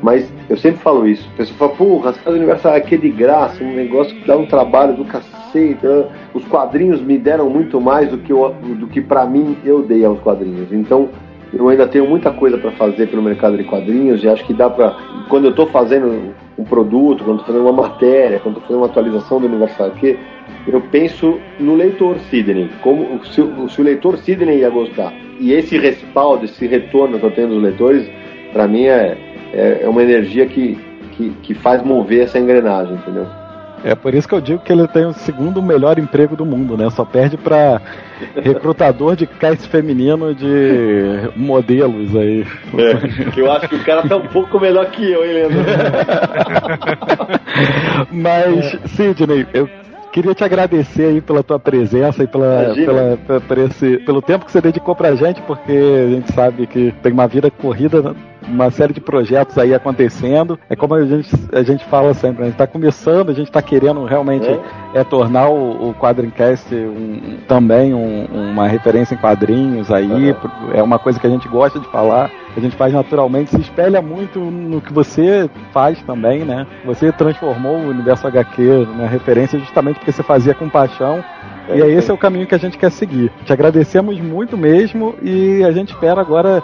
mas 0.03 0.31
eu 0.51 0.57
sempre 0.57 0.83
falo 0.83 1.07
isso. 1.07 1.27
A 1.35 1.37
pessoa 1.37 1.71
fala, 1.71 2.03
casas 2.03 2.27
universitárias 2.27 2.85
aqui 2.85 2.97
é 2.97 2.99
de 2.99 3.11
graça, 3.11 3.63
um 3.63 3.75
negócio 3.75 4.15
que 4.15 4.27
dá 4.27 4.37
um 4.37 4.47
trabalho 4.47 4.95
do 4.95 5.05
cacete. 5.05 5.87
ah, 5.87 6.09
Os 6.35 6.45
quadrinhos 6.47 7.01
me 7.01 7.17
deram 7.17 7.49
muito 7.49 7.81
mais 7.81 8.11
do 8.11 8.19
que, 8.19 8.33
do 8.33 8.89
que 8.89 9.01
pra 9.01 9.25
mim 9.25 9.57
eu 9.65 9.83
dei 9.83 10.05
aos 10.05 10.19
quadrinhos. 10.21 10.73
Então, 10.73 11.09
eu 11.53 11.69
ainda 11.69 11.87
tenho 11.87 12.09
muita 12.09 12.31
coisa 12.31 12.57
para 12.57 12.73
fazer 12.73 13.09
pelo 13.09 13.23
mercado 13.23 13.57
de 13.57 13.65
quadrinhos 13.65 14.25
e 14.25 14.29
acho 14.29 14.45
que 14.45 14.55
dá 14.55 14.71
para 14.71 14.97
quando 15.29 15.45
eu 15.45 15.51
estou 15.51 15.67
fazendo 15.67 16.35
um 16.59 16.65
produto, 16.65 17.25
quando 17.25 17.41
estou 17.41 17.55
fazendo 17.55 17.71
uma 17.71 17.83
matéria, 17.83 18.41
quando 18.41 18.57
estou 18.57 18.63
fazendo 18.63 18.81
uma 18.81 18.87
atualização 18.87 19.39
do 19.39 19.47
Universal 19.47 19.89
aqui, 19.89 20.19
eu 20.67 20.81
penso 20.81 21.39
no 21.59 21.75
leitor 21.75 22.19
Sidney, 22.31 22.71
como 22.83 23.25
se, 23.25 23.41
o- 23.41 23.69
se 23.69 23.81
o 23.81 23.85
leitor 23.85 24.19
Sidney 24.19 24.59
ia 24.61 24.71
gostar. 24.71 25.13
E 25.41 25.53
esse 25.53 25.77
respaldo, 25.79 26.45
esse 26.45 26.67
retorno 26.67 27.19
que 27.19 27.25
eu 27.27 27.31
tenho 27.31 27.49
dos 27.49 27.63
leitores, 27.63 28.09
para 28.53 28.69
mim 28.69 28.85
é, 28.85 29.17
é, 29.53 29.81
é 29.83 29.89
uma 29.89 30.03
energia 30.03 30.47
que, 30.47 30.79
que, 31.13 31.31
que 31.43 31.55
faz 31.55 31.83
mover 31.83 32.23
essa 32.25 32.39
engrenagem, 32.39 32.95
entendeu? 32.95 33.27
É 33.85 33.97
por 33.97 34.15
isso 34.15 34.29
que 34.29 34.35
eu 34.37 34.41
digo 34.41 34.61
que 34.61 34.73
ele 34.73 34.87
tem 34.87 35.05
o 35.07 35.13
segundo 35.13 35.61
melhor 35.61 35.99
emprego 35.99 36.37
do 36.37 36.47
mundo, 36.47 36.77
né? 36.77 36.89
Só 36.91 37.05
perde 37.05 37.37
pra 37.37 37.81
recrutador 38.41 39.17
de 39.17 39.27
cast 39.27 39.67
feminino 39.69 40.33
de 40.33 41.29
modelos 41.35 42.15
aí. 42.15 42.47
É, 42.79 43.31
que 43.33 43.41
eu 43.41 43.51
acho 43.51 43.69
que 43.69 43.75
o 43.75 43.83
cara 43.85 44.07
tá 44.07 44.17
um 44.17 44.29
pouco 44.29 44.61
melhor 44.61 44.87
que 44.93 45.11
eu, 45.11 45.25
hein, 45.25 45.33
Leandro? 45.33 45.59
Mas, 48.13 48.79
Sidney, 48.93 49.45
eu 49.53 49.69
queria 50.13 50.35
te 50.35 50.45
agradecer 50.45 51.07
aí 51.07 51.21
pela 51.21 51.43
tua 51.43 51.59
presença 51.59 52.23
e 52.23 52.27
pela, 52.27 52.73
pela, 52.87 53.41
pela- 53.41 53.65
esse- 53.65 53.99
pelo 53.99 54.21
tempo 54.23 54.45
que 54.45 54.53
você 54.53 54.61
dedicou 54.61 54.95
pra 54.95 55.15
gente, 55.15 55.41
porque 55.43 55.73
a 55.73 56.11
gente 56.11 56.33
sabe 56.33 56.67
que 56.67 56.93
tem 57.03 57.13
uma 57.13 57.27
vida 57.27 57.51
corrida, 57.51 58.15
uma 58.49 58.71
série 58.71 58.93
de 58.93 59.01
projetos 59.01 59.57
aí 59.59 59.75
acontecendo. 59.75 60.59
É 60.69 60.77
como 60.77 60.95
a 60.95 61.05
gente, 61.05 61.31
a 61.53 61.63
gente 61.63 61.85
fala 61.87 62.13
sempre, 62.15 62.43
a 62.43 62.47
gente 62.47 62.57
tá 62.57 62.67
começando, 62.67 63.31
a 63.31 63.35
gente 63.35 63.51
tá 63.51 63.61
querendo 63.63 64.05
realmente 64.05 64.47
é, 64.95 65.05
tornar 65.05 65.49
o, 65.49 65.91
o 65.91 65.95
Quadrincast 65.95 66.75
um- 66.75 67.39
também 67.49 67.95
um- 67.95 68.27
uma 68.53 68.67
referência 68.69 69.15
em 69.15 69.19
quadrinhos 69.19 69.91
aí. 69.91 70.35
É 70.75 70.83
uma 70.83 70.99
coisa 70.99 71.19
que 71.19 71.27
a 71.27 71.31
gente 71.31 71.49
gosta 71.49 71.79
de 71.81 71.87
falar. 71.89 72.31
A 72.57 72.61
gente 72.61 72.77
faz 72.77 72.93
naturalmente, 72.93 73.51
se 73.51 73.61
espelha 73.61 74.03
muito 74.03 74.39
no 74.39 74.81
que 74.81 74.93
você 74.93 75.49
faz 75.73 76.01
também, 76.03 76.41
né? 76.45 76.67
Você 76.85 77.11
transformou 77.11 77.77
o 77.79 77.89
universo 77.89 78.27
HQ 78.27 78.87
na 78.99 79.07
referência 79.07 79.59
justamente 79.59 79.97
porque 79.97 80.13
você 80.13 80.23
fazia 80.23 80.53
com 80.55 80.69
paixão. 80.69 81.25
É, 81.69 81.79
e 81.79 81.83
é 81.83 81.89
esse 81.91 82.11
é 82.11 82.15
o 82.15 82.19
caminho 82.19 82.47
que 82.47 82.55
a 82.55 82.59
gente 82.59 82.77
quer 82.77 82.91
seguir. 82.91 83.31
Te 83.47 83.53
agradecemos 83.53 84.21
muito 84.21 84.59
mesmo 84.59 85.15
e 85.23 85.63
a 85.65 85.71
gente 85.73 85.95
espera 85.95 86.21
agora 86.21 86.63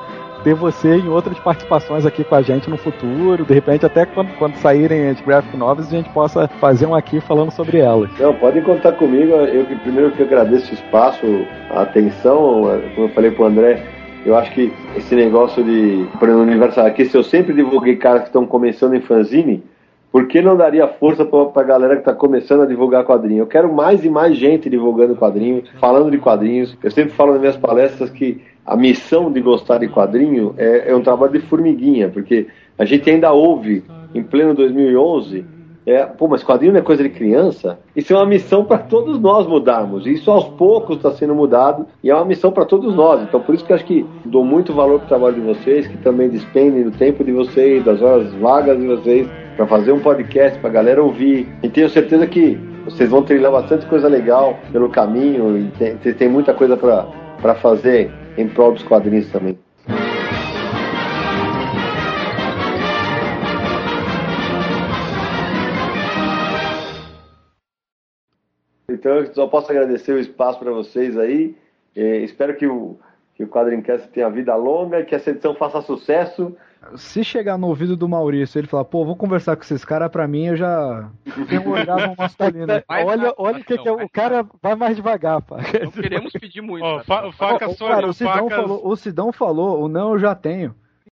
ter 0.48 0.54
você 0.54 0.96
em 0.96 1.08
outras 1.08 1.38
participações 1.38 2.06
aqui 2.06 2.24
com 2.24 2.34
a 2.34 2.40
gente 2.40 2.70
no 2.70 2.78
futuro. 2.78 3.44
De 3.44 3.52
repente, 3.52 3.84
até 3.84 4.06
quando, 4.06 4.34
quando 4.38 4.54
saírem 4.56 5.08
as 5.08 5.20
graphic 5.20 5.54
novels, 5.56 5.88
a 5.88 5.96
gente 5.96 6.08
possa 6.10 6.48
fazer 6.58 6.86
um 6.86 6.94
aqui 6.94 7.20
falando 7.20 7.50
sobre 7.50 7.78
elas. 7.78 8.10
Não, 8.18 8.32
podem 8.34 8.62
contar 8.62 8.92
comigo. 8.92 9.32
Eu 9.32 9.66
primeiro 9.80 10.10
que 10.12 10.22
agradeço 10.22 10.70
o 10.70 10.74
espaço, 10.74 11.26
a 11.70 11.82
atenção, 11.82 12.62
como 12.94 13.08
eu 13.08 13.10
falei 13.10 13.30
pro 13.30 13.44
André, 13.44 13.84
eu 14.24 14.36
acho 14.36 14.50
que 14.52 14.72
esse 14.96 15.14
negócio 15.14 15.62
de, 15.62 16.06
por 16.18 16.28
exemplo, 16.28 16.46
Universal 16.46 16.86
aqui, 16.86 17.04
se 17.04 17.16
eu 17.16 17.22
sempre 17.22 17.52
divulguei 17.52 17.96
caras 17.96 18.22
que 18.22 18.28
estão 18.28 18.46
começando 18.46 18.94
em 18.94 19.00
fanzine, 19.02 19.62
por 20.10 20.26
que 20.26 20.40
não 20.40 20.56
daria 20.56 20.88
força 20.88 21.24
pra, 21.24 21.46
pra 21.46 21.62
galera 21.62 21.96
que 21.96 22.04
tá 22.04 22.14
começando 22.14 22.62
a 22.62 22.66
divulgar 22.66 23.04
quadrinho? 23.04 23.42
Eu 23.42 23.46
quero 23.46 23.72
mais 23.72 24.04
e 24.04 24.10
mais 24.10 24.36
gente 24.36 24.70
divulgando 24.70 25.16
quadrinho, 25.16 25.62
falando 25.78 26.10
de 26.10 26.18
quadrinhos. 26.18 26.76
Eu 26.82 26.90
sempre 26.90 27.12
falo 27.12 27.32
nas 27.32 27.40
minhas 27.40 27.56
palestras 27.56 28.10
que 28.10 28.40
a 28.64 28.76
missão 28.76 29.30
de 29.30 29.40
gostar 29.40 29.78
de 29.78 29.88
quadrinho 29.88 30.54
é, 30.56 30.90
é 30.90 30.96
um 30.96 31.02
trabalho 31.02 31.32
de 31.32 31.40
formiguinha, 31.40 32.08
porque 32.08 32.46
a 32.78 32.84
gente 32.84 33.08
ainda 33.10 33.32
ouve, 33.32 33.82
em 34.14 34.22
pleno 34.22 34.54
2011, 34.54 35.44
é, 35.90 36.04
pô, 36.04 36.28
mas 36.28 36.42
quadrinho 36.44 36.72
não 36.72 36.80
é 36.80 36.82
coisa 36.82 37.02
de 37.02 37.08
criança? 37.08 37.78
Isso 37.96 38.12
é 38.12 38.16
uma 38.16 38.26
missão 38.26 38.64
para 38.64 38.78
todos 38.78 39.18
nós 39.18 39.46
mudarmos. 39.46 40.06
Isso 40.06 40.30
aos 40.30 40.44
poucos 40.48 40.96
está 40.96 41.10
sendo 41.12 41.34
mudado 41.34 41.86
e 42.04 42.10
é 42.10 42.14
uma 42.14 42.24
missão 42.24 42.50
para 42.52 42.64
todos 42.64 42.94
nós. 42.94 43.22
Então, 43.22 43.40
por 43.40 43.54
isso 43.54 43.64
que 43.64 43.72
eu 43.72 43.76
acho 43.76 43.84
que 43.84 44.04
dou 44.24 44.44
muito 44.44 44.72
valor 44.72 44.98
para 44.98 45.06
o 45.06 45.08
trabalho 45.08 45.34
de 45.36 45.40
vocês, 45.40 45.86
que 45.86 45.96
também 45.98 46.28
despendem 46.28 46.82
do 46.84 46.90
tempo 46.90 47.24
de 47.24 47.32
vocês, 47.32 47.84
das 47.84 48.02
horas 48.02 48.32
vagas 48.34 48.78
de 48.78 48.86
vocês, 48.86 49.26
para 49.56 49.66
fazer 49.66 49.92
um 49.92 50.00
podcast 50.00 50.58
para 50.58 50.68
a 50.70 50.72
galera 50.72 51.02
ouvir. 51.02 51.48
E 51.62 51.68
tenho 51.68 51.88
certeza 51.88 52.26
que 52.26 52.58
vocês 52.84 53.08
vão 53.10 53.22
trilhar 53.22 53.50
bastante 53.52 53.86
coisa 53.86 54.08
legal 54.08 54.58
pelo 54.72 54.88
caminho 54.88 55.56
e 55.58 55.64
tem, 55.78 56.14
tem- 56.14 56.28
muita 56.28 56.54
coisa 56.54 56.76
para 56.76 57.54
fazer 57.56 58.10
em 58.36 58.46
prol 58.48 58.72
dos 58.72 58.82
quadrinhos 58.82 59.30
também. 59.30 59.58
Então 68.98 69.12
eu 69.12 69.32
só 69.34 69.46
posso 69.46 69.70
agradecer 69.70 70.12
o 70.12 70.18
espaço 70.18 70.58
para 70.58 70.70
vocês 70.72 71.16
aí. 71.16 71.54
Eh, 71.96 72.18
espero 72.18 72.56
que 72.56 72.66
o, 72.66 72.98
que 73.34 73.44
o 73.44 73.48
Quadrincast 73.48 74.08
tenha 74.08 74.28
vida 74.28 74.54
longa, 74.56 75.04
que 75.04 75.14
essa 75.14 75.30
edição 75.30 75.54
faça 75.54 75.80
sucesso. 75.82 76.54
Se 76.96 77.24
chegar 77.24 77.58
no 77.58 77.66
ouvido 77.66 77.96
do 77.96 78.08
Maurício 78.08 78.58
ele 78.58 78.68
falar, 78.68 78.84
pô, 78.84 79.04
vou 79.04 79.16
conversar 79.16 79.56
com 79.56 79.62
esses 79.62 79.84
caras, 79.84 80.08
pra 80.10 80.28
mim 80.28 80.46
eu 80.46 80.56
já 80.56 81.10
tenho 81.48 81.62
um 81.62 81.70
orgasmo 81.72 82.14
masculino. 82.16 82.66
olha 82.88 83.34
olha 83.36 83.58
o 83.58 83.64
que, 83.64 83.76
que 83.78 83.88
é. 83.88 83.92
O 83.92 84.08
cara 84.08 84.46
vai 84.62 84.74
mais 84.76 84.94
devagar, 84.96 85.42
pá. 85.42 85.56
Não 85.82 85.90
queremos 85.90 86.32
pedir 86.32 86.60
muito. 86.60 86.84
Né? 86.86 87.02
fa- 87.04 87.30
faca 87.32 87.68
só 87.74 87.88
cara, 87.88 88.06
o 88.08 88.12
Sidão, 88.12 88.32
facas- 88.32 88.56
falou, 88.56 88.80
o 88.88 88.96
Sidão 88.96 89.32
falou, 89.32 89.82
o 89.82 89.88
não 89.88 90.12
eu 90.12 90.18
já 90.20 90.34
tenho. 90.34 90.74